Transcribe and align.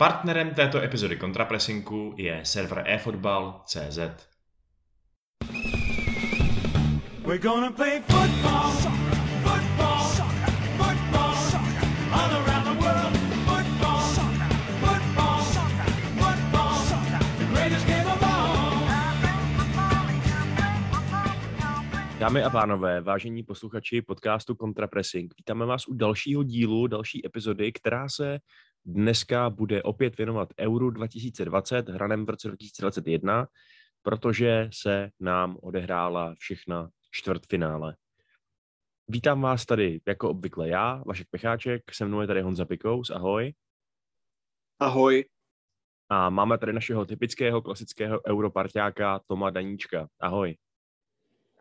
Partnerem 0.00 0.54
této 0.54 0.82
epizody 0.82 1.16
kontrapresinku 1.16 2.14
je 2.16 2.40
server 2.42 2.82
eFootball.cz. 2.86 3.98
We're 7.26 7.42
gonna 7.42 7.70
play 7.70 8.00
football, 8.08 8.70
football, 9.44 10.04
football, 10.76 11.36
all 12.12 12.32
around 12.32 12.64
the 12.64 12.84
world. 12.84 13.12
Football, 13.44 14.00
football, 14.80 15.42
football, 16.18 16.78
the 17.38 17.44
greatest 17.52 17.86
game 17.86 18.06
of 18.06 18.22
all. 18.22 18.40
Dámy 22.18 22.42
a 22.44 22.50
pánové, 22.50 23.00
vážení 23.00 23.42
posluchači 23.42 24.02
podcastu 24.02 24.54
Contrapressing, 24.54 25.34
vítáme 25.38 25.66
vás 25.66 25.88
u 25.88 25.94
dalšího 25.94 26.42
dílu, 26.42 26.86
další 26.86 27.26
epizody, 27.26 27.72
která 27.72 28.08
se 28.08 28.38
dneska 28.84 29.50
bude 29.50 29.82
opět 29.82 30.16
věnovat 30.16 30.48
Euro 30.60 30.90
2020, 30.90 31.88
hranem 31.88 32.26
v 32.26 32.30
roce 32.30 32.48
2021, 32.48 33.46
protože 34.02 34.68
se 34.72 35.10
nám 35.20 35.56
odehrála 35.62 36.34
všechna 36.38 36.90
čtvrtfinále. 37.10 37.96
Vítám 39.08 39.40
vás 39.40 39.66
tady 39.66 40.00
jako 40.08 40.30
obvykle 40.30 40.68
já, 40.68 41.02
Vašek 41.06 41.26
Pecháček, 41.30 41.94
se 41.94 42.04
mnou 42.04 42.20
je 42.20 42.26
tady 42.26 42.42
Honza 42.42 42.64
Pikous, 42.64 43.10
ahoj. 43.10 43.54
Ahoj. 44.78 45.24
A 46.08 46.30
máme 46.30 46.58
tady 46.58 46.72
našeho 46.72 47.04
typického 47.04 47.62
klasického 47.62 48.20
europarťáka 48.26 49.20
Toma 49.26 49.50
Daníčka, 49.50 50.08
ahoj. 50.20 50.56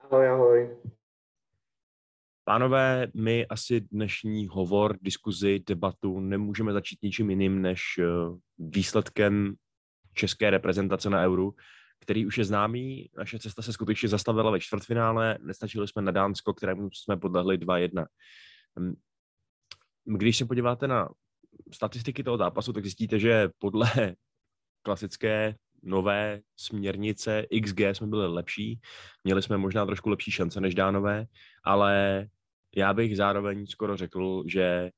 Ahoj, 0.03 0.29
ahoj. 0.29 0.77
Pánové, 2.49 3.07
my 3.13 3.47
asi 3.47 3.81
dnešní 3.81 4.47
hovor, 4.47 4.97
diskuzi, 5.01 5.59
debatu 5.67 6.19
nemůžeme 6.19 6.73
začít 6.73 6.99
ničím 7.03 7.29
jiným 7.29 7.61
než 7.61 7.81
eh, 7.99 8.05
výsledkem 8.57 9.55
české 10.13 10.49
reprezentace 10.49 11.09
na 11.09 11.25
Euru, 11.25 11.55
který 11.99 12.25
už 12.25 12.37
je 12.37 12.45
známý. 12.45 13.09
Naše 13.17 13.39
cesta 13.39 13.61
se 13.61 13.73
skutečně 13.73 14.09
zastavila 14.09 14.51
ve 14.51 14.59
čtvrtfinále, 14.59 15.37
nestačili 15.41 15.87
jsme 15.87 16.01
na 16.01 16.11
Dánsko, 16.11 16.53
kterému 16.53 16.89
jsme 16.93 17.17
podlehli 17.17 17.57
2-1. 17.57 18.05
Hm, 18.79 18.93
když 20.05 20.37
se 20.37 20.45
podíváte 20.45 20.87
na 20.87 21.09
statistiky 21.73 22.23
toho 22.23 22.37
zápasu, 22.37 22.73
tak 22.73 22.83
zjistíte, 22.83 23.19
že 23.19 23.49
podle 23.57 23.91
klasické 24.81 25.55
nové 25.83 26.41
směrnice 26.59 27.45
XG 27.63 27.79
jsme 27.79 28.07
byli 28.07 28.27
lepší, 28.27 28.79
měli 29.23 29.41
jsme 29.41 29.57
možná 29.57 29.85
trošku 29.85 30.09
lepší 30.09 30.31
šance 30.31 30.61
než 30.61 30.75
Dánové, 30.75 31.25
ale 31.63 32.27
já 32.75 32.93
bych 32.93 33.17
zároveň 33.17 33.65
skoro 33.65 33.97
řekl, 33.97 34.43
že 34.47 34.91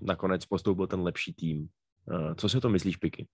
nakonec 0.00 0.46
postoupil 0.46 0.86
ten 0.86 1.00
lepší 1.00 1.34
tým. 1.34 1.68
Eh, 2.10 2.34
co 2.34 2.48
si 2.48 2.60
to 2.60 2.68
myslíš, 2.68 2.96
Piky? 2.96 3.26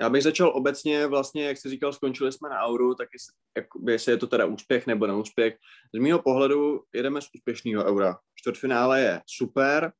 Já 0.00 0.10
bych 0.10 0.22
začal 0.22 0.52
obecně, 0.54 1.06
vlastně, 1.06 1.44
jak 1.44 1.58
jsi 1.58 1.70
říkal, 1.70 1.92
skončili 1.92 2.32
jsme 2.32 2.48
na 2.48 2.66
Euro, 2.68 2.94
tak 2.94 3.08
jestli, 3.12 3.92
jestli 3.92 4.12
je 4.12 4.16
to 4.16 4.26
teda 4.26 4.46
úspěch 4.46 4.86
nebo 4.86 5.06
neúspěch. 5.06 5.56
Z 5.94 5.98
mého 5.98 6.22
pohledu 6.22 6.84
jedeme 6.94 7.22
z 7.22 7.28
úspěšného 7.34 7.84
Eura. 7.84 8.18
Čtvrtfinále 8.34 9.00
je 9.00 9.22
super, 9.26 9.92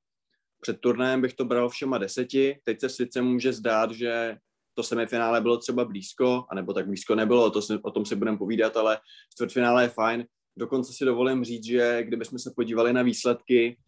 před 0.60 0.80
turnajem 0.80 1.20
bych 1.20 1.34
to 1.34 1.44
bral 1.44 1.68
všema 1.68 1.98
deseti, 1.98 2.60
teď 2.64 2.80
se 2.80 2.88
sice 2.88 3.22
může 3.22 3.52
zdát, 3.52 3.90
že 3.90 4.36
to 4.74 4.82
semifinále 4.82 5.40
bylo 5.40 5.58
třeba 5.58 5.84
blízko, 5.84 6.44
anebo 6.50 6.72
tak 6.72 6.86
blízko 6.86 7.14
nebylo, 7.14 7.50
to 7.50 7.62
si, 7.62 7.78
o 7.82 7.90
tom 7.90 8.06
si 8.06 8.16
budeme 8.16 8.38
povídat, 8.38 8.76
ale 8.76 9.00
čtvrtfinále 9.32 9.82
je 9.82 9.88
fajn. 9.88 10.26
Dokonce 10.61 10.92
si 10.92 11.05
dovolím 11.05 11.44
říct, 11.44 11.64
že 11.64 12.03
kdybychom 12.03 12.39
se 12.39 12.53
podívali 12.56 12.92
na 12.92 13.03
výsledky 13.03 13.78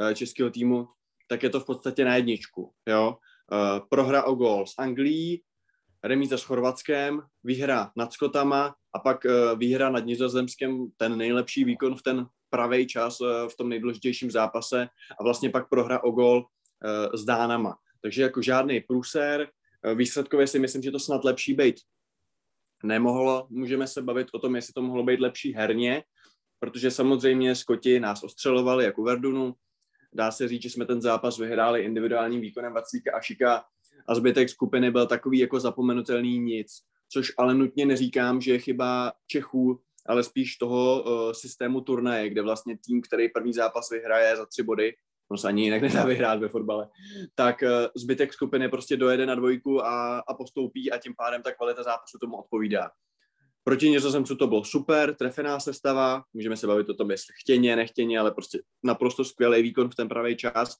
eh, 0.00 0.14
českého 0.14 0.50
týmu, 0.50 0.88
tak 1.28 1.42
je 1.42 1.50
to 1.50 1.60
v 1.60 1.66
podstatě 1.66 2.04
na 2.04 2.16
jedničku. 2.16 2.72
Jo? 2.88 3.16
Eh, 3.52 3.80
prohra 3.90 4.22
o 4.22 4.34
gol 4.34 4.66
s 4.66 4.74
Anglií, 4.78 5.42
remíza 6.04 6.38
s 6.38 6.42
Chorvatskem, 6.42 7.22
výhra 7.44 7.92
nad 7.96 8.12
Skotama 8.12 8.74
a 8.92 8.98
pak 8.98 9.26
eh, 9.26 9.56
výhra 9.56 9.90
nad 9.90 10.06
Nizozemskem, 10.06 10.86
ten 10.96 11.18
nejlepší 11.18 11.64
výkon 11.64 11.96
v 11.96 12.02
ten 12.02 12.26
pravý 12.50 12.86
čas 12.86 13.18
v 13.48 13.56
tom 13.56 13.68
nejdůležitějším 13.68 14.30
zápase 14.30 14.88
a 15.20 15.22
vlastně 15.22 15.50
pak 15.50 15.68
prohra 15.68 16.04
o 16.04 16.10
gol 16.10 16.44
s 17.14 17.24
Dánama. 17.24 17.76
Takže 18.00 18.22
jako 18.22 18.42
žádný 18.42 18.80
průser, 18.80 19.48
výsledkově 19.94 20.46
si 20.46 20.58
myslím, 20.58 20.82
že 20.82 20.90
to 20.90 20.98
snad 20.98 21.24
lepší 21.24 21.54
být 21.54 21.76
nemohlo. 22.82 23.46
Můžeme 23.50 23.86
se 23.86 24.02
bavit 24.02 24.28
o 24.32 24.38
tom, 24.38 24.56
jestli 24.56 24.72
to 24.72 24.82
mohlo 24.82 25.02
být 25.02 25.20
lepší 25.20 25.54
herně, 25.54 26.04
protože 26.62 26.90
samozřejmě 26.90 27.54
Skoti 27.54 28.00
nás 28.00 28.22
ostřelovali 28.22 28.84
jako 28.84 29.02
Verdunu. 29.02 29.54
Dá 30.12 30.30
se 30.30 30.48
říct, 30.48 30.62
že 30.62 30.70
jsme 30.70 30.86
ten 30.86 31.02
zápas 31.02 31.38
vyhráli 31.38 31.82
individuálním 31.82 32.40
výkonem 32.40 32.72
Vaclíka 32.72 33.12
a 33.16 33.20
Šika 33.20 33.64
a 34.08 34.14
zbytek 34.14 34.48
skupiny 34.48 34.90
byl 34.90 35.06
takový 35.06 35.38
jako 35.38 35.60
zapomenutelný 35.60 36.38
nic, 36.38 36.72
což 37.08 37.32
ale 37.38 37.54
nutně 37.54 37.86
neříkám, 37.86 38.40
že 38.40 38.52
je 38.52 38.58
chyba 38.58 39.12
Čechů, 39.26 39.80
ale 40.06 40.22
spíš 40.22 40.56
toho 40.56 41.02
uh, 41.02 41.32
systému 41.32 41.80
turnaje, 41.80 42.28
kde 42.28 42.42
vlastně 42.42 42.78
tým, 42.86 43.02
který 43.02 43.28
první 43.28 43.52
zápas 43.52 43.90
vyhraje 43.90 44.36
za 44.36 44.46
tři 44.46 44.62
body, 44.62 44.94
on 45.30 45.38
se 45.38 45.48
ani 45.48 45.62
jinak 45.62 45.82
nedá 45.82 46.04
vyhrát 46.04 46.40
ve 46.40 46.48
fotbale, 46.48 46.88
tak 47.34 47.62
uh, 47.62 47.68
zbytek 47.96 48.32
skupiny 48.32 48.68
prostě 48.68 48.96
dojede 48.96 49.26
na 49.26 49.34
dvojku 49.34 49.84
a, 49.84 50.18
a 50.18 50.34
postoupí 50.34 50.92
a 50.92 50.98
tím 50.98 51.14
pádem 51.16 51.42
ta 51.42 51.52
kvalita 51.52 51.82
zápasu 51.82 52.18
tomu 52.18 52.36
odpovídá. 52.36 52.90
Proti 53.64 53.90
Nizozemců 53.90 54.36
to 54.36 54.46
bylo 54.46 54.64
super, 54.64 55.14
trefená 55.14 55.60
sestava, 55.60 56.24
můžeme 56.34 56.56
se 56.56 56.66
bavit 56.66 56.88
o 56.88 56.94
tom, 56.94 57.10
jestli 57.10 57.34
chtěně, 57.40 57.76
nechtěně, 57.76 58.18
ale 58.18 58.30
prostě 58.30 58.62
naprosto 58.82 59.24
skvělý 59.24 59.62
výkon 59.62 59.90
v 59.90 59.94
ten 59.94 60.08
pravý 60.08 60.36
čas. 60.36 60.76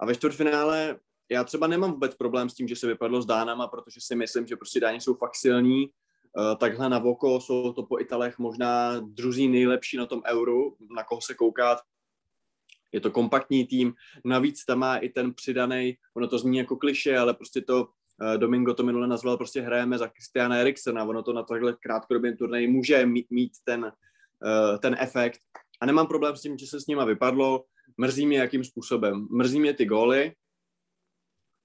A 0.00 0.06
ve 0.06 0.14
čtvrtfinále 0.14 0.98
já 1.30 1.44
třeba 1.44 1.66
nemám 1.66 1.92
vůbec 1.92 2.14
problém 2.14 2.48
s 2.48 2.54
tím, 2.54 2.68
že 2.68 2.76
se 2.76 2.86
vypadlo 2.86 3.22
s 3.22 3.26
Dánama, 3.26 3.66
protože 3.66 4.00
si 4.00 4.16
myslím, 4.16 4.46
že 4.46 4.56
prostě 4.56 4.80
Dáni 4.80 5.00
jsou 5.00 5.14
fakt 5.14 5.36
silní. 5.36 5.88
Uh, 6.38 6.58
takhle 6.58 6.88
na 6.88 6.98
voko 6.98 7.40
jsou 7.40 7.72
to 7.72 7.82
po 7.82 8.00
Italech 8.00 8.38
možná 8.38 9.00
druzí 9.00 9.48
nejlepší 9.48 9.96
na 9.96 10.06
tom 10.06 10.22
euru, 10.26 10.76
na 10.96 11.04
koho 11.04 11.20
se 11.20 11.34
koukat. 11.34 11.78
Je 12.92 13.00
to 13.00 13.10
kompaktní 13.10 13.66
tým, 13.66 13.94
navíc 14.24 14.64
tam 14.64 14.78
má 14.78 14.96
i 14.96 15.08
ten 15.08 15.34
přidaný, 15.34 15.96
ono 16.16 16.28
to 16.28 16.38
zní 16.38 16.58
jako 16.58 16.76
kliše, 16.76 17.18
ale 17.18 17.34
prostě 17.34 17.60
to 17.60 17.86
Eh, 17.86 18.01
Domingo 18.36 18.74
to 18.74 18.82
minule 18.82 19.06
nazval, 19.06 19.36
prostě 19.36 19.60
hrajeme 19.60 19.98
za 19.98 20.06
Christiana 20.06 20.56
Eriksena, 20.56 21.04
ono 21.04 21.22
to 21.22 21.32
na 21.32 21.42
takhle 21.42 21.76
krátkodobém 21.80 22.36
turnaji 22.36 22.68
může 22.68 23.06
mít, 23.06 23.52
ten, 23.64 23.84
uh, 23.84 24.78
ten 24.78 24.96
efekt. 25.00 25.40
A 25.80 25.86
nemám 25.86 26.06
problém 26.06 26.36
s 26.36 26.42
tím, 26.42 26.58
že 26.58 26.66
se 26.66 26.80
s 26.80 26.86
nima 26.86 27.04
vypadlo, 27.04 27.64
mrzí 27.96 28.26
mě 28.26 28.38
jakým 28.38 28.64
způsobem. 28.64 29.26
Mrzí 29.30 29.60
mě 29.60 29.74
ty 29.74 29.84
góly, 29.84 30.32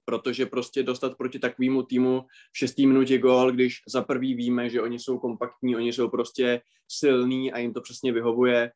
protože 0.04 0.46
prostě 0.46 0.82
dostat 0.82 1.16
proti 1.16 1.38
takovému 1.38 1.82
týmu 1.82 2.24
v 2.52 2.58
šestý 2.58 2.86
minutě 2.86 3.18
gól, 3.18 3.52
když 3.52 3.82
za 3.88 4.02
prvý 4.02 4.34
víme, 4.34 4.70
že 4.70 4.82
oni 4.82 4.98
jsou 4.98 5.18
kompaktní, 5.18 5.76
oni 5.76 5.92
jsou 5.92 6.08
prostě 6.08 6.60
silní 6.88 7.52
a 7.52 7.58
jim 7.58 7.72
to 7.72 7.80
přesně 7.80 8.12
vyhovuje, 8.12 8.72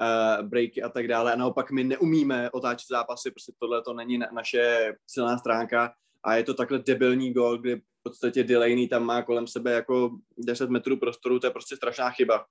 uh, 0.00 0.48
breaky 0.48 0.82
a 0.82 0.88
tak 0.88 1.08
dále. 1.08 1.32
A 1.32 1.36
naopak 1.36 1.70
my 1.70 1.84
neumíme 1.84 2.50
otáčet 2.50 2.88
zápasy, 2.88 3.30
prostě 3.30 3.52
tohle 3.58 3.82
to 3.82 3.94
není 3.94 4.18
na, 4.18 4.26
naše 4.32 4.94
silná 5.06 5.38
stránka 5.38 5.94
a 6.24 6.34
je 6.36 6.44
to 6.44 6.54
takhle 6.54 6.78
debilní 6.78 7.32
gol, 7.32 7.58
kdy 7.58 7.76
v 7.76 8.02
podstatě 8.02 8.44
Delaney 8.44 8.88
tam 8.88 9.04
má 9.04 9.22
kolem 9.22 9.46
sebe 9.46 9.72
jako 9.72 10.10
10 10.38 10.70
metrů 10.70 10.96
prostoru, 10.96 11.38
to 11.38 11.46
je 11.46 11.50
prostě 11.50 11.76
strašná 11.76 12.10
chyba. 12.10 12.44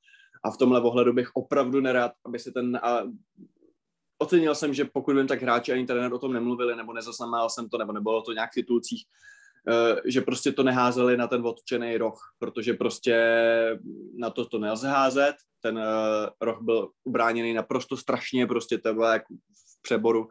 A 0.43 0.51
v 0.51 0.57
tomhle 0.57 0.81
ohledu 0.81 1.13
bych 1.13 1.29
opravdu 1.35 1.81
nerád, 1.81 2.11
aby 2.25 2.39
se 2.39 2.51
ten... 2.51 2.79
A 2.83 3.03
ocenil 4.17 4.55
jsem, 4.55 4.73
že 4.73 4.85
pokud 4.85 5.15
vím, 5.15 5.27
tak 5.27 5.41
hráči 5.41 5.71
ani 5.71 5.85
trenér 5.85 6.13
o 6.13 6.19
tom 6.19 6.33
nemluvili, 6.33 6.75
nebo 6.75 6.93
nezaznamenal 6.93 7.49
jsem 7.49 7.69
to, 7.69 7.77
nebo 7.77 7.91
nebylo 7.91 8.21
to 8.21 8.33
nějak 8.33 8.51
v 8.51 8.53
titulcích, 8.53 9.03
eh, 9.69 10.01
že 10.05 10.21
prostě 10.21 10.51
to 10.51 10.63
neházeli 10.63 11.17
na 11.17 11.27
ten 11.27 11.45
odčený 11.45 11.97
roh, 11.97 12.19
protože 12.39 12.73
prostě 12.73 13.15
na 14.15 14.29
to 14.29 14.45
to 14.45 14.59
nelze 14.59 14.87
házet. 14.87 15.35
Ten 15.59 15.77
eh, 15.77 16.29
roh 16.41 16.61
byl 16.61 16.89
ubráněný 17.03 17.53
naprosto 17.53 17.97
strašně, 17.97 18.47
prostě 18.47 18.77
to 18.77 18.93
bylo 18.93 19.07
jak 19.07 19.23
v 19.29 19.81
přeboru 19.81 20.29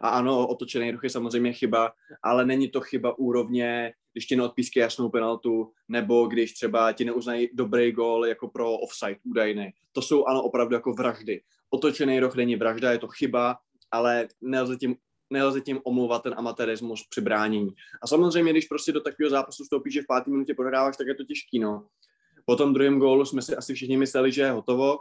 a 0.00 0.08
ano, 0.08 0.46
otočený 0.46 0.90
ruch 0.90 1.04
je 1.04 1.10
samozřejmě 1.10 1.52
chyba, 1.52 1.92
ale 2.22 2.46
není 2.46 2.68
to 2.68 2.80
chyba 2.80 3.18
úrovně, 3.18 3.92
když 4.12 4.26
ti 4.26 4.36
neodpísky 4.36 4.80
jasnou 4.80 5.08
penaltu, 5.08 5.72
nebo 5.88 6.26
když 6.26 6.52
třeba 6.52 6.92
ti 6.92 7.04
neuznají 7.04 7.48
dobrý 7.52 7.92
gol 7.92 8.26
jako 8.26 8.48
pro 8.48 8.72
offside 8.72 9.16
údajný. 9.24 9.70
To 9.92 10.02
jsou 10.02 10.24
ano 10.24 10.42
opravdu 10.42 10.74
jako 10.74 10.92
vraždy. 10.92 11.42
Otočený 11.70 12.20
roh 12.20 12.36
není 12.36 12.56
vražda, 12.56 12.92
je 12.92 12.98
to 12.98 13.08
chyba, 13.08 13.56
ale 13.90 14.28
nelze 14.40 14.76
tím 14.76 14.96
nelze 15.30 15.60
tím 15.60 15.80
omlouvat 15.84 16.22
ten 16.22 16.34
amatérismus 16.36 17.06
při 17.10 17.20
bránění. 17.20 17.70
A 18.02 18.06
samozřejmě, 18.06 18.52
když 18.52 18.66
prostě 18.66 18.92
do 18.92 19.00
takového 19.00 19.30
zápasu 19.30 19.62
vstoupíš, 19.62 19.94
že 19.94 20.02
v 20.02 20.06
páté 20.06 20.30
minutě 20.30 20.54
prohráváš, 20.54 20.96
tak 20.96 21.06
je 21.06 21.14
to 21.14 21.24
těžký, 21.24 21.58
no. 21.58 21.86
Po 22.44 22.56
tom 22.56 22.74
druhém 22.74 22.98
gólu 22.98 23.24
jsme 23.24 23.42
si 23.42 23.56
asi 23.56 23.74
všichni 23.74 23.96
mysleli, 23.96 24.32
že 24.32 24.42
je 24.42 24.50
hotovo, 24.50 24.98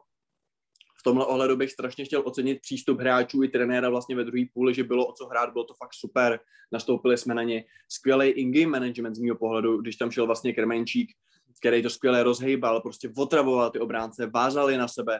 v 1.03 1.09
tomhle 1.11 1.25
ohledu 1.25 1.55
bych 1.55 1.71
strašně 1.71 2.05
chtěl 2.05 2.21
ocenit 2.25 2.61
přístup 2.61 2.99
hráčů 2.99 3.43
i 3.43 3.47
trenéra 3.47 3.89
vlastně 3.89 4.15
ve 4.15 4.23
druhé 4.23 4.43
půli, 4.53 4.73
že 4.73 4.83
bylo 4.83 5.07
o 5.07 5.13
co 5.13 5.25
hrát, 5.25 5.53
bylo 5.53 5.63
to 5.63 5.73
fakt 5.73 5.93
super, 5.93 6.39
nastoupili 6.71 7.17
jsme 7.17 7.33
na 7.33 7.43
ně. 7.43 7.65
Skvělý 7.89 8.27
in-game 8.29 8.71
management 8.71 9.15
z 9.15 9.19
mého 9.19 9.35
pohledu, 9.35 9.77
když 9.81 9.95
tam 9.95 10.11
šel 10.11 10.25
vlastně 10.25 10.53
Krmenčík, 10.53 11.11
který 11.59 11.83
to 11.83 11.89
skvěle 11.89 12.23
rozhejbal, 12.23 12.81
prostě 12.81 13.11
otravoval 13.17 13.69
ty 13.69 13.79
obránce, 13.79 14.27
vázali 14.27 14.77
na 14.77 14.87
sebe. 14.87 15.19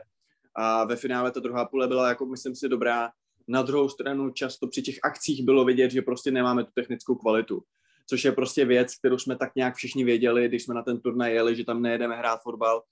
A 0.56 0.84
ve 0.84 0.96
finále 0.96 1.30
ta 1.30 1.40
druhá 1.40 1.64
půle 1.64 1.88
byla 1.88 2.08
jako 2.08 2.26
myslím 2.26 2.56
si 2.56 2.68
dobrá. 2.68 3.10
Na 3.48 3.62
druhou 3.62 3.88
stranu 3.88 4.30
často 4.30 4.66
při 4.66 4.82
těch 4.82 4.98
akcích 5.02 5.44
bylo 5.44 5.64
vidět, 5.64 5.90
že 5.90 6.02
prostě 6.02 6.30
nemáme 6.30 6.64
tu 6.64 6.70
technickou 6.74 7.14
kvalitu, 7.14 7.62
což 8.06 8.24
je 8.24 8.32
prostě 8.32 8.64
věc, 8.64 8.96
kterou 8.96 9.18
jsme 9.18 9.36
tak 9.36 9.50
nějak 9.56 9.74
všichni 9.74 10.04
věděli, 10.04 10.48
když 10.48 10.62
jsme 10.62 10.74
na 10.74 10.82
ten 10.82 11.00
turnaj 11.00 11.34
jeli, 11.34 11.56
že 11.56 11.64
tam 11.64 11.82
nejedeme 11.82 12.16
hrát 12.16 12.42
fotbal, 12.42 12.82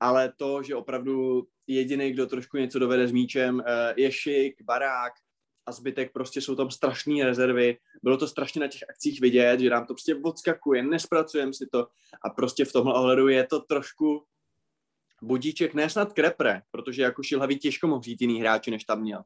ale 0.00 0.32
to, 0.36 0.62
že 0.62 0.76
opravdu 0.76 1.46
jediný, 1.66 2.12
kdo 2.12 2.26
trošku 2.26 2.56
něco 2.56 2.78
dovede 2.78 3.08
s 3.08 3.12
míčem, 3.12 3.62
eh, 3.66 3.94
je 3.96 4.12
Šik, 4.12 4.62
Barák 4.62 5.12
a 5.66 5.72
zbytek 5.72 6.12
prostě 6.12 6.40
jsou 6.40 6.54
tam 6.54 6.70
strašné 6.70 7.24
rezervy. 7.24 7.76
Bylo 8.02 8.16
to 8.16 8.28
strašně 8.28 8.60
na 8.60 8.68
těch 8.68 8.82
akcích 8.90 9.20
vidět, 9.20 9.60
že 9.60 9.70
nám 9.70 9.86
to 9.86 9.94
prostě 9.94 10.14
odskakuje, 10.14 10.82
nespracujeme 10.82 11.52
si 11.52 11.66
to 11.72 11.88
a 12.24 12.30
prostě 12.30 12.64
v 12.64 12.72
tomhle 12.72 12.94
ohledu 12.94 13.28
je 13.28 13.46
to 13.46 13.60
trošku 13.60 14.24
budíček, 15.22 15.74
ne 15.74 15.90
snad 15.90 16.12
krepre, 16.12 16.62
protože 16.70 17.02
jako 17.02 17.22
šilhavý 17.22 17.58
těžko 17.58 17.86
mohl 17.86 18.02
říct 18.02 18.20
jiný 18.20 18.40
hráči, 18.40 18.70
než 18.70 18.84
tam 18.84 19.00
měl. 19.00 19.24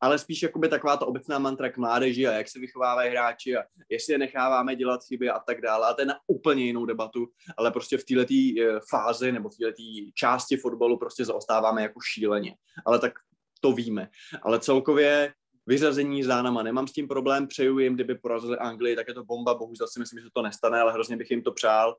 Ale 0.00 0.18
spíš 0.18 0.42
jakoby 0.42 0.68
taková 0.68 0.96
ta 0.96 1.06
obecná 1.06 1.38
mantra 1.38 1.70
k 1.70 1.76
mládeži 1.76 2.26
a 2.26 2.32
jak 2.32 2.48
se 2.48 2.58
vychovávají 2.58 3.10
hráči 3.10 3.56
a 3.56 3.62
jestli 3.88 4.12
je 4.14 4.18
necháváme 4.18 4.76
dělat 4.76 5.00
chyby 5.04 5.30
a 5.30 5.38
tak 5.38 5.60
dále. 5.60 5.88
A 5.88 5.94
to 5.94 6.02
je 6.02 6.06
na 6.06 6.14
úplně 6.26 6.64
jinou 6.64 6.86
debatu, 6.86 7.28
ale 7.56 7.70
prostě 7.70 7.98
v 7.98 8.04
této 8.04 8.34
eh, 8.60 8.80
fázi 8.90 9.32
nebo 9.32 9.48
v 9.48 9.56
této 9.56 9.82
části 10.14 10.56
fotbalu 10.56 10.98
prostě 10.98 11.24
zaostáváme 11.24 11.82
jako 11.82 12.00
šíleně. 12.00 12.54
Ale 12.86 12.98
tak 12.98 13.12
to 13.60 13.72
víme. 13.72 14.08
Ale 14.42 14.60
celkově 14.60 15.32
vyřazení 15.66 16.22
s 16.22 16.26
Dánama, 16.26 16.62
nemám 16.62 16.88
s 16.88 16.92
tím 16.92 17.08
problém, 17.08 17.48
přeju 17.48 17.78
jim, 17.78 17.94
kdyby 17.94 18.14
porazili 18.14 18.58
Anglii, 18.58 18.96
tak 18.96 19.08
je 19.08 19.14
to 19.14 19.24
bomba, 19.24 19.54
bohužel 19.54 19.88
si 19.88 20.00
myslím, 20.00 20.22
že 20.22 20.28
to 20.32 20.42
nestane, 20.42 20.80
ale 20.80 20.92
hrozně 20.92 21.16
bych 21.16 21.30
jim 21.30 21.42
to 21.42 21.52
přál. 21.52 21.96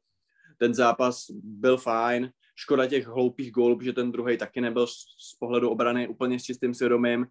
Ten 0.58 0.74
zápas 0.74 1.26
byl 1.44 1.78
fajn, 1.78 2.32
škoda 2.56 2.88
těch 2.88 3.08
hloupých 3.08 3.52
gólů, 3.52 3.78
protože 3.78 3.94
ten 3.94 4.12
druhý 4.12 4.38
taky 4.38 4.62
nebyl 4.62 4.88
z 4.88 5.36
pohledu 5.40 5.70
obrany 5.70 6.08
úplně 6.08 6.40
s 6.40 6.44
čistým 6.44 6.74
svědomím 6.74 7.28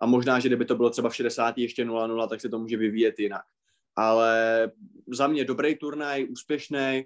a 0.00 0.06
možná, 0.06 0.40
že 0.40 0.48
kdyby 0.48 0.64
to 0.64 0.76
bylo 0.76 0.90
třeba 0.90 1.08
v 1.08 1.16
60. 1.16 1.58
ještě 1.58 1.84
0-0, 1.84 2.28
tak 2.28 2.40
se 2.40 2.48
to 2.48 2.58
může 2.58 2.76
vyvíjet 2.76 3.18
jinak. 3.18 3.42
Ale 3.96 4.70
za 5.12 5.26
mě 5.26 5.44
dobrý 5.44 5.78
turnaj, 5.78 6.26
úspěšný 6.30 7.02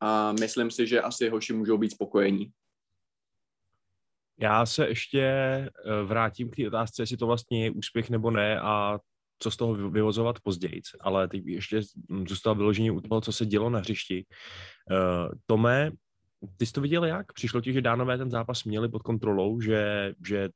a 0.00 0.32
myslím 0.32 0.70
si, 0.70 0.86
že 0.86 1.00
asi 1.00 1.28
hoši 1.28 1.52
můžou 1.52 1.78
být 1.78 1.90
spokojení. 1.90 2.52
Já 4.40 4.66
se 4.66 4.88
ještě 4.88 5.20
eh, 5.20 5.70
vrátím 6.04 6.50
k 6.50 6.56
té 6.56 6.66
otázce, 6.66 7.02
jestli 7.02 7.16
to 7.16 7.26
vlastně 7.26 7.64
je 7.64 7.70
úspěch 7.70 8.10
nebo 8.10 8.30
ne 8.30 8.60
a 8.60 8.98
co 9.38 9.50
z 9.50 9.56
toho 9.56 9.74
vyvozovat 9.74 10.40
později, 10.40 10.80
ale 11.00 11.28
teď 11.28 11.46
ještě 11.46 11.80
zůstal 12.28 12.54
vyložený 12.54 12.90
u 12.90 13.00
toho, 13.00 13.20
co 13.20 13.32
se 13.32 13.46
dělo 13.46 13.70
na 13.70 13.78
hřišti. 13.78 14.26
Uh, 14.90 15.32
Tome, 15.46 15.90
ty 16.56 16.66
jsi 16.66 16.72
to 16.72 16.80
viděl 16.80 17.04
jak? 17.04 17.32
Přišlo 17.32 17.60
ti, 17.60 17.72
že 17.72 17.80
dánové 17.80 18.18
ten 18.18 18.30
zápas 18.30 18.64
měli 18.64 18.88
pod 18.88 19.02
kontrolou, 19.02 19.60
že, 19.60 20.12
že, 20.26 20.48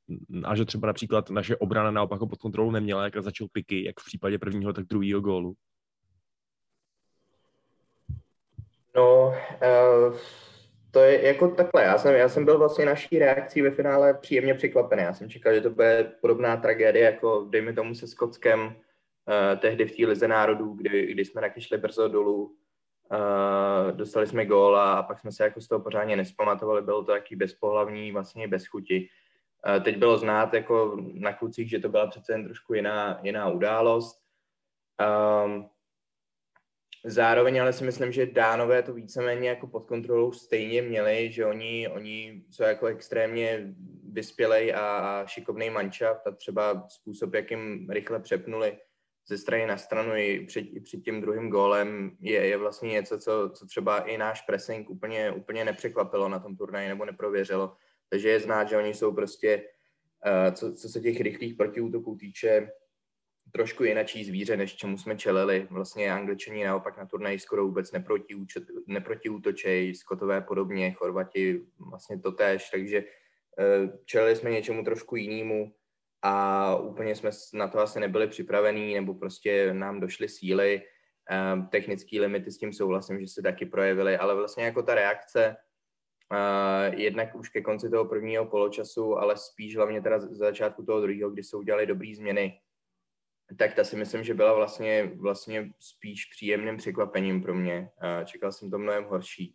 a 0.44 0.56
že 0.56 0.64
třeba 0.64 0.86
například 0.86 1.30
naše 1.30 1.56
obrana 1.56 1.90
naopak 1.90 2.20
ho 2.20 2.26
pod 2.26 2.38
kontrolou 2.38 2.70
neměla, 2.70 3.04
jak 3.04 3.22
začal 3.22 3.48
piky, 3.52 3.84
jak 3.84 4.00
v 4.00 4.04
případě 4.04 4.38
prvního, 4.38 4.72
tak 4.72 4.86
druhého 4.86 5.20
gólu? 5.20 5.54
No, 8.96 9.26
uh, 9.28 10.16
to 10.90 11.00
je 11.00 11.26
jako 11.26 11.48
takhle. 11.48 11.82
Já 11.82 11.98
jsem, 11.98 12.14
já 12.14 12.28
jsem 12.28 12.44
byl 12.44 12.58
vlastně 12.58 12.86
naší 12.86 13.18
reakcí 13.18 13.62
ve 13.62 13.70
finále 13.70 14.14
příjemně 14.14 14.54
překvapený. 14.54 15.02
Já 15.02 15.12
jsem 15.12 15.30
čekal, 15.30 15.54
že 15.54 15.60
to 15.60 15.70
bude 15.70 16.12
podobná 16.20 16.56
tragédie, 16.56 17.04
jako 17.04 17.46
dejme 17.50 17.72
tomu 17.72 17.94
se 17.94 18.06
Skotskem 18.06 18.60
uh, 18.60 19.58
tehdy 19.58 19.86
v 19.86 19.96
té 19.96 20.06
lize 20.06 20.28
národů, 20.28 20.74
kdy, 20.74 21.06
kdy 21.06 21.24
jsme 21.24 21.40
taky 21.40 21.60
šli 21.60 21.78
brzo 21.78 22.08
dolů. 22.08 22.56
Uh, 23.10 23.96
dostali 23.96 24.26
jsme 24.26 24.46
gól 24.46 24.76
a 24.76 25.02
pak 25.02 25.18
jsme 25.18 25.32
se 25.32 25.44
jako 25.44 25.60
z 25.60 25.68
toho 25.68 25.80
pořádně 25.80 26.16
nespamatovali. 26.16 26.82
Bylo 26.82 27.04
to 27.04 27.12
taky 27.12 27.36
bezpohlavní, 27.36 28.12
vlastně 28.12 28.48
bez 28.48 28.66
chuti. 28.66 29.08
Uh, 29.68 29.82
teď 29.82 29.96
bylo 29.96 30.18
znát 30.18 30.54
jako 30.54 30.96
na 31.14 31.32
klucích, 31.32 31.70
že 31.70 31.78
to 31.78 31.88
byla 31.88 32.06
přece 32.06 32.32
jen 32.32 32.44
trošku 32.44 32.74
jiná, 32.74 33.20
jiná 33.22 33.48
událost. 33.48 34.22
Um, 35.44 35.68
Zároveň 37.08 37.62
ale 37.62 37.72
si 37.72 37.84
myslím, 37.84 38.12
že 38.12 38.26
Dánové 38.26 38.82
to 38.82 38.94
víceméně 38.94 39.48
jako 39.48 39.66
pod 39.66 39.86
kontrolou 39.86 40.32
stejně 40.32 40.82
měli, 40.82 41.32
že 41.32 41.46
oni, 41.46 41.88
oni 41.88 42.42
jsou 42.50 42.62
jako 42.62 42.86
extrémně 42.86 43.74
vyspělej 44.12 44.74
a, 44.74 44.80
a 44.80 45.26
šikovný 45.26 45.70
mančaft 45.70 46.26
a 46.26 46.30
třeba 46.30 46.84
způsob, 46.88 47.34
jakým 47.34 47.90
rychle 47.90 48.20
přepnuli 48.20 48.78
ze 49.28 49.38
strany 49.38 49.66
na 49.66 49.76
stranu 49.76 50.16
i 50.16 50.44
před, 50.46 50.60
i 50.60 50.80
před 50.80 51.02
tím 51.02 51.20
druhým 51.20 51.50
gólem 51.50 52.16
je, 52.20 52.46
je 52.46 52.56
vlastně 52.56 52.88
něco, 52.88 53.18
co, 53.18 53.50
co 53.54 53.66
třeba 53.66 53.98
i 54.00 54.18
náš 54.18 54.40
pressing 54.40 54.90
úplně, 54.90 55.30
úplně 55.30 55.64
nepřekvapilo 55.64 56.28
na 56.28 56.38
tom 56.38 56.56
turnaji 56.56 56.88
nebo 56.88 57.04
neprověřilo. 57.04 57.76
Takže 58.08 58.28
je 58.28 58.40
znát, 58.40 58.68
že 58.68 58.76
oni 58.76 58.94
jsou 58.94 59.12
prostě, 59.12 59.62
uh, 60.26 60.54
co, 60.54 60.74
co 60.74 60.88
se 60.88 61.00
těch 61.00 61.20
rychlých 61.20 61.54
protiútoků 61.54 62.16
týče, 62.16 62.70
trošku 63.52 63.84
jinačí 63.84 64.24
zvíře, 64.24 64.56
než 64.56 64.76
čemu 64.76 64.98
jsme 64.98 65.16
čelili. 65.16 65.68
Vlastně 65.70 66.12
angličani 66.12 66.64
naopak 66.64 66.98
na 66.98 67.06
turnaji 67.06 67.38
skoro 67.38 67.64
vůbec 67.64 67.92
neprotiútočej, 68.86 69.94
skotové 69.94 70.40
podobně, 70.40 70.92
chorvati 70.92 71.62
vlastně 71.78 72.18
to 72.18 72.32
tež, 72.32 72.70
takže 72.70 73.04
eh, 73.58 73.98
čelili 74.04 74.36
jsme 74.36 74.50
něčemu 74.50 74.84
trošku 74.84 75.16
jinému 75.16 75.74
a 76.26 76.76
úplně 76.76 77.14
jsme 77.14 77.30
na 77.54 77.68
to 77.68 77.78
asi 77.78 78.00
nebyli 78.00 78.28
připravení, 78.28 78.94
nebo 78.94 79.14
prostě 79.14 79.74
nám 79.74 80.00
došly 80.00 80.28
síly, 80.28 80.82
eh, 81.30 81.66
technické 81.70 82.20
limity 82.20 82.50
s 82.50 82.58
tím 82.58 82.72
souhlasím, 82.72 83.20
že 83.20 83.26
se 83.26 83.42
taky 83.42 83.66
projevily, 83.66 84.16
ale 84.16 84.34
vlastně 84.34 84.64
jako 84.64 84.82
ta 84.82 84.94
reakce, 84.94 85.56
Uh, 86.32 86.94
jednak 86.94 87.34
už 87.34 87.48
ke 87.48 87.62
konci 87.62 87.90
toho 87.90 88.04
prvního 88.04 88.46
poločasu, 88.46 89.18
ale 89.18 89.36
spíš 89.36 89.76
hlavně 89.76 90.02
teda 90.02 90.18
z 90.18 90.30
začátku 90.30 90.84
toho 90.84 91.00
druhého, 91.00 91.30
kdy 91.30 91.42
se 91.42 91.56
udělali 91.56 91.86
dobré 91.86 92.12
změny, 92.16 92.60
tak 93.58 93.74
ta 93.74 93.84
si 93.84 93.96
myslím, 93.96 94.24
že 94.24 94.34
byla 94.34 94.54
vlastně, 94.54 95.10
vlastně 95.16 95.70
spíš 95.78 96.24
příjemným 96.24 96.76
překvapením 96.76 97.42
pro 97.42 97.54
mě. 97.54 97.90
Čekal 98.24 98.52
jsem 98.52 98.70
to 98.70 98.78
mnohem 98.78 99.04
horší. 99.04 99.54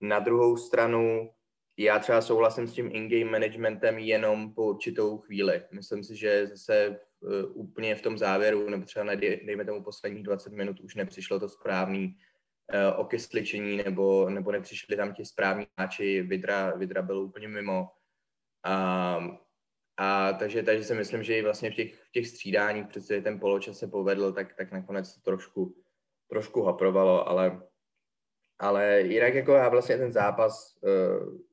Na 0.00 0.18
druhou 0.18 0.56
stranu, 0.56 1.30
já 1.76 1.98
třeba 1.98 2.20
souhlasím 2.20 2.66
s 2.66 2.72
tím 2.72 2.90
in-game 2.92 3.30
managementem 3.30 3.98
jenom 3.98 4.54
po 4.54 4.64
určitou 4.64 5.18
chvíli. 5.18 5.62
Myslím 5.72 6.04
si, 6.04 6.16
že 6.16 6.46
zase 6.46 7.00
uh, 7.20 7.32
úplně 7.54 7.94
v 7.94 8.02
tom 8.02 8.18
závěru, 8.18 8.70
nebo 8.70 8.84
třeba 8.84 9.04
na, 9.04 9.14
dejme 9.14 9.64
tomu 9.64 9.82
posledních 9.82 10.22
20 10.22 10.52
minut, 10.52 10.80
už 10.80 10.94
nepřišlo 10.94 11.40
to 11.40 11.48
správný 11.48 12.16
uh, 12.74 13.00
okysličení, 13.00 13.76
nebo, 13.76 14.30
nebo 14.30 14.52
nepřišli 14.52 14.96
tam 14.96 15.14
ti 15.14 15.24
správní 15.24 15.66
hráči, 15.78 16.22
Vidra, 16.22 16.76
Vidra 16.76 17.02
byl 17.02 17.18
úplně 17.18 17.48
mimo. 17.48 17.88
Um, 19.18 19.38
a 19.96 20.32
takže, 20.32 20.62
takže 20.62 20.84
si 20.84 20.94
myslím, 20.94 21.22
že 21.22 21.38
i 21.38 21.42
vlastně 21.42 21.70
v 21.70 21.74
těch, 21.74 21.94
v 21.94 22.12
těch 22.12 22.28
střídáních, 22.28 22.86
přece 22.86 23.20
ten 23.20 23.40
poločas 23.40 23.78
se 23.78 23.86
povedl, 23.86 24.32
tak, 24.32 24.54
tak 24.54 24.72
nakonec 24.72 25.14
to 25.14 25.20
trošku, 25.20 25.76
trošku 26.28 26.62
haprovalo, 26.62 27.28
ale, 27.28 27.62
ale 28.58 29.00
jinak 29.00 29.34
jako 29.34 29.52
já 29.52 29.68
vlastně 29.68 29.98
ten 29.98 30.12
zápas, 30.12 30.76
uh, 30.80 31.51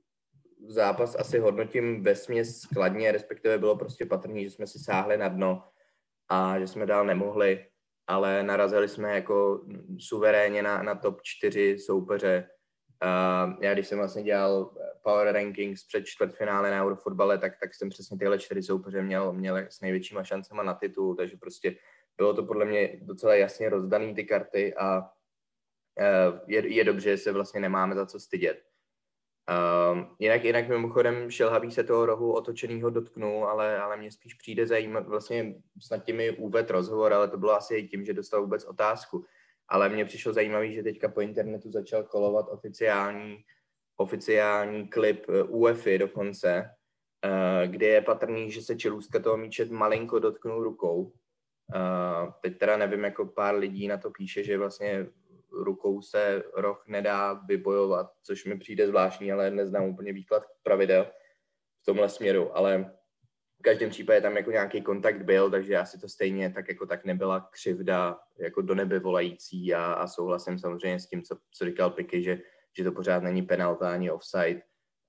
zápas 0.68 1.16
asi 1.20 1.40
hodnotím 1.40 2.04
ve 2.04 2.16
směs 2.16 2.60
skladně, 2.60 3.12
respektive 3.12 3.58
bylo 3.58 3.78
prostě 3.78 4.06
patrný, 4.06 4.44
že 4.44 4.50
jsme 4.50 4.68
si 4.68 4.80
sáhli 4.80 5.18
na 5.18 5.28
dno 5.28 5.64
a 6.30 6.60
že 6.60 6.68
jsme 6.68 6.86
dál 6.86 7.06
nemohli, 7.06 7.66
ale 8.08 8.44
narazili 8.44 8.88
jsme 8.88 9.16
jako 9.16 9.66
suverénně 10.00 10.64
na, 10.64 10.84
na 10.84 10.96
top 10.96 11.20
4 11.24 11.80
soupeře. 11.80 12.50
Uh, 13.04 13.64
já 13.64 13.74
když 13.74 13.88
jsem 13.88 13.98
vlastně 13.98 14.24
dělal 14.24 14.74
power 15.04 15.34
rankings 15.34 15.88
před 15.88 16.06
čtvrtfinále 16.06 16.72
na 16.72 16.84
Eurofotbale, 16.86 17.38
tak, 17.38 17.54
tak 17.60 17.76
jsem 17.76 17.90
přesně 17.90 18.18
tyhle 18.18 18.40
čtyři 18.40 18.64
soupeře 18.64 19.02
měl, 19.02 19.34
měl 19.34 19.58
s 19.58 19.82
největšíma 19.82 20.24
šancema 20.24 20.64
na 20.64 20.74
titul, 20.74 21.16
takže 21.16 21.38
prostě 21.38 21.76
bylo 22.18 22.34
to 22.34 22.44
podle 22.44 22.66
mě 22.66 23.00
docela 23.02 23.36
jasně 23.36 23.70
rozdaný 23.70 24.16
ty 24.16 24.24
karty 24.24 24.74
a 24.76 25.00
uh, 25.00 26.40
je, 26.48 26.74
je 26.74 26.84
dobře, 26.84 27.10
že 27.10 27.18
se 27.18 27.32
vlastně 27.32 27.60
nemáme 27.60 27.96
za 27.96 28.06
co 28.06 28.20
stydět. 28.20 28.69
Uh, 29.50 30.06
jinak, 30.20 30.44
jinak 30.44 30.70
mimochodem 30.70 31.32
Šelhavý 31.32 31.72
se 31.72 31.84
toho 31.84 32.06
rohu 32.06 32.34
otočenýho 32.34 32.90
dotknul, 32.90 33.46
ale, 33.46 33.80
ale 33.80 33.98
mě 33.98 34.12
spíš 34.12 34.34
přijde 34.34 34.68
zajímat, 34.68 35.08
vlastně 35.08 35.56
snad 35.82 36.04
tím 36.04 36.20
je 36.20 36.32
úved 36.32 36.70
rozhovor, 36.70 37.14
ale 37.14 37.28
to 37.28 37.38
bylo 37.38 37.56
asi 37.56 37.76
i 37.76 37.88
tím, 37.88 38.06
že 38.06 38.14
dostal 38.14 38.42
vůbec 38.42 38.66
otázku. 38.66 39.26
Ale 39.68 39.90
mně 39.90 40.06
přišlo 40.06 40.34
zajímavý, 40.34 40.74
že 40.74 40.84
teďka 40.84 41.10
po 41.10 41.22
internetu 41.22 41.72
začal 41.72 42.04
kolovat 42.04 42.46
oficiální 42.50 43.38
oficiální 44.00 44.88
klip 44.88 45.26
eh, 45.30 45.44
UEFI 45.44 45.98
dokonce, 45.98 46.70
eh, 47.26 47.68
kde 47.68 47.88
je 47.88 48.02
patrný, 48.02 48.52
že 48.52 48.62
se 48.62 48.76
Čelůzka 48.76 49.20
toho 49.20 49.38
míče 49.38 49.66
malinko 49.66 50.20
dotknul 50.20 50.64
rukou. 50.64 51.14
Eh, 51.76 52.32
teď 52.42 52.58
teda 52.58 52.78
nevím, 52.78 53.04
jako 53.04 53.26
pár 53.26 53.56
lidí 53.56 53.88
na 53.88 53.98
to 53.98 54.12
píše, 54.12 54.44
že 54.44 54.58
vlastně 54.58 55.08
rukou 55.52 56.02
se 56.02 56.44
roh 56.56 56.84
nedá 56.88 57.34
vybojovat, 57.34 58.12
což 58.24 58.46
mi 58.46 58.58
přijde 58.58 58.88
zvláštní, 58.88 59.32
ale 59.32 59.52
neznám 59.52 59.84
úplně 59.84 60.14
výklad 60.14 60.44
pravidel 60.64 61.06
v 61.82 61.86
tomhle 61.86 62.10
směru, 62.10 62.58
ale 62.58 62.96
v 63.60 63.62
každém 63.62 63.90
případě 63.90 64.22
tam 64.22 64.38
jako 64.38 64.52
nějaký 64.52 64.82
kontakt 64.82 65.22
byl, 65.22 65.52
takže 65.52 65.78
asi 65.78 66.00
to 66.00 66.10
stejně 66.10 66.50
tak 66.50 66.68
jako 66.68 66.86
tak 66.86 67.06
nebyla 67.06 67.50
křivda 67.52 68.20
jako 68.40 68.62
do 68.62 68.76
nebe 68.76 69.00
volající 69.00 69.74
a, 69.74 69.94
a 69.94 70.08
souhlasím 70.08 70.60
samozřejmě 70.60 71.00
s 71.00 71.08
tím, 71.08 71.24
co, 71.24 71.38
co 71.52 71.66
říkal 71.66 71.90
Piky, 71.90 72.24
že 72.24 72.40
že 72.78 72.84
to 72.84 72.92
pořád 72.92 73.24
není 73.24 73.42
penalta 73.42 73.92
ani 73.92 74.12
offside. 74.12 74.62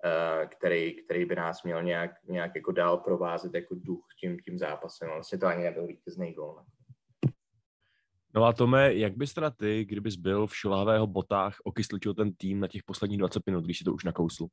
uh, 0.05 0.49
který, 0.49 1.05
který 1.05 1.25
by 1.25 1.35
nás 1.35 1.63
měl 1.63 1.83
nějak, 1.83 2.11
nějak 2.25 2.55
jako 2.55 2.73
dál 2.73 2.97
provázet 2.97 3.55
jako 3.55 3.75
duch 3.75 4.07
tím, 4.21 4.39
tím 4.39 4.59
zápasem. 4.59 5.09
Vlastně 5.09 5.39
to 5.39 5.47
ani 5.47 5.65
nebyl 5.65 5.87
vítězný 5.87 6.33
gol. 6.33 6.65
No 8.35 8.45
a 8.45 8.53
Tome, 8.53 8.95
jak 8.95 9.17
bys 9.17 9.35
teda 9.35 9.51
ty, 9.51 9.85
kdybys 9.85 10.17
byl 10.17 10.47
v 10.47 10.57
šilhavého 10.57 11.07
botách, 11.07 11.57
okysličil 11.65 12.15
ten 12.15 12.33
tým 12.33 12.61
na 12.61 12.69
těch 12.69 12.83
posledních 12.83 13.19
20 13.19 13.47
minut, 13.47 13.65
když 13.65 13.79
si 13.79 13.85
to 13.85 13.93
už 13.93 14.05
nakousl? 14.05 14.47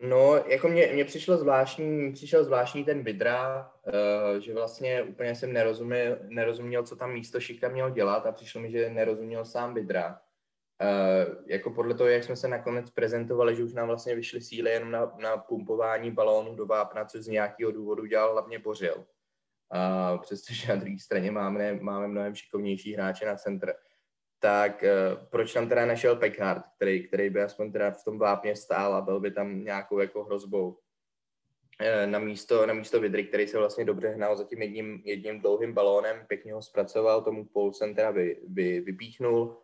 No, 0.00 0.36
jako 0.36 0.68
mě, 0.68 0.86
mě 0.86 1.04
přišlo 1.04 1.36
zvláštní, 1.36 2.12
přišel 2.12 2.44
zvláštní 2.44 2.84
ten 2.84 3.02
Vidra, 3.02 3.72
uh, 3.86 4.40
že 4.40 4.54
vlastně 4.54 5.02
úplně 5.02 5.34
jsem 5.34 5.52
nerozuměl, 5.52 6.18
nerozuměl, 6.28 6.82
co 6.82 6.96
tam 6.96 7.12
místo 7.12 7.40
Šikta 7.40 7.68
měl 7.68 7.90
dělat 7.90 8.26
a 8.26 8.32
přišlo 8.32 8.60
mi, 8.60 8.70
že 8.70 8.90
nerozuměl 8.90 9.44
sám 9.44 9.74
Vidra. 9.74 10.20
Uh, 10.82 11.34
jako 11.46 11.70
podle 11.70 11.94
toho, 11.94 12.08
jak 12.08 12.24
jsme 12.24 12.36
se 12.36 12.48
nakonec 12.48 12.90
prezentovali, 12.90 13.56
že 13.56 13.64
už 13.64 13.72
nám 13.72 13.86
vlastně 13.86 14.14
vyšly 14.14 14.40
síly 14.40 14.70
jenom 14.70 14.90
na, 14.90 15.12
na 15.18 15.36
pumpování 15.36 16.10
balónů 16.10 16.54
do 16.54 16.66
vápna, 16.66 17.04
což 17.04 17.20
z 17.20 17.28
nějakého 17.28 17.72
důvodu 17.72 18.06
dělal 18.06 18.32
hlavně 18.32 18.58
Bořil. 18.58 19.04
Uh, 19.74 20.20
přestože 20.20 20.68
na 20.68 20.76
druhé 20.76 20.98
straně 20.98 21.30
máme, 21.30 21.74
máme 21.74 22.08
mnohem 22.08 22.34
šikovnější 22.34 22.94
hráče 22.94 23.26
na 23.26 23.36
centr 23.36 23.74
tak 24.38 24.82
uh, 24.82 25.26
proč 25.30 25.52
tam 25.52 25.68
teda 25.68 25.86
nešel 25.86 26.16
Peckhardt, 26.16 26.66
který, 26.76 27.08
který 27.08 27.30
by 27.30 27.42
aspoň 27.42 27.72
teda 27.72 27.90
v 27.90 28.04
tom 28.04 28.18
vápně 28.18 28.56
stál 28.56 28.94
a 28.94 29.00
byl 29.00 29.20
by 29.20 29.30
tam 29.30 29.64
nějakou 29.64 29.98
jako 29.98 30.24
hrozbou? 30.24 30.68
Uh, 30.68 32.10
na 32.10 32.18
místo, 32.18 32.66
na 32.66 32.74
místo 32.74 33.00
Vidry, 33.00 33.24
který 33.24 33.46
se 33.46 33.58
vlastně 33.58 33.84
dobře 33.84 34.08
hnal 34.08 34.36
za 34.36 34.44
tím 34.44 34.62
jedním, 34.62 35.02
jedním 35.04 35.40
dlouhým 35.40 35.74
balónem, 35.74 36.24
pěkně 36.26 36.52
ho 36.52 36.62
zpracoval, 36.62 37.22
tomu 37.22 37.44
Poulsen 37.44 37.94
teda 37.94 38.12
by 38.12 38.40
by 38.48 38.80
vypíchnul 38.80 39.62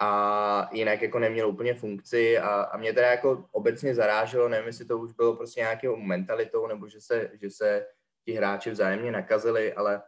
a 0.00 0.70
jinak 0.72 1.02
jako 1.02 1.18
neměl 1.18 1.48
úplně 1.48 1.74
funkci 1.74 2.38
a, 2.38 2.48
a 2.48 2.76
mě 2.76 2.92
teda 2.92 3.10
jako 3.10 3.44
obecně 3.52 3.94
zaráželo, 3.94 4.48
nevím, 4.48 4.66
jestli 4.66 4.84
to 4.84 4.98
už 4.98 5.12
bylo 5.12 5.36
prostě 5.36 5.60
nějakou 5.60 5.96
mentalitou, 5.96 6.66
nebo 6.66 6.88
že 6.88 7.00
se, 7.00 7.30
že 7.40 7.50
se 7.50 7.86
ti 8.24 8.32
hráči 8.32 8.70
vzájemně 8.70 9.12
nakazili, 9.12 9.72
ale 9.74 10.02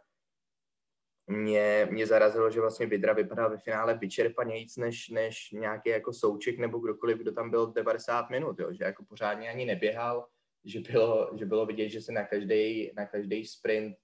mě, 1.27 1.87
mě 1.91 2.07
zarazilo, 2.07 2.51
že 2.51 2.61
vlastně 2.61 2.85
Vidra 2.85 3.13
vypadal 3.13 3.49
ve 3.49 3.57
finále 3.57 3.97
vyčerpanějíc 3.97 4.77
než, 4.77 5.09
než 5.09 5.51
nějaký 5.51 5.89
jako 5.89 6.13
souček 6.13 6.59
nebo 6.59 6.79
kdokoliv, 6.79 7.17
kdo 7.17 7.31
tam 7.31 7.49
byl 7.49 7.71
90 7.71 8.29
minut, 8.29 8.59
jo, 8.59 8.73
že 8.73 8.83
jako 8.83 9.05
pořádně 9.05 9.49
ani 9.49 9.65
neběhal, 9.65 10.27
že 10.65 10.79
bylo, 10.79 11.31
že 11.39 11.45
bylo 11.45 11.65
vidět, 11.65 11.89
že 11.89 12.01
se 12.01 12.11
na 12.11 12.23
každý, 12.25 12.91
na 12.95 13.05
každý 13.05 13.45
sprint 13.45 13.97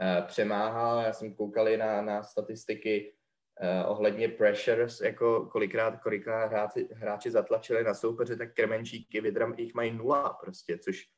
uh, 0.00 0.26
přemáhal. 0.26 1.02
Já 1.02 1.12
jsem 1.12 1.34
koukal 1.34 1.66
na, 1.76 2.02
na 2.02 2.22
statistiky 2.22 3.14
uh, 3.62 3.90
ohledně 3.90 4.28
pressures, 4.28 5.00
jako 5.00 5.46
kolikrát, 5.46 6.00
kolikrát 6.02 6.46
hráči, 6.46 6.88
hráči 6.92 7.30
zatlačili 7.30 7.84
na 7.84 7.94
soupeře, 7.94 8.36
tak 8.36 8.54
Kremenčíky, 8.54 9.20
Vidra 9.20 9.52
jich 9.56 9.74
mají 9.74 9.90
nula 9.92 10.38
prostě, 10.42 10.78
což 10.78 11.08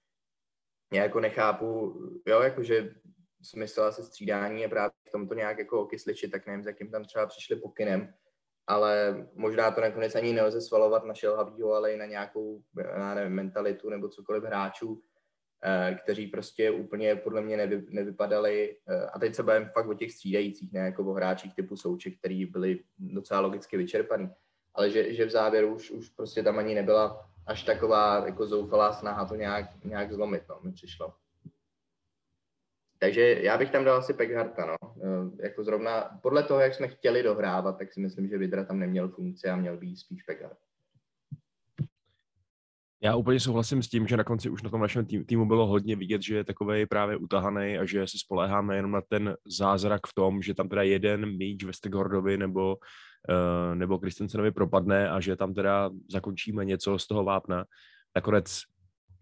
já 0.92 1.02
jako 1.02 1.20
nechápu, 1.20 1.96
jo, 2.26 2.40
jakože 2.40 2.94
smysl 3.42 3.82
asi 3.82 4.02
střídání 4.02 4.62
je 4.62 4.68
právě 4.68 4.90
v 5.08 5.11
tomto 5.11 5.34
nějak 5.34 5.58
jako 5.58 5.80
okysličit, 5.80 6.30
tak 6.30 6.46
nevím, 6.46 6.62
s 6.62 6.66
jakým 6.66 6.90
tam 6.90 7.04
třeba 7.04 7.26
přišli 7.26 7.56
pokynem, 7.56 8.14
ale 8.66 9.16
možná 9.34 9.70
to 9.70 9.80
nakonec 9.80 10.14
ani 10.14 10.32
nelze 10.32 10.61
svalovat 10.61 11.04
na 11.04 11.14
Šelhavýho, 11.14 11.72
ale 11.72 11.92
i 11.92 11.96
na 11.96 12.06
nějakou, 12.06 12.62
já 12.96 13.14
nevím, 13.14 13.32
mentalitu 13.32 13.90
nebo 13.90 14.08
cokoliv 14.08 14.42
hráčů, 14.42 15.02
eh, 15.64 15.99
kteří 16.02 16.26
prostě 16.26 16.70
úplně 16.70 17.16
podle 17.16 17.40
mě 17.42 17.56
nevy, 17.56 17.87
nevypadali, 17.88 18.76
eh, 18.88 19.06
a 19.06 19.18
teď 19.18 19.34
se 19.34 19.42
bavím 19.42 19.68
fakt 19.68 19.88
o 19.88 19.94
těch 19.94 20.12
střídajících, 20.12 20.72
ne 20.72 20.80
jako 20.80 21.04
o 21.04 21.12
hráčích 21.12 21.54
typu 21.54 21.76
Souček, 21.76 22.18
který 22.18 22.46
byli 22.46 22.80
docela 22.99 23.40
logicky 23.40 23.76
vyčerpaný, 23.76 24.30
ale 24.75 24.90
že, 24.90 25.14
že 25.14 25.25
v 25.25 25.30
závěru 25.30 25.75
už, 25.75 25.90
už 25.90 26.08
prostě 26.08 26.42
tam 26.42 26.58
ani 26.58 26.75
nebyla 26.75 27.31
až 27.46 27.62
taková 27.62 28.26
jako 28.26 28.46
zoufalá 28.46 28.92
snaha 28.92 29.25
to 29.25 29.34
nějak, 29.34 29.84
nějak 29.84 30.12
zlomit, 30.12 30.42
no, 30.49 30.61
mi 30.62 30.72
přišlo. 30.72 31.14
Takže 32.99 33.20
já 33.20 33.58
bych 33.58 33.70
tam 33.70 33.84
dal 33.84 33.96
asi 33.96 34.14
Pekharta, 34.14 34.66
no. 34.66 34.76
E, 35.02 35.44
jako 35.46 35.64
zrovna 35.64 36.18
podle 36.22 36.42
toho, 36.42 36.61
jak 36.61 36.75
jsme 36.75 36.88
chtěli 36.88 37.22
dohrávat, 37.22 37.78
tak 37.78 37.92
si 37.92 38.00
myslím, 38.00 38.28
že 38.28 38.38
Vidra 38.38 38.64
tam 38.64 38.78
neměl 38.78 39.08
funkci 39.08 39.49
a 39.49 39.56
měl 39.56 39.76
být 39.76 39.96
spíš 39.96 40.22
Pekhart. 40.22 40.58
Já 43.04 43.16
úplně 43.16 43.40
souhlasím 43.40 43.82
s 43.82 43.88
tím, 43.88 44.06
že 44.06 44.16
na 44.16 44.25
konci 44.25 44.50
už 44.50 44.62
na 44.62 44.70
tom 44.70 44.80
našem 44.80 45.06
týmu 45.06 45.46
bylo 45.46 45.66
hodně 45.66 45.96
vidět, 45.96 46.22
že 46.22 46.37
je 46.37 46.44
takový 46.44 46.87
právě 46.87 47.16
utahaný 47.16 47.78
a 47.78 47.84
že 47.84 48.06
se 48.06 48.18
spoléháme 48.18 48.76
jenom 48.76 48.90
na 48.90 49.00
ten 49.00 49.37
zázrak 49.46 50.00
v 50.06 50.14
tom, 50.14 50.42
že 50.42 50.54
tam 50.54 50.68
teda 50.68 50.82
jeden 50.82 51.37
míč 51.37 51.64
Westergordovi 51.64 52.37
nebo, 52.37 52.76
nebo 53.75 53.99
Kristensenovi 53.99 54.50
propadne 54.50 55.11
a 55.11 55.21
že 55.21 55.37
tam 55.37 55.55
teda 55.55 55.91
zakončíme 56.11 56.64
něco 56.64 56.99
z 56.99 57.07
toho 57.07 57.25
vápna. 57.25 57.64
Nakonec 58.17 58.62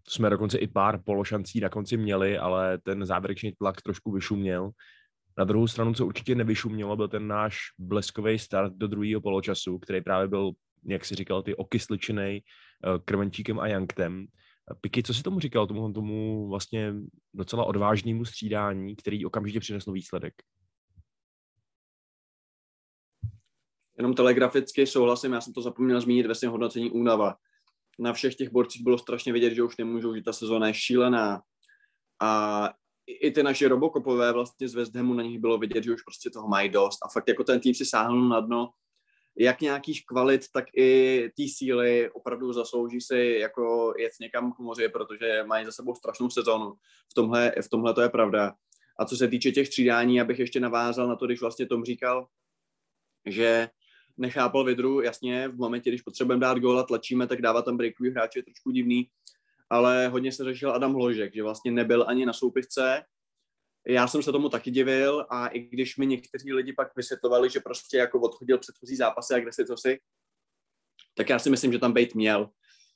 jsme 0.09 0.31
dokonce 0.31 0.59
i 0.59 0.67
pár 0.67 1.03
pološancí 1.05 1.61
na 1.61 1.69
konci 1.69 1.97
měli, 1.97 2.39
ale 2.39 2.79
ten 2.79 3.07
závěrečný 3.07 3.53
tlak 3.53 3.83
trošku 3.83 4.13
vyšuměl. 4.13 4.71
Na 5.39 5.45
druhou 5.45 5.67
stranu, 5.67 5.95
co 5.95 6.07
určitě 6.07 6.35
nevyšumělo, 6.35 6.97
byl 6.97 7.09
ten 7.09 7.29
náš 7.29 7.59
bleskový 7.79 8.39
start 8.39 8.73
do 8.77 8.89
druhého 8.89 9.21
poločasu, 9.21 9.79
který 9.79 10.01
právě 10.01 10.29
byl, 10.29 10.51
jak 10.87 11.05
si 11.05 11.15
říkal, 11.15 11.43
ty 11.43 11.57
okysličený 11.57 12.41
eh, 12.41 12.99
krvenčíkem 13.05 13.61
a 13.61 13.67
janktem. 13.67 14.27
Piky, 14.81 15.03
co 15.03 15.15
si 15.15 15.23
tomu 15.23 15.41
říkal, 15.41 15.67
tomu, 15.67 15.93
tomu 15.93 16.49
vlastně 16.49 16.95
docela 17.35 17.65
odvážnému 17.65 18.25
střídání, 18.25 18.97
který 18.97 19.27
okamžitě 19.27 19.61
přinesl 19.61 19.93
výsledek? 19.93 20.35
Jenom 24.01 24.15
telegraficky 24.15 24.87
souhlasím, 24.87 25.33
já 25.33 25.41
jsem 25.41 25.53
to 25.53 25.63
zapomněl 25.63 26.01
zmínit 26.01 26.27
ve 26.27 26.35
svém 26.35 26.51
hodnocení 26.51 26.91
únava 26.91 27.35
na 27.99 28.13
všech 28.13 28.35
těch 28.35 28.51
borcích 28.51 28.83
bylo 28.83 28.99
strašně 28.99 29.33
vidět, 29.33 29.55
že 29.55 29.63
už 29.63 29.77
nemůžou, 29.77 30.15
že 30.15 30.23
ta 30.23 30.33
sezóna 30.33 30.67
je 30.67 30.75
šílená. 30.75 31.43
A 32.23 32.71
i 33.07 33.31
ty 33.31 33.43
naše 33.43 33.69
robokopové 33.69 34.33
vlastně 34.33 34.69
z 34.69 34.75
West 34.75 34.95
Hamu 34.95 35.15
na 35.15 35.23
nich 35.23 35.39
bylo 35.39 35.59
vidět, 35.59 35.85
že 35.85 35.93
už 35.93 36.03
prostě 36.03 36.31
toho 36.31 36.49
mají 36.49 36.69
dost. 36.69 36.99
A 37.03 37.09
fakt 37.09 37.29
jako 37.29 37.45
ten 37.45 37.61
tým 37.61 37.75
si 37.75 37.85
sáhnul 37.85 38.29
na 38.29 38.41
dno, 38.41 38.71
jak 39.39 39.61
nějakých 39.61 40.07
kvalit, 40.07 40.41
tak 40.53 40.65
i 40.77 41.21
té 41.37 41.43
síly 41.57 42.11
opravdu 42.11 42.53
zaslouží 42.53 43.01
si 43.01 43.37
jako 43.41 43.95
jet 43.99 44.13
někam 44.21 44.53
k 44.53 44.59
moři, 44.59 44.89
protože 44.89 45.45
mají 45.47 45.65
za 45.65 45.73
sebou 45.73 45.95
strašnou 45.95 46.31
sezónu. 46.31 46.73
V 47.11 47.15
tomhle, 47.15 47.53
v 47.63 47.69
tomhle 47.69 47.95
to 47.95 48.01
je 48.01 48.09
pravda. 48.09 48.55
A 48.99 49.05
co 49.05 49.17
se 49.17 49.29
týče 49.29 49.53
těch 49.53 49.67
střídání, 49.67 50.21
abych 50.21 50.39
ještě 50.39 50.61
navázal 50.61 51.09
na 51.09 51.17
to, 51.17 51.27
když 51.27 51.41
vlastně 51.41 51.67
Tom 51.67 51.85
říkal, 51.85 52.27
že 53.27 53.69
nechápal 54.21 54.65
Vidru, 54.65 55.01
jasně, 55.01 55.49
v 55.49 55.57
momentě, 55.57 55.91
když 55.91 56.03
potřebujeme 56.03 56.41
dát 56.41 56.59
gól 56.59 56.79
a 56.79 56.83
tlačíme, 56.83 57.27
tak 57.27 57.43
dávat 57.43 57.65
tam 57.65 57.77
breakový 57.77 58.11
hráč 58.11 58.37
je 58.37 58.43
trošku 58.43 58.71
divný, 58.71 59.09
ale 59.71 60.09
hodně 60.09 60.33
se 60.33 60.45
řešil 60.45 60.73
Adam 60.73 60.95
Hložek, 60.95 61.35
že 61.35 61.43
vlastně 61.43 61.71
nebyl 61.71 62.05
ani 62.09 62.27
na 62.27 62.33
soupisce. 62.33 63.03
Já 63.87 64.07
jsem 64.07 64.23
se 64.23 64.33
tomu 64.33 64.49
taky 64.49 64.71
divil 64.71 65.27
a 65.31 65.47
i 65.49 65.61
když 65.61 65.97
mi 65.97 66.07
někteří 66.07 66.53
lidi 66.53 66.73
pak 66.73 66.97
vysvětlovali, 66.97 67.51
že 67.51 67.61
prostě 67.61 67.97
jako 67.97 68.21
odchodil 68.21 68.59
předchozí 68.59 68.97
zápasy 68.97 69.35
a 69.35 69.39
kde 69.39 69.53
si 69.53 69.67
co 69.67 69.77
si, 69.77 70.01
tak 71.15 71.29
já 71.29 71.39
si 71.39 71.51
myslím, 71.51 71.73
že 71.73 71.79
tam 71.79 71.93
být 71.93 72.15
měl, 72.15 72.51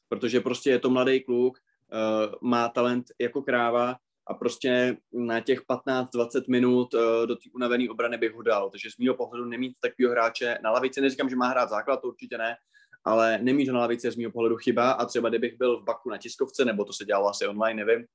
protože 0.08 0.40
prostě 0.40 0.70
je 0.70 0.78
to 0.78 0.90
mladý 0.90 1.20
kluk, 1.20 1.58
uh, 1.58 2.34
má 2.50 2.68
talent 2.68 3.06
jako 3.20 3.42
kráva 3.42 3.96
a 4.26 4.34
prostě 4.34 4.96
na 5.12 5.40
těch 5.40 5.62
15-20 5.66 6.44
minut 6.48 6.94
uh, 6.94 7.00
do 7.26 7.36
té 7.36 7.50
unavené 7.54 7.90
obrany 7.90 8.18
bych 8.18 8.32
ho 8.32 8.42
dal. 8.42 8.70
Takže 8.70 8.90
z 8.90 8.96
mého 8.98 9.14
pohledu 9.14 9.44
nemít 9.44 9.76
takového 9.80 10.12
hráče 10.12 10.58
na 10.62 10.70
lavici, 10.70 11.00
neříkám, 11.00 11.28
že 11.28 11.36
má 11.36 11.48
hrát 11.48 11.68
základ, 11.68 11.96
to 11.96 12.08
určitě 12.08 12.38
ne, 12.38 12.56
ale 13.04 13.38
nemít 13.38 13.68
ho 13.68 13.74
na 13.74 13.80
lavici 13.80 14.06
je 14.06 14.12
z 14.12 14.16
mého 14.16 14.32
pohledu 14.32 14.56
chyba 14.56 14.92
a 14.92 15.04
třeba 15.04 15.28
kdybych 15.28 15.58
byl 15.58 15.80
v 15.80 15.84
Baku 15.84 16.10
na 16.10 16.18
tiskovce, 16.18 16.64
nebo 16.64 16.84
to 16.84 16.92
se 16.92 17.04
dělalo 17.04 17.28
asi 17.28 17.46
online, 17.46 17.84
nevím, 17.84 18.06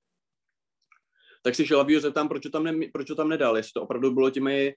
tak 1.41 1.55
si 1.55 1.67
šel 1.67 1.81
a 1.81 1.99
zeptám, 1.99 2.27
proč 2.29 2.43
tam, 2.51 2.63
ne, 2.63 2.73
proč 2.93 3.07
tam 3.17 3.29
nedal, 3.29 3.57
jestli 3.57 3.71
to 3.73 3.81
opravdu 3.81 4.11
bylo 4.11 4.29
těmi, 4.29 4.75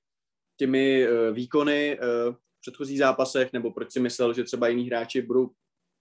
těmi 0.57 1.09
uh, 1.09 1.35
výkony 1.35 1.99
uh, 1.99 2.35
v 2.35 2.61
předchozích 2.61 2.99
zápasech, 2.99 3.53
nebo 3.53 3.73
proč 3.73 3.93
si 3.93 4.01
myslel, 4.01 4.35
že 4.35 4.45
třeba 4.45 4.69
jiní 4.69 4.87
hráči 4.87 5.23
budou 5.23 5.51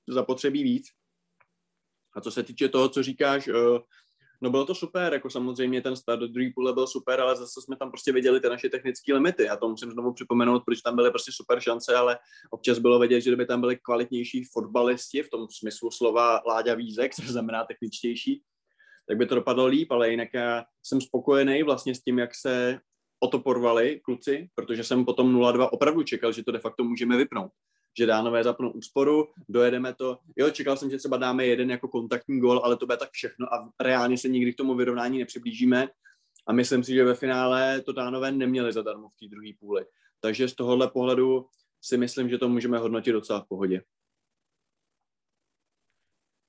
zapotřebí 0.08 0.64
víc. 0.64 0.88
A 2.16 2.22
co 2.22 2.32
se 2.32 2.44
týče 2.44 2.70
toho, 2.70 2.90
co 2.90 3.04
říkáš, 3.04 3.50
No 4.44 4.50
bylo 4.50 4.66
to 4.66 4.76
super, 4.76 5.14
jako 5.14 5.30
samozřejmě 5.30 5.82
ten 5.82 5.96
start 5.96 6.20
do 6.20 6.28
druhé 6.28 6.50
půle 6.56 6.74
byl 6.74 6.88
super, 6.88 7.22
ale 7.22 7.36
zase 7.36 7.62
jsme 7.62 7.76
tam 7.76 7.92
prostě 7.92 8.12
viděli 8.12 8.40
ty 8.40 8.50
naše 8.50 8.70
technické 8.70 9.14
limity. 9.14 9.44
Já 9.44 9.56
to 9.56 9.70
musím 9.70 9.92
znovu 9.92 10.14
připomenout, 10.14 10.64
proč 10.66 10.82
tam 10.82 10.96
byly 10.96 11.10
prostě 11.10 11.32
super 11.36 11.60
šance, 11.60 11.96
ale 11.96 12.18
občas 12.52 12.80
bylo 12.80 13.00
vidět, 13.00 13.22
že 13.22 13.30
kdyby 13.30 13.46
tam 13.46 13.62
byli 13.62 13.78
kvalitnější 13.78 14.44
fotbalisti, 14.54 15.24
v 15.24 15.30
tom 15.30 15.48
smyslu 15.50 15.92
slova 15.92 16.42
Láďa 16.48 16.74
Vízek, 16.74 17.16
co 17.16 17.22
znamená 17.22 17.66
techničtější, 17.66 18.44
tak 19.08 19.18
by 19.18 19.26
to 19.26 19.36
dopadlo 19.36 19.66
líp, 19.66 19.92
ale 19.92 20.10
jinak 20.10 20.30
já 20.34 20.64
jsem 20.84 21.02
spokojený 21.02 21.64
vlastně 21.64 21.96
s 21.96 22.02
tím, 22.02 22.20
jak 22.20 22.36
se 22.36 22.80
o 23.24 23.28
to 23.28 23.40
porvali 23.40 24.00
kluci, 24.04 24.50
protože 24.56 24.84
jsem 24.84 25.06
potom 25.06 25.36
0-2 25.36 25.70
opravdu 25.72 26.04
čekal, 26.04 26.32
že 26.32 26.44
to 26.44 26.52
de 26.52 26.60
facto 26.60 26.84
můžeme 26.84 27.18
vypnout 27.18 27.52
že 27.98 28.06
dánové 28.06 28.44
zapnou 28.44 28.72
úsporu, 28.72 29.28
dojedeme 29.50 29.94
to. 29.94 30.18
Jo, 30.38 30.50
čekal 30.50 30.78
jsem, 30.78 30.90
že 30.90 30.98
třeba 30.98 31.18
dáme 31.18 31.46
jeden 31.46 31.72
jako 31.72 31.88
kontaktní 31.88 32.40
gol, 32.40 32.62
ale 32.64 32.78
to 32.78 32.86
bude 32.86 32.98
tak 32.98 33.12
všechno 33.12 33.54
a 33.54 33.70
reálně 33.82 34.18
se 34.18 34.30
nikdy 34.30 34.54
k 34.54 34.58
tomu 34.58 34.76
vyrovnání 34.76 35.20
nepřiblížíme. 35.20 35.88
A 36.48 36.54
myslím 36.54 36.84
si, 36.84 36.94
že 36.94 37.04
ve 37.04 37.16
finále 37.16 37.82
to 37.82 37.94
dánové 37.94 38.32
neměli 38.32 38.74
zadarmo 38.74 39.10
v 39.10 39.16
té 39.20 39.28
druhé 39.28 39.52
půli. 39.60 39.86
Takže 40.20 40.48
z 40.48 40.56
tohohle 40.56 40.88
pohledu 40.88 41.46
si 41.82 41.98
myslím, 41.98 42.30
že 42.30 42.38
to 42.38 42.50
můžeme 42.50 42.78
hodnotit 42.78 43.12
docela 43.12 43.40
v 43.42 43.48
pohodě. 43.48 43.82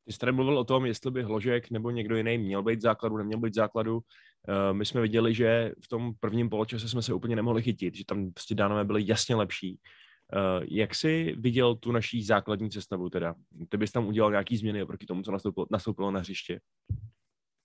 Ty 0.05 0.13
jsi 0.13 0.19
tady 0.19 0.33
mluvil 0.33 0.59
o 0.59 0.65
tom, 0.65 0.87
jestli 0.87 1.11
by 1.11 1.23
Hložek 1.23 1.71
nebo 1.71 1.91
někdo 1.91 2.17
jiný 2.17 2.39
měl 2.39 2.63
být 2.63 2.81
základu, 2.81 3.17
neměl 3.17 3.41
být 3.41 3.55
základu. 3.55 3.97
Uh, 3.97 4.03
my 4.73 4.87
jsme 4.87 5.01
viděli, 5.01 5.35
že 5.35 5.73
v 5.85 5.89
tom 5.89 6.15
prvním 6.21 6.51
poločase 6.51 6.89
jsme 6.89 7.03
se 7.03 7.15
úplně 7.15 7.37
nemohli 7.37 7.63
chytit, 7.63 7.95
že 7.95 8.05
tam 8.05 8.33
prostě 8.33 8.55
dánové 8.55 8.85
byly 8.85 9.03
jasně 9.07 9.37
lepší. 9.37 9.79
Uh, 10.37 10.67
jak 10.71 10.95
jsi 10.95 11.35
viděl 11.39 11.75
tu 11.75 11.93
naší 11.93 12.23
základní 12.23 12.71
cestavu 12.71 13.11
teda? 13.11 13.35
Ty 13.69 13.77
bys 13.77 13.93
tam 13.93 14.07
udělal 14.07 14.31
nějaký 14.31 14.57
změny 14.57 14.83
oproti 14.83 15.07
tomu, 15.07 15.23
co 15.23 15.33
nastoupilo, 15.33 15.67
nastoupilo 15.71 16.11
na 16.11 16.21
hřiště? 16.21 16.61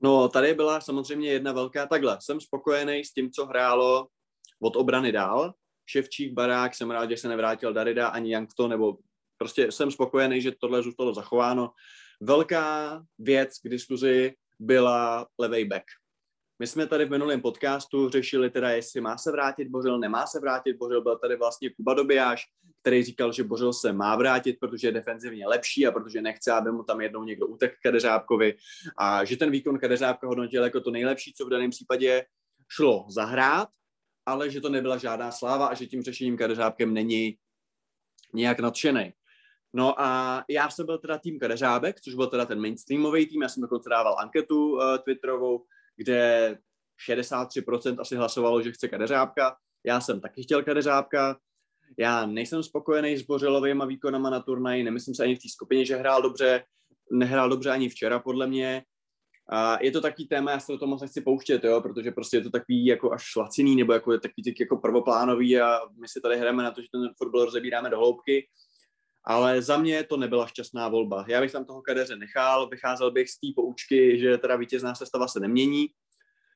No, 0.03 0.29
tady 0.29 0.53
byla 0.53 0.81
samozřejmě 0.81 1.29
jedna 1.29 1.51
velká 1.51 1.85
takhle. 1.85 2.17
Jsem 2.21 2.41
spokojený 2.41 3.03
s 3.03 3.13
tím, 3.13 3.31
co 3.31 3.45
hrálo 3.45 4.07
od 4.61 4.75
obrany 4.75 5.11
dál. 5.11 5.53
Ševčík, 5.89 6.33
Barák, 6.33 6.75
jsem 6.75 6.91
rád, 6.91 7.09
že 7.09 7.17
se 7.17 7.27
nevrátil 7.29 7.73
Darida 7.73 8.07
ani 8.07 8.31
Jankto, 8.31 8.67
nebo 8.67 8.97
prostě 9.37 9.71
jsem 9.71 9.91
spokojený, 9.91 10.41
že 10.41 10.51
tohle 10.59 10.83
zůstalo 10.83 11.13
zachováno. 11.13 11.71
Velká 12.21 13.03
věc 13.19 13.59
k 13.59 13.69
diskuzi 13.69 14.33
byla 14.59 15.27
levej 15.39 15.65
back. 15.65 15.83
My 16.59 16.67
jsme 16.67 16.87
tady 16.87 17.05
v 17.05 17.09
minulém 17.09 17.41
podcastu 17.41 18.09
řešili 18.09 18.49
teda, 18.49 18.69
jestli 18.69 19.01
má 19.01 19.17
se 19.17 19.31
vrátit 19.31 19.67
Bořil, 19.67 19.99
nemá 19.99 20.27
se 20.27 20.39
vrátit 20.39 20.73
Bořil. 20.73 21.01
Byl 21.01 21.17
tady 21.17 21.35
vlastně 21.35 21.69
Kuba 21.69 21.93
Dobijáš, 21.93 22.45
který 22.81 23.03
říkal, 23.03 23.31
že 23.31 23.43
Bořil 23.43 23.73
se 23.73 23.93
má 23.93 24.15
vrátit, 24.15 24.57
protože 24.59 24.87
je 24.87 24.91
defenzivně 24.91 25.47
lepší 25.47 25.87
a 25.87 25.91
protože 25.91 26.21
nechce, 26.21 26.51
aby 26.51 26.71
mu 26.71 26.83
tam 26.83 27.01
jednou 27.01 27.23
někdo 27.23 27.47
utek 27.47 27.73
Kadeřábkovi 27.83 28.55
a 28.97 29.25
že 29.25 29.37
ten 29.37 29.51
výkon 29.51 29.79
Kadeřábka 29.79 30.27
hodnotil 30.27 30.63
jako 30.63 30.81
to 30.81 30.91
nejlepší, 30.91 31.33
co 31.33 31.45
v 31.45 31.49
daném 31.49 31.69
případě 31.69 32.25
šlo 32.69 33.05
zahrát, 33.09 33.69
ale 34.25 34.49
že 34.49 34.61
to 34.61 34.69
nebyla 34.69 34.97
žádná 34.97 35.31
sláva 35.31 35.67
a 35.67 35.73
že 35.73 35.85
tím 35.85 36.03
řešením 36.03 36.37
Kadeřábkem 36.37 36.93
není 36.93 37.37
nějak 38.33 38.59
nadšený. 38.59 39.13
No 39.73 40.01
a 40.01 40.43
já 40.49 40.69
jsem 40.69 40.85
byl 40.85 40.97
teda 40.97 41.17
tým 41.17 41.39
Kadeřábek, 41.39 42.01
což 42.01 42.13
byl 42.13 42.27
teda 42.27 42.45
ten 42.45 42.61
mainstreamový 42.61 43.25
tým, 43.25 43.41
já 43.41 43.49
jsem 43.49 43.61
dokonce 43.61 43.89
dával 43.89 44.15
anketu 44.19 44.71
uh, 44.71 44.97
Twitterovou, 44.97 45.65
kde 45.97 46.57
63% 47.09 48.01
asi 48.01 48.15
hlasovalo, 48.15 48.61
že 48.61 48.71
chce 48.71 48.87
Kadeřábka. 48.87 49.55
Já 49.85 50.01
jsem 50.01 50.21
taky 50.21 50.43
chtěl 50.43 50.63
Kadeřábka. 50.63 51.37
Já 51.99 52.25
nejsem 52.25 52.63
spokojený 52.63 53.17
s 53.17 53.21
Bořilovými 53.21 53.83
výkonama 53.87 54.29
na 54.29 54.39
turnaji, 54.39 54.83
nemyslím 54.83 55.15
se 55.15 55.23
ani 55.23 55.35
v 55.35 55.39
té 55.39 55.49
skupině, 55.49 55.85
že 55.85 55.95
hrál 55.95 56.21
dobře, 56.21 56.63
nehrál 57.11 57.49
dobře 57.49 57.69
ani 57.69 57.89
včera 57.89 58.19
podle 58.19 58.47
mě. 58.47 58.83
A 59.49 59.83
je 59.83 59.91
to 59.91 60.01
takový 60.01 60.27
téma, 60.27 60.51
já 60.51 60.59
se 60.59 60.71
do 60.71 60.77
toho 60.77 60.89
moc 60.89 61.01
nechci 61.01 61.21
pouštět, 61.21 61.63
jo, 61.63 61.81
protože 61.81 62.11
prostě 62.11 62.37
je 62.37 62.41
to 62.41 62.49
takový 62.49 62.85
jako 62.85 63.11
až 63.11 63.35
laciný, 63.35 63.75
nebo 63.75 63.93
jako 63.93 64.17
takový 64.17 64.55
jako 64.59 64.77
prvoplánový 64.77 65.59
a 65.59 65.79
my 66.01 66.07
si 66.07 66.21
tady 66.21 66.37
hrajeme 66.37 66.63
na 66.63 66.71
to, 66.71 66.81
že 66.81 66.87
ten 66.91 67.09
fotbal 67.17 67.45
rozebíráme 67.45 67.89
do 67.89 67.97
hloubky. 67.97 68.47
Ale 69.29 69.61
za 69.61 69.77
mě 69.77 70.03
to 70.03 70.17
nebyla 70.17 70.47
šťastná 70.47 70.89
volba. 70.89 71.25
Já 71.27 71.41
bych 71.41 71.51
tam 71.51 71.65
toho 71.65 71.81
kadeře 71.81 72.15
nechal, 72.15 72.69
vycházel 72.69 73.11
bych 73.11 73.29
z 73.29 73.39
té 73.39 73.47
poučky, 73.55 74.19
že 74.19 74.37
teda 74.37 74.55
vítězná 74.55 74.95
sestava 74.95 75.27
se 75.27 75.39
nemění. 75.39 75.87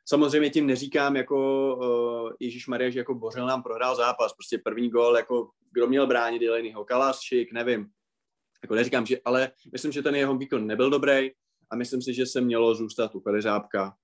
Samozřejmě 0.05 0.49
tím 0.49 0.67
neříkám 0.67 1.15
jako 1.15 1.37
uh, 1.75 2.31
Ježíš 2.39 2.67
Maria, 2.67 2.89
že 2.89 2.99
jako 2.99 3.15
Bořil 3.15 3.45
nám 3.45 3.63
prohrál 3.63 3.95
zápas. 3.95 4.33
Prostě 4.33 4.57
první 4.57 4.89
gol, 4.89 5.17
jako 5.17 5.49
kdo 5.71 5.87
měl 5.87 6.07
bránit 6.07 6.41
Jelenýho, 6.41 6.85
Kalas, 6.85 7.21
Šik, 7.21 7.53
nevím. 7.53 7.87
Jako 8.63 8.75
neříkám, 8.75 9.05
že, 9.05 9.17
ale 9.25 9.51
myslím, 9.71 9.91
že 9.91 10.01
ten 10.01 10.15
jeho 10.15 10.37
výkon 10.37 10.67
nebyl 10.67 10.89
dobrý 10.89 11.31
a 11.69 11.75
myslím 11.75 12.01
si, 12.01 12.13
že 12.13 12.25
se 12.25 12.41
mělo 12.41 12.75
zůstat 12.75 13.15
u 13.15 13.19
Kadeřábka, 13.19 13.95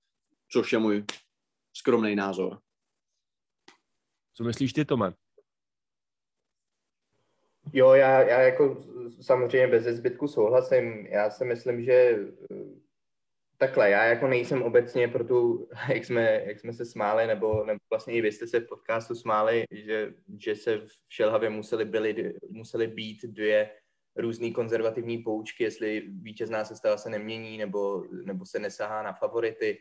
což 0.52 0.72
je 0.72 0.78
můj 0.78 1.04
skromný 1.76 2.16
názor. 2.16 2.58
Co 4.34 4.44
myslíš 4.44 4.72
ty, 4.72 4.84
Tome? 4.84 5.12
Jo, 7.72 7.92
já, 7.92 8.22
já 8.22 8.40
jako 8.40 8.76
samozřejmě 9.20 9.66
bez 9.66 9.84
zbytku 9.84 10.28
souhlasím. 10.28 11.06
Já 11.06 11.30
si 11.30 11.44
myslím, 11.44 11.82
že 11.82 11.92
eh, 11.92 12.56
takhle, 13.58 13.90
já 13.90 14.04
jako 14.04 14.26
nejsem 14.26 14.62
obecně 14.62 15.08
pro 15.08 15.24
tu, 15.24 15.68
jak 15.94 16.04
jsme, 16.04 16.42
jak 16.44 16.60
jsme 16.60 16.72
se 16.72 16.84
smáli, 16.84 17.26
nebo, 17.26 17.64
nebo 17.64 17.78
vlastně 17.90 18.14
i 18.14 18.20
vy 18.20 18.32
jste 18.32 18.46
se 18.46 18.60
v 18.60 18.68
podcastu 18.68 19.14
smáli, 19.14 19.64
že, 19.70 20.14
že 20.38 20.56
se 20.56 20.78
v 20.78 20.88
Šelhavě 21.08 21.50
museli, 21.50 21.84
byli, 21.84 22.34
museli 22.50 22.86
být 22.86 23.24
dvě 23.24 23.70
různé 24.16 24.50
konzervativní 24.50 25.18
poučky, 25.18 25.64
jestli 25.64 26.00
vítězná 26.08 26.64
sestava 26.64 26.96
se 26.96 27.10
nemění, 27.10 27.58
nebo, 27.58 28.04
nebo 28.24 28.46
se 28.46 28.58
nesahá 28.58 29.02
na 29.02 29.12
favority. 29.12 29.78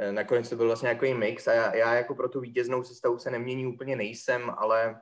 Eh, 0.00 0.12
nakonec 0.12 0.50
to 0.50 0.56
byl 0.56 0.66
vlastně 0.66 0.86
nějaký 0.86 1.14
mix 1.14 1.48
a 1.48 1.52
já, 1.52 1.74
já 1.74 1.94
jako 1.94 2.14
pro 2.14 2.28
tu 2.28 2.40
vítěznou 2.40 2.84
sestavu 2.84 3.18
se 3.18 3.30
nemění 3.30 3.66
úplně 3.66 3.96
nejsem, 3.96 4.50
ale 4.56 5.00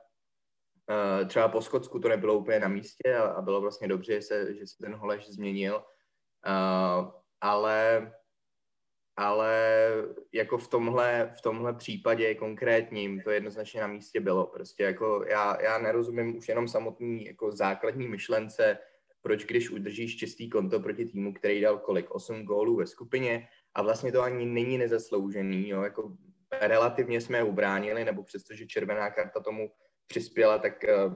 třeba 1.27 1.47
po 1.47 1.61
Skotsku 1.61 1.99
to 1.99 2.09
nebylo 2.09 2.37
úplně 2.37 2.59
na 2.59 2.67
místě 2.67 3.15
a, 3.15 3.23
a 3.23 3.41
bylo 3.41 3.61
vlastně 3.61 3.87
dobře, 3.87 4.13
že 4.13 4.21
se, 4.21 4.53
že 4.53 4.67
se 4.67 4.75
ten 4.81 4.95
Holeš 4.95 5.29
změnil, 5.29 5.83
uh, 6.47 7.11
ale, 7.41 8.11
ale 9.17 9.89
jako 10.33 10.57
v 10.57 10.67
tomhle, 10.67 11.33
v 11.37 11.41
tomhle 11.41 11.73
případě 11.73 12.35
konkrétním 12.35 13.21
to 13.21 13.31
jednoznačně 13.31 13.81
na 13.81 13.87
místě 13.87 14.19
bylo. 14.19 14.45
Prostě 14.47 14.83
jako 14.83 15.25
já, 15.27 15.61
já 15.61 15.77
nerozumím 15.77 16.37
už 16.37 16.49
jenom 16.49 16.67
samotný 16.67 17.25
jako 17.25 17.51
základní 17.51 18.07
myšlence, 18.07 18.77
proč 19.21 19.45
když 19.45 19.69
udržíš 19.69 20.17
čistý 20.17 20.49
konto 20.49 20.79
proti 20.79 21.05
týmu, 21.05 21.33
který 21.33 21.61
dal 21.61 21.77
kolik, 21.77 22.11
8 22.11 22.43
gólů 22.43 22.75
ve 22.75 22.87
skupině 22.87 23.47
a 23.73 23.81
vlastně 23.81 24.11
to 24.11 24.21
ani 24.21 24.45
není 24.45 24.77
nezasloužený, 24.77 25.69
jo, 25.69 25.81
jako 25.81 26.17
relativně 26.61 27.21
jsme 27.21 27.43
ubránili, 27.43 28.05
nebo 28.05 28.23
přestože 28.23 28.67
červená 28.67 29.09
karta 29.09 29.39
tomu 29.39 29.71
přispěla, 30.07 30.57
tak, 30.57 30.83
eh, 30.83 31.13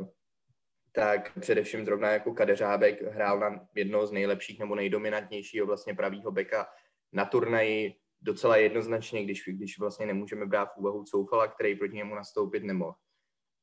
tak 0.92 1.40
především 1.40 1.86
zrovna 1.86 2.12
jako 2.12 2.34
Kadeřábek 2.34 3.02
hrál 3.02 3.40
na 3.40 3.68
jednoho 3.76 4.08
z 4.08 4.12
nejlepších 4.12 4.60
nebo 4.60 4.76
nejdominantnějšího 4.76 5.66
vlastně 5.66 5.94
pravýho 5.94 6.32
beka 6.32 6.68
na 7.14 7.26
turnaji 7.26 7.96
docela 8.22 8.58
jednoznačně, 8.58 9.24
když, 9.24 9.44
když 9.48 9.80
vlastně 9.80 10.06
nemůžeme 10.06 10.46
brát 10.46 10.66
v 10.66 10.78
úvahu 10.78 11.04
Coufala, 11.04 11.48
který 11.48 11.76
proti 11.76 11.96
němu 11.96 12.16
nastoupit 12.16 12.64
nemohl. 12.64 12.96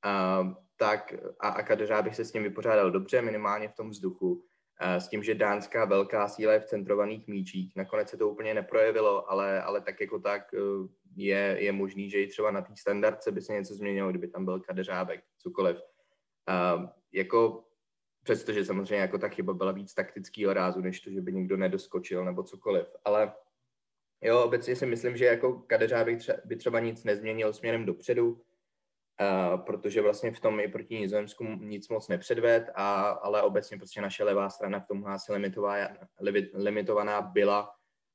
A, 0.05 0.45
tak 0.77 1.15
a, 1.41 1.49
a 1.49 1.63
Kadeřábek 1.63 2.15
se 2.15 2.25
s 2.25 2.33
tím 2.33 2.43
vypořádal 2.43 2.91
dobře, 2.91 3.23
minimálně 3.23 3.69
v 3.69 3.75
tom 3.75 3.91
vzduchu. 3.91 4.45
S 4.81 5.09
tím, 5.09 5.23
že 5.23 5.35
dánská 5.35 5.85
velká 5.85 6.29
síla 6.29 6.53
je 6.53 6.61
v 6.61 6.65
centrovaných 6.65 7.29
míčích. 7.29 7.77
Nakonec 7.77 8.09
se 8.11 8.17
to 8.17 8.29
úplně 8.29 8.55
neprojevilo, 8.55 9.31
ale, 9.31 9.63
ale 9.63 9.81
tak 9.81 10.01
jako 10.01 10.19
tak 10.19 10.55
eh, 10.55 10.59
je, 11.17 11.57
je 11.59 11.73
možný, 11.73 12.11
že 12.11 12.23
i 12.23 12.27
třeba 12.27 12.51
na 12.51 12.63
té 12.63 12.77
standardce 12.77 13.33
by 13.33 13.41
se 13.41 13.53
něco 13.53 13.75
změnilo, 13.75 14.11
kdyby 14.11 14.29
tam 14.29 14.45
byl 14.45 14.61
kadeřábek, 14.61 15.25
cokoliv. 15.39 15.77
A 16.47 16.89
jako 17.13 17.65
přestože 18.25 18.65
samozřejmě 18.65 18.97
jako 18.97 19.19
ta 19.19 19.29
chyba 19.29 19.55
byla 19.55 19.73
víc 19.73 19.95
taktického 19.95 20.53
rázu, 20.53 20.81
než 20.81 21.01
to, 21.01 21.11
že 21.11 21.21
by 21.21 21.33
někdo 21.33 21.57
nedoskočil 21.57 22.25
nebo 22.25 22.43
cokoliv. 22.43 22.87
Ale 23.05 23.33
jo, 24.23 24.43
obecně 24.45 24.77
si 24.77 24.87
myslím, 24.87 25.17
že 25.17 25.25
jako 25.25 25.53
kadeřábek 25.53 26.19
tře- 26.19 26.41
by 26.45 26.57
třeba 26.57 26.81
nic 26.81 27.05
nezměnil 27.05 27.53
směrem 27.53 27.87
dopředu, 27.87 28.31
uh, 28.31 29.61
protože 29.61 30.03
vlastně 30.03 30.33
v 30.33 30.41
tom 30.41 30.61
i 30.61 30.69
proti 30.69 30.99
Nizozemsku 30.99 31.45
nic 31.45 31.89
moc 31.89 32.09
nepředved, 32.09 32.71
a, 32.75 33.03
ale 33.03 33.43
obecně 33.43 33.77
prostě 33.77 34.01
naše 34.01 34.25
levá 34.25 34.51
strana 34.51 34.81
v 34.81 34.87
tomhle 34.87 35.15
asi 35.15 35.33
limitovaná 36.55 37.21
byla 37.21 37.75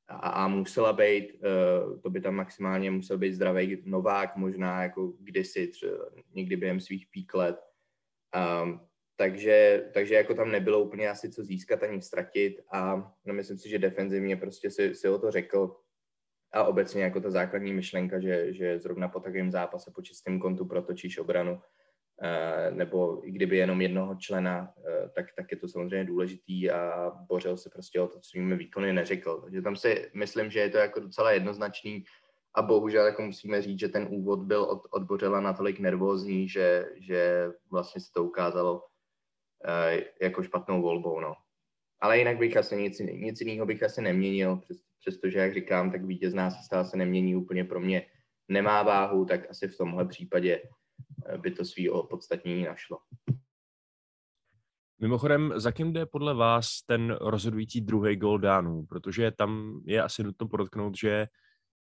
a, 0.10 0.30
a 0.30 0.48
musela 0.48 0.94
být, 0.94 1.34
uh, 1.34 2.00
to 2.00 2.10
by 2.10 2.22
tam 2.22 2.36
maximálně 2.36 2.92
musel 2.92 3.18
být 3.18 3.34
zdravý 3.34 3.84
Novák, 3.86 4.36
možná 4.36 4.84
jako 4.84 5.08
kdysi, 5.20 5.68
třeba 5.68 6.10
někdy 6.34 6.56
během 6.56 6.80
svých 6.80 7.08
pík 7.12 7.34
let. 7.34 7.60
Um, 8.64 8.80
takže, 9.16 9.90
takže 9.94 10.16
jako 10.16 10.34
tam 10.34 10.52
nebylo 10.52 10.84
úplně 10.84 11.10
asi 11.10 11.30
co 11.30 11.44
získat 11.44 11.84
ani 11.84 12.02
ztratit 12.02 12.62
a 12.72 12.96
no, 13.26 13.34
myslím 13.34 13.58
si, 13.58 13.70
že 13.70 13.80
defenzivně 13.80 14.36
prostě 14.36 14.72
si, 14.72 14.96
si 14.96 15.10
o 15.10 15.20
to 15.20 15.32
řekl 15.32 15.76
a 16.54 16.64
obecně 16.64 17.04
jako 17.04 17.22
ta 17.22 17.32
základní 17.32 17.74
myšlenka, 17.74 18.20
že, 18.20 18.54
že 18.54 18.80
zrovna 18.80 19.08
po 19.08 19.20
takovém 19.20 19.52
zápase 19.52 19.92
po 19.96 20.02
čistém 20.02 20.40
kontu 20.40 20.66
protočíš 20.66 21.18
obranu, 21.18 21.62
nebo 22.72 23.28
i 23.28 23.32
kdyby 23.32 23.58
jenom 23.58 23.82
jednoho 23.82 24.16
člena, 24.16 24.74
eh, 24.88 25.10
tak, 25.16 25.26
tak 25.36 25.52
je 25.52 25.58
to 25.58 25.68
samozřejmě 25.68 26.04
důležitý 26.04 26.72
a 26.72 27.12
Bořil 27.28 27.58
se 27.58 27.70
prostě 27.70 28.02
o 28.02 28.08
to 28.08 28.22
svými 28.22 28.56
výkony 28.56 28.94
neřekl. 28.94 29.42
Takže 29.42 29.62
tam 29.62 29.76
si 29.76 30.12
myslím, 30.14 30.52
že 30.52 30.60
je 30.60 30.70
to 30.70 30.78
jako 30.78 31.00
docela 31.00 31.32
jednoznačný 31.32 32.04
a 32.54 32.62
bohužel 32.62 33.06
jako 33.06 33.22
musíme 33.22 33.62
říct, 33.62 33.80
že 33.80 33.88
ten 33.88 34.08
úvod 34.10 34.40
byl 34.40 34.64
od, 34.64 34.82
od 34.92 35.04
Bořela 35.04 35.42
natolik 35.42 35.80
nervózní, 35.80 36.50
že, 36.50 36.86
že 37.00 37.48
vlastně 37.72 38.02
se 38.02 38.08
to 38.14 38.24
ukázalo 38.24 38.74
uh, 38.76 40.02
jako 40.22 40.44
špatnou 40.44 40.82
volbou. 40.82 41.20
No. 41.20 41.34
Ale 42.02 42.18
jinak 42.18 42.38
bych 42.38 42.58
asi 42.58 42.76
nic, 42.76 43.00
nic 43.00 43.42
jiného 43.42 43.66
bych 43.66 43.84
asi 43.84 44.02
neměnil, 44.02 44.58
přes, 44.58 44.78
přestože, 45.00 45.40
jak 45.40 45.54
říkám, 45.54 45.92
tak 45.92 46.06
vítězná 46.06 46.52
sestava 46.52 46.84
se 46.84 46.98
nemění 46.98 47.36
úplně 47.36 47.64
pro 47.64 47.80
mě 47.80 48.06
nemá 48.48 48.84
váhu, 48.84 49.26
tak 49.26 49.50
asi 49.50 49.68
v 49.68 49.78
tomhle 49.78 50.06
případě 50.06 50.62
by 51.38 51.52
to 51.52 51.66
svý 51.66 51.90
opodstatnění 51.90 52.64
našlo. 52.64 52.98
Mimochodem, 55.02 55.54
za 55.56 55.72
kým 55.72 55.94
jde 55.94 56.06
podle 56.06 56.34
vás 56.34 56.82
ten 56.86 57.18
rozhodující 57.22 57.82
druhý 57.82 58.16
gol 58.16 58.40
Dánů? 58.40 58.86
Protože 58.86 59.32
tam 59.32 59.82
je 59.86 60.04
asi 60.04 60.24
nutno 60.24 60.48
podotknout, 60.48 60.98
že 60.98 61.28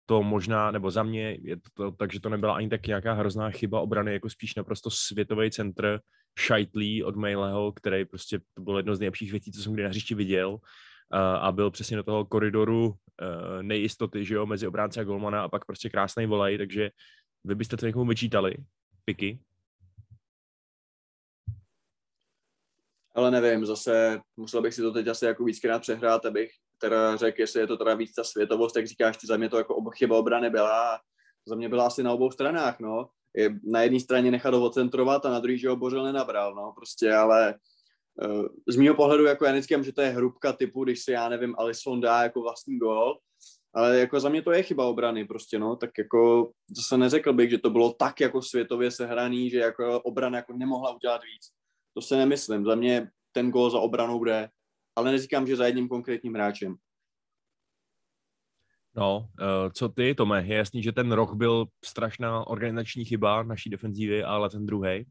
to 0.07 0.23
možná, 0.23 0.71
nebo 0.71 0.91
za 0.91 1.03
mě 1.03 1.39
je 1.43 1.57
to 1.75 1.93
tak, 1.93 2.13
že 2.13 2.21
to 2.21 2.29
nebyla 2.29 2.57
ani 2.57 2.69
tak 2.69 2.87
nějaká 2.87 3.13
hrozná 3.13 3.51
chyba 3.51 3.81
obrany, 3.81 4.13
jako 4.13 4.31
spíš 4.31 4.55
naprosto 4.55 4.91
světový 4.91 5.51
centr 5.51 6.01
Šajtlí 6.39 7.05
od 7.05 7.17
Mejleho, 7.17 7.73
který 7.73 8.05
prostě 8.05 8.41
to 8.55 8.63
bylo 8.63 8.77
jedno 8.79 8.97
z 8.97 9.01
nejlepších 9.01 9.31
věcí, 9.31 9.53
co 9.53 9.63
jsem 9.63 9.73
kdy 9.73 9.83
na 9.83 9.89
hřišti 9.89 10.15
viděl. 10.15 10.61
a 11.41 11.53
byl 11.53 11.71
přesně 11.71 11.97
do 11.97 12.03
toho 12.03 12.25
koridoru 12.25 12.95
nejistoty, 13.63 14.25
že 14.25 14.35
jo, 14.35 14.47
mezi 14.47 14.67
obránce 14.67 15.01
a 15.01 15.05
golmana 15.05 15.43
a 15.43 15.49
pak 15.49 15.65
prostě 15.65 15.91
krásný 15.91 16.27
volej, 16.27 16.59
takže 16.59 16.91
vy 17.45 17.55
byste 17.55 17.77
to 17.77 17.87
někomu 17.87 18.09
vyčítali, 18.09 18.55
piky? 19.09 19.41
Ale 23.15 23.31
nevím, 23.31 23.67
zase 23.67 24.21
musel 24.37 24.63
bych 24.63 24.75
si 24.75 24.83
to 24.83 24.93
teď 24.93 25.09
asi 25.09 25.25
jako 25.25 25.45
víckrát 25.45 25.83
přehrát, 25.83 26.27
abych 26.27 26.51
teda 26.79 27.17
řekl, 27.17 27.41
jestli 27.41 27.61
je 27.61 27.67
to 27.67 27.77
teda 27.77 27.95
víc 27.95 28.15
ta 28.15 28.25
světovost, 28.25 28.75
tak 28.75 28.87
říkáš, 28.87 29.17
ty 29.17 29.27
za 29.27 29.37
mě 29.37 29.49
to 29.49 29.59
jako 29.59 29.91
chyba 29.91 30.19
obrany 30.19 30.51
byla, 30.51 31.01
za 31.47 31.55
mě 31.55 31.69
byla 31.69 31.87
asi 31.87 32.03
na 32.03 32.13
obou 32.13 32.31
stranách, 32.31 32.81
no. 32.81 33.09
Je 33.35 33.59
na 33.65 33.83
jedné 33.83 34.01
straně 34.01 34.31
nechat 34.31 34.55
ho 34.55 34.65
ocentrovat 34.65 35.27
a 35.27 35.31
na 35.31 35.41
druhé, 35.41 35.59
že 35.59 35.69
ho 35.69 35.77
Bořil 35.77 36.05
nenabral, 36.05 36.55
no, 36.55 36.73
prostě, 36.77 37.13
ale 37.13 37.55
uh, 38.25 38.47
z 38.69 38.77
mého 38.77 38.95
pohledu, 38.95 39.25
jako 39.25 39.45
já 39.45 39.83
že 39.83 39.93
to 39.93 40.01
je 40.01 40.09
hrubka 40.09 40.53
typu, 40.53 40.85
když 40.85 41.05
si, 41.05 41.13
já 41.13 41.29
nevím, 41.29 41.55
Alisson 41.59 42.01
dá 42.01 42.23
jako 42.23 42.43
vlastní 42.43 42.79
gol, 42.79 43.19
ale 43.79 43.99
jako 43.99 44.21
za 44.21 44.29
mě 44.29 44.43
to 44.43 44.53
je 44.53 44.63
chyba 44.63 44.87
obrany 44.87 45.25
prostě, 45.25 45.59
no, 45.59 45.77
tak 45.77 45.91
jako 45.99 46.51
zase 46.77 46.99
neřekl 46.99 47.33
bych, 47.33 47.51
že 47.51 47.59
to 47.59 47.71
bylo 47.71 47.93
tak 47.93 48.21
jako 48.21 48.43
světově 48.43 48.91
sehraný, 48.91 49.51
že 49.51 49.59
jako 49.59 50.01
obrana 50.01 50.37
jako 50.37 50.53
nemohla 50.53 50.95
udělat 50.95 51.23
víc. 51.23 51.47
To 51.95 52.03
se 52.03 52.17
nemyslím. 52.17 52.65
Za 52.65 52.75
mě 52.75 53.11
ten 53.33 53.51
gol 53.51 53.71
za 53.71 53.79
obranou 53.79 54.19
bude, 54.19 54.49
ale 54.97 55.13
neříkám, 55.13 55.47
že 55.47 55.57
za 55.57 55.67
jedním 55.67 55.89
konkrétním 55.89 56.35
hráčem. 56.35 56.77
No, 58.97 59.19
uh, 59.19 59.73
co 59.73 59.89
ty, 59.89 60.15
Tome? 60.15 60.47
Je 60.47 60.57
jasný, 60.57 60.83
že 60.83 60.93
ten 60.93 61.13
rok 61.13 61.35
byl 61.35 61.67
strašná 61.85 62.47
organizační 62.47 63.05
chyba 63.05 63.43
naší 63.43 63.71
defenzívy, 63.71 64.25
ale 64.25 64.51
ten 64.51 64.67
druhý. 64.67 65.07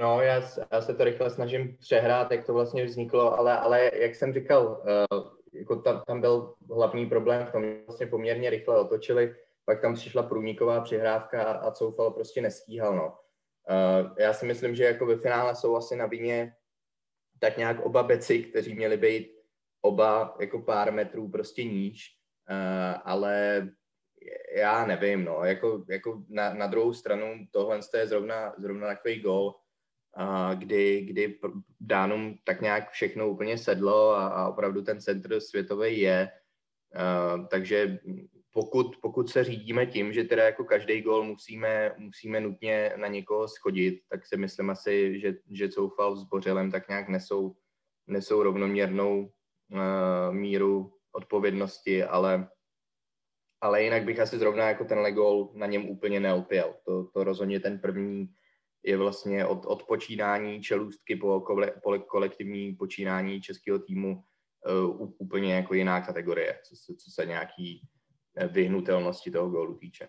No, 0.00 0.20
já, 0.20 0.42
já 0.72 0.80
se 0.80 0.94
to 0.94 1.04
rychle 1.04 1.30
snažím 1.30 1.76
přehrát, 1.76 2.30
jak 2.30 2.46
to 2.46 2.54
vlastně 2.54 2.84
vzniklo, 2.84 3.38
ale, 3.38 3.58
ale 3.58 3.90
jak 3.94 4.14
jsem 4.14 4.32
říkal, 4.32 4.82
uh, 5.12 5.30
jako 5.52 5.76
tam, 5.76 6.02
tam 6.06 6.20
byl 6.20 6.54
hlavní 6.70 7.06
problém 7.06 7.46
v 7.46 7.52
tom, 7.52 7.64
vlastně 7.86 8.06
poměrně 8.06 8.50
rychle 8.50 8.80
otočili, 8.80 9.36
pak 9.64 9.80
tam 9.80 9.94
přišla 9.94 10.22
průniková 10.22 10.80
přihrávka 10.80 11.42
a 11.42 11.70
Coufal 11.70 12.10
prostě 12.10 12.40
nestíhal. 12.40 12.96
No. 12.96 13.06
Uh, 13.06 14.10
já 14.18 14.32
si 14.32 14.46
myslím, 14.46 14.74
že 14.74 14.84
jako 14.84 15.06
ve 15.06 15.16
finále 15.16 15.54
jsou 15.54 15.76
asi 15.76 15.96
na 15.96 16.06
vině 16.06 16.54
tak 17.38 17.56
nějak 17.56 17.80
oba 17.80 18.02
beci, 18.02 18.42
kteří 18.42 18.74
měli 18.74 18.96
být 18.96 19.30
oba 19.82 20.36
jako 20.40 20.58
pár 20.58 20.92
metrů 20.92 21.28
prostě 21.28 21.64
níž, 21.64 22.16
uh, 22.50 23.00
ale 23.04 23.68
já 24.56 24.86
nevím, 24.86 25.24
no, 25.24 25.44
jako, 25.44 25.84
jako 25.88 26.22
na, 26.28 26.54
na 26.54 26.66
druhou 26.66 26.92
stranu 26.92 27.46
tohle 27.50 27.80
je 27.96 28.06
zrovna, 28.06 28.54
zrovna 28.58 28.86
takový 28.86 29.20
gol, 29.20 29.54
kdy, 30.54 31.00
kdy 31.00 31.38
Dánům 31.80 32.38
tak 32.44 32.60
nějak 32.60 32.90
všechno 32.90 33.28
úplně 33.28 33.58
sedlo 33.58 34.10
a, 34.10 34.26
a 34.26 34.48
opravdu 34.48 34.82
ten 34.82 35.00
centr 35.00 35.40
světový 35.40 36.00
je, 36.00 36.28
takže 37.50 37.98
pokud, 38.52 38.96
pokud 39.02 39.30
se 39.30 39.44
řídíme 39.44 39.86
tím, 39.86 40.12
že 40.12 40.24
teda 40.24 40.44
jako 40.44 40.64
každý 40.64 41.02
gol 41.02 41.24
musíme, 41.24 41.94
musíme 41.98 42.40
nutně 42.40 42.92
na 42.96 43.06
někoho 43.06 43.48
schodit, 43.48 44.00
tak 44.08 44.26
si 44.26 44.36
myslím 44.36 44.70
asi, 44.70 45.20
že, 45.20 45.34
že 45.50 45.68
Coufal 45.68 46.16
s 46.16 46.24
Bořelem 46.24 46.70
tak 46.70 46.88
nějak 46.88 47.08
nesou, 47.08 47.56
nesou 48.06 48.42
rovnoměrnou 48.42 49.20
uh, 49.20 50.34
míru 50.34 50.92
odpovědnosti, 51.12 52.04
ale, 52.04 52.48
ale 53.60 53.82
jinak 53.82 54.04
bych 54.04 54.20
asi 54.20 54.38
zrovna 54.38 54.68
jako 54.68 54.84
ten 54.84 55.14
gol 55.14 55.50
na 55.54 55.66
něm 55.66 55.88
úplně 55.88 56.20
neopěl. 56.20 56.74
To, 56.84 57.04
to 57.04 57.24
rozhodně 57.24 57.60
ten 57.60 57.78
první 57.78 58.28
je 58.82 58.96
vlastně 58.96 59.46
od, 59.46 59.66
od 59.66 59.82
počínání 59.82 60.62
čelůstky 60.62 61.16
po, 61.16 61.40
kole, 61.40 61.72
kolektivní 62.06 62.74
počínání 62.74 63.40
českého 63.40 63.78
týmu 63.78 64.22
uh, 64.86 65.12
úplně 65.18 65.54
jako 65.54 65.74
jiná 65.74 66.00
kategorie, 66.00 66.58
co 66.68 66.76
se, 66.76 66.96
co 66.96 67.10
se 67.10 67.26
nějaký 67.26 67.82
vyhnutelnosti 68.48 69.30
toho 69.30 69.50
gólu 69.50 69.78
týče. 69.78 70.08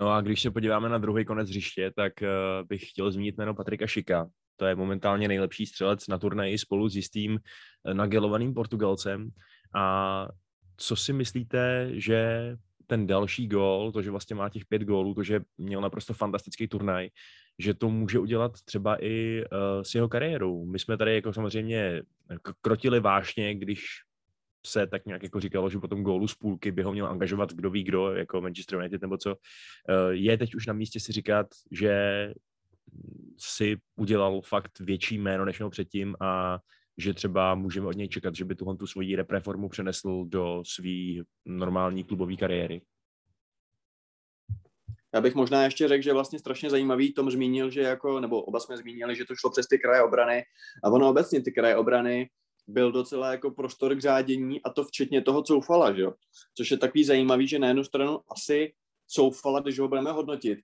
No 0.00 0.10
a 0.10 0.20
když 0.20 0.42
se 0.42 0.50
podíváme 0.50 0.88
na 0.88 0.98
druhý 0.98 1.24
konec 1.24 1.48
hřiště, 1.48 1.92
tak 1.96 2.12
uh, 2.22 2.68
bych 2.68 2.90
chtěl 2.90 3.10
zmínit 3.10 3.36
jméno 3.36 3.54
Patrika 3.54 3.86
Šika. 3.86 4.30
To 4.58 4.66
je 4.66 4.74
momentálně 4.74 5.28
nejlepší 5.28 5.66
střelec 5.66 6.08
na 6.08 6.18
turnaji 6.18 6.58
spolu 6.58 6.88
s 6.88 6.96
jistým 6.96 7.38
eh, 7.38 7.94
nagelovaným 7.94 8.54
Portugalcem. 8.54 9.30
A 9.74 10.26
co 10.76 10.96
si 10.96 11.12
myslíte, 11.12 11.90
že 11.92 12.52
ten 12.88 13.06
další 13.06 13.46
gól, 13.46 13.92
to, 13.92 14.02
že 14.02 14.10
vlastně 14.10 14.36
má 14.36 14.48
těch 14.48 14.66
pět 14.66 14.82
gólů, 14.82 15.14
to, 15.14 15.22
že 15.22 15.40
měl 15.58 15.80
naprosto 15.80 16.14
fantastický 16.14 16.68
turnaj, 16.68 17.08
že 17.58 17.74
to 17.74 17.88
může 17.88 18.18
udělat 18.18 18.52
třeba 18.64 19.04
i 19.04 19.44
uh, 19.52 19.82
s 19.82 19.94
jeho 19.94 20.08
kariérou. 20.08 20.64
My 20.64 20.78
jsme 20.78 20.96
tady 20.96 21.14
jako 21.14 21.32
samozřejmě 21.32 22.02
krotili 22.60 23.00
vášně, 23.00 23.54
když 23.54 23.84
se 24.66 24.86
tak 24.86 25.06
nějak 25.06 25.22
jako 25.22 25.40
říkalo, 25.40 25.70
že 25.70 25.78
po 25.78 25.88
tom 25.88 26.02
gólu 26.02 26.28
z 26.28 26.34
půlky 26.34 26.72
by 26.72 26.82
ho 26.82 26.92
měl 26.92 27.06
angažovat 27.06 27.52
kdo 27.52 27.70
ví 27.70 27.84
kdo, 27.84 28.14
jako 28.14 28.40
Manchester 28.40 28.78
United 28.78 29.02
nebo 29.02 29.16
co. 29.16 29.36
Eh, 29.88 30.14
je 30.14 30.38
teď 30.38 30.54
už 30.54 30.66
na 30.66 30.72
místě 30.72 31.00
si 31.00 31.12
říkat, 31.12 31.46
že 31.70 31.92
si 33.38 33.76
udělal 33.96 34.40
fakt 34.40 34.80
větší 34.80 35.18
jméno, 35.18 35.44
než 35.44 35.58
měl 35.58 35.70
předtím 35.70 36.16
a 36.20 36.58
že 36.98 37.14
třeba 37.14 37.54
můžeme 37.54 37.86
od 37.86 37.96
něj 37.96 38.08
čekat, 38.08 38.34
že 38.34 38.44
by 38.44 38.54
tuhle 38.54 38.76
tu 38.76 38.86
svoji 38.86 39.16
repreformu 39.16 39.68
přenesl 39.68 40.24
do 40.24 40.62
své 40.66 41.22
normální 41.46 42.04
klubové 42.04 42.36
kariéry. 42.36 42.82
Já 45.14 45.20
bych 45.20 45.34
možná 45.34 45.64
ještě 45.64 45.88
řekl, 45.88 46.02
že 46.02 46.12
vlastně 46.12 46.38
strašně 46.38 46.70
zajímavý 46.70 47.12
Tom 47.12 47.30
zmínil, 47.30 47.70
že 47.70 47.80
jako, 47.80 48.20
nebo 48.20 48.42
oba 48.42 48.60
jsme 48.60 48.76
zmínili, 48.76 49.16
že 49.16 49.24
to 49.24 49.34
šlo 49.34 49.50
přes 49.50 49.66
ty 49.66 49.78
kraje 49.78 50.02
obrany 50.02 50.42
a 50.84 50.90
ono 50.90 51.10
obecně 51.10 51.42
ty 51.42 51.52
kraje 51.52 51.76
obrany 51.76 52.30
byl 52.66 52.92
docela 52.92 53.32
jako 53.32 53.50
prostor 53.50 53.94
k 53.94 54.00
řádění 54.00 54.62
a 54.62 54.70
to 54.70 54.84
včetně 54.84 55.22
toho 55.22 55.42
coufala, 55.42 55.92
že 55.92 56.02
jo? 56.02 56.14
Což 56.54 56.70
je 56.70 56.78
takový 56.78 57.04
zajímavý, 57.04 57.48
že 57.48 57.58
na 57.58 57.68
jednu 57.68 57.84
stranu 57.84 58.20
asi 58.28 58.72
coufala, 59.06 59.60
když 59.60 59.78
ho 59.78 59.88
budeme 59.88 60.12
hodnotit, 60.12 60.58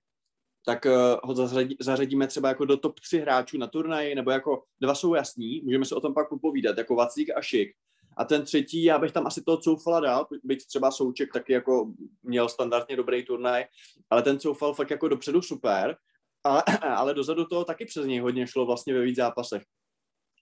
tak 0.65 0.85
uh, 0.85 0.91
ho 1.23 1.35
zařadí, 1.35 1.75
zařadíme 1.79 2.27
třeba 2.27 2.49
jako 2.49 2.65
do 2.65 2.77
top 2.77 2.99
3 2.99 3.19
hráčů 3.19 3.57
na 3.57 3.67
turnaji, 3.67 4.15
nebo 4.15 4.31
jako 4.31 4.63
dva 4.81 4.95
jsou 4.95 5.15
jasní, 5.15 5.61
můžeme 5.61 5.85
se 5.85 5.95
o 5.95 6.01
tom 6.01 6.13
pak 6.13 6.29
popovídat, 6.29 6.77
jako 6.77 6.95
Vaclík 6.95 7.29
a 7.37 7.41
Šik. 7.41 7.75
A 8.17 8.25
ten 8.25 8.43
třetí, 8.43 8.83
já 8.83 8.99
bych 8.99 9.11
tam 9.11 9.27
asi 9.27 9.43
toho 9.43 9.57
Coufala 9.57 9.99
dal, 9.99 10.27
byť 10.43 10.67
třeba 10.67 10.91
Souček 10.91 11.33
taky 11.33 11.53
jako 11.53 11.93
měl 12.23 12.49
standardně 12.49 12.95
dobrý 12.95 13.25
turnaj, 13.25 13.65
ale 14.09 14.21
ten 14.21 14.39
Coufal 14.39 14.73
fakt 14.73 14.89
jako 14.89 15.07
dopředu 15.07 15.41
super, 15.41 15.97
ale, 16.43 16.63
ale 16.95 17.13
dozadu 17.13 17.45
toho 17.45 17.65
taky 17.65 17.85
přes 17.85 18.05
něj 18.05 18.19
hodně 18.19 18.47
šlo 18.47 18.65
vlastně 18.65 18.93
ve 18.93 19.01
víc 19.01 19.15
zápasech. 19.15 19.63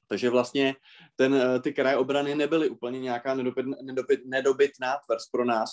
Takže 0.08 0.30
vlastně 0.30 0.76
ten, 1.16 1.36
eh, 1.36 1.60
ty 1.60 1.74
kraje 1.74 1.98
obrany 1.98 2.36
nebyly 2.36 2.70
úplně 2.70 3.00
nějaká 3.00 3.36
nedobyt, 3.36 3.66
nedobyt, 3.82 4.22
nedobytná 4.26 4.98
tvrz 5.06 5.30
pro 5.32 5.46
nás. 5.46 5.70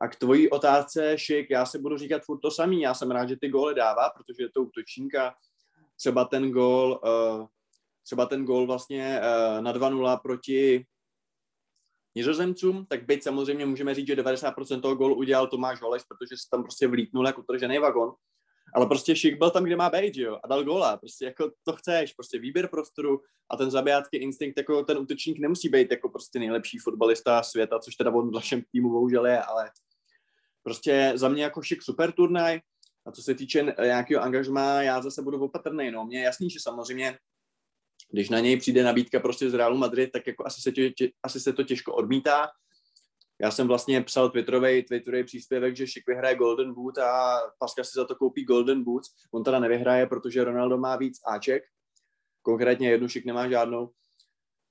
A 0.00 0.08
k 0.08 0.16
tvojí 0.16 0.50
otázce, 0.50 1.18
Šik, 1.18 1.50
já 1.50 1.66
se 1.66 1.78
budu 1.78 1.96
říkat 1.96 2.22
furt 2.24 2.38
to 2.38 2.50
samý. 2.50 2.80
Já 2.80 2.94
jsem 2.94 3.10
rád, 3.10 3.28
že 3.28 3.36
ty 3.36 3.48
góly 3.48 3.74
dává, 3.74 4.10
protože 4.10 4.42
je 4.42 4.50
to 4.50 4.62
útočníka. 4.62 5.34
Třeba 5.96 6.24
ten 6.24 6.50
gól, 6.50 7.00
uh, 7.04 7.46
třeba 8.04 8.26
ten 8.26 8.44
gól 8.44 8.66
vlastně 8.66 9.20
uh, 9.20 9.60
na 9.60 9.72
2-0 9.72 10.20
proti 10.22 10.86
Nizozemcům, 12.14 12.86
tak 12.86 13.06
byť 13.06 13.22
samozřejmě 13.22 13.66
můžeme 13.66 13.94
říct, 13.94 14.06
že 14.06 14.16
90% 14.16 14.80
toho 14.80 14.94
gólu 14.94 15.14
udělal 15.14 15.46
Tomáš 15.46 15.82
Holeš, 15.82 16.02
protože 16.02 16.36
se 16.36 16.48
tam 16.50 16.62
prostě 16.62 16.86
vlítnul 16.88 17.26
jako 17.26 17.40
utržený 17.40 17.78
vagon. 17.78 18.12
Ale 18.74 18.86
prostě 18.86 19.16
Šik 19.16 19.38
byl 19.38 19.50
tam, 19.50 19.64
kde 19.64 19.76
má 19.76 19.90
být, 19.90 20.16
jo, 20.16 20.38
a 20.44 20.48
dal 20.48 20.64
góla. 20.64 20.96
Prostě 20.96 21.24
jako 21.24 21.50
to 21.64 21.72
chceš, 21.72 22.12
prostě 22.12 22.38
výběr 22.38 22.68
prostoru 22.68 23.20
a 23.50 23.56
ten 23.56 23.70
zabijácký 23.70 24.16
instinkt, 24.16 24.58
jako 24.58 24.82
ten 24.84 24.98
útočník 24.98 25.38
nemusí 25.38 25.68
být 25.68 25.90
jako 25.90 26.08
prostě 26.08 26.38
nejlepší 26.38 26.78
fotbalista 26.78 27.42
světa, 27.42 27.78
což 27.78 27.94
teda 27.94 28.10
on 28.10 28.30
v 28.30 28.34
našem 28.34 28.62
týmu 28.72 28.90
bohužel 28.90 29.26
je, 29.26 29.42
ale 29.42 29.70
prostě 30.68 31.12
za 31.14 31.28
mě 31.28 31.42
jako 31.42 31.62
Šik 31.62 31.82
super 31.82 32.12
turnaj. 32.12 32.60
A 33.06 33.12
co 33.12 33.22
se 33.22 33.34
týče 33.34 33.74
nějakého 33.82 34.22
angažmá, 34.22 34.82
já 34.82 35.02
zase 35.02 35.22
budu 35.22 35.44
opatrný. 35.44 35.90
No, 35.90 36.04
mně 36.04 36.18
je 36.18 36.24
jasný, 36.24 36.50
že 36.50 36.60
samozřejmě 36.60 37.18
když 38.10 38.28
na 38.28 38.40
něj 38.40 38.56
přijde 38.56 38.82
nabídka 38.82 39.20
prostě 39.20 39.50
z 39.50 39.54
Realu 39.54 39.76
Madrid, 39.76 40.12
tak 40.12 40.26
jako 40.26 40.46
asi 40.46 40.60
se, 40.60 40.72
tě, 40.72 40.90
tě, 40.90 41.10
asi 41.22 41.40
se 41.40 41.52
to 41.52 41.62
těžko 41.64 41.94
odmítá, 41.94 42.48
já 43.42 43.50
jsem 43.50 43.68
vlastně 43.68 44.02
psal 44.02 44.30
Twitterový, 44.30 44.82
Twitterový 44.82 45.24
příspěvek, 45.24 45.76
že 45.76 45.86
Šik 45.86 46.06
vyhraje 46.06 46.34
Golden 46.34 46.74
Boot 46.74 46.98
a 46.98 47.40
Paska 47.58 47.84
si 47.84 47.90
za 47.94 48.04
to 48.04 48.14
koupí 48.14 48.44
Golden 48.44 48.84
Boots. 48.84 49.08
On 49.32 49.44
teda 49.44 49.58
nevyhraje, 49.58 50.06
protože 50.06 50.44
Ronaldo 50.44 50.78
má 50.78 50.96
víc 50.96 51.18
Aček. 51.26 51.62
Konkrétně 52.42 52.90
jednu 52.90 53.08
Šik 53.08 53.24
nemá 53.24 53.48
žádnou. 53.48 53.90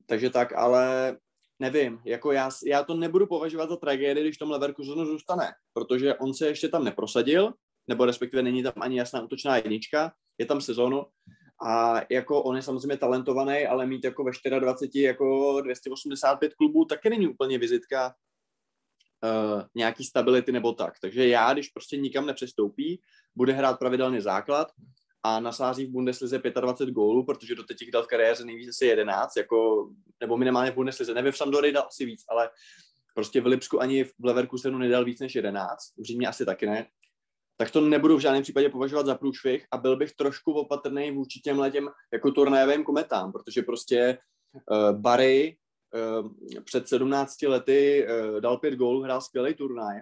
Takže 0.06 0.30
tak, 0.30 0.54
ale 0.54 1.18
nevím, 1.60 2.02
jako 2.06 2.32
já, 2.32 2.50
já 2.66 2.84
to 2.84 2.94
nebudu 2.94 3.28
považovat 3.28 3.70
za 3.70 3.76
tragédii, 3.76 4.24
když 4.24 4.38
tom 4.38 4.52
Leverkusenu 4.52 5.06
zůstane, 5.06 5.54
protože 5.74 6.16
on 6.16 6.34
se 6.34 6.48
ještě 6.48 6.70
tam 6.70 6.84
neprosadil, 6.84 7.54
nebo 7.88 8.06
respektive 8.06 8.44
není 8.44 8.64
tam 8.64 8.74
ani 8.78 8.98
jasná 8.98 9.22
útočná 9.22 9.58
jednička, 9.58 10.14
je 10.38 10.46
tam 10.46 10.62
sezónu 10.62 11.06
a 11.66 12.02
jako 12.10 12.44
on 12.44 12.56
je 12.56 12.62
samozřejmě 12.62 12.98
talentovaný, 12.98 13.66
ale 13.66 13.86
mít 13.86 14.04
jako 14.04 14.24
ve 14.24 14.32
24 14.60 15.06
jako 15.06 15.62
285 15.62 16.54
klubů 16.54 16.86
taky 16.86 17.10
není 17.10 17.28
úplně 17.28 17.58
vizitka 17.58 18.16
uh, 19.24 19.62
nějaký 19.76 20.04
stability 20.04 20.52
nebo 20.52 20.74
tak. 20.74 21.00
Takže 21.00 21.28
já, 21.28 21.54
když 21.54 21.70
prostě 21.70 21.98
nikam 21.98 22.26
nepřestoupí, 22.26 23.02
bude 23.36 23.54
hrát 23.54 23.80
pravidelně 23.80 24.22
základ 24.22 24.72
a 25.24 25.40
nasází 25.40 25.86
v 25.86 25.90
Bundeslize 25.90 26.42
25 26.62 26.94
gólů, 26.94 27.26
protože 27.26 27.56
do 27.56 27.64
teď 27.64 27.78
dal 27.94 28.04
v 28.04 28.08
kariéře 28.08 28.46
nejvíc 28.46 28.70
asi 28.70 28.86
11, 28.86 29.38
jako, 29.38 29.90
nebo 30.22 30.38
minimálně 30.38 30.72
v 30.72 30.76
Bundeslize. 30.76 31.14
Nevím, 31.14 31.32
v 31.32 31.38
Sampdory 31.38 31.72
dal 31.72 31.86
asi 31.88 32.06
víc, 32.06 32.24
ale 32.30 32.50
prostě 33.16 33.42
v 33.42 33.46
Lipsku 33.46 33.82
ani 33.82 34.04
v 34.04 34.14
Leverkusenu 34.24 34.78
nedal 34.78 35.06
víc 35.06 35.20
než 35.20 35.36
11, 35.36 35.78
v 35.98 36.04
Římě 36.04 36.28
asi 36.28 36.46
taky 36.46 36.66
ne, 36.66 36.88
tak 37.58 37.72
to 37.72 37.82
nebudu 37.82 38.18
v 38.18 38.20
žádném 38.20 38.44
případě 38.44 38.70
považovat 38.70 39.06
za 39.06 39.16
průšvih 39.16 39.68
a 39.72 39.78
byl 39.78 39.98
bych 39.98 40.12
trošku 40.12 40.54
opatrný 40.54 41.12
vůči 41.12 41.40
těm 41.40 41.60
letěm 41.60 41.90
jako 42.14 42.32
turnajovým 42.32 42.84
kometám, 42.84 43.32
protože 43.32 43.62
prostě 43.62 44.18
uh, 44.72 44.92
Barry 45.00 45.58
uh, 46.22 46.30
před 46.64 46.88
17 46.88 47.42
lety 47.42 48.08
uh, 48.08 48.42
dal 48.42 48.58
pět 48.58 48.74
gólů, 48.74 49.02
hrál 49.02 49.22
skvělý 49.22 49.54
turnaj 49.54 50.02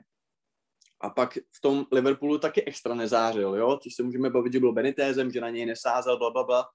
a 1.06 1.10
pak 1.10 1.38
v 1.38 1.62
tom 1.62 1.86
Liverpoolu 1.92 2.38
taky 2.38 2.64
extra 2.64 2.96
nezářil, 2.96 3.56
jo, 3.56 3.80
což 3.84 3.96
se 3.96 4.04
můžeme 4.04 4.30
bavit, 4.30 4.54
že 4.54 4.60
byl 4.60 4.74
Benitezem, 4.74 5.32
že 5.32 5.42
na 5.42 5.50
něj 5.50 5.66
nesázel, 5.66 6.18
bla, 6.18 6.30
bla, 6.30 6.44
bla. 6.44 6.66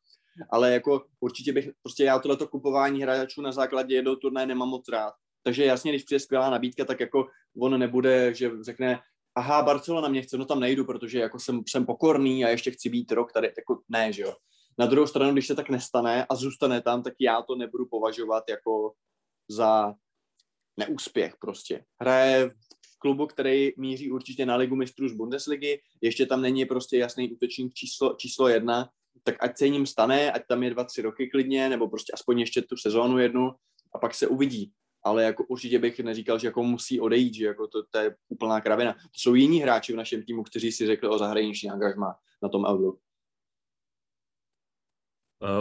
Ale 0.50 0.72
jako 0.72 1.04
určitě 1.20 1.52
bych, 1.52 1.70
prostě 1.82 2.04
já 2.04 2.18
tohleto 2.18 2.48
kupování 2.48 3.02
hráčů 3.02 3.42
na 3.42 3.52
základě 3.52 3.94
jednoho 3.94 4.16
turnaje 4.16 4.46
nemám 4.46 4.68
moc 4.68 4.88
rád. 4.88 5.14
Takže 5.42 5.64
jasně, 5.64 5.92
když 5.92 6.02
přijde 6.02 6.20
skvělá 6.20 6.50
nabídka, 6.50 6.84
tak 6.84 7.00
jako 7.00 7.26
on 7.60 7.78
nebude, 7.78 8.34
že 8.34 8.50
řekne, 8.60 9.00
aha, 9.34 9.62
Barcelona 9.62 10.08
mě 10.08 10.22
chce, 10.22 10.38
no 10.38 10.44
tam 10.44 10.60
nejdu, 10.60 10.84
protože 10.84 11.18
jako 11.18 11.38
jsem, 11.38 11.62
jsem 11.68 11.86
pokorný 11.86 12.44
a 12.44 12.48
ještě 12.48 12.70
chci 12.70 12.88
být 12.88 13.12
rok 13.12 13.32
tady, 13.32 13.52
jako 13.56 13.80
ne, 13.88 14.12
že 14.12 14.22
jo. 14.22 14.34
Na 14.78 14.86
druhou 14.86 15.06
stranu, 15.06 15.32
když 15.32 15.46
se 15.46 15.54
tak 15.54 15.68
nestane 15.68 16.26
a 16.30 16.34
zůstane 16.34 16.80
tam, 16.80 17.02
tak 17.02 17.14
já 17.20 17.42
to 17.42 17.56
nebudu 17.56 17.86
považovat 17.86 18.44
jako 18.48 18.92
za 19.48 19.94
neúspěch 20.76 21.34
prostě. 21.40 21.84
Hraje 22.00 22.50
klubu, 23.00 23.26
který 23.26 23.72
míří 23.76 24.10
určitě 24.10 24.46
na 24.46 24.56
ligu 24.56 24.76
mistrů 24.76 25.08
z 25.08 25.12
Bundesligy, 25.12 25.80
ještě 26.00 26.26
tam 26.26 26.42
není 26.42 26.64
prostě 26.64 26.98
jasný 26.98 27.32
útočník 27.32 27.74
číslo, 27.74 28.14
číslo 28.14 28.48
jedna, 28.48 28.90
tak 29.22 29.36
ať 29.40 29.58
se 29.58 29.68
ním 29.68 29.86
stane, 29.86 30.32
ať 30.32 30.46
tam 30.46 30.62
je 30.62 30.70
dva, 30.70 30.84
tři 30.84 31.02
roky 31.02 31.28
klidně, 31.28 31.68
nebo 31.68 31.88
prostě 31.88 32.12
aspoň 32.12 32.40
ještě 32.40 32.62
tu 32.62 32.76
sezónu 32.76 33.18
jednu 33.18 33.50
a 33.94 33.98
pak 33.98 34.14
se 34.14 34.26
uvidí. 34.26 34.72
Ale 35.02 35.24
jako 35.24 35.44
určitě 35.44 35.78
bych 35.78 36.00
neříkal, 36.00 36.38
že 36.38 36.46
jako 36.46 36.62
musí 36.62 37.00
odejít, 37.00 37.34
že 37.34 37.46
jako 37.46 37.68
to, 37.68 37.82
to 37.90 37.98
je 37.98 38.16
úplná 38.28 38.60
kravina. 38.60 38.92
To 38.92 39.16
jsou 39.16 39.34
jiní 39.34 39.60
hráči 39.60 39.92
v 39.92 39.96
našem 39.96 40.22
týmu, 40.22 40.42
kteří 40.42 40.72
si 40.72 40.86
řekli 40.86 41.08
o 41.08 41.18
zahraniční 41.18 41.70
angažma 41.70 42.14
na 42.42 42.48
tom 42.48 42.64
Euro. 42.64 42.92
Uh, 42.92 42.98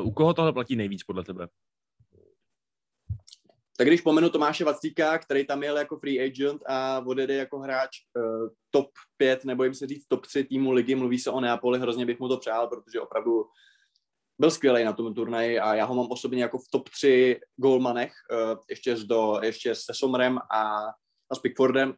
u 0.04 0.12
koho 0.12 0.34
tohle 0.34 0.54
platí 0.54 0.76
nejvíc 0.76 1.04
podle 1.04 1.24
tebe? 1.24 1.48
Tak 3.80 3.88
když 3.88 4.02
pomenu 4.02 4.30
Tomáše 4.30 4.64
Vacíka, 4.64 5.18
který 5.18 5.46
tam 5.46 5.64
jel 5.64 5.78
jako 5.78 6.00
free 6.00 6.26
agent 6.26 6.62
a 6.68 7.00
odjede 7.06 7.36
jako 7.36 7.60
hráč 7.60 7.90
uh, 8.16 8.50
top 8.72 8.90
5, 9.18 9.46
nebo 9.46 9.64
jim 9.64 9.74
se 9.74 9.88
říct 9.88 10.06
top 10.08 10.26
3 10.26 10.44
týmu 10.44 10.72
ligy, 10.72 10.96
mluví 10.96 11.20
se 11.20 11.32
o 11.32 11.40
Neapoli, 11.40 11.80
hrozně 11.80 12.06
bych 12.06 12.20
mu 12.20 12.28
to 12.28 12.38
přál, 12.38 12.68
protože 12.68 13.02
opravdu 13.02 13.46
byl 14.40 14.52
skvělý 14.52 14.84
na 14.84 14.94
tom 14.94 15.14
turnaji 15.14 15.60
a 15.60 15.76
já 15.76 15.86
ho 15.86 15.96
mám 15.96 16.08
osobně 16.12 16.42
jako 16.42 16.58
v 16.58 16.68
top 16.72 16.90
3 16.90 17.40
goalmanech, 17.56 18.12
uh, 18.32 18.60
ještě, 18.70 18.98
s 18.98 19.04
do, 19.04 19.40
ještě 19.44 19.76
se 19.76 19.94
Somrem 19.94 20.38
a, 20.38 20.86
a 21.32 21.36
s 21.36 21.40
Pickfordem. 21.40 21.94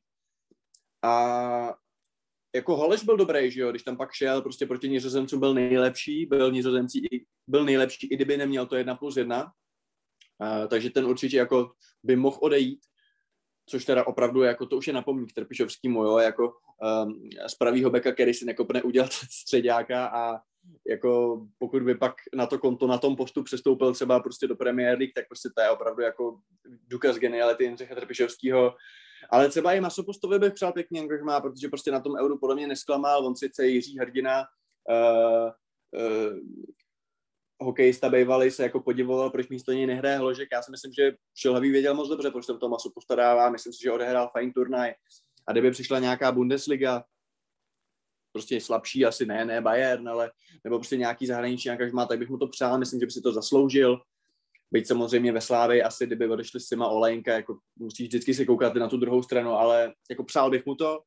A 1.03 1.73
jako 2.55 2.75
Holeš 2.75 3.03
byl 3.03 3.17
dobrý, 3.17 3.51
že 3.51 3.61
jo, 3.61 3.71
když 3.71 3.83
tam 3.83 3.97
pak 3.97 4.13
šel 4.13 4.41
prostě 4.41 4.65
proti 4.65 4.89
Nizozemcům 4.89 5.39
byl 5.39 5.53
nejlepší, 5.53 6.25
byl 6.25 6.51
Nizozemcí, 6.51 7.25
byl 7.47 7.65
nejlepší, 7.65 8.07
i 8.07 8.15
kdyby 8.15 8.37
neměl 8.37 8.65
to 8.65 8.75
jedna 8.75 8.95
plus 8.95 9.17
jedna, 9.17 9.51
Takže 10.67 10.89
ten 10.89 11.05
určitě 11.05 11.37
jako 11.37 11.71
by 12.03 12.15
mohl 12.15 12.37
odejít, 12.41 12.79
což 13.65 13.85
teda 13.85 14.07
opravdu 14.07 14.41
jako 14.41 14.65
to 14.65 14.77
už 14.77 14.87
je 14.87 14.93
napomník 14.93 15.33
Trpišovskýmu, 15.33 16.03
jo, 16.03 16.17
jako 16.17 16.53
um, 17.03 17.29
z 17.47 17.55
pravýho 17.55 17.89
beka, 17.89 18.11
který 18.11 18.33
si 18.33 18.45
nekopne 18.45 18.83
udělat 18.83 19.13
středáka 19.41 20.05
a 20.07 20.39
jako 20.87 21.41
pokud 21.57 21.83
by 21.83 21.95
pak 21.95 22.13
na 22.35 22.45
to 22.45 22.59
konto 22.59 22.87
na 22.87 22.97
tom 22.97 23.15
postu 23.15 23.43
přestoupil 23.43 23.93
třeba 23.93 24.19
prostě 24.19 24.47
do 24.47 24.55
Premier 24.55 24.97
League, 24.97 25.13
tak 25.15 25.27
prostě 25.27 25.49
to 25.55 25.61
je 25.61 25.69
opravdu 25.69 26.01
jako 26.01 26.39
důkaz 26.87 27.17
geniality 27.17 27.63
Jindřicha 27.63 27.95
Trpišovského. 27.95 28.75
Ale 29.29 29.49
třeba 29.49 29.73
i 29.73 29.81
Masopostovi 29.81 30.39
bych 30.39 30.53
přál 30.53 30.73
pěkný 30.73 30.99
angažmá, 30.99 31.41
protože 31.41 31.69
prostě 31.69 31.91
na 31.91 31.99
tom 31.99 32.13
euru 32.21 32.37
podle 32.37 32.55
mě 32.55 32.67
nesklamal, 32.67 33.25
on 33.25 33.35
sice 33.35 33.67
Jiří 33.67 33.99
Hrdina, 33.99 34.43
uh, 34.89 35.49
uh, 36.01 36.37
hokejista 37.61 38.09
bývalý 38.09 38.51
se 38.51 38.63
jako 38.63 38.79
podivoval, 38.79 39.29
proč 39.29 39.49
místo 39.49 39.71
něj 39.71 39.87
nehraje 39.87 40.17
Hložek. 40.17 40.49
Já 40.51 40.61
si 40.61 40.71
myslím, 40.71 40.93
že 40.93 41.11
Šilhavý 41.35 41.71
věděl 41.71 41.93
moc 41.95 42.09
dobře, 42.09 42.31
proč 42.31 42.45
se 42.45 42.57
to 42.57 42.69
masu 42.69 42.91
postarává. 42.95 43.49
Myslím 43.49 43.73
si, 43.73 43.79
že 43.83 43.91
odehrál 43.91 44.29
fajn 44.33 44.53
turnaj. 44.53 44.93
A 45.47 45.51
kdyby 45.51 45.71
přišla 45.71 45.99
nějaká 45.99 46.31
Bundesliga, 46.31 47.03
prostě 48.31 48.61
slabší, 48.61 49.05
asi 49.05 49.25
ne, 49.25 49.45
ne 49.45 49.61
Bayern, 49.61 50.09
ale 50.09 50.31
nebo 50.63 50.77
prostě 50.77 50.97
nějaký 50.97 51.27
zahraniční 51.27 51.71
angažmá, 51.71 52.05
tak 52.05 52.19
bych 52.19 52.29
mu 52.29 52.37
to 52.37 52.47
přál, 52.47 52.79
myslím, 52.79 52.99
že 52.99 53.05
by 53.05 53.11
si 53.11 53.21
to 53.21 53.33
zasloužil. 53.33 54.01
Byť 54.71 54.87
samozřejmě 54.87 55.31
ve 55.31 55.41
Slávě 55.41 55.83
asi, 55.83 56.05
kdyby 56.07 56.29
odešli 56.29 56.59
Sima 56.59 56.87
Olejnka, 56.87 57.33
jako 57.33 57.57
musíš 57.79 58.07
vždycky 58.07 58.33
se 58.33 58.45
koukat 58.45 58.75
na 58.75 58.87
tu 58.87 58.97
druhou 58.97 59.23
stranu, 59.23 59.51
ale 59.51 59.93
jako 60.09 60.23
přál 60.23 60.49
bych 60.49 60.65
mu 60.65 60.75
to. 60.75 61.01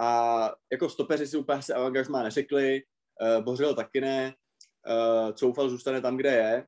A 0.00 0.50
jako 0.72 0.88
stopeři 0.88 1.26
si 1.26 1.36
úplně 1.36 1.62
se 1.62 1.74
angažmá 1.74 2.22
neřekli, 2.22 2.82
uh, 3.22 3.44
Bořil 3.44 3.74
taky 3.74 4.00
ne, 4.00 4.34
uh, 4.86 5.32
Coufal 5.32 5.68
zůstane 5.68 6.00
tam, 6.00 6.16
kde 6.16 6.30
je. 6.30 6.66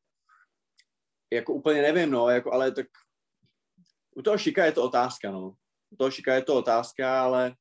Jako 1.32 1.54
úplně 1.54 1.82
nevím, 1.82 2.10
no, 2.10 2.28
jako, 2.28 2.52
ale 2.52 2.72
tak 2.72 2.86
u 4.16 4.22
toho 4.22 4.38
Šika 4.38 4.64
je 4.64 4.72
to 4.72 4.84
otázka, 4.84 5.30
no. 5.30 5.54
U 5.90 5.96
toho 5.96 6.10
Šika 6.10 6.34
je 6.34 6.42
to 6.42 6.56
otázka, 6.56 7.22
ale 7.22 7.54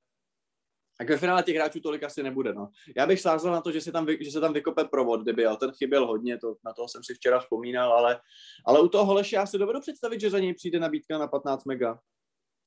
tak 1.01 1.09
ve 1.09 1.17
finále 1.17 1.43
těch 1.43 1.55
hráčů 1.55 1.79
tolik 1.79 2.03
asi 2.03 2.23
nebude, 2.23 2.53
no. 2.53 2.69
Já 2.97 3.07
bych 3.07 3.21
sázel 3.21 3.51
na 3.51 3.61
to, 3.61 3.71
že 3.71 3.81
se 3.81 3.91
tam, 3.91 4.05
vy, 4.05 4.17
že 4.21 4.31
se 4.31 4.39
tam 4.39 4.53
vykope 4.53 4.83
provod, 4.83 5.21
kdyby, 5.21 5.45
ale 5.45 5.57
ten 5.57 5.71
chyběl 5.71 6.07
hodně, 6.07 6.37
to, 6.37 6.55
na 6.65 6.73
toho 6.73 6.87
jsem 6.87 7.03
si 7.03 7.13
včera 7.13 7.39
vzpomínal, 7.39 7.93
ale, 7.93 8.21
ale 8.65 8.81
u 8.81 8.87
toho 8.87 9.05
Holeše 9.05 9.35
já 9.35 9.45
si 9.45 9.57
dovedu 9.57 9.79
představit, 9.79 10.21
že 10.21 10.29
za 10.29 10.39
něj 10.39 10.53
přijde 10.53 10.79
nabídka 10.79 11.17
na 11.17 11.27
15 11.27 11.65
mega. 11.65 11.99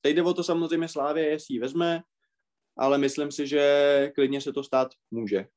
Teď 0.01 0.15
jde 0.15 0.23
o 0.23 0.33
to 0.33 0.43
samozřejmě 0.43 0.87
Slávě, 0.87 1.29
jestli 1.29 1.55
ji 1.55 1.59
vezme, 1.59 2.01
ale 2.77 2.97
myslím 2.97 3.31
si, 3.31 3.47
že 3.47 4.11
klidně 4.15 4.41
se 4.41 4.53
to 4.53 4.63
stát 4.63 4.87
může. 5.11 5.47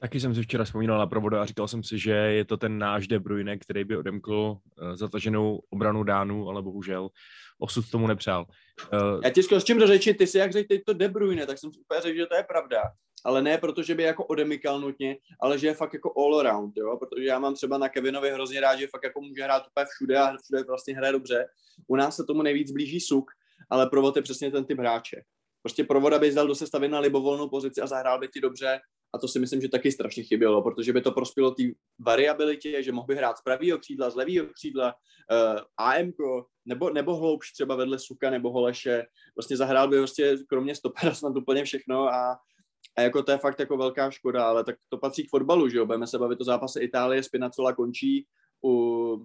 Taky 0.00 0.20
jsem 0.20 0.34
si 0.34 0.42
včera 0.42 0.64
vzpomínal 0.64 0.98
na 0.98 1.06
provodu 1.06 1.36
a 1.36 1.46
říkal 1.46 1.68
jsem 1.68 1.82
si, 1.82 1.98
že 1.98 2.10
je 2.10 2.44
to 2.44 2.56
ten 2.56 2.78
náš 2.78 3.08
De 3.08 3.18
Bruyne, 3.18 3.58
který 3.58 3.84
by 3.84 3.96
odemkl 3.96 4.56
eh, 4.56 4.96
zataženou 4.96 5.60
obranu 5.70 6.04
Dánu, 6.04 6.48
ale 6.48 6.62
bohužel 6.62 7.08
osud 7.58 7.90
tomu 7.90 8.06
nepřál. 8.06 8.46
Uh, 8.92 9.20
Já 9.24 9.30
ti 9.30 9.42
s 9.42 9.64
čím 9.64 9.80
řeči, 9.80 10.14
ty 10.14 10.26
si 10.26 10.38
jak 10.38 10.52
řekl 10.52 10.68
teď 10.68 10.82
to 10.86 10.92
De 10.92 11.08
Bruyne, 11.08 11.46
tak 11.46 11.58
jsem 11.58 11.72
si 11.72 11.80
úplně 11.80 12.00
řekl, 12.00 12.16
že 12.16 12.26
to 12.26 12.34
je 12.34 12.42
pravda. 12.42 12.82
Ale 13.24 13.42
ne 13.42 13.58
proto, 13.58 13.82
že 13.82 13.94
by 13.94 14.02
jako 14.02 14.24
odemykal 14.24 14.80
nutně, 14.80 15.16
ale 15.40 15.58
že 15.58 15.66
je 15.66 15.74
fakt 15.74 15.92
jako 15.92 16.12
all 16.16 16.40
around, 16.40 16.76
jo? 16.76 16.96
protože 16.96 17.24
já 17.24 17.38
mám 17.38 17.54
třeba 17.54 17.78
na 17.78 17.88
Kevinovi 17.88 18.30
hrozně 18.30 18.60
rád, 18.60 18.76
že 18.76 18.86
fakt 18.86 19.04
jako 19.04 19.20
může 19.20 19.42
hrát 19.42 19.66
úplně 19.66 19.86
všude 19.94 20.18
a 20.18 20.36
všude 20.42 20.62
vlastně 20.62 20.96
hraje 20.96 21.12
dobře. 21.12 21.46
U 21.88 21.96
nás 21.96 22.16
se 22.16 22.24
tomu 22.24 22.42
nejvíc 22.42 22.70
blíží 22.70 23.00
Suk, 23.00 23.30
ale 23.70 23.90
provod 23.90 24.16
je 24.16 24.22
přesně 24.22 24.50
ten 24.50 24.64
typ 24.64 24.78
hráče. 24.78 25.22
Prostě 25.62 25.84
provoda 25.84 26.18
by 26.18 26.34
dal 26.34 26.46
do 26.46 26.54
sestavy 26.54 26.88
na 26.88 27.00
libovolnou 27.00 27.48
pozici 27.48 27.80
a 27.80 27.86
zahrál 27.86 28.18
by 28.18 28.28
ti 28.28 28.40
dobře 28.40 28.80
a 29.16 29.18
to 29.18 29.28
si 29.28 29.38
myslím, 29.38 29.60
že 29.60 29.68
taky 29.68 29.92
strašně 29.92 30.22
chybělo, 30.22 30.62
protože 30.62 30.92
by 30.92 31.00
to 31.00 31.12
prospělo 31.12 31.50
té 31.50 31.62
variabilitě, 31.98 32.82
že 32.82 32.92
mohl 32.92 33.06
by 33.06 33.14
hrát 33.14 33.38
z 33.38 33.42
pravého 33.42 33.78
křídla, 33.78 34.10
z 34.10 34.14
levého 34.14 34.46
křídla, 34.46 34.94
uh, 34.94 35.58
eh, 35.58 35.60
AM, 35.76 36.12
nebo, 36.64 36.90
nebo 36.90 37.16
hloubš 37.16 37.52
třeba 37.52 37.76
vedle 37.76 37.98
Suka 37.98 38.30
nebo 38.30 38.50
Holeše, 38.50 39.06
vlastně 39.36 39.56
zahrál 39.56 39.88
by 39.88 39.98
vlastně 39.98 40.36
kromě 40.48 40.74
stopera 40.74 41.14
snad 41.14 41.36
úplně 41.36 41.64
všechno 41.64 42.08
a, 42.08 42.38
a 42.96 43.02
jako 43.02 43.22
to 43.22 43.32
je 43.32 43.38
fakt 43.38 43.60
jako 43.60 43.76
velká 43.76 44.10
škoda, 44.10 44.44
ale 44.44 44.64
tak 44.64 44.76
to 44.88 44.98
patří 44.98 45.26
k 45.26 45.30
fotbalu, 45.30 45.68
že 45.68 45.78
jo, 45.78 45.86
budeme 45.86 46.06
se 46.06 46.18
bavit 46.18 46.40
o 46.40 46.44
zápase 46.44 46.80
Itálie, 46.80 47.22
Spinacola 47.22 47.72
končí, 47.72 48.26
u, 48.64 49.24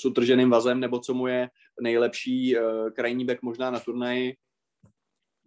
s 0.00 0.04
utrženým 0.04 0.50
vazem, 0.50 0.80
nebo 0.80 0.98
co 0.98 1.14
mu 1.14 1.26
je 1.26 1.50
nejlepší 1.80 2.58
uh, 2.58 2.90
krajní 2.90 3.24
back 3.24 3.42
možná 3.42 3.70
na 3.70 3.80
turnaji. 3.80 4.36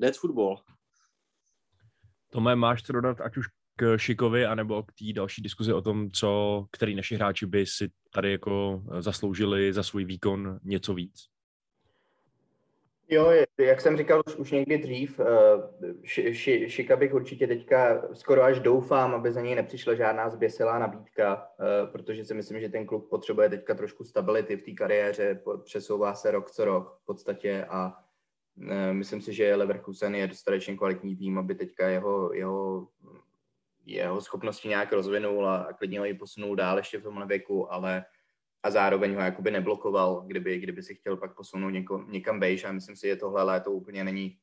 That's 0.02 0.20
football. 0.20 0.58
Tome, 2.32 2.56
máš 2.56 2.84
co 2.84 2.94
dodat, 2.94 3.22
ať 3.22 3.38
už 3.38 3.48
k 3.80 3.98
Šikovi, 3.98 4.46
anebo 4.46 4.84
k 4.84 4.92
té 4.92 5.14
další 5.14 5.42
diskuzi 5.42 5.74
o 5.74 5.82
tom, 5.82 6.12
co, 6.12 6.66
který 6.72 6.96
naši 6.96 7.16
hráči 7.16 7.46
by 7.46 7.66
si 7.66 7.90
tady 8.14 8.32
jako 8.32 8.84
eh, 8.92 9.02
zasloužili 9.02 9.74
za 9.74 9.84
svůj 9.84 10.06
výkon 10.06 10.60
něco 10.64 10.94
víc? 10.94 11.14
Jo, 13.10 13.32
jak 13.58 13.82
jsem 13.82 13.98
říkal 13.98 14.22
už, 14.28 14.36
už 14.36 14.52
někdy 14.52 14.78
dřív, 14.78 15.20
ši, 16.04 16.28
eh, 16.28 16.34
ši, 16.34 16.70
Šika 16.70 16.96
bych 16.96 17.14
určitě 17.14 17.48
teďka 17.48 18.08
skoro 18.14 18.44
až 18.44 18.60
doufám, 18.60 19.16
aby 19.16 19.32
za 19.32 19.42
něj 19.42 19.56
nepřišla 19.56 19.94
žádná 19.94 20.30
zběsilá 20.30 20.80
nabídka, 20.80 21.48
eh, 21.60 21.88
protože 21.88 22.26
si 22.26 22.34
myslím, 22.34 22.60
že 22.60 22.70
ten 22.70 22.86
klub 22.86 23.10
potřebuje 23.10 23.50
teďka 23.50 23.76
trošku 23.76 24.04
stability 24.04 24.56
v 24.58 24.64
té 24.64 24.72
kariéře, 24.72 25.42
přesouvá 25.64 26.14
se 26.14 26.32
rok 26.32 26.52
co 26.52 26.66
rok 26.66 27.00
v 27.02 27.06
podstatě 27.06 27.66
a 27.70 27.94
myslím 28.92 29.22
si, 29.22 29.34
že 29.34 29.56
Leverkusen 29.56 30.16
je 30.16 30.28
dostatečně 30.28 30.78
kvalitní 30.78 31.16
tým, 31.16 31.38
aby 31.38 31.56
teďka 31.56 31.88
jeho, 31.88 32.34
jeho 32.34 32.88
jeho 33.86 34.22
schopnosti 34.22 34.68
nějak 34.68 34.94
rozvinul 34.94 35.48
a, 35.48 35.74
klidně 35.74 36.00
ho 36.00 36.06
i 36.06 36.14
posunul 36.14 36.56
dál 36.56 36.78
ještě 36.78 36.98
v 36.98 37.04
tomhle 37.04 37.26
věku, 37.26 37.74
ale 37.74 38.06
a 38.64 38.72
zároveň 38.72 39.16
ho 39.16 39.22
jakoby 39.22 39.52
neblokoval, 39.52 40.24
kdyby, 40.28 40.60
kdyby 40.60 40.84
si 40.84 40.96
chtěl 40.96 41.18
pak 41.18 41.36
posunout 41.36 41.70
něko, 41.70 42.06
někam 42.08 42.40
bejš 42.40 42.64
a 42.64 42.72
myslím 42.72 42.96
si, 42.96 43.08
že 43.08 43.16
tohle 43.16 43.44
léto 43.44 43.72
úplně 43.72 44.04
není, 44.04 44.38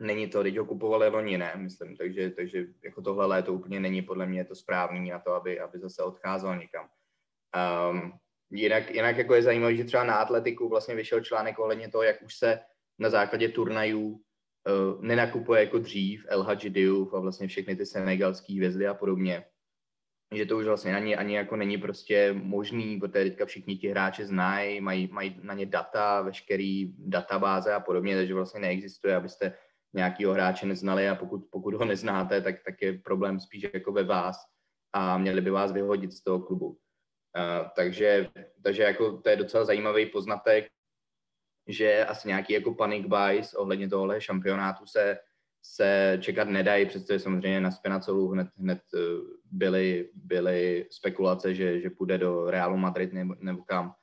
není 0.00 0.28
to, 0.28 0.42
teď 0.42 0.56
ho 0.56 0.64
kupovali 0.64 1.08
loni, 1.08 1.38
ne, 1.38 1.52
myslím, 1.56 1.96
takže, 1.96 2.30
takže 2.30 2.66
jako 2.84 3.02
tohle 3.02 3.26
léto 3.26 3.52
úplně 3.52 3.80
není 3.80 4.02
podle 4.02 4.26
mě 4.26 4.44
to 4.44 4.54
správný 4.54 5.10
na 5.10 5.18
to, 5.18 5.32
aby, 5.32 5.60
aby 5.60 5.78
zase 5.78 6.02
odcházel 6.02 6.56
někam. 6.56 6.88
Um, 7.90 8.12
jinak, 8.50 8.90
jinak 8.90 9.16
jako 9.16 9.34
je 9.34 9.42
zajímavé, 9.42 9.76
že 9.76 9.84
třeba 9.84 10.04
na 10.04 10.14
atletiku 10.14 10.68
vlastně 10.68 10.94
vyšel 10.94 11.20
článek 11.20 11.58
ohledně 11.58 11.88
toho, 11.88 12.02
jak 12.02 12.22
už 12.22 12.34
se 12.34 12.60
na 12.98 13.10
základě 13.10 13.48
turnajů 13.48 14.20
uh, 14.66 15.02
nenakupuje 15.04 15.60
jako 15.60 15.78
dřív 15.78 16.26
El 16.28 16.42
Hadji 16.42 16.70
Diouf 16.70 17.14
a 17.14 17.20
vlastně 17.20 17.48
všechny 17.48 17.76
ty 17.76 17.86
senegalské 17.86 18.54
hvězdy 18.54 18.86
a 18.86 18.94
podobně. 18.94 19.44
Že 20.34 20.46
to 20.46 20.58
už 20.58 20.66
vlastně 20.66 20.96
ani, 20.96 21.16
ani 21.16 21.36
jako 21.36 21.56
není 21.56 21.78
prostě 21.78 22.32
možný, 22.32 23.00
protože 23.00 23.24
teďka 23.24 23.46
všichni 23.46 23.76
ti 23.76 23.88
hráči 23.88 24.24
znají, 24.24 24.80
mají, 24.80 25.08
mají 25.12 25.40
na 25.42 25.54
ně 25.54 25.66
data, 25.66 26.22
veškerý 26.22 26.94
databáze 26.98 27.74
a 27.74 27.80
podobně, 27.80 28.16
takže 28.16 28.34
vlastně 28.34 28.60
neexistuje, 28.60 29.16
abyste 29.16 29.54
nějakého 29.92 30.32
hráče 30.32 30.66
neznali 30.66 31.08
a 31.08 31.14
pokud, 31.14 31.44
pokud 31.50 31.74
ho 31.74 31.84
neznáte, 31.84 32.40
tak, 32.40 32.54
tak 32.64 32.82
je 32.82 32.98
problém 32.98 33.40
spíš 33.40 33.66
jako 33.74 33.92
ve 33.92 34.04
vás 34.04 34.36
a 34.92 35.18
měli 35.18 35.40
by 35.40 35.50
vás 35.50 35.72
vyhodit 35.72 36.12
z 36.12 36.22
toho 36.22 36.40
klubu. 36.40 36.68
Uh, 36.68 37.68
takže, 37.76 38.28
takže 38.62 38.82
jako 38.82 39.18
to 39.18 39.28
je 39.28 39.36
docela 39.36 39.64
zajímavý 39.64 40.06
poznatek, 40.06 40.66
že 41.72 42.04
asi 42.04 42.28
nějaký 42.28 42.52
jako 42.52 42.74
panic 42.74 43.06
buys 43.06 43.54
ohledně 43.54 43.88
tohohle 43.88 44.20
šampionátu 44.20 44.86
se, 44.86 45.18
se 45.62 46.18
čekat 46.20 46.48
nedají, 46.48 46.86
přestože 46.86 47.18
samozřejmě 47.18 47.60
na 47.60 47.70
Spinacolu 47.70 48.28
hned, 48.28 48.48
hned 48.56 48.80
eh, 48.94 48.98
byly, 49.52 50.10
byly 50.14 50.86
spekulace, 50.90 51.54
že, 51.54 51.80
že 51.80 51.90
půjde 51.90 52.18
do 52.18 52.50
Realu 52.50 52.76
Madrid 52.76 53.12
nebo, 53.12 53.34
nebo 53.40 53.62
kam. 53.62 53.94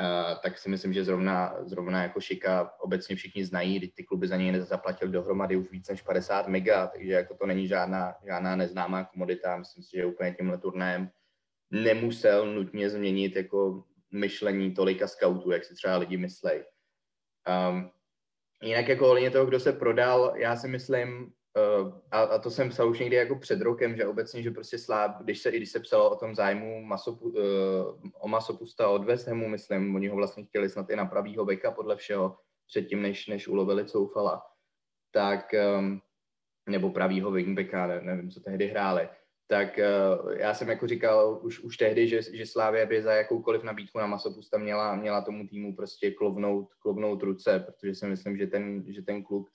Uh, 0.00 0.38
tak 0.42 0.58
si 0.58 0.68
myslím, 0.68 0.92
že 0.92 1.04
zrovna, 1.04 1.56
zrovna 1.64 2.02
jako 2.02 2.20
Šika 2.20 2.72
obecně 2.80 3.16
všichni 3.16 3.44
znají, 3.44 3.92
ty 3.96 4.04
kluby 4.04 4.28
za 4.28 4.36
něj 4.36 4.52
nezaplatili 4.52 5.12
dohromady 5.12 5.56
už 5.56 5.70
víc 5.70 5.88
než 5.88 6.02
50 6.02 6.48
mega, 6.48 6.86
takže 6.86 7.12
jako 7.12 7.34
to 7.34 7.46
není 7.46 7.68
žádná, 7.68 8.14
žádná 8.26 8.56
neznámá 8.56 9.04
komodita. 9.04 9.56
Myslím 9.56 9.82
si, 9.84 9.96
že 9.96 10.06
úplně 10.06 10.34
tímhle 10.34 10.58
turnajem 10.58 11.10
nemusel 11.70 12.54
nutně 12.54 12.90
změnit 12.90 13.36
jako 13.36 13.84
myšlení 14.12 14.74
tolika 14.74 15.08
scoutů, 15.08 15.50
jak 15.50 15.64
si 15.64 15.74
třeba 15.74 15.96
lidi 15.96 16.16
myslejí. 16.16 16.62
Um, 17.46 17.90
jinak 18.62 18.88
jako 18.88 19.06
ohledně 19.06 19.30
toho, 19.30 19.46
kdo 19.46 19.60
se 19.60 19.72
prodal, 19.72 20.32
já 20.36 20.56
si 20.56 20.68
myslím, 20.68 21.32
uh, 21.82 21.92
a, 22.10 22.20
a 22.20 22.38
to 22.38 22.50
jsem 22.50 22.68
psal 22.68 22.90
už 22.90 22.98
někdy 22.98 23.16
jako 23.16 23.36
před 23.36 23.60
rokem, 23.60 23.96
že 23.96 24.06
obecně, 24.06 24.42
že 24.42 24.50
prostě 24.50 24.78
Sláb, 24.78 25.22
když 25.22 25.38
se, 25.38 25.50
i 25.50 25.56
když 25.56 25.70
se 25.70 25.80
psalo 25.80 26.10
o 26.10 26.16
tom 26.16 26.34
zájmu 26.34 26.82
Masopu, 26.82 27.28
uh, 27.28 27.40
o 28.18 28.28
Masopusta 28.28 28.88
od 28.88 29.04
West 29.04 29.28
Hamu, 29.28 29.48
myslím, 29.48 29.94
oni 29.94 30.08
ho 30.08 30.16
vlastně 30.16 30.44
chtěli 30.44 30.68
snad 30.68 30.90
i 30.90 30.96
na 30.96 31.04
pravýho 31.04 31.44
beka 31.44 31.70
podle 31.70 31.96
všeho, 31.96 32.36
předtím, 32.66 33.02
než, 33.02 33.26
než 33.26 33.48
ulovili 33.48 33.84
Coufala, 33.84 34.42
tak, 35.10 35.54
um, 35.78 36.00
nebo 36.68 36.90
pravýho 36.90 37.30
wingbacka, 37.30 37.86
ne, 37.86 38.00
nevím, 38.00 38.30
co 38.30 38.40
tehdy 38.40 38.66
hráli, 38.66 39.08
tak 39.48 39.78
uh, 39.78 40.32
já 40.32 40.54
jsem 40.54 40.68
jako 40.68 40.86
říkal 40.86 41.40
už, 41.42 41.60
už 41.60 41.76
tehdy, 41.76 42.08
že, 42.08 42.22
že 42.22 42.46
Slávia 42.46 42.86
by 42.86 43.02
za 43.02 43.12
jakoukoliv 43.12 43.62
nabídku 43.62 43.98
na 43.98 44.06
Masopusta 44.06 44.58
měla, 44.58 44.96
měla 44.96 45.20
tomu 45.20 45.46
týmu 45.46 45.76
prostě 45.76 46.10
klovnout, 46.10 46.74
klovnout 46.74 47.22
ruce, 47.22 47.64
protože 47.66 47.94
si 47.94 48.06
myslím, 48.06 48.36
že 48.36 48.46
ten, 48.46 48.84
že 48.88 49.02
ten 49.02 49.22
klub 49.22 49.48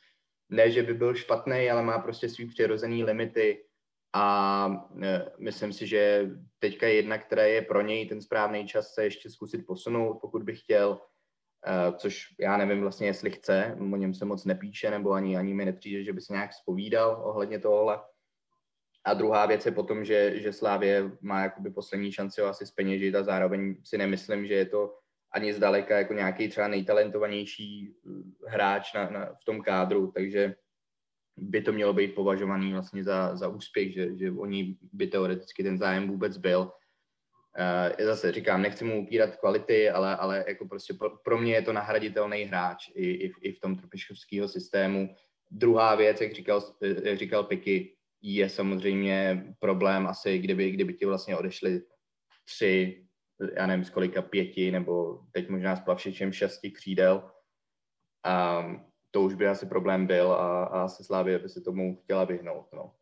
ne, 0.50 0.72
že 0.72 0.84
by 0.84 0.94
byl 0.94 1.16
špatný, 1.16 1.70
ale 1.72 1.84
má 1.84 2.00
prostě 2.00 2.30
svý 2.30 2.48
přirozený 2.48 3.04
limity. 3.04 3.66
A 4.14 4.68
uh, 4.68 5.04
myslím 5.40 5.74
si, 5.74 5.88
že 5.88 6.30
teďka 6.60 6.88
jedna, 6.88 7.18
která 7.18 7.44
je 7.44 7.62
pro 7.62 7.82
něj 7.82 8.06
ten 8.06 8.22
správný 8.22 8.68
čas 8.68 8.94
se 8.94 9.04
ještě 9.04 9.30
zkusit 9.30 9.66
posunout, 9.66 10.18
pokud 10.22 10.44
by 10.44 10.56
chtěl, 10.56 10.90
uh, 10.90 11.98
což 11.98 12.26
já 12.40 12.58
nevím 12.58 12.82
vlastně, 12.82 13.08
jestli 13.08 13.32
chce, 13.32 13.78
o 13.94 13.96
něm 13.96 14.14
se 14.14 14.26
moc 14.26 14.46
nepíše, 14.46 14.92
nebo 14.92 15.12
ani, 15.12 15.38
ani 15.38 15.54
mi 15.54 15.66
nepřijde, 15.66 16.04
že 16.04 16.14
by 16.14 16.22
se 16.22 16.34
nějak 16.34 16.54
spovídal 16.54 17.22
ohledně 17.24 17.60
tohohle 17.60 18.00
a 19.06 19.14
druhá 19.14 19.46
věc 19.46 19.66
je 19.66 19.72
potom, 19.72 20.06
že, 20.06 20.40
že 20.40 20.54
Slávě 20.54 21.12
má 21.22 21.42
jakoby 21.42 21.70
poslední 21.70 22.12
šanci 22.12 22.42
ho 22.42 22.48
asi 22.48 22.66
speněžit 22.66 23.16
a 23.16 23.24
zároveň 23.24 23.76
si 23.84 23.98
nemyslím, 23.98 24.48
že 24.48 24.54
je 24.54 24.66
to 24.66 24.98
ani 25.34 25.54
zdaleka 25.54 25.98
jako 25.98 26.14
nějaký 26.14 26.50
třeba 26.50 26.68
nejtalentovanější 26.68 27.94
eh, 27.94 28.50
hráč 28.50 28.94
na, 28.94 29.10
na, 29.10 29.26
v 29.26 29.46
tom 29.46 29.62
kádru, 29.62 30.12
takže 30.12 30.56
by 31.38 31.62
to 31.62 31.72
mělo 31.72 31.94
být 31.94 32.16
považovaný 32.16 32.74
vlastně 32.74 33.04
za, 33.04 33.36
za 33.36 33.48
úspěch, 33.48 33.94
že, 33.94 34.18
že 34.18 34.32
oni 34.32 34.78
by 34.94 35.08
teoreticky 35.08 35.64
ten 35.64 35.78
zájem 35.78 36.08
vůbec 36.08 36.38
byl. 36.38 36.72
Uh, 38.00 38.06
zase 38.06 38.32
říkám, 38.32 38.62
nechci 38.62 38.86
mu 38.86 39.02
upírat 39.02 39.36
kvality, 39.36 39.90
ale, 39.90 40.16
ale 40.16 40.46
jako 40.48 40.68
prostě 40.68 40.94
pro, 40.94 41.10
pro 41.10 41.38
mě 41.38 41.54
je 41.54 41.62
to 41.62 41.74
nahraditelný 41.74 42.44
hráč 42.44 42.90
i, 42.96 43.06
i, 43.06 43.34
i 43.42 43.52
v 43.52 43.60
tom 43.60 43.76
tropiškovského 43.76 44.48
systému. 44.48 45.16
Druhá 45.52 45.96
věc, 45.96 46.22
jak 46.22 46.34
říkal, 46.34 46.62
jak 47.04 47.18
říkal 47.18 47.44
Piky, 47.44 47.96
je 48.22 48.50
samozřejmě 48.50 49.46
problém 49.60 50.08
asi, 50.08 50.40
kdyby, 50.40 50.72
kdyby 50.72 50.94
ti 50.94 51.06
vlastně 51.06 51.38
odešli 51.38 51.82
tři, 52.46 53.06
já 53.58 53.68
nevím 53.68 53.86
z 53.86 53.90
kolika, 53.90 54.22
pěti, 54.22 54.72
nebo 54.72 55.22
teď 55.32 55.50
možná 55.50 55.76
s 55.76 55.80
plavšičem 55.80 56.32
šesti 56.34 56.72
křídel. 56.72 57.32
A 58.26 58.66
to 59.12 59.22
už 59.22 59.34
by 59.34 59.48
asi 59.48 59.66
problém 59.66 60.08
byl 60.08 60.32
a, 60.32 60.64
a 60.64 60.84
asi 60.84 61.04
Slávě 61.04 61.40
by 61.40 61.50
se 61.50 61.62
tomu 61.62 61.96
chtěla 62.04 62.24
vyhnout. 62.24 62.68
No. 62.74 62.96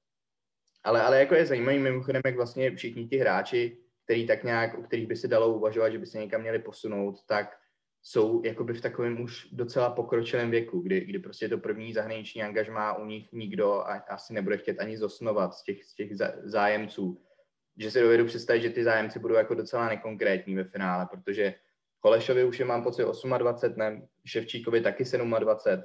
Ale, 0.84 1.02
ale 1.02 1.20
jako 1.20 1.36
je 1.36 1.46
zajímavý 1.46 1.80
mimochodem, 1.80 2.22
jak 2.26 2.36
vlastně 2.36 2.76
všichni 2.76 3.08
ti 3.08 3.18
hráči, 3.18 3.78
který 4.04 4.28
tak 4.28 4.44
nějak, 4.44 4.78
u 4.78 4.84
kterých 4.84 5.08
by 5.08 5.16
se 5.16 5.28
dalo 5.28 5.54
uvažovat, 5.54 5.90
že 5.90 5.98
by 5.98 6.06
se 6.06 6.18
někam 6.18 6.42
měli 6.42 6.60
posunout, 6.60 7.26
tak 7.26 7.59
jsou 8.02 8.42
jakoby 8.46 8.74
v 8.74 8.82
takovém 8.82 9.22
už 9.22 9.48
docela 9.52 9.90
pokročilém 9.90 10.52
věku, 10.52 10.80
kdy, 10.80 11.02
kdy 11.02 11.20
prostě 11.20 11.50
to 11.50 11.58
první 11.58 11.94
zahraniční 11.94 12.44
angažmá 12.44 12.98
u 12.98 13.06
nich 13.06 13.32
nikdo 13.32 13.74
a, 13.74 13.94
asi 13.94 14.34
nebude 14.34 14.58
chtět 14.58 14.80
ani 14.80 14.98
zosnovat 14.98 15.54
z 15.54 15.64
těch, 15.64 15.86
z 15.86 15.94
těch 15.96 16.12
zájemců. 16.44 17.22
Že 17.78 17.92
si 17.92 18.02
dovedu 18.02 18.26
představit, 18.26 18.62
že 18.62 18.70
ty 18.70 18.84
zájemci 18.84 19.20
budou 19.20 19.36
jako 19.36 19.54
docela 19.54 19.90
nekonkrétní 19.90 20.56
ve 20.56 20.64
finále, 20.64 21.08
protože 21.12 21.54
Holešovi 22.02 22.44
už 22.44 22.60
je 22.60 22.66
mám 22.66 22.84
pocit 22.84 23.04
28, 23.38 23.80
ne, 23.80 24.08
Ševčíkovi 24.26 24.82
taky 24.82 25.04
27. 25.04 25.84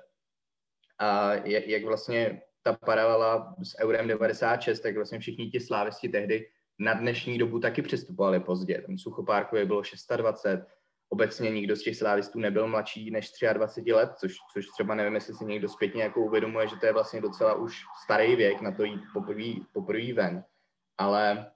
A 0.99 1.35
jak, 1.35 1.67
jak 1.67 1.85
vlastně 1.85 2.43
ta 2.63 2.73
paralela 2.73 3.57
s 3.63 3.79
Eurem 3.79 4.09
96, 4.09 4.81
tak 4.81 4.97
vlastně 4.97 5.19
všichni 5.19 5.51
ti 5.51 5.61
slávisti 5.61 6.09
tehdy 6.09 6.51
na 6.79 6.95
dnešní 6.95 7.39
dobu 7.39 7.61
taky 7.61 7.83
přistupovali 7.83 8.41
pozdě. 8.41 8.83
Tam 8.87 8.99
Suchopárkovi 8.99 9.65
bylo 9.65 9.83
26, 10.17 10.67
obecně 11.15 11.51
nikdo 11.51 11.77
z 11.77 11.83
těch 11.83 11.97
slávistů 11.97 12.39
nebyl 12.39 12.69
mladší 12.69 13.11
než 13.11 13.31
23 13.53 13.93
let, 13.93 14.11
což, 14.19 14.35
což 14.53 14.67
třeba 14.67 14.95
nevím, 14.95 15.15
jestli 15.15 15.35
si 15.35 15.45
někdo 15.45 15.69
zpětně 15.69 16.03
jako 16.03 16.21
uvědomuje, 16.21 16.69
že 16.69 16.77
to 16.77 16.87
je 16.87 16.93
vlastně 16.93 17.21
docela 17.21 17.55
už 17.55 17.83
starý 18.05 18.37
věk 18.37 18.61
na 18.61 18.73
to 18.73 18.85
jít 18.85 19.01
poprvé, 19.13 19.53
poprvé 19.73 20.13
ven. 20.13 20.45
Ale 20.99 21.53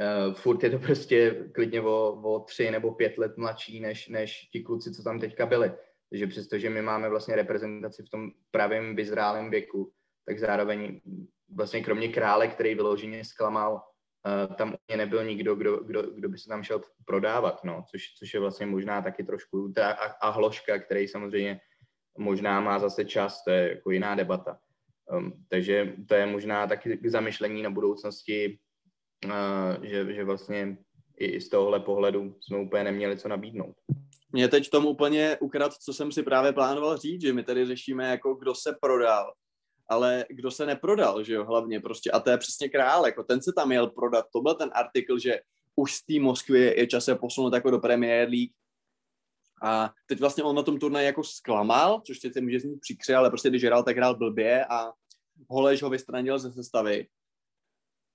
uh, 0.00 0.34
furt 0.34 0.62
je 0.62 0.70
to 0.70 0.78
prostě 0.78 1.48
klidně 1.54 1.80
o, 1.80 2.20
o 2.22 2.40
tři 2.40 2.70
nebo 2.70 2.94
pět 2.94 3.18
let 3.18 3.36
mladší 3.36 3.80
než, 3.80 4.08
než 4.08 4.48
ti 4.52 4.60
kluci, 4.60 4.92
co 4.92 5.02
tam 5.02 5.20
teďka 5.20 5.46
byli. 5.46 5.72
Takže 6.10 6.26
přestože 6.26 6.70
my 6.70 6.82
máme 6.82 7.08
vlastně 7.08 7.36
reprezentaci 7.36 8.02
v 8.02 8.10
tom 8.10 8.30
pravém 8.50 8.96
vyzrálém 8.96 9.50
věku, 9.50 9.92
tak 10.26 10.38
zároveň 10.38 11.00
vlastně 11.54 11.84
kromě 11.84 12.08
krále, 12.08 12.48
který 12.48 12.74
vyloženě 12.74 13.24
zklamal 13.24 13.82
uh, 14.26 14.54
tam 14.54 14.74
mě 14.88 14.96
nebyl 14.96 15.24
nikdo, 15.24 15.54
kdo, 15.54 15.76
kdo, 15.76 16.02
kdo 16.02 16.28
by 16.28 16.38
se 16.38 16.48
tam 16.48 16.62
šel 16.62 16.80
prodávat, 17.04 17.64
no, 17.64 17.84
což, 17.90 18.14
což 18.18 18.34
je 18.34 18.40
vlastně 18.40 18.66
možná 18.66 19.02
taky 19.02 19.24
trošku, 19.24 19.72
a, 19.82 19.90
a 19.92 20.30
Hloška, 20.30 20.78
který 20.78 21.08
samozřejmě 21.08 21.60
možná 22.18 22.60
má 22.60 22.78
zase 22.78 23.04
čas, 23.04 23.44
to 23.44 23.50
je 23.50 23.68
jako 23.70 23.90
jiná 23.90 24.14
debata. 24.14 24.58
Um, 25.12 25.44
takže 25.48 25.92
to 26.08 26.14
je 26.14 26.26
možná 26.26 26.66
taky 26.66 26.96
k 26.96 27.06
zamyšlení 27.06 27.62
na 27.62 27.70
budoucnosti, 27.70 28.58
uh, 29.24 29.84
že, 29.84 30.14
že 30.14 30.24
vlastně 30.24 30.76
i 31.16 31.40
z 31.40 31.48
tohohle 31.48 31.80
pohledu 31.80 32.36
jsme 32.40 32.58
úplně 32.58 32.84
neměli 32.84 33.16
co 33.16 33.28
nabídnout. 33.28 33.76
Mě 34.32 34.48
teď 34.48 34.70
tomu 34.70 34.88
úplně 34.88 35.36
ukrad, 35.40 35.72
co 35.72 35.92
jsem 35.92 36.12
si 36.12 36.22
právě 36.22 36.52
plánoval 36.52 36.96
říct, 36.96 37.22
že 37.22 37.32
my 37.32 37.42
tady 37.42 37.66
řešíme 37.66 38.10
jako 38.10 38.34
kdo 38.34 38.54
se 38.54 38.76
prodal 38.80 39.32
ale 39.92 40.24
kdo 40.30 40.50
se 40.50 40.66
neprodal, 40.66 41.24
že 41.24 41.34
jo, 41.34 41.44
hlavně 41.44 41.80
prostě, 41.80 42.10
a 42.10 42.20
to 42.20 42.30
je 42.30 42.38
přesně 42.38 42.68
král, 42.68 43.06
jako 43.06 43.24
ten 43.24 43.42
se 43.42 43.52
tam 43.56 43.68
měl 43.68 43.86
prodat, 43.86 44.26
to 44.32 44.40
byl 44.40 44.54
ten 44.54 44.70
artikl, 44.72 45.18
že 45.18 45.40
už 45.76 45.94
z 45.94 46.06
té 46.06 46.20
Moskvy 46.20 46.60
je 46.60 46.86
čas 46.86 47.04
se 47.04 47.14
posunout 47.14 47.54
jako 47.54 47.70
do 47.70 47.78
Premier 47.78 48.28
League, 48.28 48.52
a 49.64 49.94
teď 50.06 50.20
vlastně 50.20 50.44
on 50.44 50.56
na 50.56 50.62
tom 50.62 50.78
turnaji 50.78 51.06
jako 51.06 51.24
zklamal, 51.24 52.00
což 52.06 52.18
se 52.20 52.40
může 52.40 52.60
znít 52.60 52.80
přikře, 52.80 53.14
ale 53.14 53.30
prostě 53.30 53.50
když 53.50 53.64
hrál, 53.64 53.82
tak 53.82 53.96
hrál 53.96 54.16
blbě 54.16 54.64
a 54.64 54.92
Holeš 55.50 55.82
ho 55.82 55.90
vystranil 55.90 56.38
ze 56.38 56.52
sestavy. 56.52 57.06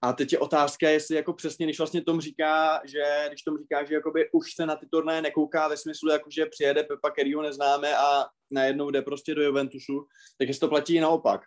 A 0.02 0.14
teď 0.14 0.34
je 0.34 0.40
otázka, 0.40 0.90
jestli 0.90 1.16
jako 1.16 1.34
přesně, 1.34 1.66
když 1.66 1.78
vlastně 1.78 2.04
Tom 2.04 2.22
říká, 2.22 2.82
že 2.86 3.26
když 3.28 3.44
Tom 3.44 3.58
říká, 3.58 3.84
že 3.84 3.94
jakoby 3.94 4.30
už 4.32 4.54
se 4.56 4.66
na 4.66 4.76
ty 4.76 4.88
turnaje 4.92 5.22
nekouká 5.22 5.68
ve 5.68 5.78
smyslu, 5.78 6.12
jako 6.12 6.30
že 6.32 6.46
přijede 6.46 6.84
Pepa, 6.84 7.12
který 7.12 7.34
ho 7.34 7.42
neznáme 7.42 7.98
a 7.98 8.26
najednou 8.52 8.92
jde 8.92 9.02
prostě 9.02 9.36
do 9.36 9.42
Juventusu, 9.42 10.08
tak 10.38 10.48
jestli 10.48 10.60
to 10.60 10.68
platí 10.68 11.00
naopak. 11.00 11.42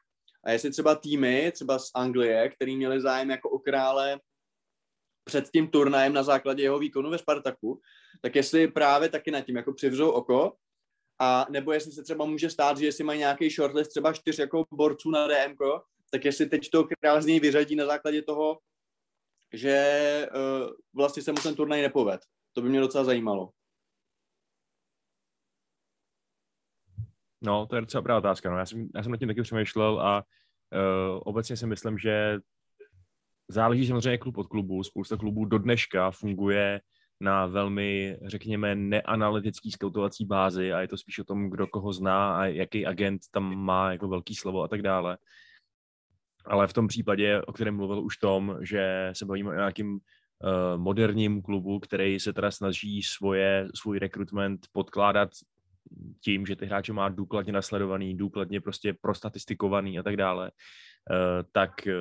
A 0.45 0.51
jestli 0.51 0.70
třeba 0.70 0.95
týmy, 0.95 1.53
třeba 1.55 1.78
z 1.78 1.91
Anglie, 1.95 2.49
který 2.49 2.76
měli 2.76 3.01
zájem 3.01 3.30
jako 3.30 3.51
o 3.51 3.59
krále 3.59 4.20
před 5.24 5.51
tím 5.51 5.68
turnajem 5.68 6.12
na 6.12 6.22
základě 6.22 6.62
jeho 6.62 6.78
výkonu 6.78 7.11
ve 7.11 7.18
Spartaku, 7.18 7.80
tak 8.22 8.36
jestli 8.36 8.68
právě 8.68 9.09
taky 9.09 9.30
nad 9.30 9.41
tím 9.41 9.57
jako 9.57 9.72
přivřou 9.72 10.11
oko 10.11 10.53
a 11.20 11.47
nebo 11.51 11.72
jestli 11.72 11.93
se 11.93 12.03
třeba 12.03 12.24
může 12.24 12.51
stát, 12.51 12.78
že 12.78 12.86
jestli 12.86 13.05
mají 13.05 13.18
nějaký 13.18 13.51
shortlist 13.51 13.91
třeba 13.91 14.12
čtyř 14.12 14.38
jako 14.38 14.64
borců 14.72 15.11
na 15.11 15.26
DM, 15.26 15.57
tak 16.11 16.24
jestli 16.24 16.47
teď 16.47 16.70
to 16.70 16.84
král 17.01 17.22
z 17.22 17.26
něj 17.26 17.41
vyřadí 17.41 17.76
na 17.76 17.86
základě 17.86 18.22
toho, 18.22 18.59
že 19.53 20.28
uh, 20.34 20.70
vlastně 20.95 21.22
se 21.22 21.32
mu 21.32 21.38
ten 21.43 21.55
turnaj 21.55 21.82
nepoved. 21.82 22.20
To 22.53 22.62
by 22.62 22.68
mě 22.68 22.80
docela 22.80 23.05
zajímalo. 23.05 23.51
No, 27.43 27.66
to 27.66 27.76
je 27.76 27.80
docela 27.80 28.01
dobrá 28.01 28.18
otázka. 28.18 28.51
No. 28.51 28.59
Já, 28.59 28.66
jsem, 28.66 28.88
já 28.95 29.03
jsem 29.03 29.12
nad 29.12 29.18
tím 29.18 29.28
taky 29.28 29.43
přemýšlel 29.43 30.01
a 30.01 30.18
uh, 30.18 31.20
obecně 31.24 31.57
si 31.57 31.66
myslím, 31.66 31.99
že 31.99 32.38
záleží 33.49 33.86
samozřejmě 33.86 34.18
klub 34.18 34.38
od 34.38 34.47
klubu. 34.47 34.82
Spousta 34.82 35.16
klubů 35.16 35.45
do 35.45 35.59
dneška 35.59 36.11
funguje 36.11 36.80
na 37.20 37.47
velmi, 37.47 38.18
řekněme, 38.26 38.74
neanalytický 38.74 39.70
skautovací 39.70 40.24
bázi 40.24 40.72
a 40.72 40.80
je 40.80 40.88
to 40.88 40.97
spíš 40.97 41.18
o 41.18 41.24
tom, 41.24 41.51
kdo 41.51 41.66
koho 41.66 41.93
zná 41.93 42.36
a 42.36 42.45
jaký 42.45 42.86
agent 42.86 43.22
tam 43.30 43.55
má 43.55 43.93
jako 43.93 44.09
velký 44.09 44.34
slovo 44.34 44.62
a 44.62 44.68
tak 44.68 44.82
dále. 44.82 45.18
Ale 46.45 46.66
v 46.66 46.72
tom 46.72 46.88
případě, 46.88 47.43
o 47.43 47.53
kterém 47.53 47.76
mluvil 47.76 48.03
už 48.03 48.16
Tom, 48.16 48.57
že 48.61 49.11
se 49.12 49.24
bavíme 49.24 49.51
o 49.51 49.55
nějakým 49.55 49.93
uh, 49.93 50.01
moderním 50.76 51.43
klubu, 51.43 51.80
který 51.80 52.20
se 52.20 52.32
teda 52.32 52.51
snaží 52.51 53.03
svoje, 53.03 53.68
svůj 53.74 53.99
rekrutment 53.99 54.66
podkládat 54.72 55.30
tím, 56.24 56.47
že 56.47 56.57
ty 56.57 56.66
hráče 56.66 56.93
má 56.93 57.09
důkladně 57.09 57.53
nasledovaný, 57.53 58.16
důkladně 58.16 58.61
prostě 58.61 58.95
prostatistikovaný 59.01 59.99
a 59.99 60.03
tak 60.03 60.16
dále, 60.16 60.51
Eh, 61.11 61.45
tak 61.53 61.86
eh, 61.86 61.95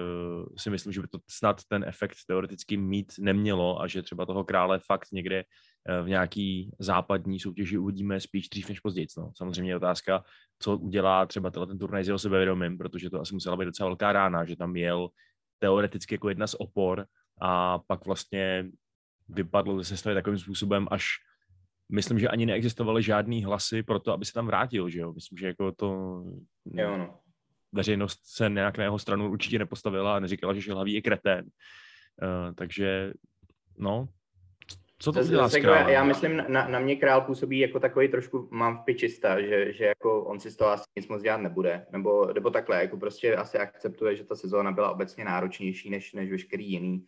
si 0.58 0.70
myslím, 0.70 0.94
že 0.94 1.02
by 1.02 1.08
to 1.08 1.20
snad 1.30 1.64
ten 1.68 1.84
efekt 1.88 2.16
teoreticky 2.28 2.78
mít 2.78 3.14
nemělo 3.20 3.82
a 3.82 3.88
že 3.88 4.02
třeba 4.02 4.26
toho 4.26 4.44
krále 4.44 4.80
fakt 4.86 5.08
někde 5.12 5.44
eh, 5.90 6.02
v 6.02 6.10
nějaký 6.10 6.72
západní 6.80 7.40
soutěži 7.40 7.78
uvidíme 7.78 8.20
spíš 8.20 8.50
dřív 8.50 8.70
než 8.70 8.80
později. 8.80 9.08
No. 9.18 9.32
Samozřejmě 9.38 9.72
je 9.72 9.76
otázka, 9.76 10.24
co 10.60 10.78
udělá 10.78 11.26
třeba 11.26 11.52
ten 11.52 11.80
turnaj 11.80 12.04
s 12.04 12.08
jeho 12.08 12.20
sebevědomím, 12.20 12.78
protože 12.78 13.10
to 13.10 13.22
asi 13.22 13.34
musela 13.34 13.58
být 13.58 13.66
docela 13.66 13.90
velká 13.90 14.14
rána, 14.14 14.46
že 14.46 14.56
tam 14.56 14.76
jel 14.76 15.10
teoreticky 15.60 16.16
jako 16.16 16.30
jedna 16.30 16.48
z 16.48 16.56
opor 16.60 17.06
a 17.42 17.80
pak 17.80 18.06
vlastně 18.06 18.70
vypadl 19.30 19.78
ze 19.78 19.86
sestavy 19.86 20.16
takovým 20.16 20.40
způsobem, 20.40 20.88
až 20.92 21.06
myslím, 21.92 22.20
že 22.20 22.28
ani 22.28 22.46
neexistovaly 22.46 23.04
žádný 23.04 23.44
hlasy 23.44 23.84
pro 23.84 24.00
to, 24.00 24.14
aby 24.14 24.26
se 24.26 24.34
tam 24.34 24.46
vrátil, 24.48 24.90
že 24.90 25.00
jo? 25.00 25.14
Myslím, 25.14 25.38
že 25.38 25.48
jako 25.48 25.72
to... 25.72 25.88
Jo, 26.74 26.98
no. 26.98 27.20
veřejnost 27.72 28.20
se 28.24 28.50
nějak 28.50 28.78
na 28.78 28.84
jeho 28.84 29.00
stranu 29.00 29.32
určitě 29.32 29.60
nepostavila 29.60 30.16
a 30.16 30.20
neříkala, 30.20 30.54
že 30.54 30.62
Žilhavý 30.62 30.94
je 30.94 31.02
kretén. 31.02 31.46
Uh, 32.22 32.54
takže, 32.56 33.14
no, 33.78 34.08
co 35.02 35.12
to 35.12 35.24
dělá 35.24 35.50
já, 35.64 35.90
já 35.90 36.04
myslím, 36.04 36.44
na, 36.48 36.68
na 36.68 36.80
mě 36.80 36.96
král 36.96 37.22
působí 37.22 37.60
jako 37.60 37.80
takový 37.80 38.08
trošku, 38.08 38.48
mám 38.52 38.78
v 38.78 38.84
pičista, 38.86 39.42
že, 39.42 39.74
že 39.74 39.86
jako 39.86 40.24
on 40.24 40.40
si 40.40 40.52
z 40.52 40.56
toho 40.56 40.72
asi 40.72 40.84
nic 40.96 41.08
moc 41.08 41.22
dělat 41.22 41.38
nebude, 41.38 41.86
nebo, 41.92 42.34
nebo 42.34 42.50
takhle, 42.50 42.82
jako 42.82 42.98
prostě 42.98 43.36
asi 43.36 43.58
akceptuje, 43.58 44.16
že 44.16 44.24
ta 44.24 44.36
sezóna 44.36 44.72
byla 44.72 44.92
obecně 44.92 45.26
náročnější 45.26 45.90
než, 45.90 46.14
než 46.14 46.32
veškerý 46.32 46.72
jiný, 46.72 47.06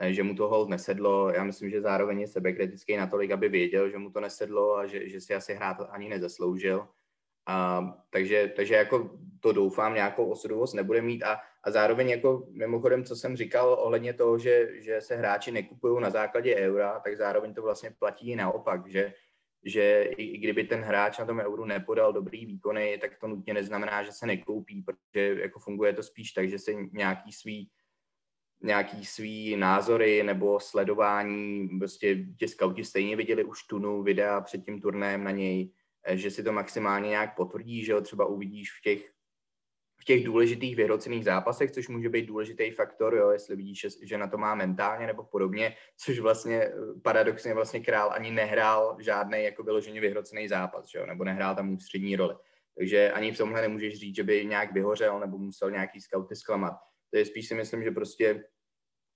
že 0.00 0.22
mu 0.22 0.34
to 0.34 0.48
hold 0.48 0.68
nesedlo, 0.68 1.30
já 1.30 1.44
myslím, 1.44 1.70
že 1.70 1.80
zároveň 1.80 2.20
je 2.20 2.26
sebekritický 2.26 2.96
natolik, 2.96 3.30
aby 3.30 3.48
věděl, 3.48 3.90
že 3.90 3.98
mu 3.98 4.10
to 4.10 4.20
nesedlo 4.20 4.76
a 4.76 4.86
že, 4.86 5.08
že 5.08 5.20
si 5.20 5.34
asi 5.34 5.54
hrát 5.54 5.76
ani 5.90 6.08
nezasloužil. 6.08 6.88
A, 7.46 7.80
takže, 8.10 8.52
takže 8.56 8.74
jako 8.74 9.10
to 9.40 9.52
doufám 9.52 9.94
nějakou 9.94 10.30
osudovost 10.30 10.74
nebude 10.74 11.02
mít 11.02 11.22
a, 11.22 11.40
a 11.64 11.70
zároveň 11.70 12.08
jako 12.08 12.46
mimochodem, 12.50 13.04
co 13.04 13.16
jsem 13.16 13.36
říkal 13.36 13.72
ohledně 13.80 14.12
toho, 14.12 14.38
že, 14.38 14.82
že 14.82 15.00
se 15.00 15.16
hráči 15.16 15.52
nekupují 15.52 16.02
na 16.02 16.10
základě 16.10 16.54
eura, 16.54 17.00
tak 17.00 17.16
zároveň 17.16 17.54
to 17.54 17.62
vlastně 17.62 17.90
platí 17.98 18.30
i 18.30 18.36
naopak, 18.36 18.88
že, 18.88 19.12
že 19.64 20.02
i, 20.02 20.22
i 20.22 20.38
kdyby 20.38 20.64
ten 20.64 20.80
hráč 20.80 21.18
na 21.18 21.24
tom 21.24 21.38
euru 21.38 21.64
nepodal 21.64 22.12
dobrý 22.12 22.46
výkony, 22.46 22.98
tak 22.98 23.18
to 23.18 23.28
nutně 23.28 23.54
neznamená, 23.54 24.02
že 24.02 24.12
se 24.12 24.26
nekoupí, 24.26 24.82
protože 24.82 25.40
jako 25.40 25.58
funguje 25.58 25.92
to 25.92 26.02
spíš 26.02 26.32
tak, 26.32 26.48
že 26.48 26.58
se 26.58 26.72
nějaký 26.92 27.32
svý 27.32 27.70
nějaký 28.62 29.04
svý 29.04 29.56
názory 29.56 30.22
nebo 30.22 30.60
sledování, 30.60 31.68
prostě 31.78 32.26
ti 32.38 32.48
skauti 32.48 32.84
stejně 32.84 33.16
viděli 33.16 33.44
už 33.44 33.62
tunu 33.62 34.02
videa 34.02 34.40
před 34.40 34.64
tím 34.64 34.80
turnajem 34.80 35.24
na 35.24 35.30
něj, 35.30 35.70
Eh, 36.08 36.16
že 36.16 36.30
si 36.30 36.42
to 36.42 36.52
maximálně 36.52 37.08
nějak 37.08 37.36
potvrdí, 37.36 37.84
že 37.84 37.94
ho 37.94 38.00
třeba 38.00 38.24
uvidíš 38.24 38.78
v 38.78 38.82
těch, 38.82 39.10
v 40.00 40.04
těch 40.04 40.24
důležitých 40.24 40.76
vyhrocených 40.76 41.24
zápasech, 41.24 41.70
což 41.70 41.88
může 41.88 42.08
být 42.08 42.26
důležitý 42.26 42.70
faktor, 42.70 43.14
jo, 43.14 43.30
jestli 43.30 43.56
vidíš, 43.56 43.86
že 44.02 44.18
na 44.18 44.28
to 44.28 44.38
má 44.38 44.54
mentálně 44.54 45.06
nebo 45.06 45.24
podobně, 45.24 45.74
což 45.96 46.18
vlastně 46.18 46.62
eh, 46.62 46.72
paradoxně 47.02 47.54
vlastně 47.54 47.80
král 47.80 48.10
ani 48.12 48.30
nehrál 48.30 48.96
žádný 49.00 49.44
jako 49.44 49.62
vyloženě 49.62 50.00
vyhrocený 50.00 50.48
zápas, 50.48 50.94
jo, 50.94 51.06
nebo 51.06 51.24
nehrál 51.24 51.54
tam 51.54 51.72
ústřední 51.72 52.16
roli. 52.16 52.34
Takže 52.76 53.12
ani 53.12 53.32
v 53.32 53.38
tomhle 53.38 53.60
nemůžeš 53.60 53.98
říct, 53.98 54.16
že 54.16 54.24
by 54.24 54.46
nějak 54.46 54.72
vyhořel 54.72 55.20
nebo 55.20 55.38
musel 55.38 55.70
nějaký 55.70 56.00
scouty 56.00 56.36
zklamat. 56.36 56.74
To 57.10 57.18
je 57.18 57.24
spíš 57.24 57.48
si 57.48 57.54
myslím, 57.54 57.82
že 57.82 57.90
prostě 57.90 58.44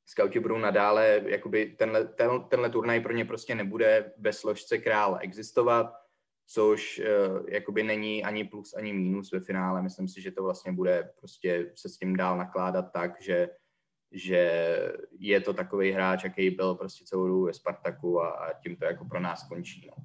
scouti 0.06 0.40
budou 0.40 0.58
nadále, 0.58 1.22
jakoby 1.26 1.66
tenhle, 1.78 2.04
ten, 2.04 2.30
tenhle 2.48 2.70
turnaj 2.70 3.00
pro 3.00 3.12
ně 3.12 3.24
prostě 3.24 3.54
nebude 3.54 4.12
ve 4.18 4.32
složce 4.32 4.78
král 4.78 5.18
existovat, 5.20 5.92
což 6.46 6.98
uh, 7.00 7.46
jakoby 7.48 7.82
není 7.82 8.24
ani 8.24 8.44
plus, 8.44 8.74
ani 8.74 8.92
minus 8.92 9.32
ve 9.32 9.40
finále. 9.40 9.82
Myslím 9.82 10.08
si, 10.08 10.20
že 10.22 10.30
to 10.30 10.42
vlastně 10.42 10.72
bude 10.72 11.12
prostě 11.18 11.72
se 11.74 11.88
s 11.88 11.98
tím 11.98 12.16
dál 12.16 12.38
nakládat 12.38 12.82
tak, 12.92 13.22
že, 13.22 13.48
že 14.12 14.62
je 15.18 15.40
to 15.40 15.52
takový 15.52 15.90
hráč, 15.90 16.24
jaký 16.24 16.50
byl 16.50 16.74
prostě 16.74 17.04
celou 17.04 17.26
dobu 17.26 17.44
ve 17.44 17.52
Spartaku 17.52 18.20
a, 18.20 18.30
a 18.30 18.52
tím 18.52 18.76
to 18.76 18.84
jako 18.84 19.04
pro 19.04 19.20
nás 19.20 19.48
končí. 19.48 19.86
No. 19.86 20.04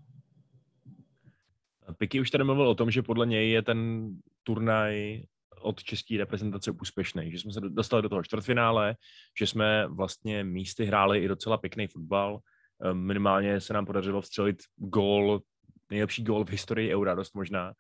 Piky 1.93 2.19
už 2.19 2.31
tady 2.31 2.43
mluvil 2.43 2.67
o 2.67 2.75
tom, 2.75 2.91
že 2.91 3.01
podle 3.01 3.25
něj 3.25 3.51
je 3.51 3.61
ten 3.61 4.09
turnaj 4.43 5.23
od 5.62 5.84
české 5.84 6.18
reprezentace 6.18 6.72
úspěšný, 6.72 7.32
že 7.32 7.39
jsme 7.39 7.53
se 7.53 7.60
dostali 7.62 8.01
do 8.01 8.10
toho 8.10 8.24
čtvrtfinále, 8.24 8.95
že 9.39 9.47
jsme 9.47 9.88
vlastně 9.88 10.43
místy 10.43 10.86
hráli 10.86 11.20
i 11.20 11.28
docela 11.28 11.58
pěkný 11.58 11.88
fotbal, 11.88 12.39
ehm, 12.84 12.97
minimálně 12.97 13.62
se 13.62 13.74
nám 13.74 13.86
podařilo 13.86 14.22
vstřelit 14.22 14.58
gól 14.76 15.41
nejlepší 15.89 16.24
gol 16.24 16.45
v 16.45 16.49
historii 16.49 16.95
Eura, 16.95 17.16
dost 17.16 17.36
možná. 17.36 17.74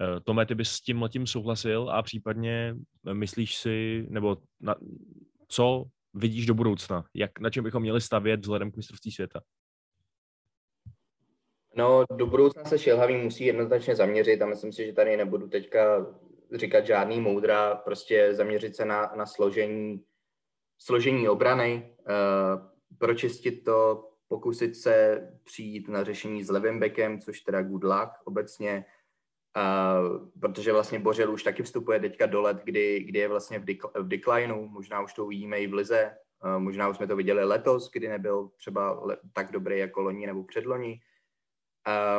Eh, 0.00 0.20
Tome, 0.20 0.46
ty 0.46 0.54
bys 0.54 0.70
s 0.70 0.80
tím 0.80 1.02
letím 1.02 1.26
souhlasil 1.26 1.90
a 1.90 2.02
případně 2.02 2.74
myslíš 3.12 3.56
si, 3.56 4.06
nebo 4.10 4.36
na, 4.60 4.74
co 5.48 5.84
vidíš 6.14 6.46
do 6.46 6.54
budoucna? 6.54 7.04
Jak, 7.14 7.40
na 7.40 7.50
čem 7.50 7.64
bychom 7.64 7.82
měli 7.82 8.00
stavět 8.00 8.40
vzhledem 8.40 8.72
k 8.72 8.76
mistrovství 8.76 9.12
světa? 9.12 9.40
No, 11.76 12.04
do 12.16 12.26
budoucna 12.26 12.64
se 12.64 12.78
Šilhavý 12.78 13.16
musí 13.16 13.44
jednoznačně 13.44 13.96
zaměřit 13.96 14.42
a 14.42 14.46
myslím 14.46 14.72
si, 14.72 14.86
že 14.86 14.92
tady 14.92 15.16
nebudu 15.16 15.48
teďka 15.48 16.06
říkat 16.52 16.86
žádný 16.86 17.20
moudra, 17.20 17.74
prostě 17.74 18.34
zaměřit 18.34 18.76
se 18.76 18.84
na, 18.84 19.12
na 19.16 19.26
složení, 19.26 20.04
složení 20.78 21.28
obrany, 21.28 21.96
uh, 21.98 22.66
pročistit 22.98 23.64
to, 23.64 24.08
pokusit 24.28 24.76
se 24.76 25.28
přijít 25.44 25.88
na 25.88 26.04
řešení 26.04 26.44
s 26.44 26.50
levým 26.50 26.80
bekem, 26.80 27.20
což 27.20 27.40
teda 27.40 27.62
good 27.62 27.84
luck 27.84 28.10
obecně, 28.24 28.84
uh, 29.56 30.28
protože 30.40 30.72
vlastně 30.72 30.98
Bořel 30.98 31.32
už 31.32 31.42
taky 31.42 31.62
vstupuje 31.62 32.00
teďka 32.00 32.26
do 32.26 32.42
let, 32.42 32.60
kdy, 32.64 33.00
kdy 33.00 33.18
je 33.18 33.28
vlastně 33.28 33.58
v, 33.58 33.64
dek- 33.64 34.02
v 34.02 34.08
declineu, 34.08 34.68
možná 34.68 35.02
už 35.02 35.14
to 35.14 35.24
uvidíme 35.24 35.58
i 35.58 35.66
v 35.66 35.74
lize, 35.74 36.16
uh, 36.44 36.58
možná 36.58 36.88
už 36.88 36.96
jsme 36.96 37.06
to 37.06 37.16
viděli 37.16 37.44
letos, 37.44 37.90
kdy 37.92 38.08
nebyl 38.08 38.48
třeba 38.56 39.04
le- 39.04 39.18
tak 39.32 39.52
dobrý 39.52 39.78
jako 39.78 40.02
loni 40.02 40.26
nebo 40.26 40.44
předloni. 40.44 41.00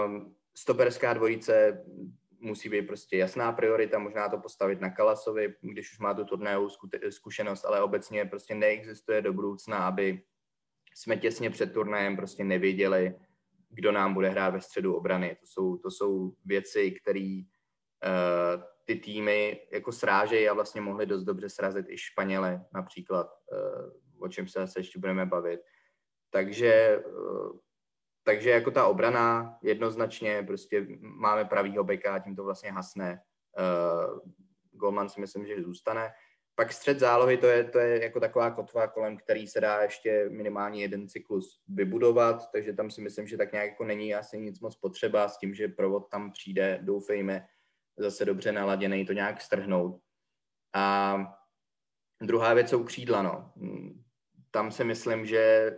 Um, 0.05 0.35
stoperská 0.57 1.13
dvojice 1.13 1.83
musí 2.39 2.69
být 2.69 2.87
prostě 2.87 3.17
jasná 3.17 3.51
priorita, 3.51 3.99
možná 3.99 4.29
to 4.29 4.37
postavit 4.37 4.81
na 4.81 4.89
Kalasovi, 4.89 5.53
když 5.61 5.91
už 5.91 5.99
má 5.99 6.13
tu 6.13 6.25
turnajovou 6.25 6.69
zkušenost, 7.09 7.65
ale 7.65 7.81
obecně 7.81 8.25
prostě 8.25 8.55
neexistuje 8.55 9.21
do 9.21 9.33
budoucna, 9.33 9.77
aby 9.77 10.23
jsme 10.95 11.17
těsně 11.17 11.49
před 11.49 11.73
turnajem 11.73 12.15
prostě 12.15 12.43
nevěděli, 12.43 13.15
kdo 13.69 13.91
nám 13.91 14.13
bude 14.13 14.29
hrát 14.29 14.49
ve 14.49 14.61
středu 14.61 14.95
obrany. 14.95 15.37
To 15.39 15.45
jsou, 15.47 15.77
to 15.77 15.91
jsou 15.91 16.33
věci, 16.45 16.91
které 16.91 17.41
uh, 17.41 18.63
ty 18.85 18.95
týmy 18.95 19.67
jako 19.71 19.91
srážejí 19.91 20.49
a 20.49 20.53
vlastně 20.53 20.81
mohli 20.81 21.05
dost 21.05 21.23
dobře 21.23 21.49
srazit 21.49 21.85
i 21.89 21.97
Španěle 21.97 22.65
například, 22.73 23.27
uh, 23.51 24.23
o 24.23 24.27
čem 24.27 24.47
se 24.47 24.65
ještě 24.77 24.99
budeme 24.99 25.25
bavit. 25.25 25.59
Takže, 26.29 27.03
uh, 27.05 27.57
takže 28.27 28.49
jako 28.49 28.71
ta 28.71 28.87
obrana 28.87 29.57
jednoznačně 29.61 30.43
prostě 30.43 30.87
máme 30.99 31.45
pravýho 31.45 31.83
beka 31.83 32.19
tím 32.19 32.35
to 32.35 32.43
vlastně 32.43 32.71
hasne. 32.71 33.21
Uh, 33.59 34.19
Golman 34.71 35.09
si 35.09 35.21
myslím, 35.21 35.45
že 35.45 35.63
zůstane. 35.63 36.13
Pak 36.55 36.73
střed 36.73 36.99
zálohy, 36.99 37.37
to 37.37 37.47
je, 37.47 37.63
to 37.63 37.79
je 37.79 38.03
jako 38.03 38.19
taková 38.19 38.51
kotva, 38.51 38.87
kolem 38.87 39.17
který 39.17 39.47
se 39.47 39.61
dá 39.61 39.81
ještě 39.81 40.29
minimálně 40.29 40.81
jeden 40.81 41.07
cyklus 41.07 41.61
vybudovat, 41.67 42.51
takže 42.51 42.73
tam 42.73 42.91
si 42.91 43.01
myslím, 43.01 43.27
že 43.27 43.37
tak 43.37 43.51
nějak 43.51 43.69
jako 43.69 43.83
není 43.83 44.15
asi 44.15 44.39
nic 44.39 44.59
moc 44.59 44.75
potřeba 44.75 45.27
s 45.27 45.37
tím, 45.37 45.53
že 45.53 45.67
provod 45.67 46.09
tam 46.09 46.31
přijde, 46.31 46.79
doufejme, 46.81 47.47
zase 47.97 48.25
dobře 48.25 48.51
naladěný 48.51 49.05
to 49.05 49.13
nějak 49.13 49.41
strhnout. 49.41 50.01
A 50.73 51.17
druhá 52.21 52.53
věc 52.53 52.69
jsou 52.69 52.83
křídla, 52.83 53.21
no. 53.21 53.53
Tam 54.51 54.71
si 54.71 54.83
myslím, 54.83 55.25
že 55.25 55.71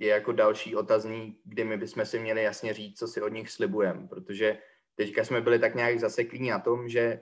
je 0.00 0.08
jako 0.08 0.32
další 0.32 0.76
otazník, 0.76 1.38
kdy 1.44 1.64
my 1.64 1.76
bychom 1.76 2.06
si 2.06 2.18
měli 2.18 2.42
jasně 2.42 2.74
říct, 2.74 2.98
co 2.98 3.08
si 3.08 3.22
od 3.22 3.28
nich 3.28 3.50
slibujeme, 3.50 4.08
protože 4.08 4.58
teďka 4.94 5.24
jsme 5.24 5.40
byli 5.40 5.58
tak 5.58 5.74
nějak 5.74 6.00
zaseklí 6.00 6.48
na 6.48 6.58
tom, 6.58 6.88
že 6.88 7.20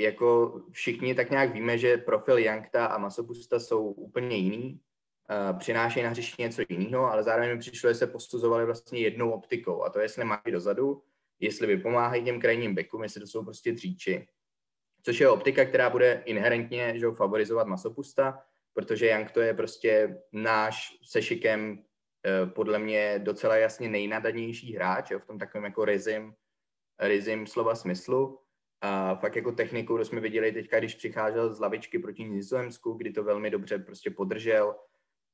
jako 0.00 0.60
všichni 0.70 1.14
tak 1.14 1.30
nějak 1.30 1.52
víme, 1.52 1.78
že 1.78 1.96
profil 1.96 2.38
Jankta 2.38 2.86
a 2.86 2.98
Masopusta 2.98 3.60
jsou 3.60 3.90
úplně 3.90 4.36
jiný, 4.36 4.80
uh, 5.50 5.58
přinášejí 5.58 6.04
na 6.04 6.10
hřiště 6.10 6.42
něco 6.42 6.62
jiného, 6.68 7.12
ale 7.12 7.22
zároveň 7.22 7.50
mi 7.50 7.58
přišlo, 7.58 7.90
že 7.90 7.94
se 7.94 8.06
posuzovali 8.06 8.66
vlastně 8.66 9.00
jednou 9.00 9.30
optikou 9.30 9.82
a 9.82 9.90
to 9.90 10.00
jestli 10.00 10.24
mají 10.24 10.40
dozadu, 10.50 11.02
jestli 11.40 11.66
vypomáhají 11.66 12.24
těm 12.24 12.40
krajním 12.40 12.74
bekům, 12.74 13.02
jestli 13.02 13.20
to 13.20 13.26
jsou 13.26 13.44
prostě 13.44 13.72
dříči. 13.72 14.26
Což 15.02 15.20
je 15.20 15.28
optika, 15.28 15.64
která 15.64 15.90
bude 15.90 16.22
inherentně 16.24 16.98
že, 16.98 17.06
favorizovat 17.10 17.66
Masopusta, 17.66 18.42
protože 18.76 19.06
Jank 19.06 19.30
to 19.30 19.40
je 19.40 19.54
prostě 19.54 20.18
náš 20.32 20.98
se 21.02 21.22
šikem 21.22 21.78
uh, 21.78 22.50
podle 22.50 22.78
mě 22.78 23.18
docela 23.18 23.56
jasně 23.56 23.88
nejnadanější 23.88 24.74
hráč, 24.74 25.10
jo, 25.10 25.18
v 25.18 25.26
tom 25.26 25.38
takovém 25.38 25.64
jako 25.64 25.84
rizim, 25.84 26.34
rizim 27.00 27.46
slova 27.46 27.74
smyslu 27.74 28.40
a 28.80 29.14
fakt 29.14 29.36
jako 29.36 29.52
techniku, 29.52 29.98
to 29.98 30.04
jsme 30.04 30.20
viděli 30.20 30.52
teďka, 30.52 30.78
když 30.78 30.94
přicházel 30.94 31.54
z 31.54 31.60
lavičky 31.60 31.98
proti 31.98 32.24
Nizozemsku, 32.24 32.92
kdy 32.92 33.12
to 33.12 33.24
velmi 33.24 33.50
dobře 33.50 33.78
prostě 33.78 34.10
podržel 34.10 34.76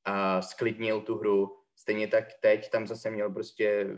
a 0.05 0.43
sklidnil 0.43 1.01
tu 1.01 1.19
hru. 1.19 1.59
Stejně 1.77 2.09
tak 2.09 2.25
teď 2.41 2.71
tam 2.71 2.87
zase 2.87 3.11
měl 3.11 3.31
prostě 3.31 3.97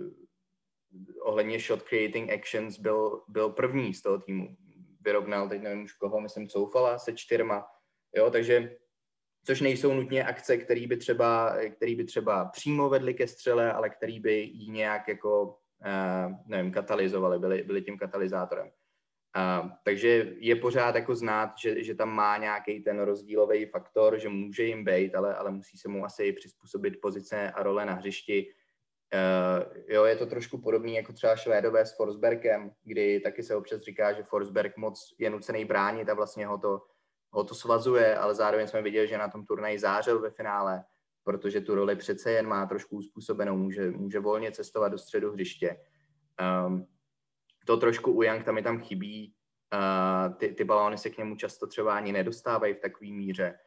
ohledně 1.21 1.59
shot 1.59 1.83
creating 1.83 2.33
actions 2.33 2.79
byl, 2.79 3.23
byl 3.29 3.51
první 3.51 3.95
z 3.95 4.03
toho 4.03 4.19
týmu. 4.19 4.57
Vyrovnal, 5.01 5.49
teď 5.49 5.63
nevím 5.63 5.85
už 5.85 5.93
koho, 5.93 6.21
myslím 6.21 6.49
Coufala 6.49 6.99
se 6.99 7.13
čtyřma. 7.13 7.67
Jo, 8.17 8.31
takže 8.31 8.77
což 9.45 9.61
nejsou 9.61 9.95
nutně 9.95 10.25
akce, 10.25 10.57
které 10.57 10.87
by 10.87 10.97
třeba, 10.97 11.57
který 11.77 11.95
by 11.95 12.05
třeba 12.05 12.45
přímo 12.45 12.89
vedly 12.89 13.15
ke 13.15 13.27
střele, 13.27 13.73
ale 13.73 13.91
který 13.91 14.21
by 14.21 14.35
ji 14.35 14.71
nějak 14.71 15.09
jako, 15.09 15.45
uh, 15.45 16.33
nevím, 16.47 16.73
katalyzovali, 16.73 17.39
byli, 17.39 17.63
byli 17.63 17.83
tím 17.83 17.99
katalyzátorem. 17.99 18.71
A, 19.37 19.71
takže 19.85 20.33
je 20.39 20.57
pořád 20.57 20.95
jako 20.95 21.15
znát, 21.15 21.53
že, 21.59 21.85
že 21.85 21.95
tam 21.95 22.11
má 22.11 22.37
nějaký 22.37 22.81
ten 22.81 23.01
rozdílový 23.01 23.67
faktor, 23.67 24.19
že 24.19 24.29
může 24.29 24.65
jim 24.65 24.85
být, 24.85 25.15
ale, 25.15 25.35
ale 25.35 25.51
musí 25.51 25.79
se 25.79 25.89
mu 25.89 26.05
asi 26.05 26.33
přizpůsobit 26.33 27.01
pozice 27.01 27.51
a 27.51 27.63
role 27.63 27.85
na 27.85 27.93
hřišti. 27.95 28.47
Uh, 29.15 29.77
jo, 29.89 30.05
je 30.05 30.17
to 30.17 30.27
trošku 30.27 30.59
podobný 30.59 30.95
jako 30.95 31.13
třeba 31.13 31.37
Švédové 31.37 31.87
s 31.87 31.97
Forsbergem, 31.97 32.71
kdy 32.85 33.21
taky 33.21 33.43
se 33.43 33.57
občas 33.57 33.81
říká, 33.81 34.13
že 34.13 34.23
Forsberg 34.23 34.77
moc 34.77 35.15
je 35.19 35.31
nucený 35.31 35.65
bránit 35.65 36.09
a 36.09 36.15
vlastně 36.15 36.47
ho 36.47 36.59
to, 36.59 36.81
ho 37.35 37.45
to 37.45 37.55
svazuje, 37.55 38.17
ale 38.17 38.35
zároveň 38.35 38.67
jsme 38.67 38.83
viděli, 38.83 39.09
že 39.09 39.19
na 39.19 39.29
tom 39.29 39.47
turnaji 39.47 39.79
zářil 39.79 40.21
ve 40.21 40.31
finále, 40.31 40.85
protože 41.25 41.61
tu 41.61 41.75
roli 41.75 41.97
přece 41.97 42.33
jen 42.33 42.47
má 42.47 42.67
trošku 42.67 42.97
uspůsobenou, 42.97 43.57
může, 43.57 43.91
může 43.91 44.21
volně 44.21 44.53
cestovat 44.53 44.93
do 44.93 44.99
středu 44.99 45.33
hřiště. 45.33 45.77
Um, 46.67 46.87
to 47.67 47.77
trošku 47.77 48.13
u 48.13 48.23
Young 48.23 48.45
tam 48.45 48.55
mi 48.55 48.63
tam 48.63 48.81
chybí. 48.81 49.35
Uh, 49.75 50.35
ty, 50.35 50.49
ty 50.49 50.65
balóny 50.65 50.99
se 50.99 51.11
k 51.11 51.19
němu 51.19 51.37
často 51.37 51.67
třeba 51.67 51.95
ani 51.95 52.13
nedostávají 52.13 52.75
v 52.75 52.81
takové 52.81 53.11
míře. 53.11 53.59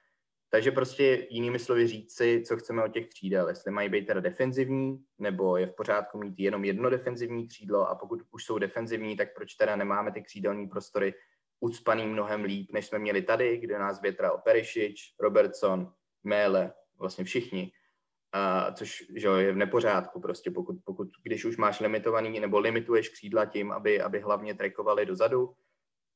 Takže 0.50 0.72
prostě 0.72 1.28
jinými 1.30 1.60
slovy 1.60 1.88
říct 1.88 2.18
si, 2.18 2.44
co 2.48 2.58
chceme 2.58 2.84
od 2.84 2.88
těch 2.88 3.08
křídel, 3.08 3.50
jestli 3.50 3.72
mají 3.72 3.90
být 3.90 4.08
teda 4.08 4.20
defenzivní, 4.20 5.04
nebo 5.20 5.58
je 5.58 5.68
v 5.68 5.76
pořádku 5.76 6.18
mít 6.18 6.40
jenom 6.40 6.66
jedno 6.66 6.90
defenzivní 6.90 7.48
křídlo 7.48 7.90
a 7.90 7.96
pokud 7.96 8.22
už 8.32 8.46
jsou 8.46 8.58
defenzivní, 8.58 9.18
tak 9.18 9.34
proč 9.36 9.56
teda 9.56 9.76
nemáme 9.76 10.12
ty 10.12 10.22
křídelní 10.22 10.68
prostory 10.68 11.14
ucpaný 11.60 12.06
mnohem 12.06 12.44
líp, 12.44 12.72
než 12.72 12.88
jsme 12.88 13.00
měli 13.00 13.22
tady, 13.22 13.58
kde 13.58 13.80
nás 13.80 14.02
větral 14.02 14.42
Perišič, 14.44 15.16
Robertson, 15.20 15.94
Mele, 16.24 16.74
vlastně 17.00 17.24
všichni 17.24 17.72
a 18.34 18.72
což 18.72 19.04
že 19.16 19.28
je 19.28 19.52
v 19.52 19.58
nepořádku 19.58 20.22
prostě, 20.22 20.52
pokud, 20.52 20.78
pokud, 20.84 21.08
když 21.24 21.46
už 21.46 21.58
máš 21.58 21.80
limitovaný 21.80 22.40
nebo 22.40 22.60
limituješ 22.60 23.10
křídla 23.10 23.46
tím, 23.46 23.72
aby, 23.72 24.02
aby 24.02 24.20
hlavně 24.20 24.54
trekovali 24.54 25.06
dozadu, 25.06 25.54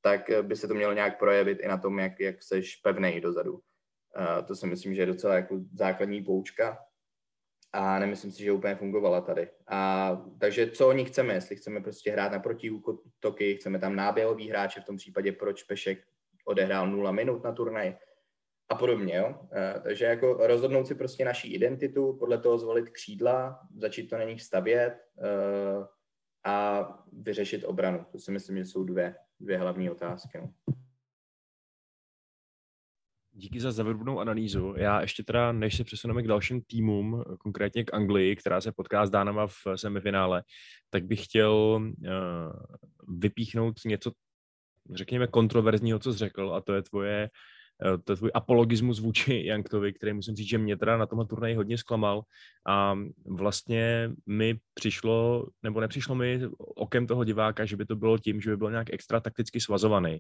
tak 0.02 0.22
by 0.42 0.56
se 0.56 0.68
to 0.68 0.74
mělo 0.74 0.94
nějak 0.94 1.20
projevit 1.20 1.60
i 1.62 1.68
na 1.68 1.78
tom, 1.78 2.00
jak, 2.00 2.20
jak 2.20 2.44
seš 2.44 2.76
pevnej 2.76 3.22
dozadu. 3.22 3.60
A 4.16 4.42
to 4.42 4.56
si 4.56 4.68
myslím, 4.68 4.96
že 4.96 5.02
je 5.02 5.06
docela 5.06 5.36
jako 5.36 5.60
základní 5.74 6.24
poučka 6.24 6.78
a 7.74 8.00
nemyslím 8.00 8.32
si, 8.32 8.44
že 8.44 8.52
úplně 8.52 8.76
fungovala 8.76 9.22
tady. 9.22 9.50
A, 9.68 10.22
takže 10.40 10.72
co 10.72 10.88
oni 10.88 11.06
chceme, 11.06 11.34
jestli 11.34 11.56
chceme 11.56 11.80
prostě 11.80 12.12
hrát 12.12 12.32
na 12.32 12.40
protiútoky, 12.40 13.56
chceme 13.56 13.80
tam 13.80 13.96
náběhový 13.96 14.50
hráče, 14.50 14.82
v 14.82 14.86
tom 14.86 14.98
případě 14.98 15.32
proč 15.32 15.64
Pešek 15.64 16.00
odehrál 16.46 16.88
0 16.88 17.12
minut 17.12 17.44
na 17.44 17.52
turnaj, 17.52 17.96
a 18.72 18.76
podobně. 18.76 19.16
Jo? 19.16 19.36
Eh, 19.54 19.80
takže 19.84 20.06
jako 20.06 20.48
rozhodnout 20.48 20.88
si 20.88 20.96
prostě 20.96 21.26
naší 21.26 21.54
identitu, 21.54 22.14
podle 22.20 22.38
toho 22.38 22.58
zvolit 22.58 22.90
křídla, 22.90 23.60
začít 23.78 24.08
to 24.08 24.18
na 24.18 24.24
nich 24.24 24.42
stavět 24.42 24.94
eh, 25.20 25.86
a 26.44 26.88
vyřešit 27.14 27.64
obranu. 27.64 28.06
To 28.12 28.20
si 28.20 28.32
myslím, 28.32 28.58
že 28.58 28.66
jsou 28.66 28.84
dvě, 28.84 29.16
dvě 29.40 29.58
hlavní 29.58 29.90
otázky. 29.90 30.38
No. 30.38 30.54
Díky 33.42 33.60
za 33.60 33.72
zavrubnou 33.72 34.20
analýzu. 34.20 34.74
Já 34.78 35.02
ještě 35.02 35.24
teda, 35.24 35.52
než 35.52 35.78
se 35.78 35.84
přesuneme 35.84 36.24
k 36.24 36.28
dalším 36.28 36.62
týmům, 36.62 37.24
konkrétně 37.40 37.84
k 37.84 37.94
Anglii, 37.94 38.36
která 38.36 38.62
se 38.62 38.72
potká 38.72 39.06
s 39.06 39.10
Dánama 39.10 39.48
v 39.48 39.58
semifinále, 39.76 40.44
tak 40.90 41.06
bych 41.06 41.26
chtěl 41.26 41.54
uh, 41.82 43.18
vypíchnout 43.20 43.76
něco, 43.86 44.12
řekněme, 44.94 45.28
kontroverzního, 45.28 46.00
co 46.00 46.14
jsi 46.14 46.20
řekl, 46.20 46.54
a 46.54 46.62
to 46.62 46.74
je 46.74 46.82
tvoje 46.82 47.30
Eh, 47.86 47.98
to 47.98 48.12
je 48.14 48.18
tvůj 48.18 48.32
apologismus 48.34 49.00
vůči 49.00 49.44
Janktovi, 49.46 49.94
který 49.94 50.14
musím 50.14 50.36
říct, 50.36 50.48
že 50.48 50.58
mě 50.58 50.78
teda 50.78 50.98
na 50.98 51.06
tomhle 51.06 51.26
turnaji 51.26 51.56
hodně 51.56 51.78
zklamal 51.78 52.24
a 52.68 52.96
vlastně 53.26 54.12
mi 54.26 54.60
přišlo, 54.74 55.48
nebo 55.64 55.82
nepřišlo 55.82 56.16
mi 56.16 56.42
okem 56.58 57.08
toho 57.08 57.24
diváka, 57.24 57.66
že 57.66 57.78
by 57.78 57.86
to 57.86 57.96
bylo 57.96 58.18
tím, 58.18 58.42
že 58.42 58.50
by 58.50 58.58
byl 58.58 58.72
nějak 58.72 58.94
extra 58.94 59.20
takticky 59.20 59.60
svazovaný. 59.60 60.20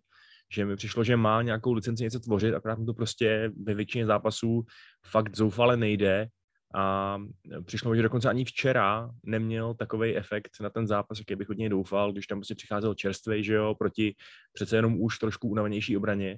Že 0.53 0.65
mi 0.65 0.75
přišlo, 0.75 1.03
že 1.03 1.17
má 1.17 1.41
nějakou 1.41 1.73
licenci 1.73 2.03
něco 2.03 2.19
tvořit, 2.19 2.53
akorát 2.53 2.79
mu 2.79 2.85
to 2.85 2.93
prostě 2.93 3.51
ve 3.63 3.73
většině 3.73 4.05
zápasů 4.05 4.65
fakt 5.05 5.35
zoufale 5.35 5.77
nejde 5.77 6.27
a 6.75 7.17
přišlo 7.65 7.91
mi, 7.91 7.97
že 7.97 8.03
dokonce 8.03 8.29
ani 8.29 8.45
včera 8.45 9.09
neměl 9.23 9.73
takový 9.73 10.15
efekt 10.15 10.51
na 10.61 10.69
ten 10.69 10.87
zápas, 10.87 11.19
jaký 11.19 11.35
bych 11.35 11.47
hodně 11.47 11.69
doufal, 11.69 12.11
když 12.11 12.27
tam 12.27 12.39
prostě 12.39 12.55
přicházel 12.55 12.93
čerstvý, 12.93 13.43
že 13.43 13.53
jo, 13.53 13.75
proti 13.75 14.15
přece 14.53 14.75
jenom 14.75 15.01
už 15.01 15.19
trošku 15.19 15.49
unavenější 15.49 15.97
obraně. 15.97 16.37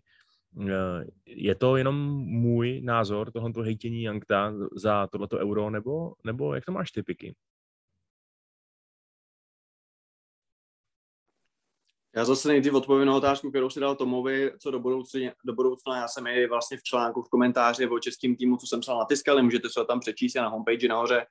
Eh, 0.61 1.05
je 1.25 1.55
to 1.55 1.75
jenom 1.77 1.95
můj 2.25 2.81
názor, 2.81 3.31
tohoto 3.31 3.61
hejtění 3.61 4.03
Jankta 4.03 4.53
za 4.75 5.07
tohleto 5.07 5.37
euro, 5.37 5.69
nebo, 5.69 6.13
nebo 6.25 6.55
jak 6.55 6.65
to 6.65 6.71
máš 6.71 6.91
ty 6.91 7.03
piky? 7.03 7.35
Já 12.15 12.25
zase 12.25 12.47
nejdřív 12.47 12.73
odpovím 12.73 13.07
na 13.07 13.15
otázku, 13.15 13.49
kterou 13.49 13.69
si 13.69 13.79
dal 13.79 13.95
Tomovi, 13.95 14.51
co 14.59 14.71
do 14.71 14.79
budoucna, 14.79 15.31
do 15.45 15.53
budoucna. 15.53 15.97
Já 15.97 16.07
jsem 16.07 16.27
i 16.27 16.47
vlastně 16.47 16.77
v 16.77 16.83
článku, 16.83 17.21
v 17.21 17.29
komentáři 17.29 17.87
o 17.87 17.99
českým 17.99 18.35
týmu, 18.35 18.57
co 18.57 18.67
jsem 18.67 18.79
psal 18.79 18.99
na 18.99 19.05
Tiskali, 19.05 19.43
můžete 19.43 19.69
se 19.69 19.85
tam 19.85 19.99
přečíst 19.99 20.33
na 20.33 20.47
homepage 20.47 20.87
nahoře. 20.87 21.25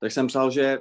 Tak 0.00 0.12
jsem 0.12 0.26
psal, 0.26 0.50
že 0.50 0.78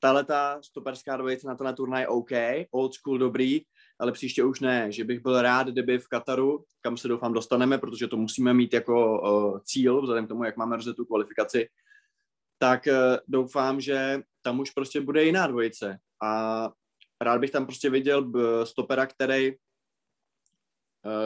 ta 0.00 0.12
leta 0.12 0.58
stoperská 0.62 1.16
dvojice 1.16 1.46
na 1.46 1.54
tenhle 1.54 1.74
turnaj 1.74 2.06
OK, 2.08 2.30
old 2.70 2.94
school 2.94 3.18
dobrý, 3.18 3.60
ale 3.98 4.12
příště 4.12 4.44
už 4.44 4.60
ne, 4.60 4.92
že 4.92 5.04
bych 5.04 5.22
byl 5.22 5.42
rád, 5.42 5.68
kdyby 5.68 5.98
v 5.98 6.08
Kataru, 6.08 6.64
kam 6.80 6.96
se 6.96 7.08
doufám 7.08 7.32
dostaneme, 7.32 7.78
protože 7.78 8.08
to 8.08 8.16
musíme 8.16 8.54
mít 8.54 8.72
jako 8.72 9.20
uh, 9.20 9.58
cíl, 9.64 10.02
vzhledem 10.02 10.26
k 10.26 10.28
tomu, 10.28 10.44
jak 10.44 10.56
máme 10.56 10.78
tu 10.96 11.04
kvalifikaci, 11.04 11.68
tak 12.58 12.86
uh, 12.86 13.16
doufám, 13.28 13.80
že 13.80 14.22
tam 14.42 14.60
už 14.60 14.70
prostě 14.70 15.00
bude 15.00 15.24
jiná 15.24 15.46
dvojice 15.46 15.98
a 16.22 16.70
rád 17.24 17.40
bych 17.40 17.50
tam 17.50 17.66
prostě 17.66 17.90
viděl 17.90 18.32
stopera, 18.64 19.06
který 19.06 19.52
uh, 19.52 19.56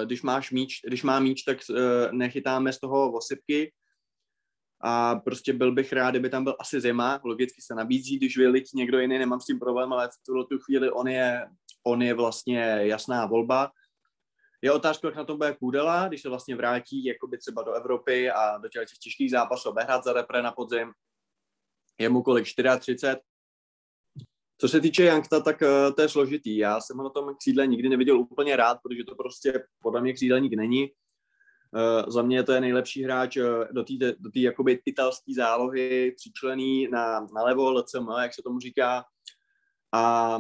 když 0.05 0.23
máš 0.23 0.51
míč, 0.51 0.81
když 0.87 1.03
má 1.03 1.21
míč, 1.21 1.43
tak 1.43 1.59
uh, 1.71 1.77
nechytáme 2.13 2.73
z 2.73 2.81
toho 2.81 3.13
osypky, 3.13 3.73
a 4.81 5.15
prostě 5.15 5.53
byl 5.53 5.73
bych 5.73 5.93
rád, 5.93 6.11
kdyby 6.11 6.31
tam 6.31 6.45
byl 6.45 6.57
asi 6.61 6.81
zima, 6.81 7.21
logicky 7.25 7.63
se 7.63 7.75
nabízí, 7.75 8.17
když 8.17 8.37
vylit 8.37 8.65
někdo 8.75 9.01
jiný, 9.01 9.19
nemám 9.19 9.41
s 9.41 9.47
tím 9.47 9.59
problém, 9.59 9.93
ale 9.93 10.09
v 10.09 10.25
tuhle 10.27 10.45
tu 10.45 10.59
chvíli 10.59 10.91
on 10.91 11.09
je 11.09 11.49
on 11.89 12.03
je 12.03 12.15
vlastně 12.15 12.61
jasná 12.81 13.27
volba. 13.27 13.71
Je 14.63 14.73
otázka, 14.73 15.09
jak 15.09 15.17
na 15.17 15.25
tom 15.25 15.39
bude 15.39 15.55
Kudela, 15.55 16.09
když 16.09 16.23
se 16.23 16.29
vlastně 16.29 16.57
vrátí 16.57 17.05
jakoby 17.05 17.39
třeba 17.39 17.63
do 17.63 17.73
Evropy 17.73 18.31
a 18.31 18.59
do 18.59 18.69
těch 18.69 18.89
těžkých 19.03 19.31
zápasů 19.31 19.69
obehrát 19.69 20.05
za 20.05 20.13
repre 20.13 20.43
na 20.43 20.53
podzim. 20.53 20.93
Je 21.99 22.09
mu 22.09 22.23
kolik? 22.23 22.45
34. 22.45 23.17
Co 24.61 24.69
se 24.69 24.81
týče 24.81 25.05
Jankta, 25.05 25.41
tak 25.41 25.63
uh, 25.63 25.95
to 25.95 26.03
je 26.03 26.09
složitý. 26.09 26.57
Já 26.57 26.81
jsem 26.81 26.97
ho 26.97 27.05
na 27.05 27.11
tom 27.11 27.35
křídle 27.35 27.67
nikdy 27.67 27.89
neviděl 27.89 28.21
úplně 28.21 28.57
rád, 28.57 28.79
protože 28.83 29.05
to 29.05 29.15
prostě 29.15 29.65
podle 29.83 30.01
mě 30.01 30.13
křídelník 30.13 30.53
není. 30.53 30.91
Uh, 31.73 32.11
za 32.13 32.23
mě 32.23 32.43
to 32.43 32.53
je 32.53 32.61
nejlepší 32.61 33.05
hráč 33.05 33.37
uh, 33.37 33.45
do 33.71 33.85
té 33.85 33.93
do 34.19 34.31
jakoby 34.35 34.81
italské 34.85 35.35
zálohy, 35.35 36.13
přičlený 36.17 36.89
na, 36.89 37.21
na 37.21 37.43
levo, 37.43 37.71
LCM, 37.71 38.09
jak 38.23 38.35
se 38.35 38.43
tomu 38.43 38.61
říká. 38.61 39.05
A 39.95 40.39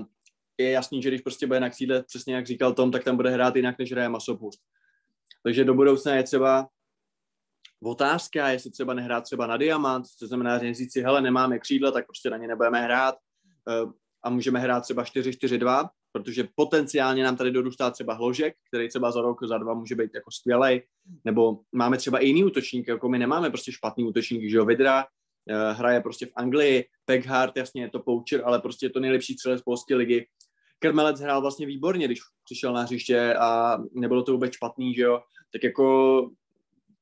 je 0.58 0.70
jasný, 0.70 1.02
že 1.02 1.08
když 1.08 1.20
prostě 1.20 1.46
bude 1.46 1.60
na 1.60 1.70
křídle, 1.70 2.02
přesně 2.02 2.34
jak 2.34 2.46
říkal 2.46 2.72
Tom, 2.72 2.90
tak 2.90 3.04
tam 3.04 3.16
bude 3.16 3.30
hrát 3.30 3.56
jinak, 3.56 3.78
než 3.78 3.92
hraje 3.92 4.08
Masopust. 4.08 4.60
Takže 5.42 5.64
do 5.64 5.74
budoucna 5.74 6.14
je 6.14 6.22
třeba 6.22 6.68
otázka, 7.82 8.48
jestli 8.48 8.70
třeba 8.70 8.94
nehrát 8.94 9.24
třeba 9.24 9.46
na 9.46 9.56
diamant, 9.56 10.06
to 10.18 10.26
znamená, 10.26 10.58
že 10.58 10.74
říct 10.74 10.92
si, 10.92 11.00
hele, 11.00 11.20
nemáme 11.20 11.58
křídla, 11.58 11.90
tak 11.90 12.06
prostě 12.06 12.30
na 12.30 12.36
ně 12.36 12.48
nebudeme 12.48 12.80
hrát. 12.80 13.14
Eh, 14.18 14.28
a 14.28 14.30
můžeme 14.30 14.58
hrát 14.58 14.80
třeba 14.80 15.04
4-4-2, 15.04 15.88
protože 16.12 16.48
potenciálně 16.54 17.24
nám 17.24 17.36
tady 17.36 17.50
dorůstá 17.50 17.90
třeba 17.90 18.14
Hložek, 18.14 18.54
který 18.68 18.88
třeba 18.88 19.10
za 19.10 19.20
rok, 19.20 19.44
za 19.44 19.58
dva 19.58 19.74
může 19.74 19.94
být 19.94 20.10
jako 20.14 20.30
skvělej, 20.30 20.82
nebo 21.24 21.58
máme 21.72 21.96
třeba 21.96 22.18
i 22.18 22.26
jiný 22.26 22.44
útočník, 22.44 22.88
jako 22.88 23.08
my 23.08 23.18
nemáme 23.18 23.50
prostě 23.50 23.72
špatný 23.72 24.04
útočník, 24.04 24.50
že 24.50 24.56
jo, 24.56 24.64
Vidra, 24.64 25.04
uh, 25.04 25.78
hraje 25.78 26.00
prostě 26.00 26.26
v 26.26 26.32
Anglii, 26.36 26.84
Peghart, 27.04 27.56
jasně 27.56 27.82
je 27.82 27.90
to 27.90 27.98
poucher, 27.98 28.42
ale 28.44 28.60
prostě 28.60 28.86
je 28.86 28.90
to 28.90 29.00
nejlepší 29.00 29.34
střelec 29.34 29.62
polské 29.62 29.94
ligy. 29.94 30.26
Krmelec 30.78 31.20
hrál 31.20 31.40
vlastně 31.40 31.66
výborně, 31.66 32.06
když 32.06 32.20
přišel 32.44 32.72
na 32.72 32.82
hřiště 32.82 33.34
a 33.34 33.78
nebylo 33.92 34.22
to 34.22 34.32
vůbec 34.32 34.52
špatný, 34.52 34.94
že 34.94 35.02
jo, 35.02 35.20
tak 35.52 35.64
jako 35.64 36.30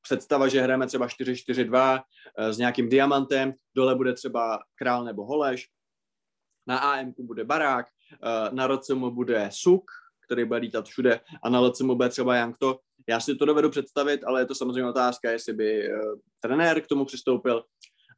představa, 0.01 0.47
že 0.47 0.61
hrajeme 0.61 0.87
třeba 0.87 1.07
4-4-2 1.07 1.99
eh, 2.37 2.53
s 2.53 2.57
nějakým 2.57 2.89
diamantem, 2.89 3.51
dole 3.75 3.95
bude 3.95 4.13
třeba 4.13 4.59
král 4.75 5.03
nebo 5.03 5.25
holeš, 5.25 5.67
na 6.67 6.77
AM 6.77 7.13
bude 7.19 7.43
barák, 7.43 7.85
eh, 8.13 8.49
na 8.51 8.67
RCM 8.67 9.09
bude 9.09 9.49
suk, 9.51 9.91
který 10.27 10.45
bude 10.45 10.59
lítat 10.59 10.85
všude 10.85 11.19
a 11.43 11.49
na 11.49 11.59
LCM 11.59 11.95
bude 11.95 12.09
třeba 12.09 12.35
Jankto. 12.35 12.79
Já 13.09 13.19
si 13.19 13.35
to 13.35 13.45
dovedu 13.45 13.69
představit, 13.69 14.23
ale 14.23 14.41
je 14.41 14.45
to 14.45 14.55
samozřejmě 14.55 14.89
otázka, 14.89 15.31
jestli 15.31 15.53
by 15.53 15.89
uh, 15.89 16.19
trenér 16.39 16.81
k 16.81 16.87
tomu 16.87 17.05
přistoupil 17.05 17.63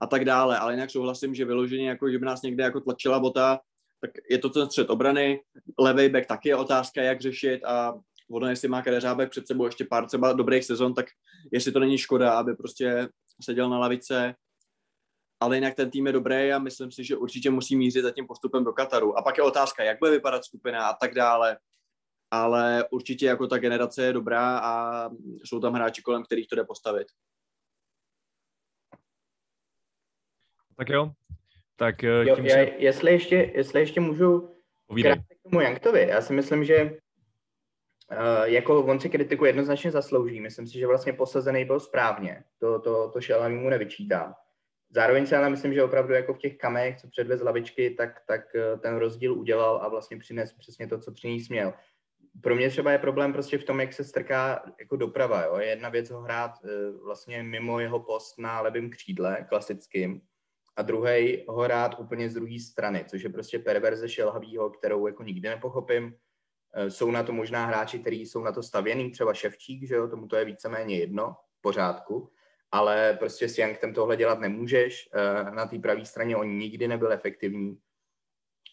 a 0.02 0.08
tak 0.08 0.26
dále, 0.26 0.58
ale 0.58 0.74
jinak 0.74 0.90
souhlasím, 0.90 1.36
že 1.36 1.46
vyloženě, 1.46 1.90
jako, 1.90 2.12
že 2.12 2.20
by 2.20 2.26
nás 2.26 2.42
někde 2.42 2.64
jako 2.64 2.82
tlačila 2.82 3.20
bota, 3.20 3.60
tak 4.02 4.12
je 4.30 4.38
to 4.38 4.50
ten 4.50 4.66
střed 4.66 4.90
obrany, 4.90 5.42
levý 5.80 6.10
back 6.10 6.26
taky 6.26 6.50
je 6.50 6.56
otázka, 6.56 7.02
jak 7.02 7.22
řešit 7.22 7.66
a 7.66 7.94
ono, 8.32 8.48
jestli 8.48 8.68
má 8.68 8.82
Kadeřábek 8.82 9.30
před 9.30 9.48
sebou 9.48 9.66
ještě 9.66 9.86
pár 9.86 10.08
třeba 10.08 10.34
dobrých 10.34 10.66
sezon, 10.66 10.94
tak 10.94 11.06
jestli 11.54 11.72
to 11.72 11.80
není 11.80 11.98
škoda, 11.98 12.32
aby 12.32 12.56
prostě 12.56 13.10
seděl 13.44 13.70
na 13.70 13.80
lavice, 13.80 14.36
ale 15.40 15.58
jinak 15.58 15.76
ten 15.76 15.92
tým 15.92 16.08
je 16.08 16.14
dobrý 16.14 16.54
a 16.54 16.60
myslím 16.60 16.92
si, 16.92 17.04
že 17.04 17.18
určitě 17.18 17.50
musí 17.50 17.76
mířit 17.76 18.02
za 18.02 18.12
tím 18.12 18.28
postupem 18.28 18.64
do 18.64 18.74
Kataru. 18.74 19.18
A 19.18 19.22
pak 19.22 19.38
je 19.38 19.44
otázka, 19.44 19.84
jak 19.84 20.00
bude 20.00 20.12
vypadat 20.12 20.46
skupina 20.46 20.88
a 20.88 20.94
tak 20.94 21.14
dále. 21.14 21.58
Ale 22.32 22.86
určitě 22.92 23.26
jako 23.26 23.48
ta 23.48 23.58
generace 23.58 24.04
je 24.04 24.14
dobrá 24.14 24.60
a 24.60 25.04
jsou 25.44 25.60
tam 25.60 25.74
hráči, 25.74 26.02
kolem 26.02 26.24
kterých 26.24 26.48
to 26.48 26.56
jde 26.56 26.64
postavit. 26.64 27.08
Tak 30.78 30.90
jo. 30.90 31.12
Tak 31.76 32.04
eh, 32.04 32.08
jo, 32.08 32.36
tím 32.36 32.46
já, 32.46 32.56
se... 32.56 32.62
jestli, 32.78 33.12
ještě, 33.12 33.52
jestli 33.56 33.80
ještě 33.80 34.00
můžu 34.00 34.56
krátce 35.02 35.36
k 35.36 35.50
tomu 35.50 35.62
Janktovi. 35.62 36.08
Já 36.08 36.22
si 36.22 36.34
myslím, 36.34 36.64
že 36.64 36.84
uh, 38.12 38.44
jako 38.44 38.86
on 38.86 39.00
si 39.00 39.10
kritiku 39.10 39.46
jednoznačně 39.46 39.92
zaslouží. 39.92 40.42
Myslím 40.42 40.68
si, 40.68 40.80
že 40.80 40.88
vlastně 40.88 41.14
posazený 41.14 41.66
byl 41.66 41.80
správně. 41.80 42.44
To, 42.60 42.80
to, 42.80 43.12
to 43.12 43.22
Šelami 43.22 43.56
mu 43.56 43.70
nevyčítám. 43.70 44.36
Zároveň 44.92 45.26
si 45.26 45.36
ale 45.36 45.50
myslím, 45.50 45.74
že 45.74 45.84
opravdu 45.84 46.14
jako 46.14 46.34
v 46.34 46.38
těch 46.38 46.58
kamech, 46.58 46.98
co 47.02 47.08
předvez 47.08 47.42
lavičky, 47.42 47.90
tak, 47.90 48.22
tak 48.28 48.56
eh, 48.56 48.78
ten 48.78 48.96
rozdíl 48.96 49.34
udělal 49.34 49.80
a 49.84 49.88
vlastně 49.88 50.18
přines 50.18 50.54
přesně 50.54 50.88
to, 50.88 51.00
co 51.00 51.12
přinést 51.12 51.50
měl. 51.50 51.74
Pro 52.42 52.56
mě 52.56 52.70
třeba 52.70 52.92
je 52.92 52.98
problém 52.98 53.34
prostě 53.34 53.58
v 53.58 53.64
tom, 53.64 53.80
jak 53.80 53.94
se 53.94 54.04
strká 54.04 54.64
jako 54.80 54.96
doprava. 54.96 55.44
Jo? 55.44 55.58
Je 55.58 55.68
jedna 55.68 55.90
věc 55.90 56.10
ho 56.10 56.22
hrát 56.22 56.52
eh, 56.64 56.92
vlastně 57.04 57.44
mimo 57.44 57.80
jeho 57.80 58.00
post 58.00 58.40
na 58.40 58.62
levém 58.62 58.90
křídle, 58.90 59.46
klasickým, 59.50 60.22
a 60.80 60.82
druhý 60.82 61.46
ho 61.48 61.62
hrát 61.62 62.00
úplně 62.00 62.30
z 62.30 62.34
druhé 62.34 62.60
strany, 62.60 63.06
což 63.08 63.22
je 63.22 63.30
prostě 63.30 63.60
perverze 63.60 64.10
šelhavýho, 64.10 64.70
kterou 64.70 65.08
jako 65.08 65.24
nikdy 65.24 65.50
nepochopím. 65.50 66.16
Eh, 66.74 66.92
jsou 66.92 67.12
na 67.12 67.24
to 67.24 67.34
možná 67.34 67.66
hráči, 67.66 68.00
kteří 68.00 68.26
jsou 68.26 68.44
na 68.44 68.52
to 68.52 68.64
stavěný, 68.64 69.12
třeba 69.12 69.34
Ševčík, 69.34 69.88
že 69.88 69.96
jo, 69.96 70.08
tomu 70.08 70.28
to 70.28 70.36
je 70.36 70.46
víceméně 70.46 70.98
jedno, 70.98 71.36
v 71.58 71.62
pořádku, 71.62 72.32
ale 72.72 73.16
prostě 73.20 73.50
s 73.50 73.58
Youngtem 73.58 73.94
tohle 73.94 74.18
dělat 74.18 74.40
nemůžeš. 74.40 75.10
Eh, 75.14 75.52
na 75.52 75.66
té 75.66 75.80
pravé 75.80 76.06
straně 76.06 76.36
on 76.36 76.58
nikdy 76.58 76.88
nebyl 76.88 77.12
efektivní. 77.12 77.78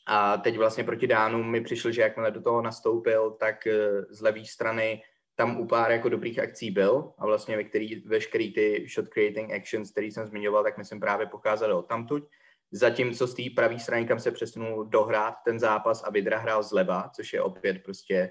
A 0.06 0.36
teď 0.36 0.56
vlastně 0.56 0.84
proti 0.84 1.06
Dánům 1.06 1.50
mi 1.50 1.60
přišlo, 1.60 1.90
že 1.90 2.02
jakmile 2.02 2.30
do 2.30 2.42
toho 2.42 2.62
nastoupil, 2.62 3.30
tak 3.30 3.66
eh, 3.66 4.02
z 4.10 4.20
levé 4.20 4.44
strany 4.44 5.02
tam 5.34 5.60
u 5.60 5.66
pár 5.66 5.90
jako 5.90 6.08
dobrých 6.08 6.38
akcí 6.38 6.70
byl 6.70 7.12
a 7.18 7.26
vlastně 7.26 7.56
ve 7.56 7.64
který, 7.64 8.00
veškerý 8.00 8.52
ty 8.52 8.86
shot 8.94 9.08
creating 9.08 9.52
actions, 9.52 9.90
který 9.90 10.12
jsem 10.12 10.26
zmiňoval, 10.26 10.62
tak 10.62 10.78
myslím 10.78 11.00
právě 11.00 11.26
pocházely 11.26 11.72
od 11.72 11.82
tamtuť. 11.82 12.28
Zatímco 12.72 13.26
z 13.26 13.34
té 13.34 13.42
pravé 13.56 13.78
strany, 13.78 14.06
kam 14.06 14.20
se 14.20 14.30
přesunul 14.30 14.84
dohrát 14.84 15.34
ten 15.44 15.58
zápas 15.58 16.02
a 16.04 16.10
Vidra 16.10 16.38
hrál 16.38 16.62
zleva, 16.62 17.10
což 17.14 17.32
je 17.32 17.42
opět 17.42 17.82
prostě 17.84 18.30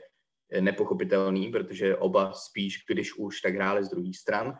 nepochopitelný, 0.60 1.52
protože 1.52 1.98
oba 1.98 2.34
spíš, 2.34 2.86
když 2.90 3.18
už, 3.18 3.42
tak 3.42 3.56
hráli 3.56 3.84
z 3.84 3.90
druhé 3.90 4.14
stran. 4.14 4.58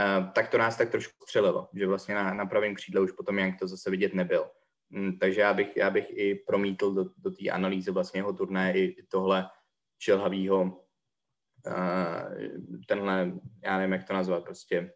Eh, 0.00 0.30
tak 0.34 0.48
to 0.48 0.58
nás 0.58 0.76
tak 0.76 0.90
trošku 0.90 1.14
střelilo, 1.22 1.68
že 1.74 1.86
vlastně 1.86 2.14
na, 2.14 2.34
na 2.34 2.46
pravém 2.46 2.74
křídle 2.74 3.00
už 3.00 3.12
potom 3.12 3.38
jak 3.38 3.58
to 3.58 3.68
zase 3.68 3.90
vidět 3.90 4.14
nebyl. 4.14 4.50
Mm, 4.90 5.18
takže 5.18 5.40
já 5.40 5.54
bych, 5.54 5.76
já 5.76 5.90
bych 5.90 6.06
i 6.10 6.34
promítl 6.34 6.94
do, 6.94 7.04
do 7.16 7.30
té 7.30 7.50
analýzy 7.50 7.90
vlastně 7.90 8.18
jeho 8.18 8.32
turné 8.32 8.78
i 8.78 9.02
tohle 9.08 9.50
šelhavýho, 9.98 10.62
uh, 10.62 10.72
tenhle, 12.88 13.32
já 13.64 13.78
nevím, 13.78 13.92
jak 13.92 14.04
to 14.04 14.12
nazvat, 14.12 14.44
prostě. 14.44 14.92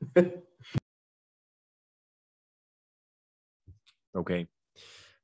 OK. 4.14 4.30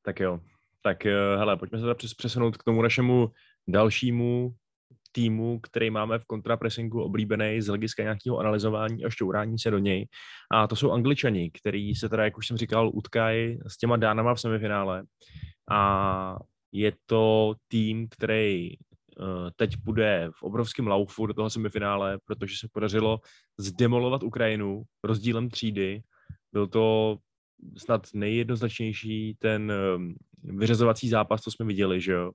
Tak 0.02 0.20
jo. 0.20 0.40
Tak 0.82 1.06
eh, 1.06 1.36
hele, 1.36 1.56
pojďme 1.56 1.78
se 1.78 1.82
teda 1.82 1.94
přesunout 1.94 2.56
k 2.56 2.62
tomu 2.62 2.82
našemu 2.82 3.32
dalšímu 3.68 4.56
týmu, 5.12 5.60
který 5.60 5.90
máme 5.90 6.18
v 6.18 6.24
kontrapressingu 6.24 7.02
oblíbený 7.02 7.60
z 7.60 7.66
hlediska 7.66 8.02
nějakého 8.02 8.38
analyzování 8.38 9.04
a 9.04 9.10
šťourání 9.10 9.58
se 9.58 9.70
do 9.70 9.78
něj. 9.78 10.06
A 10.52 10.66
to 10.66 10.76
jsou 10.76 10.90
angličani, 10.90 11.50
který 11.50 11.94
se 11.94 12.08
teda, 12.08 12.24
jak 12.24 12.38
už 12.38 12.46
jsem 12.46 12.56
říkal, 12.56 12.90
utkají 12.94 13.58
s 13.66 13.76
těma 13.76 13.96
dánama 13.96 14.34
v 14.34 14.40
semifinále. 14.40 15.04
A 15.70 16.36
je 16.72 16.92
to 17.06 17.54
tým, 17.68 18.08
který 18.08 18.70
uh, 18.76 19.50
teď 19.56 19.76
bude 19.76 20.28
v 20.34 20.42
obrovském 20.42 20.86
laufu 20.86 21.26
do 21.26 21.34
toho 21.34 21.50
semifinále, 21.50 22.18
protože 22.24 22.56
se 22.58 22.68
podařilo 22.72 23.20
zdemolovat 23.58 24.22
Ukrajinu 24.22 24.82
rozdílem 25.04 25.50
třídy. 25.50 26.02
Byl 26.52 26.66
to 26.66 27.16
snad 27.76 28.06
nejjednoznačnější 28.14 29.36
ten 29.38 29.72
um, 29.96 30.14
vyřazovací 30.42 31.08
zápas, 31.08 31.40
co 31.40 31.50
jsme 31.50 31.66
viděli, 31.66 32.00
že 32.00 32.12
jo 32.12 32.30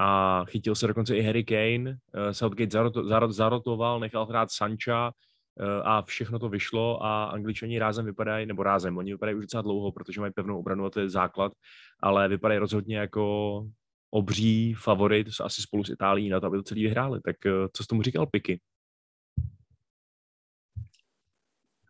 a 0.00 0.44
chytil 0.44 0.74
se 0.74 0.86
dokonce 0.86 1.16
i 1.16 1.22
Harry 1.22 1.44
Kane, 1.44 1.90
uh, 1.90 2.30
Southgate 2.30 2.70
zaroto, 2.70 3.04
zarot, 3.04 3.32
zarotoval, 3.32 4.00
nechal 4.00 4.26
hrát 4.26 4.50
Sancha 4.50 5.12
uh, 5.60 5.66
a 5.84 6.02
všechno 6.02 6.38
to 6.38 6.48
vyšlo 6.48 7.04
a 7.04 7.24
angličani 7.24 7.78
rázem 7.78 8.04
vypadají, 8.04 8.46
nebo 8.46 8.62
rázem, 8.62 8.98
oni 8.98 9.12
vypadají 9.12 9.36
už 9.36 9.44
docela 9.44 9.62
dlouho, 9.62 9.92
protože 9.92 10.20
mají 10.20 10.32
pevnou 10.32 10.58
obranu 10.58 10.84
a 10.84 10.90
to 10.90 11.00
je 11.00 11.08
základ, 11.08 11.52
ale 12.00 12.28
vypadají 12.28 12.58
rozhodně 12.58 12.98
jako 12.98 13.66
obří 14.10 14.74
favorit, 14.74 15.26
asi 15.44 15.62
spolu 15.62 15.84
s 15.84 15.90
Itálií 15.90 16.28
na 16.28 16.40
to, 16.40 16.46
aby 16.46 16.56
to 16.56 16.62
celý 16.62 16.82
vyhráli. 16.82 17.20
Tak 17.24 17.36
uh, 17.46 17.52
co 17.72 17.82
jsi 17.82 17.86
tomu 17.86 18.02
říkal, 18.02 18.26
Piky? 18.26 18.60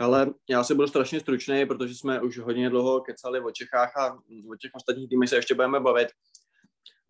Ale 0.00 0.34
já 0.50 0.64
se 0.64 0.74
budu 0.74 0.88
strašně 0.88 1.20
stručný, 1.20 1.66
protože 1.66 1.94
jsme 1.94 2.20
už 2.20 2.38
hodně 2.38 2.70
dlouho 2.70 3.00
kecali 3.00 3.40
o 3.40 3.50
Čechách 3.50 3.96
a 3.96 4.14
o 4.52 4.56
těch 4.60 4.70
ostatních 4.74 5.08
týmech 5.08 5.28
se 5.28 5.36
ještě 5.36 5.54
budeme 5.54 5.80
bavit 5.80 6.08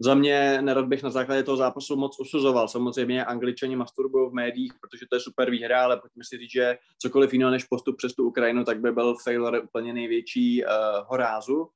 za 0.00 0.14
mě 0.14 0.62
nerad 0.62 0.86
bych 0.86 1.02
na 1.02 1.10
základě 1.10 1.42
toho 1.42 1.56
zápasu 1.56 1.96
moc 1.96 2.20
usuzoval. 2.20 2.68
Samozřejmě 2.68 3.24
angličani 3.24 3.76
masturbují 3.76 4.30
v 4.30 4.34
médiích, 4.34 4.72
protože 4.80 5.06
to 5.10 5.16
je 5.16 5.20
super 5.20 5.50
výhra, 5.50 5.84
ale 5.84 6.00
pojďme 6.00 6.24
si 6.24 6.38
říct, 6.38 6.52
že 6.52 6.78
cokoliv 6.98 7.32
jiného 7.32 7.50
než 7.50 7.64
postup 7.64 7.96
přes 7.96 8.14
tu 8.14 8.26
Ukrajinu, 8.26 8.64
tak 8.64 8.80
by 8.80 8.92
byl 8.92 9.14
failure 9.24 9.60
úplně 9.60 9.92
největší 9.92 10.64
uh, 10.64 10.70
horázu. 11.06 11.68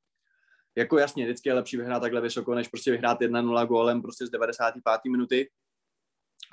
Jako 0.76 0.98
jasně, 0.98 1.24
vždycky 1.24 1.48
je 1.48 1.54
lepší 1.54 1.76
vyhrát 1.76 2.02
takhle 2.02 2.20
vysoko, 2.20 2.54
než 2.54 2.68
prostě 2.68 2.90
vyhrát 2.90 3.20
1-0 3.20 3.66
gólem 3.66 4.02
prostě 4.02 4.26
z 4.26 4.30
95. 4.30 5.10
minuty. 5.10 5.50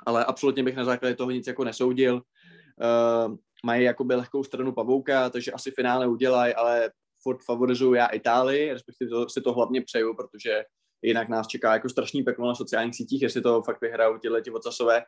Ale 0.06 0.24
absolutně 0.24 0.62
bych 0.62 0.76
na 0.76 0.84
základě 0.84 1.14
toho 1.14 1.30
nic 1.30 1.46
jako 1.46 1.64
nesoudil. 1.64 2.14
Uh, 2.14 3.36
mají 3.64 3.84
jakoby 3.84 4.14
lehkou 4.14 4.44
stranu 4.44 4.72
pavouka, 4.72 5.30
takže 5.30 5.52
asi 5.52 5.70
finále 5.70 6.06
udělají, 6.06 6.54
ale 6.54 6.90
furt 7.22 7.44
favorizuju 7.44 7.94
já 7.94 8.06
Itálii, 8.06 8.72
respektive 8.72 9.10
to, 9.10 9.28
si 9.28 9.40
to 9.40 9.52
hlavně 9.52 9.82
přeju, 9.82 10.14
protože 10.14 10.64
jinak 11.02 11.28
nás 11.28 11.46
čeká 11.46 11.72
jako 11.72 11.88
strašný 11.88 12.22
peklo 12.22 12.48
na 12.48 12.54
sociálních 12.54 12.94
sítích, 12.94 13.22
jestli 13.22 13.40
to 13.40 13.62
fakt 13.62 13.80
vyhrajou 13.80 14.18
tyhle 14.18 14.42
ti 14.42 14.50
ocasové. 14.50 15.02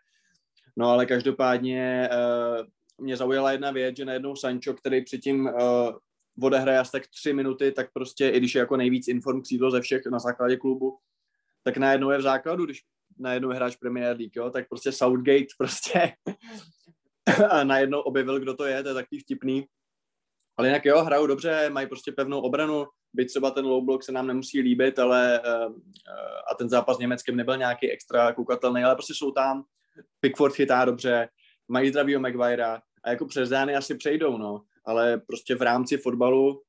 No 0.77 0.89
ale 0.89 1.07
každopádně 1.07 2.09
uh, 2.13 2.67
mě 2.99 3.17
zaujala 3.17 3.53
jedna 3.53 3.71
věc, 3.71 3.97
že 3.97 4.05
najednou 4.05 4.37
Sancho, 4.37 4.75
který 4.75 5.05
předtím 5.05 5.47
uh, 5.47 5.93
odehraje 6.43 6.79
asi 6.79 6.93
tak 6.93 7.07
tři 7.07 7.33
minuty, 7.33 7.73
tak 7.73 7.93
prostě, 7.93 8.29
i 8.29 8.39
když 8.39 8.55
je 8.55 8.59
jako 8.59 8.77
nejvíc 8.77 9.09
inform 9.09 9.43
křídlo 9.43 9.71
ze 9.71 9.81
všech 9.81 10.03
na 10.07 10.19
základě 10.19 10.57
klubu, 10.57 10.99
tak 11.63 11.77
najednou 11.77 12.11
je 12.11 12.19
v 12.19 12.23
základu, 12.23 12.65
když 12.65 12.83
najednou 13.19 13.51
je 13.51 13.57
hráč 13.57 13.77
Premier 13.77 14.17
League, 14.17 14.37
jo, 14.37 14.51
tak 14.51 14.69
prostě 14.69 14.93
Southgate 14.93 15.47
prostě 15.59 16.13
a 17.51 17.65
najednou 17.65 18.01
objevil, 18.01 18.41
kdo 18.41 18.55
to 18.55 18.65
je, 18.65 18.83
to 18.83 18.89
je 18.89 18.95
takový 18.95 19.21
vtipný. 19.21 19.67
Ale 20.57 20.69
jinak 20.69 20.85
jo, 20.85 21.05
hrajou 21.05 21.27
dobře, 21.27 21.71
mají 21.71 21.87
prostě 21.87 22.13
pevnou 22.13 22.41
obranu, 22.41 22.87
byť 23.15 23.29
třeba 23.29 23.51
ten 23.51 23.65
low 23.65 23.85
block 23.85 24.05
se 24.05 24.13
nám 24.13 24.27
nemusí 24.27 24.61
líbit, 24.61 24.99
ale 24.99 25.41
uh, 25.41 25.75
a 26.51 26.55
ten 26.55 26.69
zápas 26.69 26.97
s 26.97 27.01
Německem 27.01 27.37
nebyl 27.37 27.57
nějaký 27.57 27.91
extra 27.91 28.33
koukatelný, 28.33 28.85
ale 28.85 28.95
prostě 28.95 29.15
jsou 29.15 29.31
tam, 29.31 29.65
Pickford 30.21 30.55
chytá 30.55 30.85
dobře, 30.85 31.29
mají 31.69 31.91
zdravýho 31.91 32.21
Maguirea 32.21 32.83
a 33.05 33.11
jako 33.11 33.27
přes 33.27 33.49
Dány 33.49 33.77
asi 33.77 33.95
přejdou, 33.95 34.39
no, 34.39 34.63
ale 34.85 35.19
prostě 35.27 35.55
v 35.55 35.63
rámci 35.63 35.97
fotbalu 35.97 36.63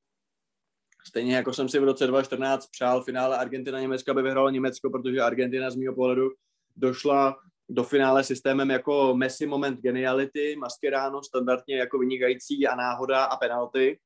Stejně 1.08 1.36
jako 1.36 1.54
jsem 1.54 1.70
si 1.70 1.80
v 1.80 1.84
roce 1.84 2.08
2014 2.08 2.68
přál 2.68 3.04
finále 3.04 3.38
Argentina-Německo, 3.38 4.12
aby 4.12 4.22
vyhralo 4.22 4.50
Německo, 4.50 4.90
protože 4.90 5.22
Argentina 5.22 5.70
z 5.70 5.76
mého 5.76 5.96
pohledu 5.96 6.30
došla 6.76 7.38
do 7.70 7.84
finále 7.84 8.24
systémem 8.24 8.70
jako 8.70 9.16
Messi 9.16 9.46
moment 9.46 9.80
geniality, 9.80 10.56
Mascherano 10.56 11.24
standardně 11.24 11.78
jako 11.78 12.00
vynikající 12.00 12.68
a 12.68 12.76
náhoda 12.76 13.24
a 13.24 13.38
penalty, 13.38 14.00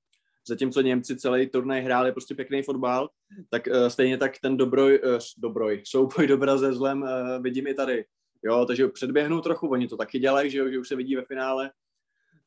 zatímco 0.48 0.82
Němci 0.82 1.16
celý 1.16 1.50
turnaj 1.50 1.82
hráli 1.82 2.12
prostě 2.12 2.36
pěkný 2.36 2.64
fotbal, 2.64 3.10
tak 3.50 3.68
uh, 3.68 3.88
stejně 3.88 4.18
tak 4.18 4.32
ten 4.42 4.58
dobroj, 4.58 5.00
uh, 5.04 5.20
dobroj, 5.38 5.82
souboj 5.86 6.28
dobra 6.28 6.58
se 6.58 6.74
zlem 6.74 7.02
uh, 7.02 7.44
vidím 7.44 7.68
i 7.68 7.74
tady. 7.74 8.06
Jo, 8.44 8.66
takže 8.66 8.88
předběhnou 8.88 9.42
trochu, 9.42 9.68
oni 9.68 9.88
to 9.88 9.98
taky 9.98 10.20
dělají, 10.20 10.52
že, 10.52 10.72
že 10.72 10.80
už 10.80 10.88
se 10.88 10.96
vidí 10.96 11.16
ve 11.16 11.26
finále, 11.26 11.72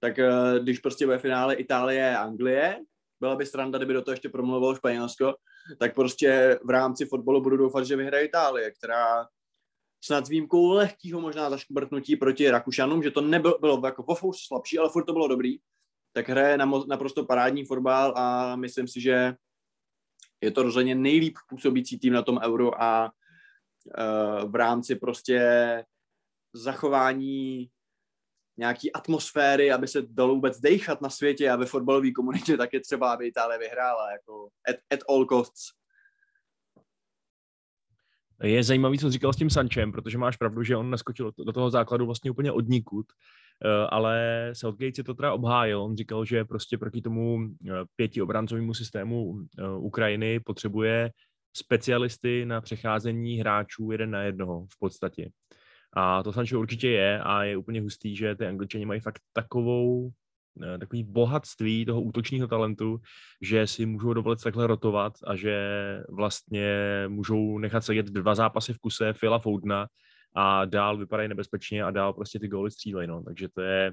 tak 0.01 0.19
uh, 0.19 0.59
když 0.63 0.79
prostě 0.79 1.07
ve 1.07 1.19
finále 1.19 1.55
Itálie 1.55 2.17
a 2.17 2.23
Anglie, 2.23 2.79
byla 3.21 3.37
by 3.37 3.47
stranda, 3.47 3.79
kdyby 3.79 3.93
do 3.93 4.03
toho 4.03 4.13
ještě 4.13 4.29
promluvilo 4.29 4.75
Španělsko, 4.75 5.35
tak 5.79 5.95
prostě 5.95 6.59
v 6.65 6.71
rámci 6.71 7.07
fotbalu 7.07 7.41
budu 7.41 7.57
doufat, 7.57 7.85
že 7.85 7.97
vyhraje 7.97 8.25
Itálie, 8.25 8.71
která 8.71 9.27
snad 10.05 10.27
s 10.27 10.29
výjimkou 10.29 10.73
lehkého 10.73 11.21
možná 11.21 11.51
zaškvrtnutí 11.51 12.17
proti 12.17 12.51
Rakušanům, 12.51 13.03
že 13.03 13.11
to 13.11 13.21
nebylo 13.21 13.59
bylo 13.59 13.81
jako 13.85 14.03
pofous 14.03 14.47
slabší, 14.47 14.79
ale 14.79 14.89
furt 14.89 15.05
to 15.05 15.13
bylo 15.13 15.29
dobrý, 15.29 15.59
tak 16.13 16.29
hraje 16.29 16.59
na, 16.59 16.71
naprosto 16.89 17.25
parádní 17.25 17.65
fotbal 17.65 18.15
a 18.17 18.57
myslím 18.57 18.89
si, 18.89 19.01
že 19.01 19.35
je 20.41 20.51
to 20.51 20.63
rozhodně 20.63 20.95
nejlíp 20.95 21.37
působící 21.49 21.99
tým 21.99 22.13
na 22.13 22.23
tom 22.23 22.41
euro 22.45 22.83
a 22.83 23.11
uh, 23.11 24.51
v 24.51 24.55
rámci 24.55 24.97
prostě 24.97 25.41
zachování 26.53 27.71
nějaký 28.57 28.93
atmosféry, 28.93 29.73
aby 29.73 29.89
se 29.89 30.03
dalo 30.03 30.35
vůbec 30.35 30.61
dechat 30.61 31.01
na 31.01 31.11
světě 31.11 31.51
a 31.51 31.57
ve 31.57 31.67
fotbalové 31.67 32.11
komunitě, 32.11 32.57
tak 32.57 32.73
je 32.73 32.81
třeba, 32.81 33.13
aby 33.13 33.27
Itálie 33.27 33.59
vyhrála, 33.59 34.13
jako 34.13 34.49
at, 34.69 34.77
at 34.93 35.01
all 35.09 35.27
costs. 35.27 35.81
Je 38.43 38.65
zajímavý, 38.65 38.99
co 38.99 39.11
říkal 39.11 39.33
s 39.33 39.37
tím 39.37 39.51
Sanchem, 39.51 39.93
protože 39.93 40.19
máš 40.19 40.37
pravdu, 40.37 40.63
že 40.63 40.77
on 40.77 40.91
naskočil 40.91 41.33
do 41.39 41.53
toho 41.53 41.71
základu 41.71 42.07
vlastně 42.07 42.31
úplně 42.31 42.53
od 42.53 42.69
nikud, 42.69 43.07
eh, 43.09 43.15
ale 43.69 44.51
Southgate 44.53 44.95
si 44.95 45.03
to 45.03 45.15
teda 45.15 45.33
obhájil. 45.33 45.83
On 45.83 45.97
říkal, 45.97 46.25
že 46.25 46.45
prostě 46.45 46.79
proti 46.79 47.03
tomu 47.03 47.39
eh, 47.69 47.73
pěti 47.97 48.23
obrancovému 48.23 48.75
systému 48.75 49.35
eh, 49.59 49.69
Ukrajiny 49.79 50.41
potřebuje 50.41 51.11
specialisty 51.57 52.47
na 52.47 52.61
přecházení 52.61 53.37
hráčů 53.37 53.91
jeden 53.91 54.11
na 54.11 54.23
jednoho 54.23 54.67
v 54.67 54.79
podstatě. 54.79 55.31
A 55.93 56.23
to 56.23 56.33
Sancho 56.33 56.61
určitě 56.61 56.89
je 56.89 57.21
a 57.21 57.43
je 57.43 57.57
úplně 57.57 57.81
hustý, 57.81 58.17
že 58.17 58.35
ty 58.35 58.47
angličani 58.47 58.87
mají 58.87 59.01
fakt 59.01 59.23
takovou 59.33 60.11
eh, 60.63 60.79
takový 60.79 61.05
bohatství 61.05 61.85
toho 61.85 62.03
útočního 62.03 62.49
talentu, 62.49 63.01
že 63.43 63.67
si 63.67 63.87
můžou 63.87 64.15
dovolit 64.15 64.43
takhle 64.43 64.67
rotovat 64.67 65.13
a 65.27 65.37
že 65.37 65.57
vlastně 66.09 66.75
můžou 67.09 67.59
nechat 67.59 67.85
sedět 67.85 68.07
dva 68.07 68.35
zápasy 68.35 68.73
v 68.73 68.79
kuse 68.79 69.13
Fila 69.13 69.39
Foudna 69.39 69.87
a 70.35 70.65
dál 70.65 70.97
vypadají 70.97 71.29
nebezpečně 71.29 71.85
a 71.85 71.91
dál 71.91 72.13
prostě 72.13 72.39
ty 72.39 72.49
góly 72.49 72.71
střílejí, 72.71 73.09
no. 73.09 73.23
Takže 73.23 73.49
to 73.55 73.61
je, 73.61 73.93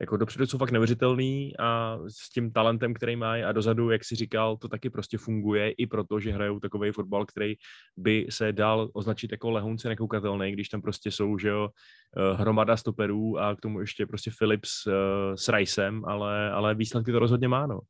jako 0.00 0.16
dopředu 0.16 0.46
jsou 0.46 0.58
fakt 0.58 0.70
neuvěřitelný 0.70 1.52
a 1.58 1.98
s 2.08 2.30
tím 2.30 2.52
talentem, 2.52 2.94
který 2.94 3.16
mají 3.16 3.42
a 3.42 3.52
dozadu, 3.52 3.90
jak 3.90 4.04
si 4.04 4.16
říkal, 4.16 4.56
to 4.56 4.68
taky 4.68 4.90
prostě 4.90 5.18
funguje 5.18 5.70
i 5.70 5.86
proto, 5.86 6.20
že 6.20 6.32
hrajou 6.32 6.60
takový 6.60 6.90
fotbal, 6.90 7.26
který 7.26 7.54
by 7.96 8.26
se 8.30 8.52
dal 8.52 8.90
označit 8.92 9.32
jako 9.32 9.50
lehonce 9.50 9.88
nekoukatelný, 9.88 10.52
když 10.52 10.68
tam 10.68 10.82
prostě 10.82 11.10
jsou, 11.10 11.38
že 11.38 11.48
jo, 11.48 11.68
eh, 12.16 12.36
hromada 12.36 12.76
stoperů 12.76 13.38
a 13.38 13.56
k 13.56 13.60
tomu 13.60 13.80
ještě 13.80 14.06
prostě 14.06 14.30
Philips 14.38 14.86
uh, 14.86 14.92
s 15.34 15.48
Ricem, 15.48 16.04
ale, 16.04 16.50
ale 16.50 16.74
výsledky 16.74 17.12
to 17.12 17.18
rozhodně 17.18 17.48
má, 17.48 17.66
no. 17.66 17.80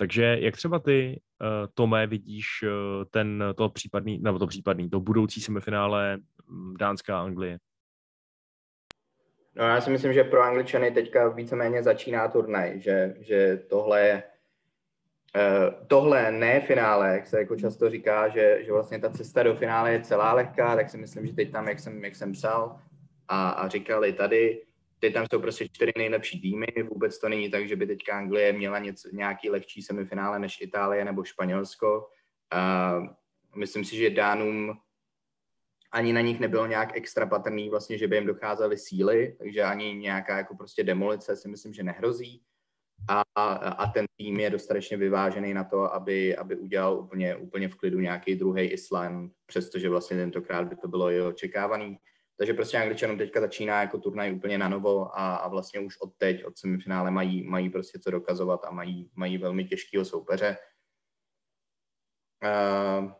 Takže 0.00 0.36
jak 0.40 0.56
třeba 0.56 0.78
ty, 0.78 1.20
uh, 1.40 1.46
Tome, 1.74 2.06
vidíš 2.06 2.46
uh, 2.62 3.04
ten, 3.10 3.44
to 3.56 3.68
případný, 3.68 4.18
nebo 4.18 4.38
to 4.38 4.46
případný, 4.46 4.90
to 4.90 5.00
budoucí 5.00 5.40
semifinále 5.40 6.18
mm, 6.46 6.76
Dánská 6.76 7.20
Anglie? 7.20 7.58
No 9.56 9.64
já 9.64 9.80
si 9.80 9.90
myslím, 9.90 10.12
že 10.12 10.24
pro 10.24 10.42
Angličany 10.42 10.90
teďka 10.90 11.28
víceméně 11.28 11.82
začíná 11.82 12.28
turnaj, 12.28 12.80
že, 12.80 13.14
že 13.20 13.62
tohle 13.68 14.00
je 14.00 14.22
Uh, 15.36 15.86
tohle 15.86 16.32
ne 16.32 16.60
finále, 16.60 17.12
jak 17.12 17.26
se 17.26 17.38
jako 17.38 17.56
často 17.56 17.90
říká, 17.90 18.28
že, 18.28 18.64
že 18.64 18.72
vlastně 18.72 18.98
ta 18.98 19.10
cesta 19.10 19.42
do 19.42 19.54
finále 19.54 19.92
je 19.92 20.02
celá 20.02 20.32
lehká, 20.32 20.76
tak 20.76 20.90
si 20.90 20.98
myslím, 20.98 21.26
že 21.26 21.32
teď 21.32 21.52
tam, 21.52 21.68
jak 21.68 21.80
jsem, 21.80 22.04
jak 22.04 22.16
jsem 22.16 22.32
psal 22.32 22.80
a, 23.28 23.50
a 23.50 23.68
říkal 23.68 24.04
i 24.04 24.12
tady, 24.12 24.62
teď 25.00 25.14
tam 25.14 25.26
jsou 25.32 25.40
prostě 25.40 25.68
čtyři 25.68 25.92
nejlepší 25.96 26.40
týmy, 26.40 26.66
vůbec 26.90 27.18
to 27.18 27.28
není 27.28 27.50
tak, 27.50 27.68
že 27.68 27.76
by 27.76 27.86
teďka 27.86 28.18
Anglie 28.18 28.52
měla 28.52 28.78
něco, 28.78 29.08
nějaký 29.12 29.50
lehčí 29.50 29.82
semifinále 29.82 30.38
než 30.38 30.60
Itálie 30.60 31.04
nebo 31.04 31.24
Španělsko. 31.24 32.08
Uh, 32.54 33.06
myslím 33.56 33.84
si, 33.84 33.96
že 33.96 34.10
Dánům 34.10 34.78
ani 35.92 36.12
na 36.12 36.20
nich 36.20 36.40
nebylo 36.40 36.66
nějak 36.66 36.96
extra 36.96 37.26
patrný, 37.26 37.70
vlastně, 37.70 37.98
že 37.98 38.08
by 38.08 38.16
jim 38.16 38.26
docházely 38.26 38.78
síly, 38.78 39.36
takže 39.38 39.62
ani 39.62 39.94
nějaká 39.94 40.36
jako 40.36 40.56
prostě 40.56 40.84
demolice 40.84 41.36
si 41.36 41.48
myslím, 41.48 41.72
že 41.72 41.82
nehrozí. 41.82 42.42
A, 43.08 43.22
a 43.52 43.86
ten 43.86 44.06
tým 44.16 44.40
je 44.40 44.50
dostatečně 44.50 44.96
vyvážený 44.96 45.54
na 45.54 45.64
to, 45.64 45.94
aby, 45.94 46.36
aby 46.36 46.56
udělal 46.56 46.98
úplně, 46.98 47.36
úplně 47.36 47.68
v 47.68 47.74
klidu 47.74 48.00
nějaký 48.00 48.34
druhý 48.34 48.66
Island, 48.66 49.32
přestože 49.46 49.88
vlastně 49.88 50.16
tentokrát 50.16 50.68
by 50.68 50.76
to 50.76 50.88
bylo 50.88 51.10
i 51.10 51.22
očekávaný. 51.22 51.98
Takže 52.40 52.54
prostě 52.54 52.78
Angličanům 52.78 53.18
teďka 53.18 53.40
začíná 53.40 53.80
jako 53.80 53.98
turnaj 53.98 54.32
úplně 54.32 54.58
na 54.58 54.68
novo 54.68 55.18
a, 55.18 55.36
a 55.36 55.48
vlastně 55.48 55.80
už 55.80 56.00
od 56.00 56.16
teď, 56.16 56.44
od 56.44 56.58
semifinále 56.58 57.10
mají, 57.10 57.42
mají 57.42 57.70
prostě 57.70 57.98
co 57.98 58.10
dokazovat 58.10 58.64
a 58.64 58.70
mají, 58.70 59.10
mají 59.14 59.38
velmi 59.38 59.64
těžkého 59.64 60.04
soupeře. 60.04 60.56
Uh, 62.44 63.12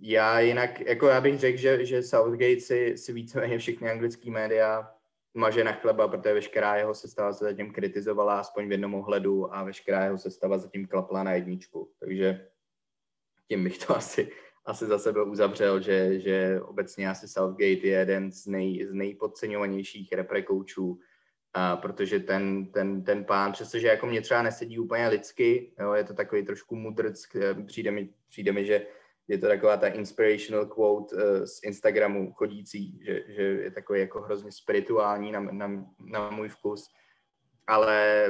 já 0.00 0.40
jinak, 0.40 0.80
jako 0.80 1.06
já 1.06 1.20
bych 1.20 1.38
řekl, 1.38 1.58
že, 1.58 1.84
že 1.84 2.02
Southgate 2.02 2.60
si, 2.60 2.98
si 2.98 3.12
víceméně 3.12 3.58
všechny 3.58 3.90
anglické 3.90 4.30
média 4.30 4.94
maže 5.34 5.64
na 5.64 5.72
chleba, 5.72 6.08
protože 6.08 6.34
veškerá 6.34 6.76
jeho 6.76 6.94
sestava 6.94 7.32
se 7.32 7.44
zatím 7.44 7.72
kritizovala 7.72 8.40
aspoň 8.40 8.68
v 8.68 8.72
jednom 8.72 8.94
ohledu 8.94 9.54
a 9.54 9.64
veškerá 9.64 10.04
jeho 10.04 10.18
sestava 10.18 10.58
zatím 10.58 10.86
klapla 10.86 11.22
na 11.22 11.32
jedničku. 11.32 11.92
Takže 12.00 12.50
tím 13.48 13.64
bych 13.64 13.78
to 13.78 13.96
asi, 13.96 14.32
asi 14.64 14.86
za 14.86 14.98
sebe 14.98 15.22
uzavřel, 15.22 15.80
že, 15.80 16.20
že 16.20 16.60
obecně 16.62 17.10
asi 17.10 17.28
Southgate 17.28 17.86
je 17.86 17.98
jeden 17.98 18.32
z, 18.32 18.46
nej, 18.46 18.86
z 18.86 18.92
nejpodceňovanějších 18.92 20.12
reprekoučů, 20.12 20.98
a 21.54 21.76
protože 21.76 22.20
ten, 22.20 22.72
ten, 22.72 23.04
ten 23.04 23.24
pán, 23.24 23.52
přestože 23.52 23.86
jako 23.86 24.06
mě 24.06 24.20
třeba 24.20 24.42
nesedí 24.42 24.78
úplně 24.78 25.08
lidsky, 25.08 25.72
jo, 25.80 25.92
je 25.92 26.04
to 26.04 26.14
takový 26.14 26.44
trošku 26.44 26.76
mudrc, 26.76 27.26
přijde 27.66 27.90
mi, 27.90 28.08
přijde 28.28 28.52
mi, 28.52 28.64
že 28.64 28.86
je 29.28 29.38
to 29.38 29.46
taková 29.46 29.76
ta 29.76 29.88
inspirational 29.88 30.66
quote 30.66 31.16
uh, 31.16 31.44
z 31.44 31.62
Instagramu 31.62 32.32
chodící, 32.32 33.00
že, 33.04 33.22
že 33.28 33.42
je 33.42 33.70
takový 33.70 34.00
jako 34.00 34.20
hrozně 34.20 34.52
spirituální 34.52 35.32
na, 35.32 35.40
na, 35.40 35.86
na 35.98 36.30
můj 36.30 36.48
vkus. 36.48 36.88
Ale 37.66 38.26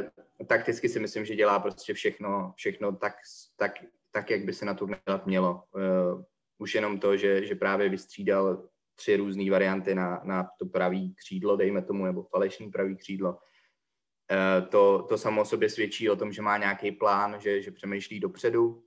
takticky 0.46 0.88
si 0.88 1.00
myslím, 1.00 1.24
že 1.24 1.36
dělá 1.36 1.58
prostě 1.58 1.94
všechno, 1.94 2.52
všechno 2.56 2.96
tak, 2.96 3.14
tak, 3.56 3.72
tak 4.10 4.30
jak 4.30 4.44
by 4.44 4.52
se 4.52 4.64
na 4.64 4.74
turné 4.74 5.00
dělat 5.06 5.26
mělo. 5.26 5.62
Uh, 5.74 6.22
už 6.58 6.74
jenom 6.74 7.00
to, 7.00 7.16
že, 7.16 7.46
že 7.46 7.54
právě 7.54 7.88
vystřídal 7.88 8.68
tři 8.94 9.16
různé 9.16 9.50
varianty 9.50 9.94
na, 9.94 10.20
na 10.24 10.48
to 10.58 10.66
pravý 10.66 11.14
křídlo, 11.14 11.56
dejme 11.56 11.82
tomu, 11.82 12.04
nebo 12.04 12.22
falešný 12.22 12.70
pravý 12.70 12.96
křídlo. 12.96 13.30
Uh, 13.32 14.68
to, 14.68 15.06
to 15.08 15.18
samo 15.18 15.42
o 15.42 15.44
sobě 15.44 15.68
svědčí 15.68 16.10
o 16.10 16.16
tom, 16.16 16.32
že 16.32 16.42
má 16.42 16.58
nějaký 16.58 16.92
plán, 16.92 17.40
že, 17.40 17.62
že 17.62 17.70
přemýšlí 17.70 18.20
dopředu, 18.20 18.82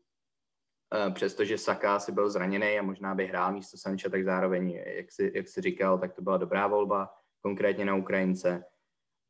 Eh, 0.94 1.12
přestože 1.12 1.58
Saka 1.58 2.00
si 2.00 2.12
byl 2.12 2.30
zraněný 2.30 2.80
a 2.80 2.82
možná 2.82 3.16
by 3.16 3.26
hrál 3.26 3.54
místo 3.54 3.78
Sancha, 3.78 4.10
tak 4.10 4.24
zároveň, 4.24 4.72
jak 4.86 5.12
si, 5.12 5.32
jak 5.36 5.48
si 5.48 5.62
říkal, 5.62 6.00
tak 6.00 6.14
to 6.14 6.22
byla 6.22 6.38
dobrá 6.38 6.68
volba, 6.68 7.10
konkrétně 7.42 7.86
na 7.86 7.96
Ukrajince. 7.96 8.64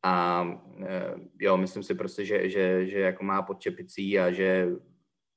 A 0.06 0.46
jo, 1.40 1.58
myslím 1.58 1.84
si 1.84 1.96
prostě, 1.96 2.26
že, 2.26 2.50
že, 2.50 2.86
že 2.86 3.00
jako 3.00 3.24
má 3.24 3.42
pod 3.42 3.60
čepicí 3.60 4.20
a 4.20 4.32
že 4.32 4.68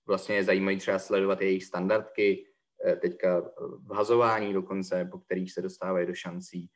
vlastně 0.07 0.36
je 0.36 0.44
zajímavé 0.44 0.76
třeba 0.76 0.98
sledovat 0.98 1.40
jejich 1.40 1.64
standardky, 1.64 2.46
eh, 2.86 2.96
teďka 2.96 3.40
v 3.86 3.94
hazování 3.94 4.52
dokonce, 4.52 5.09
po 5.11 5.18
kterých 5.18 5.52
se 5.52 5.62
dostávají 5.62 6.07
do 6.07 6.14
šancí. 6.14 6.70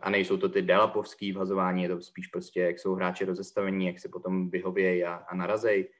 A 0.00 0.10
nejsou 0.10 0.36
to 0.36 0.48
ty 0.48 0.62
delapovský 0.62 1.32
v 1.32 1.36
hazování, 1.36 1.82
je 1.82 1.88
to 1.88 2.00
spíš 2.00 2.26
prostě, 2.26 2.60
jak 2.60 2.78
jsou 2.78 2.94
hráči 2.94 3.24
rozestavení, 3.24 3.86
jak 3.86 3.98
se 3.98 4.08
potom 4.08 4.50
vyhovějí 4.50 5.04
a, 5.04 5.14
a 5.14 5.34
narazej. 5.34 5.90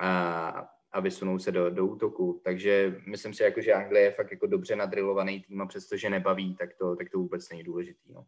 A 0.00 0.68
a 0.94 1.00
vysunou 1.00 1.38
se 1.38 1.52
do, 1.52 1.70
do 1.70 1.86
útoku. 1.86 2.40
Takže 2.44 3.00
myslím 3.06 3.34
si, 3.34 3.42
jako, 3.42 3.60
že 3.60 3.74
Anglie 3.74 4.04
je 4.04 4.10
fakt 4.12 4.30
jako 4.30 4.46
dobře 4.46 4.76
nadrilovaný 4.76 5.40
tým 5.40 5.60
a 5.60 5.66
přestože 5.66 6.10
nebaví, 6.10 6.56
tak 6.56 6.74
to, 6.74 6.96
tak 6.96 7.10
to 7.10 7.18
vůbec 7.18 7.50
není 7.50 7.62
důležitý. 7.62 8.12
No. 8.12 8.26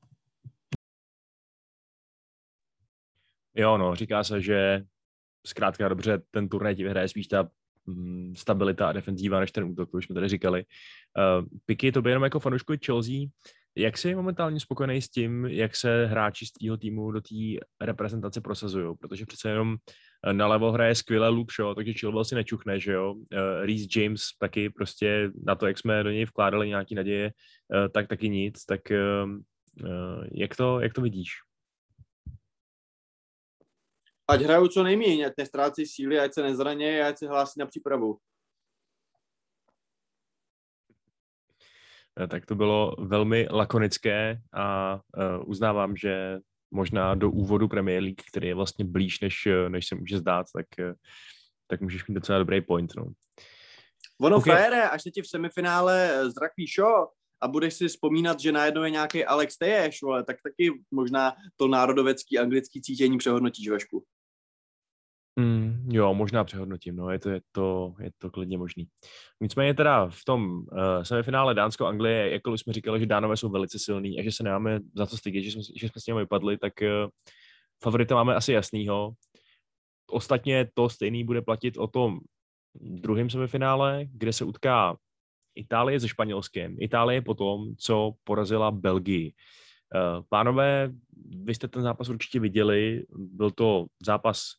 Jo, 3.54 3.78
no, 3.78 3.94
říká 3.94 4.24
se, 4.24 4.40
že 4.40 4.84
zkrátka 5.47 5.88
dobře 5.88 6.22
ten 6.30 6.49
turnaj 6.49 6.74
ti 6.74 6.82
vyhraje 6.82 7.09
spíš 7.09 7.26
ta 7.26 7.49
mm, 7.86 8.34
stabilita 8.36 8.88
a 8.88 8.92
defenzíva 8.92 9.40
než 9.40 9.53
ten 9.53 9.64
útok, 9.64 9.90
to 9.90 9.97
už 9.97 10.05
jsme 10.05 10.14
tady 10.14 10.28
říkali. 10.28 10.64
Uh, 11.18 11.47
Piky, 11.66 11.92
to 11.92 12.03
by 12.03 12.11
jenom 12.11 12.24
jako 12.24 12.40
fanoušku 12.40 12.72
Chelsea, 12.86 13.14
jak 13.76 13.99
jsi 13.99 14.14
momentálně 14.14 14.61
spokojený 14.61 15.03
s 15.03 15.09
tím, 15.09 15.47
jak 15.47 15.76
se 15.76 16.07
hráči 16.07 16.47
z 16.47 16.53
tvého 16.53 16.76
týmu 16.76 17.11
do 17.11 17.20
té 17.20 17.34
reprezentace 17.80 18.40
prosazují? 18.40 18.97
Protože 19.01 19.26
přece 19.26 19.49
jenom 19.49 19.76
eh, 20.26 20.32
nalevo 20.32 20.72
hraje 20.72 20.94
skvěle 20.94 21.28
Luke 21.28 21.55
Shaw, 21.55 21.74
takže 21.74 21.92
Chilwell 21.92 22.24
si 22.24 22.34
nečuchne, 22.34 22.80
že 22.80 22.92
jo? 22.92 23.12
Uh, 23.14 23.22
Reese 23.64 23.86
James 23.97 24.22
taky 24.38 24.70
prostě 24.70 25.30
na 25.44 25.55
to, 25.55 25.66
jak 25.66 25.78
jsme 25.78 26.03
do 26.03 26.11
něj 26.11 26.24
vkládali 26.24 26.68
nějaký 26.68 26.94
naděje, 26.94 27.32
tak 27.92 28.09
taky 28.09 28.28
nic. 28.28 28.64
Tak 28.64 28.80
jak, 30.32 30.57
to, 30.57 30.80
jak 30.80 30.92
to 30.92 31.01
vidíš? 31.01 31.45
Ať 34.28 34.40
hrajou 34.40 34.68
co 34.68 34.82
nejméně, 34.82 35.26
ať 35.26 35.32
nestrácí 35.38 35.86
síly, 35.86 36.18
ať 36.18 36.34
se 36.34 36.42
nezraně, 36.42 37.04
ať 37.04 37.18
se 37.18 37.28
hlásí 37.28 37.60
na 37.60 37.66
přípravu. 37.66 38.18
Eh, 42.20 42.26
tak 42.26 42.46
to 42.46 42.54
bylo 42.54 42.96
velmi 42.98 43.48
lakonické 43.50 44.40
a 44.54 44.94
uh, 44.94 45.50
uznávám, 45.50 45.96
že 45.96 46.38
možná 46.70 47.14
do 47.14 47.30
úvodu 47.30 47.68
Premier 47.68 48.02
League, 48.02 48.22
který 48.28 48.48
je 48.48 48.54
vlastně 48.54 48.84
blíž, 48.84 49.20
než, 49.20 49.46
eh, 49.46 49.68
než 49.68 49.86
se 49.86 49.94
může 49.94 50.18
zdát, 50.18 50.46
tak, 50.54 50.66
tak 51.66 51.80
můžeš 51.80 52.06
mít 52.06 52.14
docela 52.14 52.38
dobrý 52.38 52.60
point. 52.60 52.96
No. 52.96 53.06
Ono 54.20 54.36
okay. 54.36 54.56
frére, 54.56 54.88
až 54.88 55.02
se 55.02 55.10
ti 55.10 55.22
v 55.22 55.28
semifinále 55.28 56.22
zrakví 56.30 56.66
show 56.76 57.06
a 57.40 57.48
budeš 57.48 57.74
si 57.74 57.88
vzpomínat, 57.88 58.40
že 58.40 58.52
najednou 58.52 58.82
je 58.82 58.90
nějaký 58.90 59.24
Alex 59.24 59.58
Teješ, 59.58 60.00
tak 60.26 60.36
taky 60.42 60.72
možná 60.90 61.32
to 61.56 61.68
národovecký 61.68 62.38
anglický 62.38 62.82
cítění 62.82 63.18
přehodnotíš, 63.18 63.68
Vašku. 63.68 64.04
Mm, 65.39 65.89
jo, 65.93 66.14
možná 66.14 66.45
přehodnotím, 66.45 66.97
no, 66.97 67.11
je 67.11 67.18
to, 67.18 67.30
je 67.30 67.41
to, 67.53 67.95
je 68.01 68.11
to 68.18 68.30
klidně 68.30 68.59
možný. 68.59 68.87
Nicméně 69.41 69.74
teda 69.74 70.09
v 70.09 70.24
tom 70.24 70.57
uh, 70.57 70.64
semifinále 71.03 71.55
Dánsko-Anglie, 71.55 72.30
jako 72.32 72.59
jsme 72.59 72.72
říkali, 72.72 73.01
že 73.01 73.07
Dánové 73.07 73.37
jsou 73.37 73.49
velice 73.49 73.78
silní 73.78 74.20
a 74.20 74.22
že 74.22 74.32
se 74.32 74.43
nemáme 74.43 74.80
za 74.95 75.07
co 75.07 75.16
stydět, 75.16 75.45
že 75.45 75.51
jsme, 75.51 75.62
že 75.76 75.89
jsme 75.89 76.01
s 76.01 76.07
nimi 76.07 76.20
vypadli, 76.20 76.59
tak 76.59 76.72
uh, 76.82 77.11
favorita 77.82 78.14
máme 78.14 78.34
asi 78.34 78.53
jasnýho. 78.53 79.12
Ostatně 80.11 80.68
to 80.74 80.89
stejný 80.89 81.24
bude 81.24 81.43
platit 81.43 81.76
o 81.76 81.87
tom 81.87 82.18
druhém 82.80 83.30
semifinále, 83.30 84.05
kde 84.12 84.32
se 84.32 84.45
utká 84.45 84.97
Itálie 85.55 86.01
se 86.01 86.09
Španělskem. 86.09 86.76
Itálie 86.80 87.22
potom, 87.22 87.76
co 87.78 88.12
porazila 88.24 88.70
Belgii. 88.70 89.32
Uh, 89.95 90.24
pánové, 90.28 90.93
vy 91.45 91.55
jste 91.55 91.68
ten 91.68 91.82
zápas 91.82 92.09
určitě 92.09 92.41
viděli, 92.41 93.05
byl 93.16 93.51
to 93.51 93.87
zápas 94.07 94.53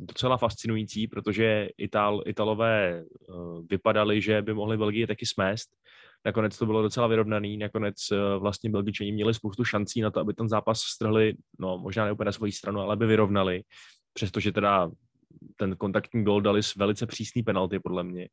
docela 0.00 0.36
fascinující, 0.36 1.06
protože 1.06 1.68
Ital, 1.78 2.22
Italové 2.26 3.04
uh, 3.28 3.66
vypadali, 3.70 4.22
že 4.22 4.42
by 4.42 4.54
mohli 4.54 4.76
Belgii 4.76 5.06
taky 5.06 5.26
smést. 5.26 5.70
Nakonec 6.24 6.58
to 6.58 6.66
bylo 6.66 6.82
docela 6.82 7.06
vyrovnaný, 7.06 7.56
nakonec 7.56 7.96
uh, 8.10 8.18
vlastně 8.42 8.70
Belgičani 8.70 9.12
měli 9.12 9.34
spoustu 9.34 9.64
šancí 9.64 10.00
na 10.00 10.10
to, 10.10 10.20
aby 10.20 10.34
ten 10.34 10.48
zápas 10.48 10.80
strhli, 10.80 11.34
no 11.58 11.78
možná 11.78 12.04
ne 12.04 12.12
úplně 12.12 12.24
na 12.26 12.32
svoji 12.32 12.52
stranu, 12.52 12.80
ale 12.80 12.96
by 12.96 13.06
vyrovnali, 13.06 13.62
přestože 14.12 14.52
teda 14.52 14.90
ten 15.56 15.76
kontaktní 15.76 16.24
gol 16.24 16.40
dali 16.40 16.62
s 16.62 16.76
velice 16.76 17.06
přísný 17.06 17.42
penalty, 17.42 17.78
podle 17.78 18.04
mě. 18.04 18.28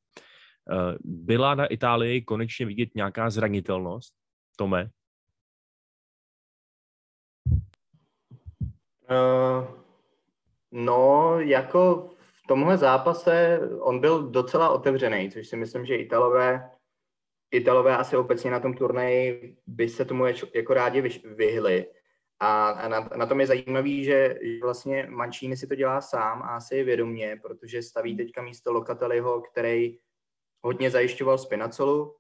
Uh, 0.72 0.96
byla 1.04 1.56
na 1.56 1.66
Itálii 1.66 2.22
konečně 2.22 2.66
vidět 2.66 2.90
nějaká 2.96 3.30
zranitelnost? 3.30 4.14
Tome? 4.58 4.90
Uh, 9.10 9.87
No, 10.72 11.36
jako 11.40 12.10
v 12.44 12.48
tomhle 12.48 12.78
zápase 12.78 13.60
on 13.80 14.00
byl 14.00 14.30
docela 14.30 14.70
otevřený, 14.70 15.32
což 15.32 15.48
si 15.48 15.56
myslím, 15.56 15.86
že 15.86 15.96
Italové, 15.96 16.72
Italové 17.52 17.98
asi 17.98 18.18
obecně 18.18 18.52
na 18.52 18.60
tom 18.60 18.74
turnaji 18.74 19.58
by 19.68 19.90
se 19.90 20.06
tomu 20.06 20.26
jako 20.54 20.74
rádi 20.74 21.02
vyhli. 21.26 21.86
A, 22.40 22.70
a 22.70 22.88
na, 22.88 23.10
na 23.18 23.26
tom 23.26 23.42
je 23.42 23.48
zajímavý, 23.48 24.04
že 24.04 24.40
vlastně 24.62 25.08
Mancini 25.10 25.58
si 25.58 25.68
to 25.68 25.76
dělá 25.76 26.02
sám 26.02 26.42
a 26.42 26.48
asi 26.48 26.84
vědomně, 26.84 27.40
protože 27.42 27.82
staví 27.82 28.18
teďka 28.18 28.42
místo 28.42 28.74
Lokateliho, 28.74 29.42
který 29.42 30.00
hodně 30.62 30.92
zajišťoval 30.92 31.38
Spinacolu. 31.38 32.16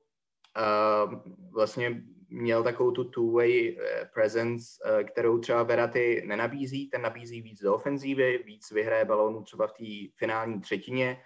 Uh, 0.57 1.13
vlastně 1.51 2.03
měl 2.29 2.63
takovou 2.63 2.91
tu 2.91 3.03
two-way 3.03 3.77
eh, 3.79 4.09
presence, 4.13 4.79
eh, 4.85 5.03
kterou 5.03 5.39
třeba 5.39 5.63
Veraty 5.63 6.23
nenabízí. 6.25 6.89
Ten 6.89 7.01
nabízí 7.01 7.41
víc 7.41 7.61
do 7.61 7.75
ofenzívy, 7.75 8.43
víc 8.45 8.71
vyhraje 8.71 9.05
balónů 9.05 9.43
třeba 9.43 9.67
v 9.67 9.73
té 9.73 10.17
finální 10.17 10.61
třetině, 10.61 11.21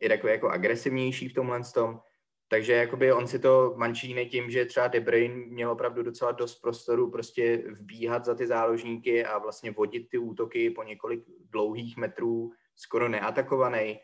je 0.00 0.08
takový 0.08 0.32
jako 0.32 0.48
agresivnější 0.48 1.28
v 1.28 1.34
tomhle 1.34 1.60
tom. 1.74 2.00
Takže 2.48 2.72
jakoby 2.72 3.12
on 3.12 3.26
si 3.26 3.38
to 3.38 3.74
Mancini 3.76 4.26
tím, 4.26 4.50
že 4.50 4.64
třeba 4.64 4.88
De 4.88 5.00
Bruyne 5.00 5.34
měl 5.34 5.70
opravdu 5.70 6.02
docela 6.02 6.32
dost 6.32 6.60
prostoru 6.60 7.10
prostě 7.10 7.56
vbíhat 7.56 8.24
za 8.24 8.34
ty 8.34 8.46
záložníky 8.46 9.24
a 9.24 9.38
vlastně 9.38 9.70
vodit 9.70 10.08
ty 10.08 10.18
útoky 10.18 10.70
po 10.70 10.82
několik 10.82 11.24
dlouhých 11.50 11.96
metrů, 11.96 12.52
skoro 12.76 13.08
neatakovaný, 13.08 14.00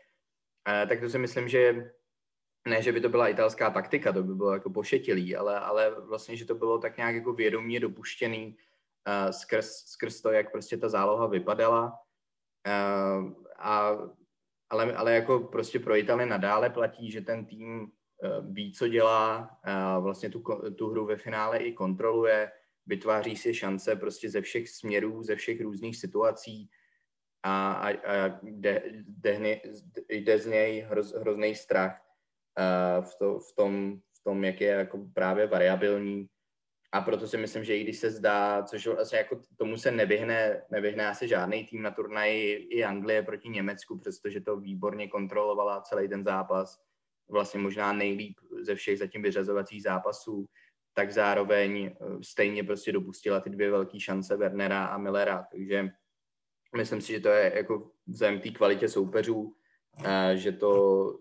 eh, 0.67 0.85
tak 0.87 0.99
to 0.99 1.09
si 1.09 1.17
myslím, 1.17 1.47
že 1.47 1.91
ne, 2.67 2.81
že 2.81 2.91
by 2.91 3.01
to 3.01 3.09
byla 3.09 3.27
italská 3.27 3.69
taktika, 3.69 4.13
to 4.13 4.23
by 4.23 4.35
bylo 4.35 4.53
jako 4.53 4.69
pošetilý, 4.69 5.35
ale, 5.35 5.59
ale 5.59 5.95
vlastně, 6.01 6.35
že 6.35 6.45
to 6.45 6.55
bylo 6.55 6.79
tak 6.79 6.97
nějak 6.97 7.15
jako 7.15 7.33
vědomě 7.33 7.79
dopuštěný 7.79 8.57
uh, 9.07 9.31
skrz, 9.31 9.67
skrz 9.67 10.21
to, 10.21 10.31
jak 10.31 10.51
prostě 10.51 10.77
ta 10.77 10.89
záloha 10.89 11.27
vypadala. 11.27 11.93
Uh, 12.67 13.33
a, 13.57 13.97
ale, 14.69 14.93
ale 14.93 15.13
jako 15.13 15.39
prostě 15.39 15.79
pro 15.79 15.95
Italy 15.95 16.25
nadále 16.25 16.69
platí, 16.69 17.11
že 17.11 17.21
ten 17.21 17.45
tým 17.45 17.81
uh, 17.81 18.53
ví, 18.53 18.73
co 18.73 18.87
dělá, 18.87 19.57
uh, 19.67 20.03
vlastně 20.03 20.29
tu, 20.29 20.43
tu 20.77 20.89
hru 20.89 21.05
ve 21.05 21.17
finále 21.17 21.57
i 21.57 21.73
kontroluje, 21.73 22.51
vytváří 22.85 23.37
si 23.37 23.53
šance 23.53 23.95
prostě 23.95 24.29
ze 24.29 24.41
všech 24.41 24.69
směrů, 24.69 25.23
ze 25.23 25.35
všech 25.35 25.61
různých 25.61 25.97
situací 25.97 26.69
a, 27.43 27.71
a, 27.73 27.89
a 27.89 28.39
jde, 28.43 28.83
jde, 29.07 29.61
jde 30.09 30.39
z 30.39 30.45
něj 30.45 30.79
hroz, 30.89 31.13
hrozný 31.13 31.55
strach 31.55 32.06
v, 33.01 33.15
to, 33.19 33.39
v, 33.39 33.55
tom, 33.55 33.99
v 34.19 34.23
tom, 34.23 34.43
jak 34.43 34.61
je 34.61 34.69
jako 34.69 35.05
právě 35.13 35.47
variabilní. 35.47 36.27
A 36.91 37.01
proto 37.01 37.27
si 37.27 37.37
myslím, 37.37 37.63
že 37.63 37.77
i 37.77 37.83
když 37.83 37.97
se 37.97 38.11
zdá, 38.11 38.63
což 38.63 38.87
vlastně 38.87 39.17
jako 39.17 39.41
tomu 39.57 39.77
se 39.77 39.91
nevyhne, 39.91 40.61
nevyhne 40.71 41.07
asi 41.07 41.27
žádný 41.27 41.65
tým 41.65 41.81
na 41.81 41.91
turnaji 41.91 42.55
i 42.55 42.83
Anglie 42.83 43.23
proti 43.23 43.49
Německu, 43.49 43.97
přestože 43.97 44.41
to 44.41 44.57
výborně 44.57 45.07
kontrolovala 45.07 45.81
celý 45.81 46.09
ten 46.09 46.23
zápas, 46.23 46.81
vlastně 47.29 47.59
možná 47.59 47.93
nejlíp 47.93 48.39
ze 48.61 48.75
všech 48.75 48.99
zatím 48.99 49.21
vyřazovacích 49.21 49.83
zápasů, 49.83 50.45
tak 50.93 51.11
zároveň 51.11 51.85
eh, 51.85 52.23
stejně 52.23 52.63
prostě 52.63 52.91
dopustila 52.91 53.39
ty 53.39 53.49
dvě 53.49 53.71
velké 53.71 53.99
šance 53.99 54.37
Wernera 54.37 54.85
a 54.85 54.97
Millera, 54.97 55.47
takže 55.51 55.89
myslím 56.77 57.01
si, 57.01 57.13
že 57.13 57.19
to 57.19 57.29
je 57.29 57.51
jako 57.55 57.91
vzhledem 58.07 58.41
té 58.41 58.49
kvalitě 58.49 58.89
soupeřů, 58.89 59.55
eh, 60.05 60.37
že 60.37 60.51
to 60.51 61.19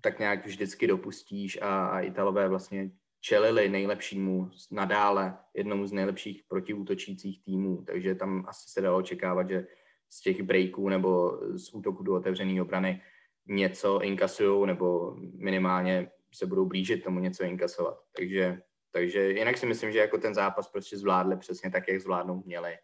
tak 0.00 0.18
nějak 0.18 0.46
vždycky 0.46 0.86
dopustíš 0.86 1.58
a, 1.62 1.86
a 1.86 2.00
Italové 2.00 2.48
vlastně 2.48 2.90
čelili 3.20 3.68
nejlepšímu 3.68 4.50
nadále, 4.70 5.38
jednomu 5.54 5.86
z 5.86 5.92
nejlepších 5.92 6.44
protiútočících 6.48 7.44
týmů, 7.44 7.84
takže 7.86 8.14
tam 8.14 8.44
asi 8.48 8.70
se 8.70 8.80
dalo 8.80 8.98
očekávat, 8.98 9.48
že 9.48 9.66
z 10.10 10.20
těch 10.20 10.42
breaků 10.42 10.88
nebo 10.88 11.40
z 11.58 11.74
útoku 11.74 12.02
do 12.02 12.14
otevřené 12.14 12.62
obrany 12.62 13.02
něco 13.46 14.00
inkasují 14.00 14.66
nebo 14.66 15.14
minimálně 15.34 16.10
se 16.34 16.46
budou 16.46 16.66
blížit 16.66 17.04
tomu 17.04 17.20
něco 17.20 17.44
inkasovat. 17.44 17.98
Takže, 18.16 18.62
takže 18.90 19.30
jinak 19.30 19.56
si 19.58 19.66
myslím, 19.66 19.92
že 19.92 19.98
jako 19.98 20.18
ten 20.18 20.34
zápas 20.34 20.68
prostě 20.68 20.98
zvládli 20.98 21.36
přesně 21.36 21.70
tak, 21.70 21.88
jak 21.88 22.00
zvládnout 22.00 22.46
měli 22.46 22.76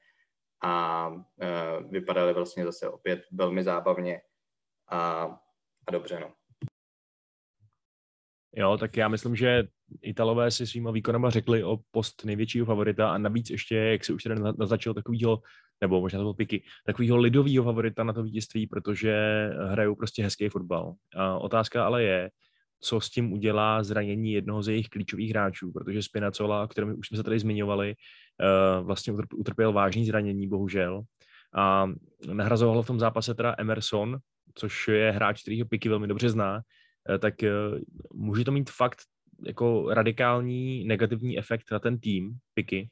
a 0.63 1.09
uh, 1.09 1.91
vypadali 1.91 2.35
vlastně 2.35 2.65
zase 2.65 2.89
opět 2.89 3.21
velmi 3.33 3.65
zábavně 3.65 4.21
a, 4.89 5.23
a 5.87 5.91
dobře. 5.91 6.21
No. 6.21 6.33
Jo, 8.57 8.77
tak 8.77 8.97
já 8.97 9.09
myslím, 9.09 9.37
že 9.37 9.65
Italové 10.03 10.51
si 10.51 10.67
svýma 10.67 10.91
výkonama 10.91 11.31
řekli 11.31 11.65
o 11.65 11.79
post 11.91 12.25
největšího 12.25 12.67
favorita 12.67 13.11
a 13.11 13.19
navíc 13.19 13.51
ještě, 13.51 13.77
jak 13.77 14.05
se 14.05 14.13
už 14.13 14.23
tady 14.23 14.41
naznačil, 14.59 14.95
takovýho, 14.95 15.41
nebo 15.81 16.01
možná 16.01 16.19
to 16.19 16.25
byl 16.25 16.35
piky, 16.35 16.63
takovýho 16.87 17.17
lidového 17.17 17.65
favorita 17.65 18.05
na 18.05 18.13
to 18.13 18.23
vítězství, 18.23 18.67
protože 18.67 19.15
hrajou 19.67 19.95
prostě 19.95 20.23
hezký 20.23 20.49
fotbal. 20.49 20.95
A 21.17 21.39
otázka 21.39 21.87
ale 21.87 22.03
je, 22.03 22.31
co 22.81 23.01
s 23.01 23.11
tím 23.11 23.33
udělá 23.33 23.83
zranění 23.83 24.33
jednoho 24.33 24.63
z 24.63 24.69
jejich 24.69 24.89
klíčových 24.89 25.31
hráčů, 25.31 25.73
protože 25.73 26.03
Spinacola, 26.03 26.65
o 26.65 26.69
kterém 26.69 26.99
už 26.99 27.09
jsme 27.09 27.17
se 27.17 27.23
tady 27.23 27.39
zmiňovali, 27.39 27.95
eh, 27.95 28.83
vlastně 28.83 29.13
utrpěl 29.37 29.73
vážný 29.73 30.07
zranění, 30.07 30.49
bohužel. 30.49 31.03
A 31.55 31.91
nahrazoval 32.33 32.83
v 32.83 32.87
tom 32.87 32.99
zápase 32.99 33.35
teda 33.35 33.55
Emerson, 33.59 34.19
což 34.55 34.89
je 34.89 35.11
hráč, 35.11 35.43
který 35.43 35.61
ho 35.61 35.69
Piky 35.69 35.89
velmi 35.89 36.07
dobře 36.07 36.31
zná, 36.31 36.61
tak 37.19 37.43
eh, 37.43 37.51
může 38.15 38.45
to 38.45 38.53
mít 38.53 38.71
fakt 38.71 38.99
jako 39.47 39.95
radikální 39.95 40.85
negativní 40.85 41.39
efekt 41.39 41.71
na 41.73 41.79
ten 41.79 42.01
tým, 42.01 42.39
Piky? 42.55 42.91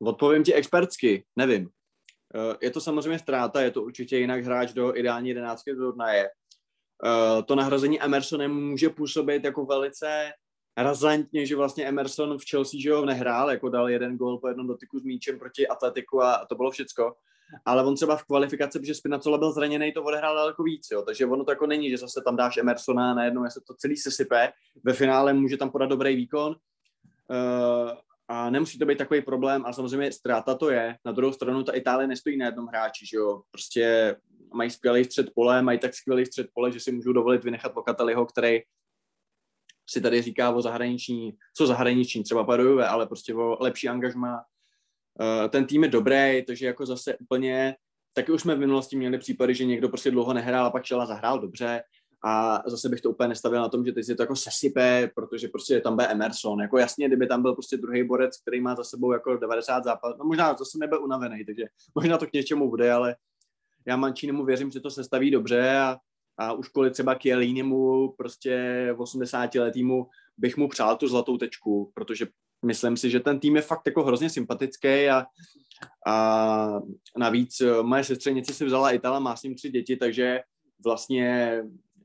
Odpovím 0.00 0.44
ti 0.44 0.54
expertsky, 0.54 1.24
nevím. 1.36 1.68
Eh, 2.34 2.56
je 2.62 2.70
to 2.70 2.80
samozřejmě 2.80 3.18
ztráta, 3.18 3.60
je 3.60 3.70
to 3.70 3.82
určitě 3.82 4.18
jinak 4.18 4.44
hráč 4.44 4.72
do 4.72 4.96
ideální 4.96 5.28
jedenáctky 5.28 5.74
turnaje. 5.74 6.30
To 7.46 7.54
nahrazení 7.54 8.02
Emersonem 8.02 8.54
může 8.54 8.88
působit 8.88 9.44
jako 9.44 9.64
velice 9.64 10.32
razantně, 10.76 11.46
že 11.46 11.56
vlastně 11.56 11.84
Emerson 11.84 12.38
v 12.38 12.50
Chelsea 12.50 12.80
že 12.80 12.92
ho 12.92 13.04
nehrál, 13.04 13.50
jako 13.50 13.68
dal 13.68 13.88
jeden 13.88 14.16
gol 14.16 14.38
po 14.38 14.48
jednom 14.48 14.66
dotyku 14.66 14.98
s 14.98 15.02
míčem 15.02 15.38
proti 15.38 15.68
Atletiku 15.68 16.22
a 16.22 16.46
to 16.48 16.54
bylo 16.54 16.70
všecko. 16.70 17.14
Ale 17.64 17.84
on 17.84 17.94
třeba 17.94 18.16
v 18.16 18.24
kvalifikaci, 18.24 18.78
protože 18.78 18.94
Spinacola 18.94 19.38
byl 19.38 19.52
zraněný, 19.52 19.92
to 19.92 20.02
odehrál 20.02 20.34
daleko 20.34 20.62
víc, 20.62 20.88
jo. 20.92 21.02
takže 21.02 21.26
ono 21.26 21.44
to 21.44 21.52
jako 21.52 21.66
není, 21.66 21.90
že 21.90 21.98
zase 21.98 22.20
tam 22.24 22.36
dáš 22.36 22.56
Emersona 22.56 23.10
a 23.10 23.14
najednou 23.14 23.44
se 23.50 23.60
to 23.66 23.74
celý 23.74 23.96
sesype, 23.96 24.52
ve 24.84 24.92
finále 24.92 25.32
může 25.32 25.56
tam 25.56 25.70
podat 25.70 25.86
dobrý 25.86 26.16
výkon 26.16 26.56
uh, 27.30 27.90
a 28.28 28.50
nemusí 28.50 28.78
to 28.78 28.86
být 28.86 28.98
takový 28.98 29.22
problém 29.22 29.66
a 29.66 29.72
samozřejmě 29.72 30.12
ztráta 30.12 30.54
to 30.54 30.70
je. 30.70 30.96
Na 31.04 31.12
druhou 31.12 31.32
stranu 31.32 31.62
ta 31.62 31.72
Itálie 31.72 32.08
nestojí 32.08 32.36
na 32.36 32.46
jednom 32.46 32.66
hráči, 32.66 33.06
že 33.06 33.16
jo, 33.16 33.42
prostě 33.50 34.16
mají 34.54 34.70
skvělý 34.70 35.04
střed 35.04 35.30
pole, 35.34 35.62
mají 35.62 35.78
tak 35.78 35.94
skvělý 35.94 36.26
střed 36.26 36.46
pole, 36.54 36.72
že 36.72 36.80
si 36.80 36.92
můžou 36.92 37.12
dovolit 37.12 37.44
vynechat 37.44 37.76
Lokateliho, 37.76 38.26
který 38.26 38.60
si 39.90 40.00
tady 40.00 40.22
říká 40.22 40.50
o 40.50 40.62
zahraniční, 40.62 41.32
co 41.56 41.66
zahraniční, 41.66 42.24
třeba 42.24 42.44
Padujové, 42.44 42.88
ale 42.88 43.06
prostě 43.06 43.34
o 43.34 43.56
lepší 43.60 43.88
angažma. 43.88 44.44
Uh, 45.20 45.48
ten 45.48 45.66
tým 45.66 45.82
je 45.82 45.88
dobrý, 45.88 46.44
takže 46.46 46.66
jako 46.66 46.86
zase 46.86 47.16
úplně, 47.16 47.76
taky 48.12 48.32
už 48.32 48.40
jsme 48.42 48.54
v 48.54 48.58
minulosti 48.58 48.96
měli 48.96 49.18
případy, 49.18 49.54
že 49.54 49.64
někdo 49.64 49.88
prostě 49.88 50.10
dlouho 50.10 50.32
nehrál 50.32 50.66
a 50.66 50.70
pak 50.70 50.84
šel 50.84 51.00
a 51.00 51.06
zahrál 51.06 51.38
dobře 51.38 51.82
a 52.24 52.62
zase 52.66 52.88
bych 52.88 53.00
to 53.00 53.10
úplně 53.10 53.28
nestavil 53.28 53.60
na 53.60 53.68
tom, 53.68 53.84
že 53.84 53.92
teď 53.92 54.04
si 54.04 54.14
to 54.14 54.22
jako 54.22 54.36
sesype, 54.36 55.10
protože 55.14 55.48
prostě 55.48 55.80
tam 55.80 55.94
bude 55.94 56.06
Emerson. 56.06 56.60
Jako 56.60 56.78
jasně, 56.78 57.06
kdyby 57.06 57.26
tam 57.26 57.42
byl 57.42 57.52
prostě 57.52 57.76
druhý 57.76 58.04
borec, 58.04 58.40
který 58.40 58.60
má 58.60 58.74
za 58.74 58.84
sebou 58.84 59.12
jako 59.12 59.36
90 59.36 59.84
zápas, 59.84 60.16
no 60.18 60.24
možná 60.24 60.54
zase 60.54 60.78
nebyl 60.78 61.04
unavený, 61.04 61.44
takže 61.44 61.64
možná 61.94 62.18
to 62.18 62.26
k 62.26 62.32
něčemu 62.32 62.70
bude, 62.70 62.92
ale 62.92 63.16
já 63.86 63.96
Mančínemu 63.96 64.44
věřím, 64.44 64.70
že 64.70 64.80
to 64.80 64.90
sestaví 64.90 65.30
dobře 65.30 65.76
a 65.78 65.96
a 66.38 66.52
už 66.52 66.68
kvůli 66.68 66.90
třeba 66.90 67.14
Chiellinimu, 67.14 68.12
prostě 68.12 68.94
80 68.98 69.54
letýmu, 69.54 70.06
bych 70.36 70.56
mu 70.56 70.68
přál 70.68 70.96
tu 70.96 71.08
zlatou 71.08 71.36
tečku, 71.36 71.92
protože 71.94 72.26
myslím 72.64 72.96
si, 72.96 73.10
že 73.10 73.20
ten 73.20 73.40
tým 73.40 73.56
je 73.56 73.62
fakt 73.62 73.86
jako 73.86 74.02
hrozně 74.02 74.30
sympatický 74.30 75.08
a, 75.08 75.26
a 76.06 76.80
navíc 77.16 77.60
eh, 77.60 77.82
moje 77.82 78.04
sestřenice 78.04 78.54
si 78.54 78.64
vzala 78.64 78.90
Itala, 78.90 79.18
má 79.18 79.36
s 79.36 79.42
ním 79.42 79.54
tři 79.54 79.70
děti, 79.70 79.96
takže 79.96 80.40
vlastně 80.84 81.58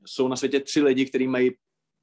jsou 0.06 0.28
na 0.28 0.36
světě 0.36 0.60
tři 0.60 0.82
lidi, 0.82 1.06
kteří 1.06 1.28
mají 1.28 1.50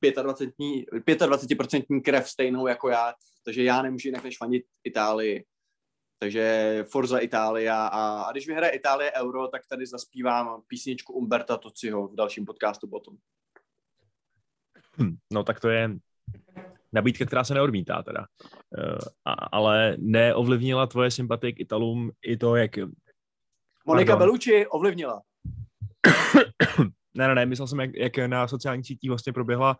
25%, 0.03 0.85
25% 1.05 2.01
krev 2.01 2.29
stejnou 2.29 2.67
jako 2.67 2.89
já, 2.89 3.13
takže 3.45 3.63
já 3.63 3.81
nemůžu 3.81 4.07
jinak 4.07 4.23
než 4.23 4.37
fanit 4.37 4.63
Itálii. 4.83 5.45
Takže 6.19 6.85
Forza 6.91 7.19
Itália 7.19 7.87
a, 7.87 8.21
a 8.21 8.31
když 8.31 8.47
vyhraje 8.47 8.71
Itálie 8.71 9.11
Euro, 9.11 9.47
tak 9.47 9.61
tady 9.69 9.85
zaspívám 9.85 10.61
písničku 10.67 11.13
Umberta 11.13 11.57
Tociho 11.57 12.07
v 12.07 12.15
dalším 12.15 12.45
podcastu 12.45 12.87
potom. 12.87 13.17
Hm, 14.97 15.17
no 15.33 15.43
tak 15.43 15.59
to 15.59 15.69
je 15.69 15.89
nabídka, 16.93 17.25
která 17.25 17.43
se 17.43 17.53
neodmítá 17.53 18.03
teda. 18.03 18.19
Uh, 18.19 18.97
a, 19.25 19.33
ale 19.33 19.95
neovlivnila 19.99 20.87
tvoje 20.87 21.11
sympatie 21.11 21.51
k 21.51 21.59
Italům 21.59 22.11
i 22.25 22.37
to, 22.37 22.55
jak... 22.55 22.71
Monika 23.85 24.15
Bellucci 24.15 24.67
ovlivnila. 24.67 25.21
ne, 27.13 27.27
ne, 27.27 27.35
ne, 27.35 27.45
myslel 27.45 27.67
jsem, 27.67 27.79
jak, 27.79 27.95
jak 27.95 28.17
na 28.17 28.47
sociálních 28.47 28.87
sítích 28.87 29.09
vlastně 29.09 29.33
proběhla 29.33 29.77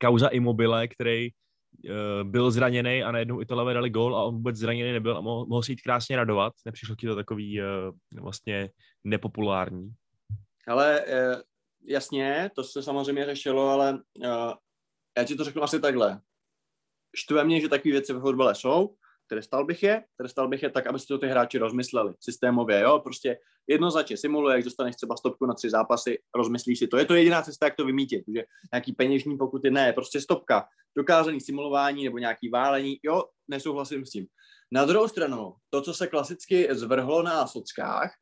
kauza 0.00 0.28
Immobile, 0.28 0.88
který 0.88 1.28
uh, 1.30 2.30
byl 2.30 2.50
zraněný 2.50 3.02
a 3.02 3.12
najednou 3.12 3.40
Italové 3.40 3.74
dali 3.74 3.90
gol 3.90 4.16
a 4.16 4.24
on 4.24 4.34
vůbec 4.34 4.56
zraněný 4.56 4.92
nebyl 4.92 5.16
a 5.16 5.20
mohl, 5.20 5.46
mohl 5.46 5.62
si 5.62 5.72
jít 5.72 5.82
krásně 5.82 6.16
radovat. 6.16 6.52
Nepřišlo 6.66 6.96
ti 6.96 7.06
to 7.06 7.16
takový 7.16 7.60
uh, 7.60 8.20
vlastně 8.22 8.70
nepopulární? 9.04 9.92
Ale 10.68 11.00
uh, 11.00 11.40
jasně, 11.84 12.50
to 12.54 12.64
se 12.64 12.82
samozřejmě 12.82 13.24
řešilo, 13.24 13.68
ale 13.68 13.98
já 15.18 15.24
ti 15.24 15.34
to 15.34 15.44
řeknu 15.44 15.62
asi 15.62 15.80
takhle. 15.80 16.20
Štve 17.16 17.44
mě, 17.44 17.60
že 17.60 17.68
takové 17.68 17.92
věci 17.92 18.12
ve 18.12 18.20
fotbale 18.20 18.54
jsou, 18.54 18.96
trestal 19.26 19.64
bych 19.64 19.82
je, 19.82 20.04
trestal 20.16 20.48
bych 20.48 20.62
je 20.62 20.70
tak, 20.70 20.86
aby 20.86 20.98
si 20.98 21.06
to 21.06 21.18
ty 21.18 21.26
hráči 21.26 21.58
rozmysleli 21.58 22.14
systémově, 22.20 22.80
jo, 22.80 22.98
prostě 22.98 23.38
jednoznačně 23.66 24.16
simuluješ, 24.16 24.64
dostaneš 24.64 24.96
třeba 24.96 25.16
stopku 25.16 25.46
na 25.46 25.54
tři 25.54 25.70
zápasy, 25.70 26.18
rozmyslíš 26.36 26.78
si 26.78 26.86
to. 26.86 26.98
Je 26.98 27.04
to 27.04 27.14
jediná 27.14 27.42
cesta, 27.42 27.66
jak 27.66 27.76
to 27.76 27.84
vymítit, 27.84 28.24
že 28.36 28.44
nějaký 28.72 28.92
peněžní 28.92 29.38
pokuty 29.38 29.70
ne, 29.70 29.92
prostě 29.92 30.20
stopka, 30.20 30.68
dokázaný 30.96 31.40
simulování 31.40 32.04
nebo 32.04 32.18
nějaký 32.18 32.48
válení, 32.48 32.98
jo, 33.02 33.24
nesouhlasím 33.48 34.06
s 34.06 34.10
tím. 34.10 34.26
Na 34.72 34.84
druhou 34.84 35.08
stranu, 35.08 35.54
to, 35.70 35.82
co 35.82 35.94
se 35.94 36.06
klasicky 36.06 36.68
zvrhlo 36.70 37.22
na 37.22 37.46
sockách, 37.46 38.12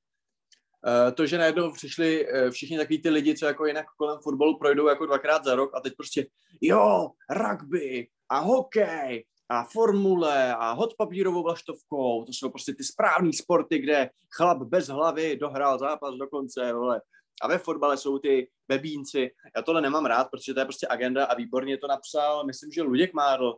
to, 1.15 1.27
že 1.27 1.39
najednou 1.39 1.73
přišli 1.73 2.29
eh, 2.29 2.51
všichni 2.51 2.79
takový 2.79 3.03
ty 3.03 3.11
lidi, 3.11 3.35
co 3.35 3.47
jako 3.47 3.67
jinak 3.67 3.87
kolem 3.99 4.19
fotbalu 4.23 4.59
projdou 4.59 4.89
jako 4.89 5.07
dvakrát 5.07 5.45
za 5.45 5.55
rok 5.55 5.71
a 5.75 5.81
teď 5.81 5.95
prostě 5.97 6.27
jo, 6.61 7.11
rugby 7.31 8.09
a 8.29 8.39
hokej 8.39 9.25
a 9.49 9.65
formule 9.65 10.55
a 10.55 10.73
hod 10.73 10.95
papírovou 10.99 11.43
vlaštovkou, 11.43 12.25
to 12.25 12.33
jsou 12.33 12.51
prostě 12.51 12.75
ty 12.75 12.85
správné 12.85 13.33
sporty, 13.33 13.79
kde 13.79 14.11
chlap 14.37 14.59
bez 14.59 14.89
hlavy 14.89 15.37
dohrál 15.37 15.79
zápas 15.79 16.15
do 16.15 16.27
konce, 16.27 16.73
vole. 16.73 17.01
A 17.43 17.49
ve 17.49 17.59
fotbale 17.59 17.97
jsou 17.97 18.19
ty 18.19 18.49
bebínci. 18.69 19.31
Já 19.57 19.63
tohle 19.63 19.81
nemám 19.81 20.07
rád, 20.07 20.31
protože 20.31 20.55
to 20.55 20.61
je 20.61 20.65
prostě 20.65 20.87
agenda 20.91 21.25
a 21.25 21.35
výborně 21.35 21.79
to 21.79 21.87
napsal, 21.87 22.47
myslím, 22.47 22.73
že 22.73 22.83
Luděk 22.83 23.13
Mádl, 23.13 23.57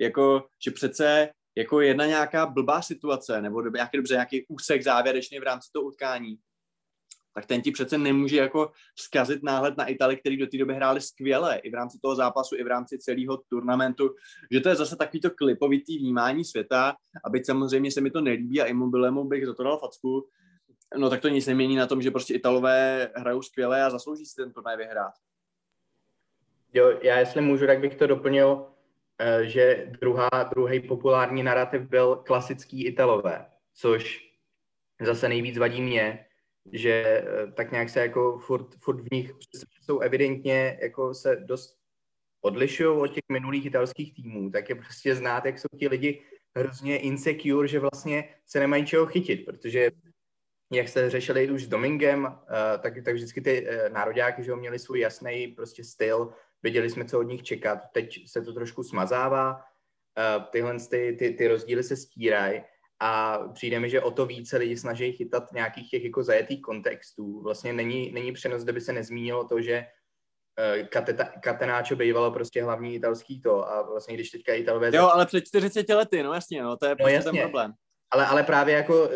jako, 0.00 0.46
že 0.64 0.70
přece 0.70 1.28
jako 1.56 1.80
jedna 1.80 2.06
nějaká 2.06 2.46
blbá 2.46 2.82
situace, 2.82 3.42
nebo 3.42 3.62
nějaký, 3.62 3.96
dobře, 3.96 4.14
nějaký 4.14 4.46
úsek 4.48 4.82
závěrečný 4.82 5.38
v 5.38 5.42
rámci 5.42 5.68
toho 5.72 5.84
utkání, 5.84 6.36
tak 7.34 7.46
ten 7.46 7.62
ti 7.62 7.70
přece 7.70 7.98
nemůže 7.98 8.36
jako 8.36 8.70
zkazit 8.98 9.42
náhled 9.42 9.76
na 9.76 9.86
Itali, 9.86 10.16
který 10.16 10.36
do 10.36 10.46
té 10.46 10.58
doby 10.58 10.74
hráli 10.74 11.00
skvěle, 11.00 11.56
i 11.56 11.70
v 11.70 11.74
rámci 11.74 11.98
toho 12.02 12.14
zápasu, 12.14 12.56
i 12.56 12.64
v 12.64 12.66
rámci 12.66 12.98
celého 12.98 13.36
turnamentu, 13.48 14.14
že 14.50 14.60
to 14.60 14.68
je 14.68 14.74
zase 14.74 14.96
takovýto 14.96 15.30
klipovitý 15.30 15.98
vnímání 15.98 16.44
světa, 16.44 16.94
aby 17.24 17.44
samozřejmě 17.44 17.92
se 17.92 18.00
mi 18.00 18.10
to 18.10 18.20
nelíbí 18.20 18.60
a 18.60 18.64
Immobilemu 18.64 19.24
bych 19.24 19.46
za 19.46 19.54
to 19.54 19.62
dal 19.62 19.78
facku, 19.78 20.28
no 20.96 21.10
tak 21.10 21.20
to 21.20 21.28
nic 21.28 21.46
nemění 21.46 21.76
na 21.76 21.86
tom, 21.86 22.02
že 22.02 22.10
prostě 22.10 22.34
Italové 22.34 23.10
hrajou 23.16 23.42
skvěle 23.42 23.82
a 23.82 23.90
zaslouží 23.90 24.26
si 24.26 24.36
ten 24.36 24.52
turnaj 24.52 24.76
vyhrát. 24.76 25.12
Jo, 26.74 26.98
já 27.02 27.18
jestli 27.18 27.40
můžu, 27.40 27.66
tak 27.66 27.80
bych 27.80 27.94
to 27.94 28.06
doplnil, 28.06 28.66
eh, 29.18 29.44
že 29.44 29.92
druhá, 30.00 30.28
druhý 30.54 30.80
populární 30.80 31.42
narrativ 31.42 31.82
byl 31.82 32.16
klasický 32.16 32.86
Italové, 32.86 33.46
což 33.74 34.32
zase 35.00 35.28
nejvíc 35.28 35.58
vadí 35.58 35.82
mě, 35.82 36.26
že 36.72 37.24
eh, 37.26 37.52
tak 37.52 37.72
nějak 37.72 37.90
se 37.90 38.00
jako 38.00 38.38
furt, 38.38 38.74
furt 38.74 39.00
v 39.00 39.12
nich 39.12 39.32
jsou 39.82 39.98
evidentně 39.98 40.78
jako 40.82 41.14
se 41.14 41.36
dost 41.36 41.76
odlišují 42.44 42.98
od 42.98 43.06
těch 43.06 43.24
minulých 43.32 43.66
italských 43.66 44.14
týmů, 44.14 44.50
tak 44.50 44.68
je 44.68 44.74
prostě 44.74 45.14
znát, 45.14 45.44
jak 45.44 45.58
jsou 45.58 45.68
ti 45.78 45.88
lidi 45.88 46.22
hrozně 46.56 46.98
insecure, 46.98 47.68
že 47.68 47.78
vlastně 47.78 48.34
se 48.46 48.60
nemají 48.60 48.86
čeho 48.86 49.06
chytit, 49.06 49.44
protože 49.44 49.90
jak 50.72 50.88
jste 50.88 51.10
řešili 51.10 51.50
už 51.50 51.64
s 51.64 51.68
Domingem, 51.68 52.24
uh, 52.24 52.30
tak, 52.80 52.94
tak 53.04 53.14
vždycky 53.14 53.40
ty 53.40 53.66
uh, 53.68 53.92
nároďáky, 53.92 54.42
že 54.42 54.50
ho 54.50 54.56
měli 54.56 54.78
svůj 54.78 55.00
jasný 55.00 55.48
prostě 55.48 55.84
styl, 55.84 56.32
věděli 56.62 56.90
jsme, 56.90 57.04
co 57.04 57.18
od 57.18 57.22
nich 57.22 57.42
čekat, 57.42 57.78
teď 57.92 58.28
se 58.28 58.42
to 58.42 58.52
trošku 58.52 58.82
smazává, 58.82 59.60
tyhle 60.50 60.76
ty, 60.90 61.16
ty, 61.18 61.30
ty 61.30 61.48
rozdíly 61.48 61.82
se 61.82 61.96
stírají 61.96 62.62
a 63.04 63.38
přijde 63.52 63.80
mi, 63.80 63.90
že 63.90 64.00
o 64.00 64.10
to 64.10 64.26
více 64.26 64.56
lidi 64.56 64.76
snaží 64.76 65.12
chytat 65.12 65.52
nějakých 65.52 65.90
těch 65.90 66.04
jako 66.04 66.22
zajetých 66.22 66.62
kontextů. 66.62 67.42
Vlastně 67.42 67.72
není, 67.72 68.12
není 68.12 68.32
přenos, 68.32 68.62
kde 68.62 68.72
by 68.72 68.80
se 68.80 68.92
nezmínilo 68.92 69.44
to, 69.44 69.60
že 69.60 69.86
uh, 70.80 70.86
Catenaccio 71.44 71.96
bývalo 71.96 72.30
prostě 72.30 72.62
hlavní 72.62 72.94
italský 72.94 73.40
to 73.40 73.68
a 73.68 73.82
vlastně 73.82 74.14
když 74.14 74.30
teďka 74.30 74.54
Italové... 74.54 74.90
Jo, 74.94 75.08
ale 75.08 75.26
před 75.26 75.44
40 75.46 75.88
lety, 75.88 76.22
no 76.22 76.34
jasně, 76.34 76.62
no, 76.62 76.76
to 76.76 76.86
je 76.86 76.90
no, 76.90 76.96
prostě 76.96 77.14
jasně. 77.14 77.30
ten 77.30 77.40
problém. 77.40 77.72
Ale, 78.10 78.26
ale 78.26 78.42
právě 78.42 78.74
jako 78.74 79.08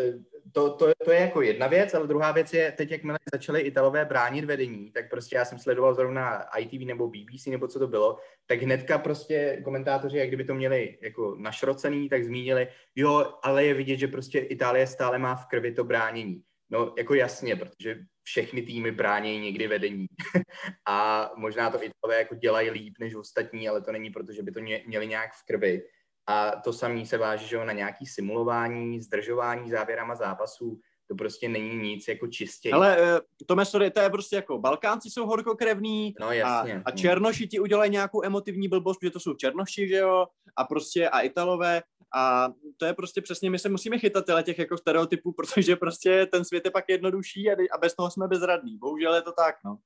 to, 0.57 0.71
to, 0.71 0.93
to 1.05 1.13
je 1.13 1.21
jako 1.21 1.43
jedna 1.43 1.67
věc, 1.67 1.95
ale 1.95 2.07
druhá 2.07 2.33
věc 2.33 2.55
je, 2.55 2.73
teď 2.73 2.91
jakmile 2.91 3.19
začaly 3.35 3.61
Italové 3.61 4.05
bránit 4.05 4.45
vedení, 4.45 4.91
tak 4.91 5.11
prostě 5.11 5.37
já 5.37 5.45
jsem 5.45 5.59
sledoval 5.59 5.95
zrovna 5.95 6.43
ITV 6.59 6.87
nebo 6.87 7.09
BBC 7.09 7.47
nebo 7.47 7.69
co 7.69 7.79
to 7.79 7.87
bylo, 7.87 8.19
tak 8.47 8.63
hnedka 8.63 8.99
prostě 8.99 9.61
komentátoři, 9.65 10.19
jak 10.19 10.29
kdyby 10.29 10.45
to 10.45 10.55
měli 10.55 10.99
jako 11.03 11.37
našrocený, 11.39 12.09
tak 12.09 12.25
zmínili, 12.25 12.69
jo, 12.95 13.33
ale 13.43 13.65
je 13.65 13.75
vidět, 13.75 13.97
že 13.97 14.09
prostě 14.09 14.39
Itálie 14.39 14.87
stále 14.87 15.19
má 15.19 15.35
v 15.35 15.47
krvi 15.47 15.73
to 15.73 15.85
bránění. 15.85 16.43
No, 16.71 16.95
jako 16.99 17.15
jasně, 17.15 17.57
protože 17.57 17.99
všechny 18.23 18.63
týmy 18.63 18.91
bránějí 18.91 19.41
někdy 19.41 19.67
vedení. 19.69 20.07
a 20.89 21.31
možná 21.37 21.71
to 21.71 21.83
Italové 21.83 22.19
jako 22.19 22.35
dělají 22.35 22.71
líp 22.71 22.95
než 23.01 23.15
ostatní, 23.15 23.69
ale 23.69 23.83
to 23.83 23.93
není 23.93 24.11
proto, 24.11 24.33
že 24.33 24.43
by 24.43 24.53
to 24.53 24.61
měli 24.87 25.07
nějak 25.07 25.31
v 25.33 25.47
krvi. 25.47 25.83
A 26.27 26.51
to 26.51 26.73
samé 26.73 27.07
se 27.07 27.19
váží 27.19 27.47
že 27.47 27.65
na 27.65 27.73
nějaký 27.73 28.07
simulování, 28.07 29.01
zdržování 29.01 29.71
závěrama 29.71 30.15
zápasů. 30.15 30.81
To 31.09 31.15
prostě 31.15 31.49
není 31.49 31.77
nic 31.77 32.09
jako 32.09 32.27
čistě. 32.27 32.71
Ale 32.73 32.97
uh, 32.97 33.19
Tome, 33.47 33.65
sorry, 33.65 33.91
to 33.91 34.01
je 34.01 34.11
prostě 34.11 34.37
jako 34.37 34.59
Balkánci 34.59 35.11
jsou 35.11 35.27
horkokrevní 35.27 36.15
no, 36.21 36.33
jasně. 36.33 36.77
a, 36.77 36.83
a 36.85 36.91
Černoši 36.91 37.47
ti 37.47 37.61
udělají 37.61 37.91
nějakou 37.91 38.25
emotivní 38.25 38.69
blbost, 38.69 38.99
že 39.03 39.11
to 39.11 39.21
jsou 39.21 39.35
Černoši, 39.35 39.89
že 39.89 39.97
jo, 39.97 40.27
a 40.57 40.65
prostě 40.65 41.09
a 41.09 41.21
Italové 41.21 41.83
a 42.15 42.49
to 42.77 42.87
je 42.87 42.95
prostě 42.95 43.23
přesně, 43.23 43.51
my 43.51 43.59
se 43.59 43.69
musíme 43.69 43.99
chytat 43.99 44.27
těle 44.27 44.43
těch 44.43 44.59
jako 44.59 44.79
stereotypů, 44.79 45.33
protože 45.37 45.77
prostě 45.77 46.27
ten 46.27 46.45
svět 46.45 46.65
je 46.65 46.71
pak 46.71 46.85
jednodušší 46.89 47.51
a, 47.51 47.53
a 47.73 47.79
bez 47.79 47.95
toho 47.95 48.11
jsme 48.11 48.29
bezradní. 48.29 48.79
Bohužel 48.79 49.15
je 49.15 49.23
to 49.23 49.33
tak, 49.33 49.55
no. 49.65 49.79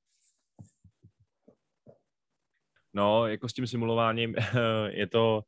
No, 2.94 3.26
jako 3.26 3.48
s 3.48 3.52
tím 3.52 3.66
simulováním 3.66 4.34
je 4.88 5.06
to, 5.06 5.42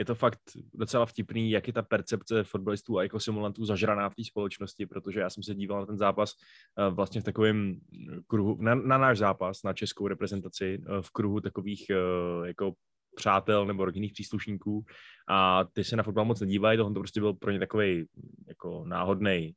je 0.00 0.04
to 0.04 0.14
fakt 0.14 0.40
docela 0.74 1.06
vtipný, 1.06 1.50
jak 1.50 1.66
je 1.66 1.72
ta 1.72 1.82
percepce 1.82 2.44
fotbalistů 2.44 2.98
a 2.98 3.02
jako 3.02 3.20
simulantů 3.20 3.64
zažraná 3.64 4.08
v 4.08 4.14
té 4.14 4.24
společnosti, 4.24 4.86
protože 4.86 5.20
já 5.20 5.30
jsem 5.30 5.42
se 5.42 5.54
díval 5.54 5.80
na 5.80 5.86
ten 5.86 5.98
zápas 5.98 6.32
eh, 6.78 6.90
vlastně 6.90 7.20
v 7.20 7.24
takovém 7.24 7.80
kruhu, 8.26 8.56
na, 8.62 8.74
na 8.74 8.98
náš 8.98 9.18
zápas, 9.18 9.62
na 9.62 9.72
českou 9.72 10.08
reprezentaci, 10.08 10.82
eh, 10.82 11.02
v 11.02 11.10
kruhu 11.10 11.40
takových 11.40 11.90
eh, 11.90 12.46
jako 12.46 12.72
přátel 13.16 13.66
nebo 13.66 13.84
rodinných 13.84 14.12
příslušníků. 14.12 14.84
A 15.28 15.64
ty 15.72 15.84
se 15.84 15.96
na 15.96 16.02
fotbal 16.02 16.24
moc 16.24 16.40
nedívají, 16.40 16.78
tohle 16.78 16.94
to 16.94 17.00
prostě 17.00 17.20
byl 17.20 17.34
pro 17.34 17.50
ně 17.50 17.58
takový 17.58 18.06
jako 18.48 18.84
náhodný, 18.86 19.54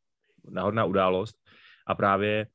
náhodná 0.49 0.85
událost. 0.85 1.35
A 1.87 1.95
právě 1.95 2.47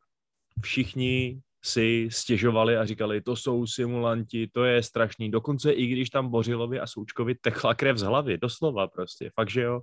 všichni 0.62 1.40
si 1.64 2.08
stěžovali 2.10 2.76
a 2.76 2.84
říkali, 2.84 3.20
to 3.20 3.36
jsou 3.36 3.66
simulanti, 3.66 4.48
to 4.52 4.64
je 4.64 4.82
strašný. 4.82 5.30
Dokonce 5.30 5.72
i 5.72 5.86
když 5.86 6.10
tam 6.10 6.28
Bořilovi 6.28 6.80
a 6.80 6.86
Součkovi 6.86 7.34
tekla 7.34 7.74
krev 7.74 7.98
z 7.98 8.02
hlavy, 8.02 8.38
doslova 8.38 8.88
prostě, 8.88 9.30
fakt, 9.34 9.50
že 9.50 9.62
jo. 9.62 9.80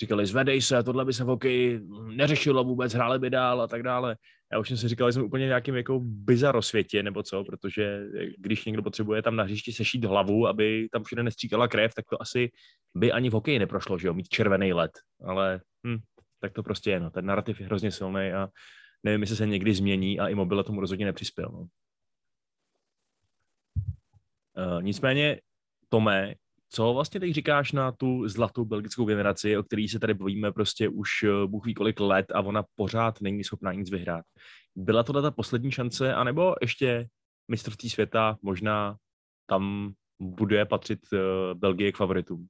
Říkali, 0.00 0.26
zvedej 0.26 0.62
se, 0.62 0.82
tohle 0.82 1.04
by 1.04 1.12
se 1.12 1.24
v 1.24 1.26
hokeji 1.26 1.80
neřešilo 2.06 2.64
vůbec, 2.64 2.94
hráli 2.94 3.18
by 3.18 3.30
dál 3.30 3.62
a 3.62 3.66
tak 3.66 3.82
dále. 3.82 4.16
Já 4.52 4.58
už 4.58 4.68
jsem 4.68 4.76
si 4.76 4.88
říkal, 4.88 5.08
že 5.08 5.12
jsme 5.12 5.22
úplně 5.22 5.46
nějakým 5.46 5.76
jako 5.76 6.00
bizarosvětě 6.02 7.02
nebo 7.02 7.22
co, 7.22 7.44
protože 7.44 8.06
když 8.38 8.64
někdo 8.64 8.82
potřebuje 8.82 9.22
tam 9.22 9.36
na 9.36 9.44
hřišti 9.44 9.72
sešít 9.72 10.04
hlavu, 10.04 10.46
aby 10.46 10.88
tam 10.92 11.04
všude 11.04 11.22
nestříkala 11.22 11.68
krev, 11.68 11.94
tak 11.94 12.04
to 12.10 12.22
asi 12.22 12.50
by 12.94 13.12
ani 13.12 13.30
v 13.30 13.32
hokeji 13.32 13.58
neprošlo, 13.58 13.98
že 13.98 14.06
jo, 14.06 14.14
mít 14.14 14.28
červený 14.28 14.72
led. 14.72 14.90
Ale 15.24 15.60
hm, 15.86 15.98
tak 16.40 16.52
to 16.52 16.62
prostě 16.62 16.90
je, 16.90 17.00
no. 17.00 17.10
Ten 17.10 17.26
narrativ 17.26 17.60
je 17.60 17.66
hrozně 17.66 17.90
silný 17.90 18.32
a 18.32 18.48
nevím, 19.02 19.20
jestli 19.20 19.36
se 19.36 19.46
někdy 19.46 19.74
změní 19.74 20.20
a 20.20 20.28
i 20.28 20.34
mobile 20.34 20.64
tomu 20.64 20.80
rozhodně 20.80 21.06
nepřispěl. 21.06 21.48
No. 21.52 21.66
Uh, 24.66 24.82
nicméně, 24.82 25.40
Tome, 25.88 26.34
co 26.72 26.92
vlastně 26.92 27.20
teď 27.20 27.32
říkáš 27.32 27.72
na 27.72 27.92
tu 27.92 28.28
zlatou 28.28 28.64
belgickou 28.64 29.04
generaci, 29.04 29.56
o 29.56 29.62
který 29.62 29.88
se 29.88 29.98
tady 29.98 30.14
bavíme 30.14 30.52
prostě 30.52 30.88
už 30.88 31.08
eh, 31.22 31.46
Bůh 31.46 31.66
ví 31.66 31.74
kolik 31.74 32.00
let 32.00 32.26
a 32.34 32.40
ona 32.40 32.64
pořád 32.74 33.20
není 33.20 33.44
schopná 33.44 33.72
nic 33.72 33.90
vyhrát. 33.90 34.24
Byla 34.76 35.02
to 35.02 35.22
ta 35.22 35.30
poslední 35.30 35.70
šance, 35.70 36.14
anebo 36.14 36.54
ještě 36.60 37.08
mistrovství 37.48 37.90
světa 37.90 38.38
možná 38.42 38.96
tam 39.46 39.92
bude 40.20 40.64
patřit 40.64 41.00
uh, 41.12 41.58
Belgie 41.58 41.92
k 41.92 41.96
favoritům? 41.96 42.46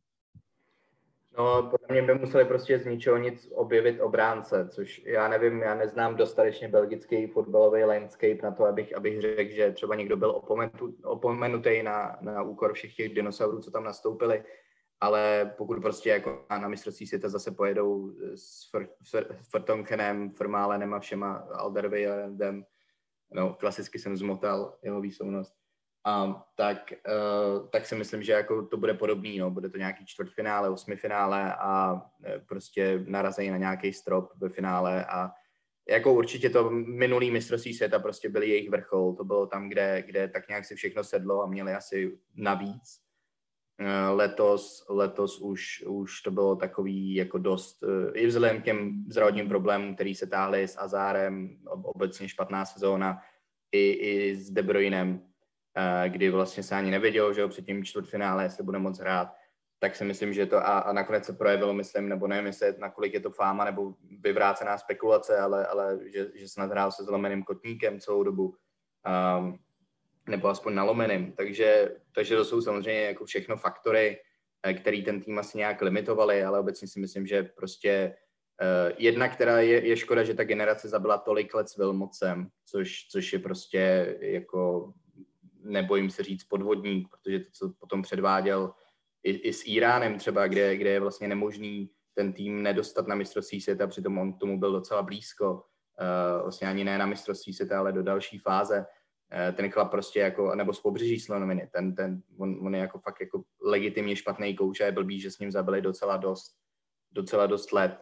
No, 1.39 1.62
podle 1.62 1.87
mě 1.91 2.03
by 2.03 2.14
museli 2.14 2.45
prostě 2.45 2.78
z 2.78 2.87
ničeho 2.87 3.16
nic 3.16 3.49
objevit 3.55 4.01
obránce, 4.01 4.68
což 4.68 5.03
já 5.05 5.28
nevím, 5.28 5.62
já 5.62 5.74
neznám 5.74 6.16
dostatečně 6.16 6.68
belgický 6.68 7.26
fotbalový 7.26 7.85
landscape 7.85 8.43
na 8.43 8.51
to, 8.51 8.64
abych, 8.64 8.97
abych 8.97 9.20
řekl, 9.20 9.55
že 9.55 9.72
třeba 9.72 9.95
někdo 9.95 10.16
byl 10.16 10.43
opomenutý 11.05 11.83
na, 11.83 12.18
na 12.20 12.43
úkor 12.43 12.72
všech 12.72 12.95
těch 12.95 13.14
dinosaurů, 13.14 13.61
co 13.61 13.70
tam 13.70 13.85
nastoupili, 13.85 14.45
ale 15.01 15.53
pokud 15.59 15.83
prostě 15.83 16.11
jako 16.11 16.47
na 16.51 16.68
mistrovství 16.68 17.07
světa 17.07 17.28
zase 17.28 17.51
pojedou 17.51 18.12
s 18.35 18.70
Fertonkenem, 19.51 20.31
Fermálenem 20.31 20.95
a 20.95 21.01
všema 21.01 21.35
Alderweirendem, 21.35 22.64
no 23.33 23.55
klasicky 23.55 23.99
jsem 23.99 24.16
zmotal 24.16 24.78
jeho 24.83 25.01
výslovnost, 25.01 25.59
a 26.05 26.44
tak, 26.55 26.92
uh, 27.09 27.68
tak 27.68 27.86
si 27.86 27.94
myslím, 27.94 28.22
že 28.22 28.32
jako 28.32 28.62
to 28.62 28.76
bude 28.76 28.94
podobný, 28.94 29.38
no. 29.38 29.51
bude 29.51 29.68
to 29.68 29.78
nějaký 29.78 30.07
čtvrtfinále, 30.07 30.70
osmifinále 30.70 31.55
a 31.55 31.92
uh, 31.92 32.01
prostě 32.48 33.05
narazení 33.07 33.51
na 33.51 33.57
nějaký 33.57 33.92
strop 33.92 34.32
ve 34.36 34.48
finále 34.48 35.05
a 35.07 35.30
jako 35.88 36.14
určitě 36.14 36.51
to 36.51 36.70
minulý 36.70 37.30
mistrovství 37.30 37.74
světa 37.74 37.98
prostě 37.98 38.28
byly 38.28 38.48
jejich 38.48 38.70
vrchol, 38.70 39.14
to 39.14 39.24
bylo 39.24 39.46
tam, 39.46 39.68
kde, 39.68 40.03
kde 40.07 40.28
tak 40.28 40.48
nějak 40.48 40.64
si 40.64 40.74
všechno 40.74 41.05
sedlo 41.05 41.42
a 41.42 41.46
měli 41.46 41.74
asi 41.74 42.18
navíc. 42.34 43.01
Uh, 43.80 44.16
letos, 44.16 44.86
letos 44.88 45.38
už, 45.38 45.84
už 45.86 46.22
to 46.22 46.30
bylo 46.30 46.57
takový 46.57 47.14
jako 47.14 47.38
dost, 47.38 47.84
i 48.14 48.26
vzhledem 48.26 48.61
k 48.61 48.64
těm 48.64 49.05
zdravotním 49.11 49.48
problémům, 49.48 49.94
který 49.94 50.14
se 50.14 50.26
táhly 50.26 50.68
s 50.68 50.78
Azárem, 50.78 51.59
obecně 51.66 52.28
špatná 52.28 52.64
sezóna, 52.64 53.18
i, 53.72 53.90
i 53.90 54.36
s 54.36 54.51
De 54.51 54.62
Bruynem, 54.62 55.30
kdy 56.09 56.31
vlastně 56.31 56.62
se 56.62 56.75
ani 56.75 56.91
nevěděl, 56.91 57.33
že 57.33 57.41
jo, 57.41 57.49
před 57.49 57.66
tím 57.66 57.85
čtvrtfinále, 57.85 58.45
jestli 58.45 58.64
bude 58.64 58.79
moc 58.79 58.99
hrát, 58.99 59.29
tak 59.81 59.97
si 59.97 60.05
myslím, 60.05 60.33
že 60.33 60.47
to 60.47 60.57
a, 60.57 60.79
a 60.79 60.93
nakonec 60.93 61.25
se 61.25 61.33
projevilo, 61.33 61.75
myslím, 61.75 62.09
nebo 62.09 62.27
nevím, 62.27 62.47
jestli 62.47 62.75
nakolik 62.79 63.14
je 63.14 63.21
to 63.21 63.31
fáma 63.31 63.64
nebo 63.64 63.95
vyvrácená 64.21 64.79
spekulace, 64.79 65.39
ale, 65.39 65.66
ale 65.66 65.99
že, 66.07 66.31
že 66.35 66.49
se 66.49 66.61
nadhrál 66.61 66.93
se 66.93 67.05
zlomeným 67.05 67.43
kotníkem 67.43 68.01
celou 68.01 68.23
dobu, 68.23 68.57
um, 69.39 69.59
nebo 70.29 70.49
aspoň 70.49 70.75
nalomeným. 70.75 71.33
Takže, 71.33 71.97
takže 72.14 72.37
to 72.37 72.45
jsou 72.45 72.62
samozřejmě 72.62 73.03
jako 73.03 73.25
všechno 73.25 73.57
faktory, 73.57 74.18
eh, 74.62 74.75
který 74.75 75.05
ten 75.05 75.21
tým 75.21 75.39
asi 75.39 75.59
nějak 75.59 75.83
limitovali, 75.83 76.45
ale 76.45 76.61
obecně 76.61 76.89
si 76.89 77.01
myslím, 77.01 77.27
že 77.27 77.43
prostě 77.43 78.16
uh, 78.62 78.93
jedna, 78.99 79.29
která 79.29 79.61
je, 79.61 79.87
je 79.87 79.97
škoda, 79.97 80.25
že 80.25 80.35
ta 80.35 80.45
generace 80.45 80.89
zabila 80.89 81.18
tolik 81.18 81.55
let 81.55 81.68
s 81.68 81.77
Vilmocem, 81.77 82.49
což, 82.66 83.07
což 83.11 83.33
je 83.33 83.39
prostě 83.39 84.16
jako 84.21 84.93
nebojím 85.62 86.11
se 86.11 86.22
říct 86.22 86.44
podvodník, 86.44 87.08
protože 87.08 87.38
to, 87.38 87.50
co 87.52 87.72
potom 87.78 88.02
předváděl 88.02 88.74
i, 89.22 89.30
i 89.30 89.52
s 89.52 89.66
Iránem 89.66 90.18
třeba, 90.18 90.46
kde, 90.46 90.76
kde 90.76 90.90
je 90.90 91.00
vlastně 91.00 91.28
nemožný 91.28 91.90
ten 92.14 92.32
tým 92.32 92.62
nedostat 92.62 93.08
na 93.08 93.14
mistrovství 93.14 93.61
světa, 93.61 93.86
přitom 93.86 94.18
on 94.18 94.32
tomu 94.32 94.61
byl 94.61 94.72
docela 94.72 95.02
blízko, 95.02 95.52
uh, 95.52 96.42
vlastně 96.42 96.68
ani 96.68 96.84
ne 96.84 96.98
na 96.98 97.06
mistrovství 97.06 97.52
světa, 97.52 97.78
ale 97.78 97.92
do 97.92 98.02
další 98.02 98.38
fáze. 98.38 98.78
Uh, 98.78 99.56
ten 99.56 99.70
chlap 99.70 99.90
prostě 99.90 100.20
jako, 100.20 100.54
nebo 100.54 100.72
z 100.72 100.80
pobřeží 100.80 101.20
Slonoviny, 101.20 101.68
ten, 101.72 101.94
ten, 101.94 102.22
on, 102.38 102.66
on, 102.66 102.74
je 102.74 102.80
jako 102.80 102.98
fakt 102.98 103.20
jako 103.20 103.42
legitimně 103.62 104.16
špatný 104.16 104.56
kouč 104.56 104.80
a 104.80 104.86
je 104.86 104.92
blbý, 104.92 105.20
že 105.20 105.30
s 105.30 105.38
ním 105.38 105.50
zabili 105.50 105.82
docela 105.82 106.16
dost, 106.16 106.52
docela 107.12 107.46
dost 107.46 107.72
let. 107.72 107.98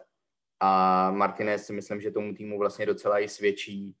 A 0.59 1.11
Martinez 1.11 1.65
si 1.65 1.73
myslím, 1.73 2.01
že 2.01 2.11
tomu 2.11 2.33
týmu 2.33 2.59
vlastně 2.59 2.85
docela 2.85 3.19
i 3.19 3.27
svědčí, 3.27 3.95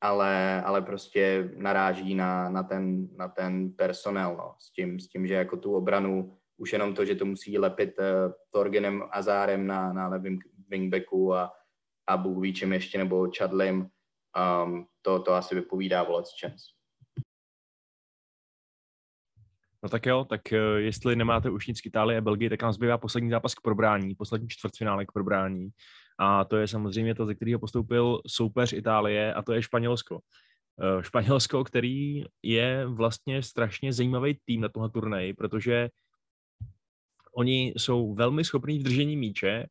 ale, 0.00 0.62
ale 0.62 0.82
prostě 0.82 1.50
naráží 1.56 2.14
na, 2.14 2.50
na, 2.50 2.62
ten, 2.62 3.08
na 3.16 3.28
ten 3.28 3.72
personel, 3.72 4.36
no, 4.36 4.54
s, 4.58 4.72
tím, 4.72 5.00
s 5.00 5.08
tím, 5.08 5.26
že 5.26 5.34
jako 5.34 5.56
tu 5.56 5.76
obranu, 5.76 6.38
už 6.56 6.72
jenom 6.72 6.94
to, 6.94 7.04
že 7.04 7.14
to 7.14 7.24
musí 7.24 7.58
lepit 7.58 7.98
uh, 7.98 8.32
Torgenem 8.50 9.04
Azárem 9.10 9.66
na, 9.66 9.92
na 9.92 10.08
levém 10.08 10.38
wingbacku 10.68 11.34
a, 11.34 11.52
a 12.06 12.16
Bůh 12.16 12.42
ví 12.42 12.54
ještě, 12.70 12.98
nebo 12.98 13.28
Chadlim, 13.38 13.88
um, 14.64 14.86
to, 15.02 15.22
to 15.22 15.32
asi 15.32 15.54
vypovídá 15.54 16.02
Volec 16.02 16.28
Chance. 16.40 16.64
No 19.82 19.88
tak 19.88 20.06
jo, 20.06 20.24
tak 20.24 20.40
uh, 20.52 20.78
jestli 20.78 21.16
nemáte 21.16 21.50
už 21.50 21.66
nic 21.66 21.80
k 21.80 21.86
Itálii 21.86 22.18
a 22.18 22.20
Belgii, 22.20 22.50
tak 22.50 22.62
nám 22.62 22.72
zbývá 22.72 22.98
poslední 22.98 23.30
zápas 23.30 23.54
k 23.54 23.60
probrání, 23.60 24.14
poslední 24.14 24.48
čtvrtfinále 24.48 25.06
k 25.06 25.12
probrání 25.12 25.70
a 26.18 26.44
to 26.44 26.56
je 26.56 26.68
samozřejmě 26.68 27.14
to, 27.14 27.26
ze 27.26 27.34
kterého 27.34 27.60
postoupil 27.60 28.20
soupeř 28.26 28.72
Itálie 28.72 29.34
a 29.34 29.42
to 29.42 29.52
je 29.52 29.62
Španělsko. 29.62 30.20
Eh, 30.80 31.02
Španělsko, 31.02 31.64
který 31.64 32.24
je 32.42 32.86
vlastně 32.86 33.42
strašně 33.42 33.92
zajímavý 33.92 34.38
tým 34.44 34.60
na 34.60 34.68
tohle 34.68 34.90
turnaj, 34.90 35.32
protože 35.32 35.88
oni 37.36 37.72
jsou 37.76 38.14
velmi 38.14 38.44
schopní 38.44 38.78
v 38.78 38.82
držení 38.82 39.16
míče, 39.16 39.66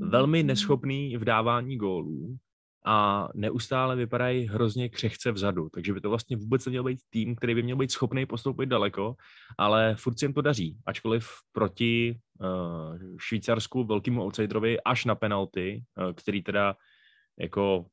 velmi 0.00 0.42
neschopní 0.42 1.16
v 1.16 1.24
dávání 1.24 1.76
gólů 1.76 2.38
a 2.84 3.28
neustále 3.34 3.96
vypadají 3.96 4.46
hrozně 4.46 4.88
křehce 4.88 5.32
vzadu, 5.32 5.68
takže 5.68 5.92
by 5.92 6.00
to 6.00 6.08
vlastně 6.08 6.36
vůbec 6.36 6.66
neměl 6.66 6.84
být 6.84 6.98
tým, 7.10 7.36
který 7.36 7.54
by 7.54 7.62
měl 7.62 7.76
být 7.76 7.90
schopný 7.90 8.26
postoupit 8.26 8.66
daleko, 8.66 9.14
ale 9.58 9.94
furt 9.98 10.18
se 10.18 10.24
jim 10.24 10.32
to 10.32 10.42
daří, 10.42 10.76
ačkoliv 10.86 11.28
proti 11.52 12.18
uh, 12.40 12.98
Švýcarsku, 13.18 13.84
velkému 13.84 14.22
outsiderovi, 14.22 14.80
až 14.80 15.04
na 15.04 15.14
penalty, 15.14 15.82
uh, 15.98 16.12
který 16.12 16.42
teda 16.42 16.76
jako 17.40 17.86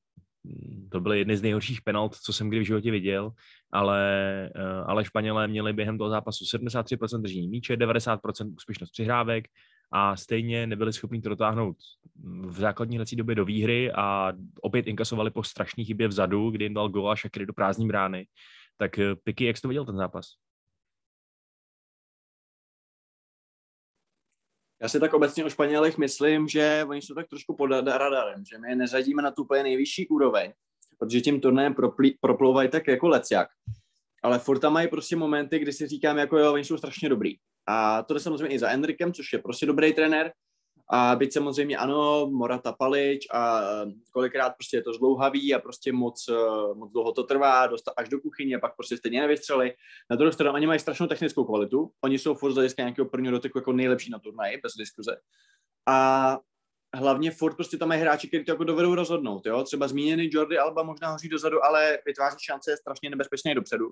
mm, 0.43 0.89
to 0.91 0.99
byly 0.99 1.19
jedny 1.19 1.37
z 1.37 1.41
nejhorších 1.41 1.81
penalt, 1.81 2.15
co 2.15 2.33
jsem 2.33 2.49
kdy 2.49 2.59
v 2.59 2.65
životě 2.65 2.91
viděl, 2.91 3.31
ale, 3.71 4.49
uh, 4.55 4.89
ale 4.89 5.05
Španělé 5.05 5.47
měli 5.47 5.73
během 5.73 5.97
toho 5.97 6.09
zápasu 6.09 6.45
73% 6.45 7.21
držení 7.21 7.47
míče, 7.47 7.75
90% 7.75 8.53
úspěšnost 8.55 8.91
přihrávek, 8.91 9.47
a 9.91 10.15
stejně 10.15 10.67
nebyli 10.67 10.93
schopni 10.93 11.21
to 11.21 11.29
dotáhnout 11.29 11.77
v 12.23 12.59
základní 12.59 12.95
hrací 12.95 13.15
době 13.15 13.35
do 13.35 13.45
výhry 13.45 13.91
a 13.91 14.33
opět 14.61 14.87
inkasovali 14.87 15.31
po 15.31 15.43
strašné 15.43 15.83
chybě 15.83 16.07
vzadu, 16.07 16.49
kdy 16.49 16.65
jim 16.65 16.73
dal 16.73 16.89
gol 16.89 17.11
a 17.11 17.15
Shakiri 17.15 17.45
do 17.45 17.53
prázdní 17.53 17.87
brány. 17.87 18.27
Tak 18.77 18.99
eh, 18.99 19.15
Piky, 19.15 19.45
jak 19.45 19.57
jsi 19.57 19.61
to 19.61 19.67
viděl 19.67 19.85
ten 19.85 19.97
zápas? 19.97 20.25
Já 24.81 24.89
si 24.89 24.99
tak 24.99 25.13
obecně 25.13 25.45
o 25.45 25.49
Španělech 25.49 25.97
myslím, 25.97 26.47
že 26.47 26.85
oni 26.87 27.01
jsou 27.01 27.13
tak 27.13 27.27
trošku 27.27 27.55
pod 27.55 27.67
radarem, 27.67 28.45
že 28.45 28.57
my 28.57 28.69
je 28.69 28.75
neřadíme 28.75 29.21
na 29.21 29.31
tu 29.31 29.43
úplně 29.43 29.63
nejvyšší 29.63 30.07
úroveň, 30.07 30.53
protože 30.99 31.21
tím 31.21 31.41
turnajem 31.41 31.75
proplouvají 32.21 32.69
tak 32.69 32.87
jako 32.87 33.07
lecjak. 33.07 33.49
Ale 34.23 34.39
furt 34.39 34.59
tam 34.59 34.73
mají 34.73 34.87
prostě 34.87 35.15
momenty, 35.15 35.59
kdy 35.59 35.73
si 35.73 35.87
říkám, 35.87 36.17
jako 36.17 36.37
jo, 36.37 36.53
oni 36.53 36.65
jsou 36.65 36.77
strašně 36.77 37.09
dobrý. 37.09 37.35
A 37.67 38.03
to 38.03 38.13
jde 38.13 38.19
samozřejmě 38.19 38.55
i 38.55 38.59
za 38.59 38.69
Enrikem, 38.69 39.13
což 39.13 39.33
je 39.33 39.39
prostě 39.39 39.65
dobrý 39.65 39.93
trenér, 39.93 40.31
A 40.93 41.15
byť 41.15 41.33
samozřejmě 41.33 41.77
ano, 41.77 42.27
Morata 42.31 42.71
Palič 42.71 43.27
a 43.33 43.61
kolikrát 44.11 44.49
prostě 44.49 44.77
je 44.77 44.83
to 44.83 44.93
zdlouhavý 44.93 45.53
a 45.53 45.59
prostě 45.59 45.91
moc, 45.91 46.25
moc 46.73 46.91
dlouho 46.91 47.11
to 47.11 47.23
trvá, 47.23 47.67
dostat 47.67 47.93
až 47.97 48.09
do 48.09 48.19
kuchyně, 48.19 48.59
pak 48.59 48.75
prostě 48.75 48.97
stejně 48.97 49.21
nevystřeli. 49.21 49.73
Na 50.09 50.15
druhou 50.15 50.31
stranu 50.31 50.53
oni 50.53 50.67
mají 50.67 50.79
strašnou 50.79 51.07
technickou 51.07 51.43
kvalitu, 51.43 51.91
oni 52.03 52.19
jsou 52.19 52.33
furt 52.33 52.53
z 52.53 52.77
nějakého 52.77 53.09
prvního 53.09 53.31
doteku 53.31 53.57
jako 53.57 53.73
nejlepší 53.73 54.11
na 54.11 54.19
turnaji, 54.19 54.59
bez 54.63 54.73
diskuze. 54.77 55.17
A 55.87 56.39
hlavně 56.95 57.31
furt 57.31 57.55
prostě 57.55 57.77
tam 57.77 57.87
mají 57.89 58.01
hráči, 58.01 58.27
kteří 58.27 58.45
to 58.45 58.51
jako 58.51 58.63
dovedou 58.63 58.95
rozhodnout, 58.95 59.45
jo? 59.45 59.63
Třeba 59.63 59.87
zmíněný 59.87 60.29
Jordi 60.31 60.57
Alba 60.57 60.83
možná 60.83 61.11
hoří 61.11 61.29
dozadu, 61.29 61.65
ale 61.65 61.99
vytváří 62.05 62.37
šance 62.39 62.71
je 62.71 62.77
strašně 62.77 63.09
nebezpečný 63.09 63.55
dopředu. 63.55 63.85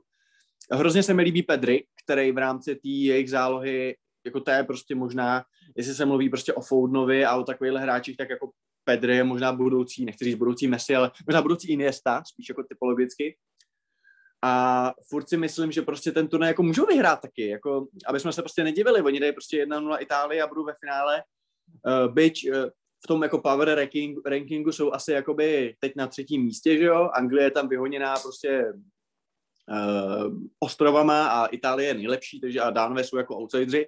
Hrozně 0.71 1.03
se 1.03 1.13
mi 1.13 1.21
líbí 1.21 1.43
Pedri, 1.43 1.83
který 2.03 2.31
v 2.31 2.37
rámci 2.37 2.75
té 2.75 2.89
jejich 2.89 3.29
zálohy, 3.29 3.95
jako 4.25 4.51
je 4.51 4.63
prostě 4.63 4.95
možná, 4.95 5.43
jestli 5.77 5.93
se 5.93 6.05
mluví 6.05 6.29
prostě 6.29 6.53
o 6.53 6.61
Foudnovi 6.61 7.25
a 7.25 7.35
o 7.35 7.43
takovýchhle 7.43 7.81
hráčích, 7.81 8.17
tak 8.17 8.29
jako 8.29 8.51
Pedri 8.83 9.15
je 9.15 9.23
možná 9.23 9.53
budoucí, 9.53 10.05
nechci 10.05 10.25
říct 10.25 10.35
budoucí 10.35 10.67
Messi, 10.67 10.95
ale 10.95 11.11
možná 11.27 11.41
budoucí 11.41 11.71
Iniesta, 11.71 12.23
spíš 12.25 12.49
jako 12.49 12.63
typologicky. 12.63 13.37
A 14.43 14.93
furt 15.09 15.29
si 15.29 15.37
myslím, 15.37 15.71
že 15.71 15.81
prostě 15.81 16.11
ten 16.11 16.27
turnaj 16.27 16.49
jako 16.49 16.63
můžou 16.63 16.85
vyhrát 16.85 17.21
taky, 17.21 17.47
jako, 17.47 17.87
aby 18.07 18.19
jsme 18.19 18.33
se 18.33 18.41
prostě 18.41 18.63
nedivili, 18.63 19.01
oni 19.01 19.19
dají 19.19 19.33
prostě 19.33 19.65
1-0 19.65 19.97
Itálii 20.01 20.41
a 20.41 20.47
budou 20.47 20.65
ve 20.65 20.73
finále. 20.79 21.23
Uh, 21.85 22.13
byť 22.13 22.49
uh, 22.49 22.69
v 23.03 23.07
tom 23.07 23.23
jako 23.23 23.41
power 23.41 23.75
ranking, 23.75 24.27
rankingu 24.27 24.71
jsou 24.71 24.91
asi 24.93 25.11
jakoby 25.11 25.75
teď 25.79 25.93
na 25.95 26.07
třetím 26.07 26.43
místě, 26.43 26.77
že 26.77 26.85
jo? 26.85 27.09
Anglie 27.13 27.43
je 27.43 27.51
tam 27.51 27.69
vyhoněná 27.69 28.15
prostě 28.15 28.73
uh, 29.69 30.33
ostrovama 30.59 31.27
a 31.27 31.45
Itálie 31.45 31.87
je 31.87 31.93
nejlepší, 31.93 32.41
takže 32.41 32.61
a 32.61 32.69
Dánové 32.69 33.03
jsou 33.03 33.17
jako 33.17 33.37
outsideri, 33.37 33.87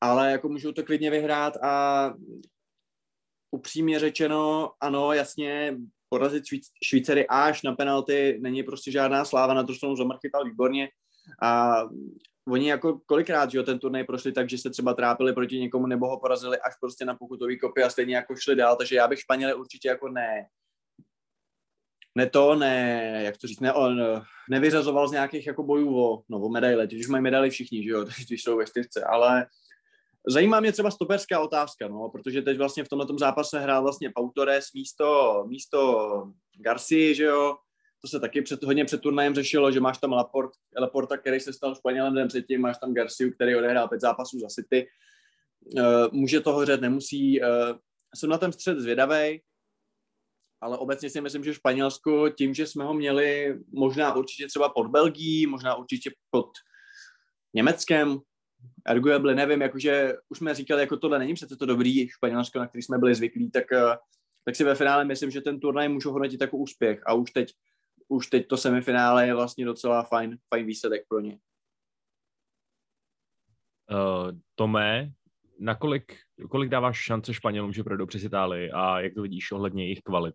ale 0.00 0.32
jako 0.32 0.48
můžou 0.48 0.72
to 0.72 0.82
klidně 0.82 1.10
vyhrát 1.10 1.56
a 1.56 2.14
upřímně 3.50 3.98
řečeno, 3.98 4.72
ano, 4.80 5.12
jasně, 5.12 5.76
porazit 6.08 6.44
Švýc- 6.44 6.72
Švýcery 6.84 7.26
až 7.28 7.62
na 7.62 7.72
penalty 7.72 8.38
není 8.42 8.62
prostě 8.62 8.90
žádná 8.90 9.24
sláva, 9.24 9.54
na 9.54 9.64
to 9.64 9.74
stranu 9.74 9.96
Zomar 9.96 10.18
chytal 10.20 10.44
výborně 10.44 10.88
a 11.42 11.82
oni 12.48 12.70
jako 12.70 13.00
kolikrát, 13.06 13.50
že 13.50 13.58
jo, 13.58 13.64
ten 13.64 13.78
turnaj 13.78 14.04
prošli 14.04 14.32
tak, 14.32 14.50
že 14.50 14.58
se 14.58 14.70
třeba 14.70 14.94
trápili 14.94 15.32
proti 15.32 15.58
někomu 15.58 15.86
nebo 15.86 16.08
ho 16.08 16.20
porazili 16.20 16.58
až 16.58 16.74
prostě 16.80 17.04
na 17.04 17.14
pokutový 17.14 17.58
kopy 17.58 17.82
a 17.82 17.90
stejně 17.90 18.16
jako 18.16 18.36
šli 18.36 18.56
dál, 18.56 18.76
takže 18.76 18.96
já 18.96 19.08
bych 19.08 19.20
Španěle 19.20 19.54
určitě 19.54 19.88
jako 19.88 20.08
ne, 20.08 20.46
ne 22.14 22.30
to, 22.30 22.54
ne, 22.54 23.20
jak 23.24 23.36
to 23.38 23.46
říct, 23.46 23.60
ne, 23.60 23.72
on 23.72 24.22
nevyřazoval 24.50 25.08
z 25.08 25.12
nějakých 25.12 25.46
jako 25.46 25.62
bojů 25.62 25.98
o, 25.98 26.22
no, 26.28 26.38
o 26.38 26.48
medaile, 26.48 26.86
když 26.86 27.08
mají 27.08 27.22
medaily 27.22 27.50
všichni, 27.50 27.82
že 27.82 27.90
jo, 27.90 28.04
když 28.26 28.42
jsou 28.42 28.56
ve 28.56 28.66
čtyřce, 28.66 29.04
ale 29.04 29.46
zajímá 30.28 30.60
mě 30.60 30.72
třeba 30.72 30.90
stoperská 30.90 31.40
otázka, 31.40 31.88
no, 31.88 32.08
protože 32.08 32.42
teď 32.42 32.58
vlastně 32.58 32.84
v 32.84 32.88
tomto 32.88 33.18
zápase 33.18 33.60
hrál 33.60 33.82
vlastně 33.82 34.10
Pautores 34.14 34.72
místo, 34.74 35.44
místo 35.48 36.32
Garci, 36.60 37.14
že 37.14 37.24
jo, 37.24 37.56
to 38.00 38.08
se 38.08 38.20
taky 38.20 38.42
před, 38.42 38.62
hodně 38.62 38.84
před 38.84 39.00
turnajem 39.00 39.34
řešilo, 39.34 39.72
že 39.72 39.80
máš 39.80 39.98
tam 39.98 40.12
Laport, 40.12 40.50
Laporta, 40.80 41.16
který 41.16 41.40
se 41.40 41.52
stal 41.52 41.74
Španělem 41.74 42.14
den 42.14 42.28
předtím, 42.28 42.60
máš 42.60 42.78
tam 42.78 42.94
Garciu, 42.94 43.30
který 43.32 43.56
odehrál 43.56 43.88
pět 43.88 44.00
zápasů 44.00 44.38
za 44.38 44.46
City. 44.48 44.86
Uh, 45.76 45.84
může 46.12 46.40
to 46.40 46.52
hořet, 46.52 46.80
nemusí. 46.80 47.40
Uh, 47.40 47.48
jsem 48.14 48.30
na 48.30 48.38
ten 48.38 48.52
střed 48.52 48.78
zvědavý, 48.78 49.40
ale 50.62 50.78
obecně 50.78 51.10
si 51.10 51.20
myslím, 51.20 51.44
že 51.44 51.54
Španělsko 51.54 52.28
tím, 52.28 52.54
že 52.54 52.66
jsme 52.66 52.84
ho 52.84 52.94
měli 52.94 53.58
možná 53.72 54.14
určitě 54.14 54.46
třeba 54.46 54.68
pod 54.68 54.86
Belgií, 54.86 55.46
možná 55.46 55.74
určitě 55.74 56.10
pod 56.30 56.50
Německem, 57.54 58.18
arguably, 58.86 59.34
nevím, 59.34 59.62
jakože 59.62 60.14
už 60.28 60.38
jsme 60.38 60.54
říkali, 60.54 60.80
jako 60.80 60.96
tohle 60.96 61.18
není 61.18 61.34
přece 61.34 61.56
to 61.56 61.66
dobrý 61.66 62.08
Španělsko, 62.08 62.58
na 62.58 62.66
který 62.66 62.82
jsme 62.82 62.98
byli 62.98 63.14
zvyklí, 63.14 63.50
tak, 63.50 63.72
eh, 63.72 63.96
tak 64.44 64.56
si 64.56 64.64
ve 64.64 64.74
finále 64.74 65.04
myslím, 65.04 65.30
že 65.30 65.40
ten 65.40 65.60
turnaj 65.60 65.88
můžu 65.88 66.10
hodnotit 66.10 66.40
jako 66.40 66.56
úspěch 66.56 67.00
a 67.06 67.14
už 67.14 67.30
teď, 67.30 67.52
už 68.08 68.26
teď 68.26 68.48
to 68.48 68.56
semifinále 68.56 69.26
je 69.26 69.34
vlastně 69.34 69.64
docela 69.64 70.02
fajn, 70.02 70.38
fajn 70.54 70.66
výsledek 70.66 71.02
pro 71.08 71.20
ně. 71.20 71.38
Uh, 73.90 74.30
Tome, 74.54 75.12
nakolik, 75.60 76.16
kolik 76.50 76.70
dáváš 76.70 76.98
šance 76.98 77.34
Španělům, 77.34 77.72
že 77.72 77.84
projdou 77.84 78.06
přes 78.06 78.24
Itálii 78.24 78.70
a 78.70 79.00
jak 79.00 79.14
to 79.14 79.22
vidíš 79.22 79.52
ohledně 79.52 79.84
jejich 79.84 80.00
kvalit? 80.00 80.34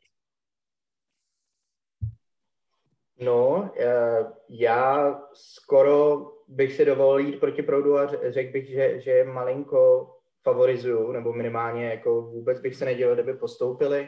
No, 3.20 3.72
eh, 3.80 4.26
já 4.50 5.20
skoro 5.34 6.28
bych 6.48 6.74
si 6.74 6.86
dovolil 6.86 7.28
jít 7.28 7.40
proti 7.40 7.64
proudu 7.64 7.98
a 7.98 8.32
řekl 8.32 8.52
bych, 8.52 8.70
že, 8.70 9.02
že 9.02 9.24
malinko 9.24 10.14
favorizuju, 10.44 11.12
nebo 11.12 11.34
minimálně 11.34 11.86
jako 11.86 12.22
vůbec 12.22 12.60
bych 12.60 12.76
se 12.76 12.86
nedělal, 12.86 13.16
kdyby 13.16 13.34
postoupili. 13.34 14.08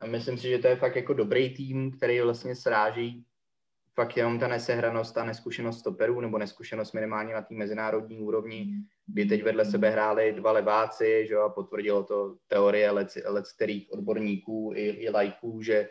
A 0.00 0.06
myslím 0.06 0.38
si, 0.38 0.48
že 0.48 0.58
to 0.58 0.66
je 0.66 0.76
fakt 0.76 0.96
jako 0.96 1.14
dobrý 1.14 1.54
tým, 1.54 1.90
který 1.90 2.20
vlastně 2.20 2.54
sráží 2.54 3.26
fakt 3.94 4.16
jenom 4.16 4.38
ta 4.38 4.48
nesehranost 4.48 5.18
a 5.18 5.24
neskušenost 5.24 5.78
stoperů, 5.78 6.20
nebo 6.20 6.38
neskušenost 6.38 6.92
minimálně 6.92 7.34
na 7.34 7.42
té 7.42 7.54
mezinárodní 7.54 8.18
úrovni, 8.18 8.66
kdy 9.06 9.24
teď 9.24 9.42
vedle 9.42 9.64
sebe 9.64 9.90
hráli 9.90 10.32
dva 10.32 10.52
leváci, 10.52 11.26
že 11.28 11.36
a 11.36 11.48
potvrdilo 11.48 12.04
to 12.04 12.36
teorie 12.46 12.90
let, 12.90 13.08
let 13.26 13.44
kterých 13.56 13.92
odborníků 13.92 14.72
i, 14.74 14.82
i 14.82 15.10
lajků, 15.10 15.62
že 15.62 15.88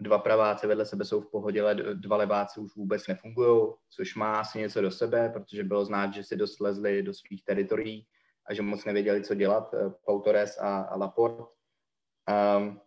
dva 0.00 0.18
praváci 0.18 0.66
vedle 0.66 0.86
sebe 0.86 1.04
jsou 1.04 1.20
v 1.20 1.30
pohodě, 1.30 1.62
ale 1.62 1.74
dva 1.74 2.16
leváci 2.16 2.60
už 2.60 2.76
vůbec 2.76 3.06
nefungují, 3.06 3.72
což 3.90 4.14
má 4.14 4.40
asi 4.40 4.58
něco 4.58 4.80
do 4.80 4.90
sebe, 4.90 5.28
protože 5.28 5.64
bylo 5.64 5.84
znát, 5.84 6.14
že 6.14 6.24
si 6.24 6.36
dost 6.36 6.60
lezli 6.60 7.02
do 7.02 7.14
svých 7.14 7.44
teritorií 7.44 8.06
a 8.46 8.54
že 8.54 8.62
moc 8.62 8.84
nevěděli, 8.84 9.22
co 9.22 9.34
dělat, 9.34 9.74
eh, 9.74 9.90
Pautores 10.04 10.58
a, 10.58 10.80
a 10.80 10.96
Laporte. 10.96 11.42
Um, 12.56 12.80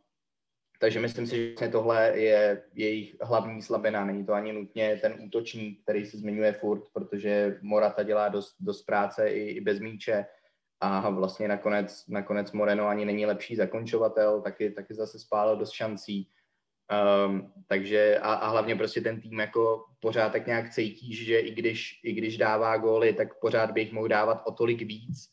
takže 0.79 0.99
myslím 0.99 1.27
si, 1.27 1.35
že 1.35 1.47
vlastně 1.47 1.69
tohle 1.69 2.19
je 2.19 2.63
jejich 2.73 3.15
hlavní 3.21 3.61
slabina. 3.61 4.05
Není 4.05 4.25
to 4.25 4.33
ani 4.33 4.53
nutně 4.53 4.99
ten 5.01 5.15
útočník, 5.25 5.83
který 5.83 6.05
se 6.05 6.17
zmiňuje 6.17 6.53
furt, 6.53 6.83
protože 6.93 7.59
Morata 7.61 8.03
dělá 8.03 8.29
dost, 8.29 8.55
dost 8.59 8.83
práce 8.83 9.29
i, 9.29 9.39
i 9.39 9.61
bez 9.61 9.79
míče 9.79 10.25
a 10.79 11.09
vlastně 11.09 11.47
nakonec, 11.47 12.07
nakonec 12.07 12.51
Moreno 12.51 12.87
ani 12.87 13.05
není 13.05 13.25
lepší 13.25 13.55
zakončovatel, 13.55 14.41
taky, 14.41 14.71
taky 14.71 14.93
zase 14.93 15.19
spálil 15.19 15.57
dost 15.57 15.71
šancí. 15.71 16.29
Um, 16.91 17.53
takže 17.67 18.19
a, 18.19 18.33
a 18.33 18.49
hlavně 18.49 18.75
prostě 18.75 19.01
ten 19.01 19.21
tým 19.21 19.39
jako 19.39 19.85
pořád 19.99 20.31
tak 20.31 20.47
nějak 20.47 20.73
cítí, 20.73 21.15
že 21.15 21.39
i 21.39 21.51
když, 21.51 21.99
i 22.03 22.13
když 22.13 22.37
dává 22.37 22.77
góly, 22.77 23.13
tak 23.13 23.39
pořád 23.39 23.71
bych 23.71 23.91
mohl 23.91 24.07
dávat 24.07 24.41
o 24.45 24.51
tolik 24.51 24.81
víc, 24.81 25.29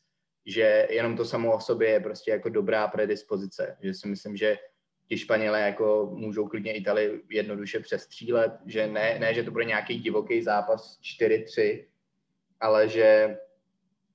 že 0.46 0.86
jenom 0.90 1.16
to 1.16 1.24
samo 1.24 1.56
o 1.56 1.60
sobě 1.60 1.88
je 1.88 2.00
prostě 2.00 2.30
jako 2.30 2.48
dobrá 2.48 2.88
predispozice. 2.88 3.76
Že 3.82 3.94
si 3.94 4.08
myslím, 4.08 4.36
že 4.36 4.58
ti 5.08 5.18
Španělé 5.18 5.60
jako 5.60 6.10
můžou 6.14 6.48
klidně 6.48 6.72
Itali 6.72 7.20
jednoduše 7.30 7.80
přestřílet, 7.80 8.52
že 8.66 8.86
ne, 8.86 9.18
ne, 9.18 9.34
že 9.34 9.42
to 9.42 9.50
bude 9.50 9.64
nějaký 9.64 9.98
divoký 9.98 10.42
zápas 10.42 11.00
4-3, 11.20 11.84
ale 12.60 12.88
že, 12.88 13.38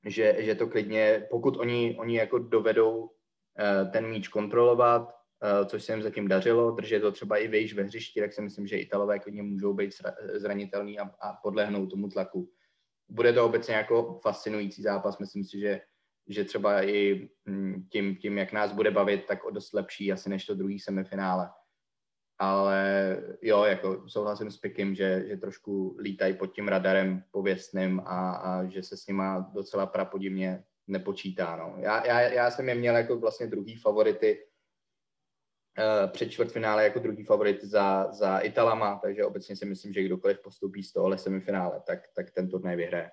že, 0.05 0.35
že 0.39 0.55
to 0.55 0.67
klidně, 0.67 1.27
pokud 1.29 1.57
oni, 1.57 1.95
oni 1.99 2.17
jako 2.17 2.39
dovedou 2.39 2.97
uh, 2.97 3.91
ten 3.91 4.07
míč 4.07 4.27
kontrolovat, 4.27 5.15
což 5.65 5.83
se 5.83 5.93
jim 5.93 6.01
zatím 6.01 6.27
dařilo, 6.27 6.71
držet 6.71 6.99
to 6.99 7.11
třeba 7.11 7.37
i 7.37 7.47
vejš 7.47 7.73
ve 7.73 7.83
hřišti, 7.83 8.19
tak 8.19 8.33
si 8.33 8.41
myslím, 8.41 8.67
že 8.67 8.77
Italové 8.77 9.19
klidně 9.19 9.43
můžou 9.43 9.73
být 9.73 9.91
zranitelní 10.33 10.99
a, 10.99 11.03
a 11.19 11.33
podlehnout 11.33 11.89
tomu 11.89 12.09
tlaku. 12.09 12.49
Bude 13.09 13.33
to 13.33 13.45
obecně 13.45 13.75
jako 13.75 14.19
fascinující 14.23 14.81
zápas, 14.81 15.17
myslím 15.17 15.43
si, 15.43 15.59
že, 15.59 15.81
že 16.27 16.43
třeba 16.43 16.83
i 16.83 17.29
hm, 17.49 17.87
tím, 17.91 18.15
tím, 18.15 18.37
jak 18.37 18.53
nás 18.53 18.71
bude 18.71 18.91
bavit, 18.91 19.25
tak 19.25 19.45
o 19.45 19.51
dost 19.51 19.73
lepší 19.73 20.11
asi 20.11 20.29
než 20.29 20.45
to 20.45 20.55
druhý 20.55 20.79
semifinále. 20.79 21.49
Ale 22.39 23.17
jo, 23.41 23.63
jako 23.63 24.09
souhlasím 24.09 24.51
s 24.51 24.57
Pikem, 24.57 24.95
že, 24.95 25.23
že 25.27 25.37
trošku 25.37 25.97
lítají 25.99 26.33
pod 26.33 26.47
tím 26.47 26.67
radarem 26.67 27.23
pověstným 27.31 27.99
a, 27.99 28.31
a 28.31 28.65
že 28.65 28.83
se 28.83 28.97
s 28.97 29.07
nima 29.07 29.51
docela 29.53 29.85
prapodivně 29.85 30.63
nepočítá. 30.87 31.55
No. 31.55 31.75
Já, 31.77 32.05
já, 32.05 32.19
já 32.19 32.51
jsem 32.51 32.69
je 32.69 32.75
měl 32.75 32.95
jako 32.95 33.19
vlastně 33.19 33.47
druhý 33.47 33.75
favority, 33.75 34.37
Eh, 34.37 34.55
před 36.07 36.30
čtvrtfinále 36.30 36.84
jako 36.84 36.99
druhý 36.99 37.23
favorit 37.23 37.64
za, 37.64 38.11
za 38.11 38.39
Italama, 38.39 38.99
takže 39.03 39.26
obecně 39.26 39.56
si 39.56 39.65
myslím, 39.65 39.93
že 39.93 40.03
kdokoliv 40.03 40.39
postupí 40.43 40.84
z 40.84 40.93
tohohle 40.93 41.18
semifinále, 41.18 41.81
tak, 41.88 41.99
tak 42.15 42.31
ten 42.31 42.49
turnaj 42.49 42.76
vyhraje. 42.76 43.10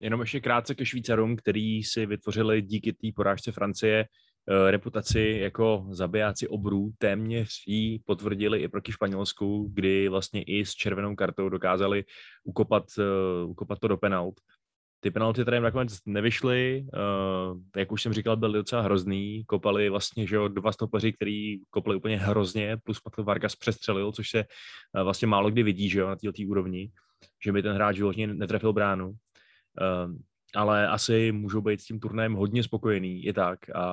Jenom 0.00 0.20
ještě 0.20 0.40
krátce 0.40 0.74
ke 0.74 0.86
Švýcarům, 0.86 1.36
který 1.36 1.82
si 1.82 2.06
vytvořili 2.06 2.62
díky 2.62 2.92
té 2.92 3.08
porážce 3.16 3.52
Francie 3.52 4.04
eh, 4.04 4.70
reputaci 4.70 5.38
jako 5.40 5.86
zabijáci 5.90 6.48
obrů, 6.48 6.90
téměř 6.98 7.48
ji 7.66 7.98
potvrdili 7.98 8.60
i 8.60 8.68
proti 8.68 8.92
Španělsku, 8.92 9.70
kdy 9.74 10.08
vlastně 10.08 10.42
i 10.42 10.64
s 10.64 10.70
červenou 10.70 11.16
kartou 11.16 11.48
dokázali 11.48 12.04
ukopat, 12.44 12.84
uh, 12.98 13.50
ukopat 13.50 13.78
to 13.78 13.88
do 13.88 13.96
penalt 13.96 14.34
ty 15.02 15.10
penalty 15.10 15.44
tady 15.44 15.60
nakonec 15.60 15.98
nevyšly, 16.06 16.86
uh, 17.52 17.58
jak 17.76 17.92
už 17.92 18.02
jsem 18.02 18.12
říkal, 18.12 18.36
byly 18.36 18.52
docela 18.52 18.82
hrozný, 18.82 19.44
kopali 19.44 19.88
vlastně 19.88 20.26
že 20.26 20.36
jo, 20.36 20.48
dva 20.48 20.72
stopeři, 20.72 21.12
který 21.12 21.58
kopali 21.70 21.96
úplně 21.96 22.16
hrozně, 22.16 22.76
plus 22.84 23.00
pak 23.00 23.16
to 23.16 23.24
Vargas 23.24 23.56
přestřelil, 23.56 24.12
což 24.12 24.30
se 24.30 24.38
uh, 24.38 25.02
vlastně 25.02 25.28
málo 25.28 25.50
kdy 25.50 25.62
vidí 25.62 25.90
že 25.90 26.00
jo, 26.00 26.08
na 26.08 26.16
této 26.16 26.42
úrovni, 26.46 26.90
že 27.44 27.52
by 27.52 27.62
ten 27.62 27.74
hráč 27.74 27.96
životně 27.96 28.26
netrefil 28.26 28.72
bránu. 28.72 29.08
Uh, 29.08 30.16
ale 30.54 30.88
asi 30.88 31.32
můžou 31.32 31.60
být 31.60 31.80
s 31.80 31.84
tím 31.84 32.00
turnajem 32.00 32.34
hodně 32.34 32.62
spokojený, 32.62 33.22
je 33.22 33.32
tak. 33.32 33.58
A, 33.70 33.84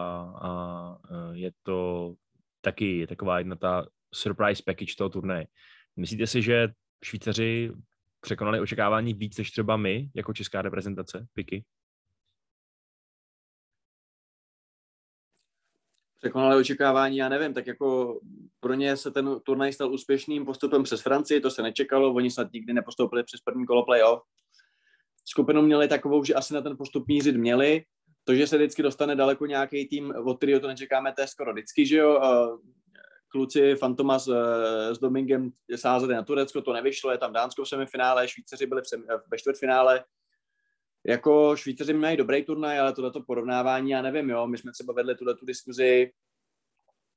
a 0.41 0.99
je 1.33 1.51
to 1.63 2.13
taky 2.61 3.07
taková 3.07 3.37
jedna 3.37 3.55
ta 3.55 3.85
surprise 4.13 4.63
package 4.65 4.95
toho 4.97 5.09
turnaje. 5.09 5.47
Myslíte 5.95 6.27
si, 6.27 6.41
že 6.41 6.69
Švýcaři 7.03 7.71
překonali 8.21 8.59
očekávání 8.59 9.13
víc 9.13 9.37
než 9.37 9.51
třeba 9.51 9.77
my, 9.77 10.09
jako 10.15 10.33
česká 10.33 10.61
reprezentace, 10.61 11.27
Piky? 11.33 11.63
překonali 16.19 16.55
očekávání, 16.55 17.17
já 17.17 17.29
nevím, 17.29 17.53
tak 17.53 17.67
jako 17.67 18.19
pro 18.59 18.73
ně 18.73 18.97
se 18.97 19.11
ten 19.11 19.39
turnaj 19.43 19.73
stal 19.73 19.93
úspěšným 19.93 20.45
postupem 20.45 20.83
přes 20.83 21.01
Francii, 21.01 21.41
to 21.41 21.51
se 21.51 21.61
nečekalo, 21.61 22.13
oni 22.13 22.31
snad 22.31 22.53
nikdy 22.53 22.73
nepostoupili 22.73 23.23
přes 23.23 23.41
první 23.41 23.65
kolo 23.65 23.85
playoff. 23.85 24.21
Skupinu 25.25 25.61
měli 25.61 25.87
takovou, 25.87 26.23
že 26.23 26.33
asi 26.33 26.53
na 26.53 26.61
ten 26.61 26.77
postup 26.77 27.07
mířit 27.07 27.35
měli, 27.35 27.83
to, 28.23 28.35
že 28.35 28.47
se 28.47 28.57
vždycky 28.57 28.83
dostane 28.83 29.15
daleko 29.15 29.45
nějaký 29.45 29.87
tým, 29.87 30.13
od 30.25 30.37
kterého 30.37 30.59
to 30.59 30.67
nečekáme, 30.67 31.13
to 31.13 31.21
je 31.21 31.27
skoro 31.27 31.53
vždycky, 31.53 31.85
že 31.85 31.97
jo. 31.97 32.21
Kluci 33.31 33.75
Fantomas 33.75 34.27
eh, 34.27 34.95
s 34.95 34.99
Domingem 34.99 35.51
sázeli 35.75 36.13
na 36.13 36.23
Turecko, 36.23 36.61
to 36.61 36.73
nevyšlo, 36.73 37.11
je 37.11 37.17
tam 37.17 37.33
Dánsko 37.33 37.63
v 37.63 37.69
semifinále, 37.69 38.27
Švýcaři 38.27 38.65
byli 38.65 38.81
ve 39.31 39.37
čtvrtfinále, 39.37 40.03
jako 41.07 41.55
Švýcaři 41.55 41.93
mají 41.93 42.17
dobrý 42.17 42.43
turnaj, 42.43 42.79
ale 42.79 42.93
tohleto 42.93 43.21
porovnávání, 43.21 43.91
já 43.91 44.01
nevím, 44.01 44.29
jo, 44.29 44.47
my 44.47 44.57
jsme 44.57 44.71
třeba 44.71 44.93
vedli 44.93 45.15
tuhle 45.15 45.35
tu 45.35 45.45
diskuzi, 45.45 46.11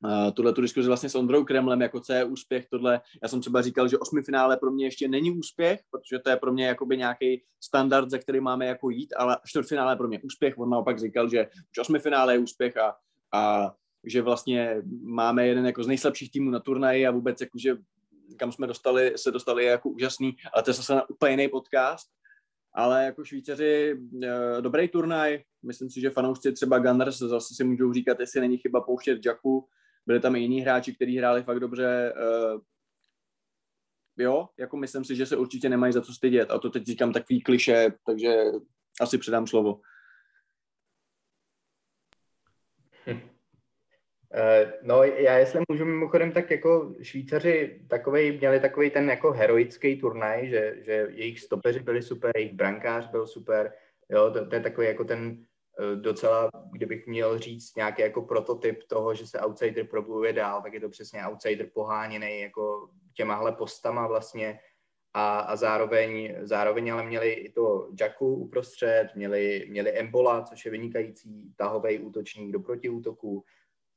uh, 0.05 0.31
tuhle 0.31 0.53
tu 0.53 0.61
diskuzi 0.61 0.89
vlastně 0.89 1.09
s 1.09 1.15
Ondrou 1.15 1.45
Kremlem, 1.45 1.81
jako 1.81 2.01
co 2.01 2.13
je 2.13 2.25
úspěch, 2.25 2.67
tohle, 2.69 3.01
já 3.23 3.29
jsem 3.29 3.41
třeba 3.41 3.63
říkal, 3.63 3.89
že 3.89 3.99
osmi 3.99 4.23
finále 4.23 4.57
pro 4.57 4.71
mě 4.71 4.87
ještě 4.87 5.09
není 5.09 5.31
úspěch, 5.31 5.81
protože 5.91 6.19
to 6.19 6.31
je 6.31 6.37
pro 6.37 6.53
mě 6.53 6.67
jakoby 6.67 6.97
nějaký 6.97 7.43
standard, 7.61 8.11
za 8.11 8.19
který 8.19 8.41
máme 8.41 8.67
jako 8.67 8.91
jít, 8.91 9.15
ale 9.17 9.39
čtvrtfinále 9.47 9.97
pro 9.97 10.09
mě 10.09 10.21
úspěch, 10.23 10.59
on 10.59 10.71
naopak 10.71 10.99
říkal, 10.99 11.29
že 11.29 11.47
už 11.71 11.79
osmi 11.79 11.99
finále 11.99 12.35
je 12.35 12.39
úspěch 12.39 12.77
a, 12.77 12.97
a 13.33 13.73
že 14.05 14.23
vlastně 14.23 14.83
máme 15.03 15.47
jeden 15.47 15.67
jako 15.67 15.85
z 15.85 15.87
nejslabších 15.87 16.33
týmů 16.33 16.51
na 16.51 16.61
turnaji 16.61 17.07
a 17.07 17.11
vůbec 17.11 17.41
jakože 17.41 17.77
kam 18.37 18.53
jsme 18.53 18.67
dostali, 18.67 19.13
se 19.17 19.31
dostali 19.31 19.65
jako 19.65 19.89
úžasný, 19.89 20.37
ale 20.53 20.63
to 20.63 20.71
je 20.71 20.75
zase 20.75 20.95
na 20.95 21.11
úplně 21.11 21.31
jiný 21.31 21.49
podcast. 21.49 22.09
Ale 22.75 23.05
jako 23.05 23.25
Švýcaři 23.25 24.01
eh, 24.23 24.61
dobrý 24.61 24.89
turnaj, 24.89 25.43
myslím 25.63 25.91
si, 25.91 26.01
že 26.01 26.11
fanoušci 26.11 26.53
třeba 26.53 26.79
Gunners 26.79 27.19
zase 27.19 27.55
si 27.55 27.65
můžou 27.65 27.93
říkat, 27.93 28.21
jestli 28.21 28.41
není 28.41 28.59
chyba 28.59 28.81
pouštět 28.81 29.27
Jacku, 29.27 29.69
byli 30.07 30.21
tam 30.21 30.37
i 30.37 30.41
jiní 30.41 30.61
hráči, 30.61 30.95
kteří 30.95 31.19
hráli 31.19 31.43
fakt 31.43 31.61
dobře, 31.61 32.15
uh, 32.55 32.61
jo, 34.19 34.49
jako 34.59 34.77
myslím 34.77 35.05
si, 35.05 35.17
že 35.17 35.27
se 35.27 35.37
určitě 35.37 35.69
nemají 35.69 35.93
za 35.93 36.03
co 36.03 36.13
stydět. 36.15 36.51
A 36.51 36.59
to 36.59 36.71
teď 36.71 36.87
říkám 36.87 37.13
takový 37.13 37.43
kliše, 37.43 37.93
takže 38.07 38.45
asi 39.01 39.19
předám 39.19 39.47
slovo. 39.47 39.81
No 44.83 45.03
já 45.03 45.37
jestli 45.37 45.61
můžu 45.69 45.85
mimochodem, 45.85 46.33
tak 46.33 46.51
jako 46.51 46.95
Švýcaři 47.03 47.81
takovej, 47.89 48.39
měli 48.39 48.61
takový 48.61 48.91
ten 48.91 49.11
jako 49.11 49.33
heroický 49.33 50.01
turnaj, 50.01 50.49
že, 50.49 50.77
že 50.81 51.07
jejich 51.11 51.41
stopeři 51.41 51.81
byli 51.81 52.03
super, 52.03 52.33
jejich 52.37 52.53
brankář 52.53 53.11
byl 53.11 53.27
super, 53.27 53.73
jo, 54.09 54.31
to, 54.31 54.47
to 54.47 54.55
je 54.55 54.61
takový 54.61 54.87
jako 54.87 55.05
ten 55.05 55.45
eh, 55.79 55.97
docela, 55.97 56.51
kdybych 56.73 57.07
měl 57.07 57.39
říct 57.39 57.77
nějaký 57.77 58.03
jako 58.03 58.23
prototyp 58.23 58.83
toho, 58.83 59.15
že 59.15 59.27
se 59.27 59.41
outsider 59.41 59.87
probuje 59.87 60.33
dál, 60.33 60.63
tak 60.63 60.73
je 60.75 60.81
to 60.81 60.89
přesně 60.89 61.27
outsider 61.27 61.71
poháněný 61.75 62.41
jako 62.41 62.91
těmahle 63.15 63.53
postama 63.53 64.07
vlastně. 64.07 64.59
A, 65.15 65.41
a 65.41 65.57
zároveň, 65.57 66.35
zároveň 66.41 66.93
ale 66.93 67.03
měli 67.03 67.33
i 67.33 67.53
to 67.53 67.89
Jacku 68.01 68.35
uprostřed, 68.35 69.09
měli, 69.15 69.67
měli 69.71 69.99
Embola, 69.99 70.43
což 70.43 70.65
je 70.65 70.71
vynikající 70.71 71.55
tahový 71.57 71.99
útočník 71.99 72.53
do 72.53 72.61
protiútoku, 72.61 73.45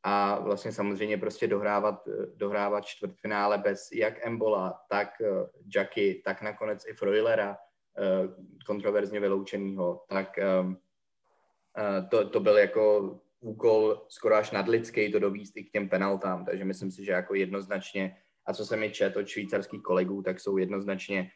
a 0.08 0.40
vlastně 0.40 0.72
samozřejmě 0.72 1.18
prostě 1.18 1.48
dohrávat, 1.48 2.08
dohrávat 2.36 2.86
čtvrtfinále 2.86 3.58
bez 3.58 3.92
jak 3.92 4.28
Embola, 4.28 4.80
tak 4.90 5.10
eh, 5.22 5.28
Jackie, 5.76 6.22
tak 6.22 6.42
nakonec 6.42 6.88
i 6.88 6.94
Froilera, 6.94 7.58
eh, 7.98 8.28
kontroverzně 8.66 9.20
vyloučenýho, 9.20 10.04
tak 10.10 10.38
ehm, 10.38 10.78
eh, 11.78 12.08
to, 12.10 12.30
to 12.30 12.40
byl 12.40 12.58
jako 12.58 13.16
úkol 13.40 14.06
skoro 14.08 14.36
až 14.36 14.52
nadlidský 14.52 15.12
to 15.12 15.20
dovíst 15.20 15.58
i 15.58 15.64
k 15.64 15.72
těm 15.72 15.90
penaltám, 15.90 16.46
takže 16.46 16.66
myslím 16.66 16.92
si, 16.92 17.06
že 17.06 17.12
jako 17.12 17.36
jednoznačně, 17.36 18.18
a 18.46 18.54
co 18.54 18.66
se 18.66 18.78
mi 18.78 18.92
čet 18.92 19.18
od 19.18 19.28
švýcarských 19.28 19.82
kolegů, 19.82 20.22
tak 20.22 20.40
jsou 20.40 20.58
jednoznačně 20.58 21.32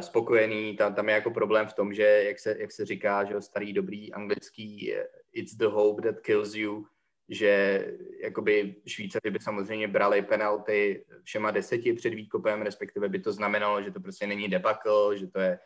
spokojení. 0.00 0.76
Tam, 0.76 0.94
tam 0.94 1.08
je 1.08 1.14
jako 1.14 1.30
problém 1.30 1.66
v 1.66 1.72
tom, 1.72 1.94
že 1.94 2.02
jak 2.02 2.38
se, 2.38 2.56
jak 2.58 2.72
se 2.72 2.84
říká, 2.84 3.24
že 3.24 3.40
starý 3.40 3.72
dobrý 3.72 4.12
anglický 4.12 4.92
it's 5.32 5.54
the 5.54 5.66
hope 5.66 6.02
that 6.02 6.20
kills 6.20 6.54
you, 6.54 6.84
že 7.32 7.84
jakoby 8.22 8.74
Švýcaři 8.86 9.30
by 9.30 9.38
samozřejmě 9.40 9.88
brali 9.88 10.22
penalty 10.22 11.04
všema 11.22 11.50
deseti 11.50 11.92
před 11.92 12.10
výkopem, 12.10 12.62
respektive 12.62 13.08
by 13.08 13.18
to 13.18 13.32
znamenalo, 13.32 13.82
že 13.82 13.90
to 13.90 14.00
prostě 14.00 14.26
není 14.26 14.48
debakl, 14.48 15.16
že 15.16 15.26
to 15.26 15.40
je, 15.40 15.58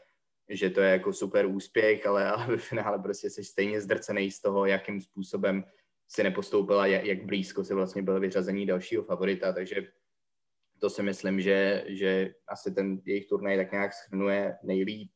že 0.48 0.70
to 0.70 0.80
je 0.80 0.90
jako 0.90 1.12
super 1.12 1.46
úspěch, 1.46 2.06
ale, 2.06 2.30
ale 2.30 2.46
ve 2.46 2.56
finále 2.56 2.98
prostě 2.98 3.30
jsi 3.30 3.44
stejně 3.44 3.80
zdrcený 3.80 4.30
z 4.30 4.40
toho, 4.40 4.66
jakým 4.66 5.00
způsobem 5.00 5.64
si 6.08 6.22
nepostoupila, 6.22 6.86
jak, 6.86 7.04
jak 7.04 7.24
blízko 7.24 7.64
se 7.64 7.74
vlastně 7.74 8.02
byl 8.02 8.20
vyřazení 8.20 8.66
dalšího 8.66 9.02
favorita, 9.02 9.52
takže 9.52 9.88
to 10.78 10.90
si 10.90 11.02
myslím, 11.02 11.40
že, 11.40 11.84
že 11.88 12.34
asi 12.48 12.74
ten 12.74 13.00
jejich 13.04 13.26
turnaj 13.26 13.56
tak 13.56 13.72
nějak 13.72 13.92
schrnuje 13.92 14.56
nejlíp. 14.62 15.10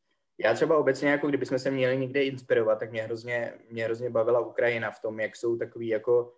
Já 0.45 0.55
třeba 0.55 0.79
obecně, 0.79 1.11
jako 1.11 1.29
kdybychom 1.29 1.59
se 1.59 1.71
měli 1.71 1.97
někde 1.97 2.25
inspirovat, 2.25 2.79
tak 2.79 2.91
mě 2.91 3.03
hrozně, 3.03 3.55
mě 3.71 3.85
hrozně 3.85 4.11
bavila 4.11 4.41
Ukrajina 4.41 4.91
v 4.91 5.01
tom, 5.01 5.21
jak 5.21 5.37
jsou 5.37 5.57
takový 5.57 5.89
jako 5.89 6.35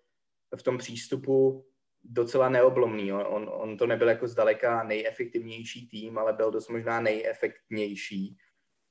v 0.57 0.63
tom 0.63 0.79
přístupu 0.79 1.67
docela 2.05 2.49
neoblomný. 2.49 3.13
On, 3.13 3.51
on 3.53 3.77
to 3.77 3.87
nebyl 3.87 4.09
jako 4.09 4.29
zdaleka 4.29 4.83
nejefektivnější 4.83 5.89
tým, 5.89 6.19
ale 6.19 6.33
byl 6.33 6.51
dost 6.51 6.69
možná 6.69 7.01
nejefektnější. 7.01 8.37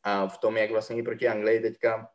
A 0.03 0.27
v 0.27 0.37
tom, 0.37 0.57
jak 0.57 0.71
vlastně 0.71 0.97
i 0.97 1.03
proti 1.03 1.27
Anglii 1.27 1.59
teďka 1.59 2.09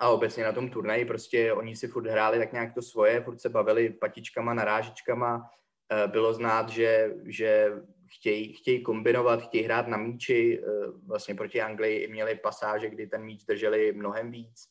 a 0.00 0.08
obecně 0.08 0.44
na 0.44 0.52
tom 0.52 0.70
turnaji, 0.70 1.04
prostě 1.04 1.52
oni 1.52 1.76
si 1.76 1.88
furt 1.88 2.06
hráli 2.06 2.38
tak 2.38 2.52
nějak 2.52 2.74
to 2.74 2.82
svoje, 2.82 3.20
furt 3.20 3.40
se 3.40 3.48
bavili 3.48 3.90
patičkama, 3.90 4.54
narážičkama, 4.54 5.50
eh, 5.92 6.08
bylo 6.08 6.34
znát, 6.34 6.68
že, 6.68 7.14
že 7.24 7.72
chtějí, 8.10 8.52
chtějí 8.52 8.82
kombinovat, 8.82 9.42
chtějí 9.42 9.64
hrát 9.64 9.88
na 9.88 9.96
míči, 9.96 10.62
eh, 10.62 10.68
vlastně 11.06 11.34
proti 11.34 11.60
Anglii 11.60 12.08
měli 12.08 12.34
pasáže, 12.34 12.90
kdy 12.90 13.06
ten 13.06 13.24
míč 13.24 13.44
drželi 13.44 13.92
mnohem 13.92 14.30
víc 14.30 14.68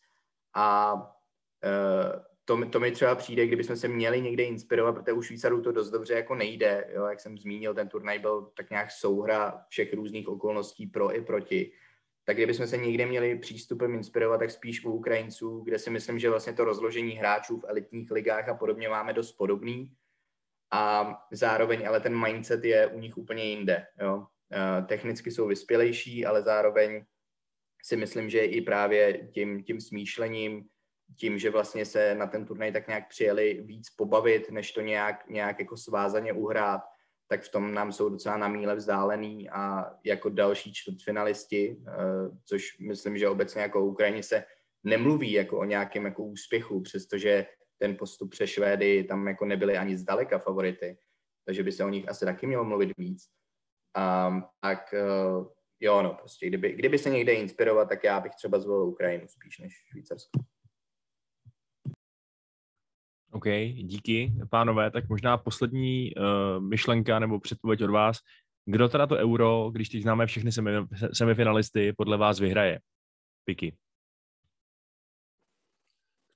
a 0.56 0.96
eh, 1.64 2.30
to, 2.50 2.70
to 2.70 2.80
mi 2.80 2.92
třeba 2.92 3.16
přijde, 3.16 3.48
kdybychom 3.48 3.76
se 3.76 3.88
měli 3.88 4.22
někde 4.22 4.44
inspirovat, 4.44 4.96
protože 4.96 5.14
u 5.14 5.22
Švýcarů 5.22 5.62
to 5.62 5.72
dost 5.72 5.90
dobře 5.90 6.14
jako 6.14 6.36
nejde, 6.36 6.88
jo, 6.94 7.06
jak 7.06 7.20
jsem 7.20 7.38
zmínil, 7.38 7.74
ten 7.74 7.88
turnaj 7.88 8.20
byl 8.20 8.52
tak 8.58 8.70
nějak 8.70 8.92
souhra 8.92 9.66
všech 9.70 9.94
různých 9.94 10.28
okolností 10.28 10.88
pro 10.88 11.16
i 11.16 11.22
proti. 11.22 11.72
Tak 12.24 12.36
kdybychom 12.36 12.68
se 12.68 12.78
někde 12.78 13.06
měli 13.06 13.40
přístupem 13.40 13.96
inspirovat, 13.96 14.40
tak 14.40 14.52
spíš 14.52 14.86
u 14.86 14.92
Ukrajinců, 14.92 15.62
kde 15.62 15.80
si 15.80 15.90
myslím, 15.90 16.20
že 16.20 16.30
vlastně 16.30 16.54
to 16.54 16.66
rozložení 16.66 17.12
hráčů 17.12 17.58
v 17.58 17.66
elitních 17.68 18.12
ligách 18.12 18.50
a 18.50 18.54
podobně 18.54 18.90
máme 18.90 19.14
dost 19.14 19.32
podobný. 19.32 19.92
A 20.72 21.16
zároveň 21.32 21.88
ale 21.88 22.00
ten 22.00 22.22
mindset 22.26 22.64
je 22.64 22.88
u 22.88 23.00
nich 23.00 23.18
úplně 23.18 23.44
jinde. 23.44 23.86
Jo. 24.02 24.26
Eh, 24.54 24.82
technicky 24.82 25.32
jsou 25.32 25.48
vyspělejší, 25.48 26.26
ale 26.26 26.42
zároveň 26.42 27.06
si 27.84 27.96
myslím, 27.96 28.30
že 28.30 28.46
i 28.46 28.62
právě 28.62 29.28
tím, 29.28 29.64
tím 29.64 29.82
smýšlením, 29.82 30.66
tím, 31.16 31.40
že 31.40 31.50
vlastně 31.50 31.86
se 31.86 32.16
na 32.16 32.28
ten 32.28 32.46
turnaj 32.46 32.72
tak 32.72 32.88
nějak 32.88 33.10
přijeli 33.10 33.62
víc 33.62 33.90
pobavit, 33.90 34.52
než 34.52 34.72
to 34.72 34.82
nějak, 34.82 35.30
nějak 35.30 35.60
jako 35.60 35.78
svázaně 35.78 36.34
uhrát, 36.34 36.82
tak 37.28 37.42
v 37.44 37.52
tom 37.52 37.74
nám 37.74 37.92
jsou 37.92 38.10
docela 38.10 38.38
na 38.38 38.48
míle 38.48 38.76
vzdálený 38.76 39.50
a 39.50 39.94
jako 40.04 40.30
další 40.30 40.74
čtvrtfinalisti, 40.74 41.78
eh, 41.88 41.92
což 42.46 42.80
myslím, 42.80 43.18
že 43.18 43.30
obecně 43.30 43.62
jako 43.62 43.86
Ukrajině 43.86 44.24
se 44.24 44.44
nemluví 44.84 45.32
jako 45.32 45.60
o 45.60 45.64
nějakém 45.64 46.06
jako 46.06 46.24
úspěchu, 46.24 46.82
přestože 46.82 47.46
ten 47.80 47.98
postup 47.98 48.32
přes 48.32 48.50
Švédy 48.50 49.04
tam 49.04 49.28
jako 49.28 49.46
nebyly 49.46 49.78
ani 49.78 49.98
zdaleka 49.98 50.40
favority, 50.40 50.98
takže 51.46 51.64
by 51.64 51.72
se 51.72 51.84
o 51.84 51.90
nich 51.90 52.10
asi 52.10 52.26
taky 52.26 52.48
mělo 52.48 52.64
mluvit 52.64 52.98
víc. 52.98 53.24
Um, 54.28 54.44
tak 54.62 54.94
uh, 54.94 55.48
jo, 55.80 56.02
no, 56.04 56.14
prostě 56.14 56.48
kdyby, 56.48 56.74
kdyby 56.74 56.98
se 56.98 57.10
někde 57.10 57.34
inspirovat, 57.34 57.90
tak 57.90 58.04
já 58.04 58.20
bych 58.20 58.36
třeba 58.36 58.60
zvolil 58.60 58.86
Ukrajinu 58.86 59.28
spíš 59.28 59.60
než 59.60 59.74
Švýcarsko. 59.92 60.40
OK, 63.32 63.46
díky, 63.74 64.34
pánové. 64.50 64.92
Tak 64.92 65.10
možná 65.10 65.38
poslední 65.38 66.16
uh, 66.16 66.64
myšlenka 66.64 67.20
nebo 67.20 67.40
předpověď 67.40 67.84
od 67.84 67.90
vás. 67.92 68.18
Kdo 68.66 68.90
teda 68.90 69.08
to 69.08 69.16
euro, 69.16 69.70
když 69.72 69.90
teď 69.90 70.02
známe 70.02 70.26
všechny 70.26 70.52
semi, 70.52 70.72
semifinalisty, 71.14 71.94
podle 71.94 72.18
vás 72.18 72.40
vyhraje? 72.40 72.80
Piky. 73.46 73.78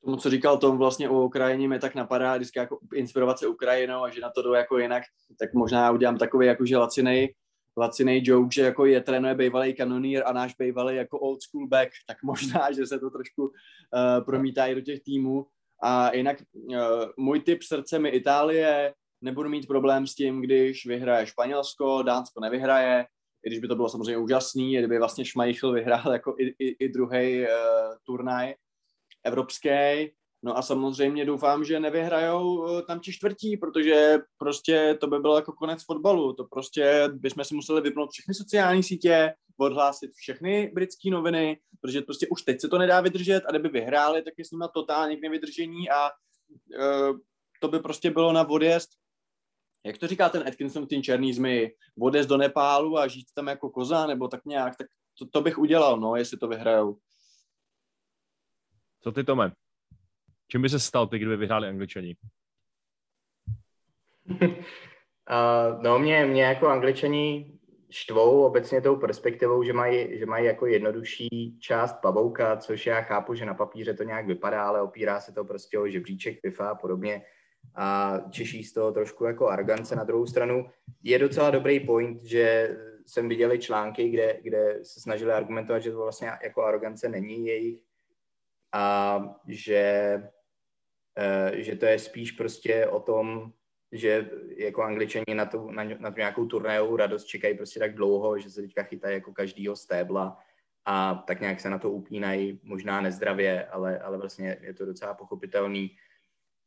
Tomu, 0.05 0.17
co 0.17 0.29
říkal 0.29 0.57
Tom 0.57 0.77
vlastně 0.77 1.09
o 1.09 1.23
Ukrajině, 1.23 1.67
mě 1.67 1.79
tak 1.79 1.95
napadá 1.95 2.35
vždycky 2.35 2.59
jako 2.59 2.79
inspirovat 2.93 3.39
se 3.39 3.47
Ukrajinou 3.47 4.03
a 4.03 4.09
že 4.09 4.21
na 4.21 4.29
to 4.29 4.41
jdu 4.41 4.53
jako 4.53 4.77
jinak, 4.77 5.03
tak 5.39 5.53
možná 5.53 5.91
udělám 5.91 6.17
takový 6.17 6.47
jakože 6.47 6.77
lacinej 6.77 7.33
laciný 7.77 8.21
joke, 8.23 8.53
že 8.53 8.61
jako 8.61 8.85
je 8.85 9.01
trénuje 9.01 9.35
bývalý 9.35 9.73
kanonýr 9.73 10.23
a 10.25 10.33
náš 10.33 10.55
bývalý 10.55 10.95
jako 10.95 11.19
old 11.19 11.41
school 11.41 11.67
back, 11.67 11.89
tak 12.07 12.17
možná, 12.23 12.71
že 12.71 12.87
se 12.87 12.99
to 12.99 13.09
trošku 13.09 13.43
uh, 13.43 13.51
promítá 14.25 14.65
i 14.65 14.75
do 14.75 14.81
těch 14.81 15.03
týmů. 15.03 15.45
A 15.83 16.15
jinak 16.15 16.37
uh, 16.53 16.75
můj 17.17 17.39
typ 17.39 17.63
srdce 17.63 17.99
mi 17.99 18.09
Itálie, 18.09 18.93
nebudu 19.21 19.49
mít 19.49 19.67
problém 19.67 20.07
s 20.07 20.15
tím, 20.15 20.41
když 20.41 20.85
vyhraje 20.85 21.27
Španělsko, 21.27 22.03
Dánsko 22.03 22.39
nevyhraje, 22.39 23.05
i 23.45 23.49
když 23.49 23.59
by 23.59 23.67
to 23.67 23.75
bylo 23.75 23.89
samozřejmě 23.89 24.17
úžasný, 24.17 24.77
kdyby 24.77 24.99
vlastně 24.99 25.25
Schmeichel 25.25 25.71
vyhrál 25.71 26.13
jako 26.13 26.35
i, 26.39 26.55
i, 26.59 26.85
i 26.85 26.89
druhý 26.89 27.41
uh, 27.41 27.47
turnaj 28.03 28.53
evropský. 29.23 29.69
No 30.45 30.57
a 30.57 30.61
samozřejmě 30.61 31.25
doufám, 31.25 31.63
že 31.63 31.79
nevyhrajou 31.79 32.57
uh, 32.57 32.81
tam 32.81 32.99
ti 32.99 33.11
čtvrtí, 33.13 33.57
protože 33.57 34.17
prostě 34.37 34.97
to 35.01 35.07
by 35.07 35.19
bylo 35.19 35.35
jako 35.35 35.51
konec 35.51 35.85
fotbalu. 35.85 36.33
To 36.33 36.43
prostě 36.43 37.09
bychom 37.13 37.43
si 37.43 37.55
museli 37.55 37.81
vypnout 37.81 38.11
všechny 38.11 38.33
sociální 38.33 38.83
sítě, 38.83 39.33
odhlásit 39.57 40.11
všechny 40.15 40.71
britské 40.73 41.09
noviny, 41.09 41.59
protože 41.81 42.01
prostě 42.01 42.27
už 42.27 42.41
teď 42.41 42.61
se 42.61 42.67
to 42.67 42.77
nedá 42.77 43.01
vydržet 43.01 43.43
a 43.47 43.51
kdyby 43.51 43.69
vyhráli, 43.69 44.21
tak 44.21 44.33
je 44.37 44.45
s 44.45 44.51
nimi 44.51 44.65
totálně 44.73 45.17
k 45.17 45.21
nevydržení 45.21 45.89
a 45.89 46.09
uh, 46.09 47.17
to 47.59 47.67
by 47.67 47.79
prostě 47.79 48.11
bylo 48.11 48.33
na 48.33 48.49
odjezd 48.49 48.89
jak 49.85 49.97
to 49.97 50.07
říká 50.07 50.29
ten 50.29 50.47
Atkinson, 50.47 50.87
ten 50.87 51.03
černý 51.03 51.33
zmy, 51.33 51.71
odjezd 52.01 52.29
do 52.29 52.37
Nepálu 52.37 52.97
a 52.97 53.07
žít 53.07 53.25
tam 53.35 53.47
jako 53.47 53.69
koza, 53.69 54.07
nebo 54.07 54.27
tak 54.27 54.45
nějak, 54.45 54.75
tak 54.75 54.87
to, 55.19 55.25
to 55.25 55.41
bych 55.41 55.57
udělal, 55.57 55.99
no, 55.99 56.15
jestli 56.15 56.37
to 56.37 56.47
vyhrajou. 56.47 56.97
Co 59.03 59.11
ty, 59.11 59.23
Tome? 59.23 59.51
Čím 60.47 60.61
by 60.61 60.69
se 60.69 60.79
stal 60.79 61.07
ty, 61.07 61.19
kdyby 61.19 61.37
vyhráli 61.37 61.67
Angličani? 61.67 62.15
uh, 64.41 65.81
no 65.81 65.99
mě, 65.99 66.25
mě 66.25 66.43
jako 66.43 66.67
Angličani 66.67 67.57
štvou 67.89 68.45
obecně 68.45 68.81
tou 68.81 68.95
perspektivou, 68.95 69.63
že 69.63 69.73
mají, 69.73 70.19
že 70.19 70.25
mají 70.25 70.45
jako 70.45 70.65
jednodušší 70.65 71.57
část 71.59 72.01
pavouka, 72.01 72.57
což 72.57 72.85
já 72.85 73.01
chápu, 73.01 73.33
že 73.33 73.45
na 73.45 73.53
papíře 73.53 73.93
to 73.93 74.03
nějak 74.03 74.27
vypadá, 74.27 74.63
ale 74.63 74.81
opírá 74.81 75.19
se 75.19 75.33
to 75.33 75.45
prostě 75.45 75.79
o 75.79 75.87
žebříček 75.87 76.39
FIFA 76.41 76.69
a 76.69 76.75
podobně 76.75 77.21
a 77.75 78.19
češí 78.29 78.63
z 78.63 78.73
toho 78.73 78.91
trošku 78.91 79.25
jako 79.25 79.47
arogance. 79.47 79.95
Na 79.95 80.03
druhou 80.03 80.25
stranu 80.25 80.69
je 81.03 81.19
docela 81.19 81.49
dobrý 81.49 81.79
point, 81.79 82.23
že 82.23 82.77
jsem 83.05 83.29
viděl 83.29 83.57
články, 83.57 84.09
kde, 84.09 84.39
kde 84.43 84.79
se 84.83 84.99
snažili 84.99 85.31
argumentovat, 85.31 85.79
že 85.79 85.91
to 85.91 85.97
vlastně 85.97 86.31
jako 86.43 86.63
arogance 86.63 87.09
není 87.09 87.45
jejich 87.45 87.92
a 88.73 89.19
že, 89.47 89.83
eh, 91.17 91.51
že 91.63 91.75
to 91.75 91.85
je 91.85 91.99
spíš 91.99 92.31
prostě 92.31 92.87
o 92.87 92.99
tom, 92.99 93.53
že 93.91 94.29
jako 94.57 94.83
angličani 94.83 95.25
na 95.33 95.45
tu, 95.45 95.71
na, 95.71 95.83
na 95.83 96.11
tu 96.11 96.17
nějakou 96.17 96.45
turnajovou 96.45 96.95
radost 96.95 97.25
čekají 97.25 97.57
prostě 97.57 97.79
tak 97.79 97.95
dlouho, 97.95 98.39
že 98.39 98.49
se 98.49 98.61
teďka 98.61 98.83
chytají 98.83 99.13
jako 99.13 99.33
každýho 99.33 99.75
stébla 99.75 100.37
a 100.85 101.15
tak 101.27 101.41
nějak 101.41 101.59
se 101.59 101.69
na 101.69 101.79
to 101.79 101.91
upínají, 101.91 102.59
možná 102.63 103.01
nezdravě, 103.01 103.65
ale, 103.65 103.99
ale 103.99 104.17
vlastně 104.17 104.57
je 104.61 104.73
to 104.73 104.85
docela 104.85 105.13
pochopitelný 105.13 105.91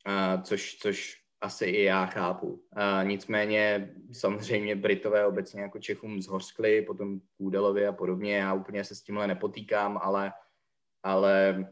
uh, 0.09 0.43
což, 0.43 0.79
což 0.79 1.23
asi 1.41 1.65
i 1.65 1.83
já 1.83 2.07
chápu. 2.07 2.47
Uh, 2.47 3.09
nicméně 3.09 3.95
samozřejmě 4.13 4.77
Britové 4.77 5.27
obecně 5.27 5.63
jako 5.63 5.79
Čechům 5.79 6.23
zhořkli, 6.23 6.83
potom 6.83 7.21
Kůdelovi 7.37 7.87
a 7.87 7.93
podobně, 7.93 8.37
já 8.37 8.55
úplně 8.55 8.85
se 8.85 8.95
s 8.95 9.03
tímhle 9.03 9.27
nepotýkám, 9.27 9.99
ale, 10.03 10.33
ale 11.03 11.67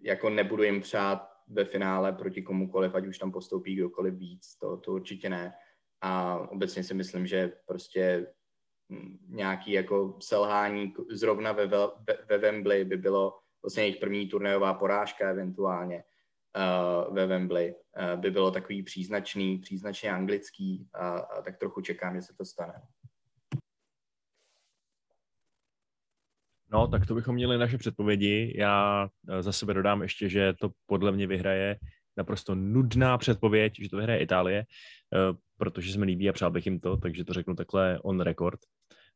jako 0.00 0.30
nebudu 0.30 0.62
jim 0.62 0.80
přát 0.80 1.28
ve 1.48 1.64
finále 1.64 2.12
proti 2.12 2.42
komukoliv, 2.42 2.94
ať 2.94 3.06
už 3.06 3.18
tam 3.18 3.32
postoupí 3.32 3.74
kdokoliv 3.74 4.14
víc, 4.14 4.56
to, 4.60 4.76
to 4.76 4.92
určitě 4.92 5.28
ne. 5.28 5.54
A 6.00 6.38
obecně 6.38 6.84
si 6.84 6.94
myslím, 6.94 7.26
že 7.26 7.52
prostě 7.66 8.26
nějaký 9.28 9.72
jako 9.72 10.16
selhání 10.20 10.94
zrovna 11.10 11.52
ve, 11.52 11.66
ve, 11.66 11.78
ve 12.28 12.38
Wembley 12.38 12.84
by 12.84 12.96
bylo 12.96 13.38
vlastně 13.62 13.82
jejich 13.82 13.96
první 13.96 14.26
turnajová 14.26 14.74
porážka 14.74 15.30
eventuálně 15.30 16.04
uh, 16.56 17.14
ve 17.14 17.26
Wembley 17.26 17.74
uh, 17.74 18.20
by 18.20 18.30
bylo 18.30 18.50
takový 18.50 18.82
příznačný, 18.82 19.58
příznačně 19.58 20.12
anglický 20.12 20.88
a, 20.94 21.08
a 21.18 21.42
tak 21.42 21.56
trochu 21.56 21.80
čekám, 21.80 22.16
že 22.16 22.22
se 22.22 22.34
to 22.36 22.44
stane. 22.44 22.82
No, 26.72 26.88
tak 26.88 27.06
to 27.06 27.14
bychom 27.14 27.34
měli 27.34 27.58
naše 27.58 27.78
předpovědi. 27.78 28.54
Já 28.56 29.08
eh, 29.28 29.42
za 29.42 29.52
sebe 29.52 29.74
dodám 29.74 30.02
ještě, 30.02 30.28
že 30.28 30.54
to 30.60 30.70
podle 30.86 31.12
mě 31.12 31.26
vyhraje 31.26 31.76
naprosto 32.16 32.54
nudná 32.54 33.18
předpověď, 33.18 33.72
že 33.80 33.88
to 33.88 33.96
vyhraje 33.96 34.20
Itálie, 34.20 34.64
protože 35.58 35.92
se 35.92 35.98
mi 35.98 36.04
líbí 36.04 36.28
a 36.28 36.32
přál 36.32 36.50
bych 36.50 36.66
jim 36.66 36.80
to, 36.80 36.96
takže 36.96 37.24
to 37.24 37.32
řeknu 37.32 37.54
takhle 37.54 38.00
on 38.02 38.20
record. 38.20 38.60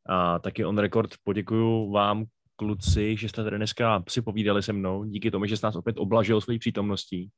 A 0.07 0.39
taky 0.39 0.65
on 0.65 0.79
record 0.79 1.11
poděkuju 1.25 1.91
vám, 1.91 2.25
kluci, 2.57 3.17
že 3.17 3.29
jste 3.29 3.45
tady 3.45 3.57
dneska 3.57 4.05
si 4.09 4.23
povídali 4.23 4.63
se 4.63 4.73
mnou. 4.73 5.05
Díky 5.05 5.31
tomu, 5.31 5.47
že 5.47 5.57
jste 5.57 5.67
nás 5.67 5.77
opět 5.77 5.99
oblažil 5.99 6.41
svojí 6.41 6.59
přítomností. 6.59 7.31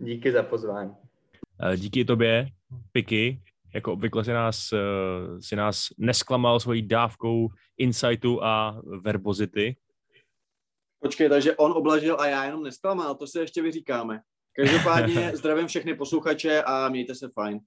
Díky 0.00 0.32
za 0.32 0.42
pozvání. 0.42 0.90
Eh, 1.62 1.76
díky 1.76 2.04
tobě, 2.04 2.48
Piky. 2.92 3.40
Jako 3.74 3.92
obvykle 3.92 4.24
si 4.24 4.32
nás, 4.32 4.72
eh, 4.72 4.78
si 5.40 5.56
nás 5.56 5.86
nesklamal 5.98 6.60
svojí 6.60 6.88
dávkou 6.88 7.48
insightu 7.78 8.44
a 8.44 8.82
verbozity. 9.00 9.76
Počkej, 11.02 11.28
takže 11.28 11.56
on 11.56 11.72
oblažil 11.72 12.20
a 12.20 12.26
já 12.26 12.44
jenom 12.44 12.62
nesklamal, 12.62 13.14
to 13.14 13.26
se 13.26 13.40
ještě 13.40 13.62
vyříkáme. 13.62 14.20
Každopádně 14.56 15.32
zdravím 15.36 15.66
všechny 15.66 15.94
posluchače 15.94 16.62
a 16.62 16.88
mějte 16.88 17.14
se 17.14 17.28
fajn. 17.28 17.60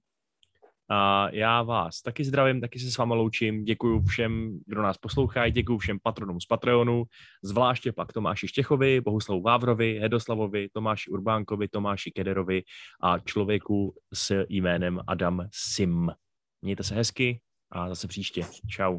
A 0.90 1.28
já 1.30 1.62
vás 1.62 2.02
taky 2.02 2.24
zdravím, 2.24 2.60
taky 2.60 2.78
se 2.78 2.90
s 2.90 2.98
váma 2.98 3.14
loučím. 3.14 3.64
Děkuji 3.64 4.02
všem, 4.02 4.58
kdo 4.66 4.82
nás 4.82 4.98
poslouchají, 4.98 5.52
děkuji 5.52 5.78
všem 5.78 5.98
patronům 6.02 6.40
z 6.40 6.46
Patreonu, 6.46 7.04
zvláště 7.44 7.92
pak 7.92 8.12
Tomáši 8.12 8.48
Štěchovi, 8.48 9.00
Bohuslavu 9.00 9.42
Vávrovi, 9.42 9.98
Hedoslavovi, 9.98 10.68
Tomáši 10.72 11.10
Urbánkovi, 11.10 11.68
Tomáši 11.68 12.10
Kederovi 12.10 12.62
a 13.02 13.18
člověku 13.18 13.94
s 14.14 14.44
jménem 14.48 15.00
Adam 15.06 15.48
Sim. 15.52 16.10
Mějte 16.62 16.82
se 16.82 16.94
hezky 16.94 17.40
a 17.70 17.88
zase 17.88 18.08
příště. 18.08 18.42
Čau. 18.68 18.98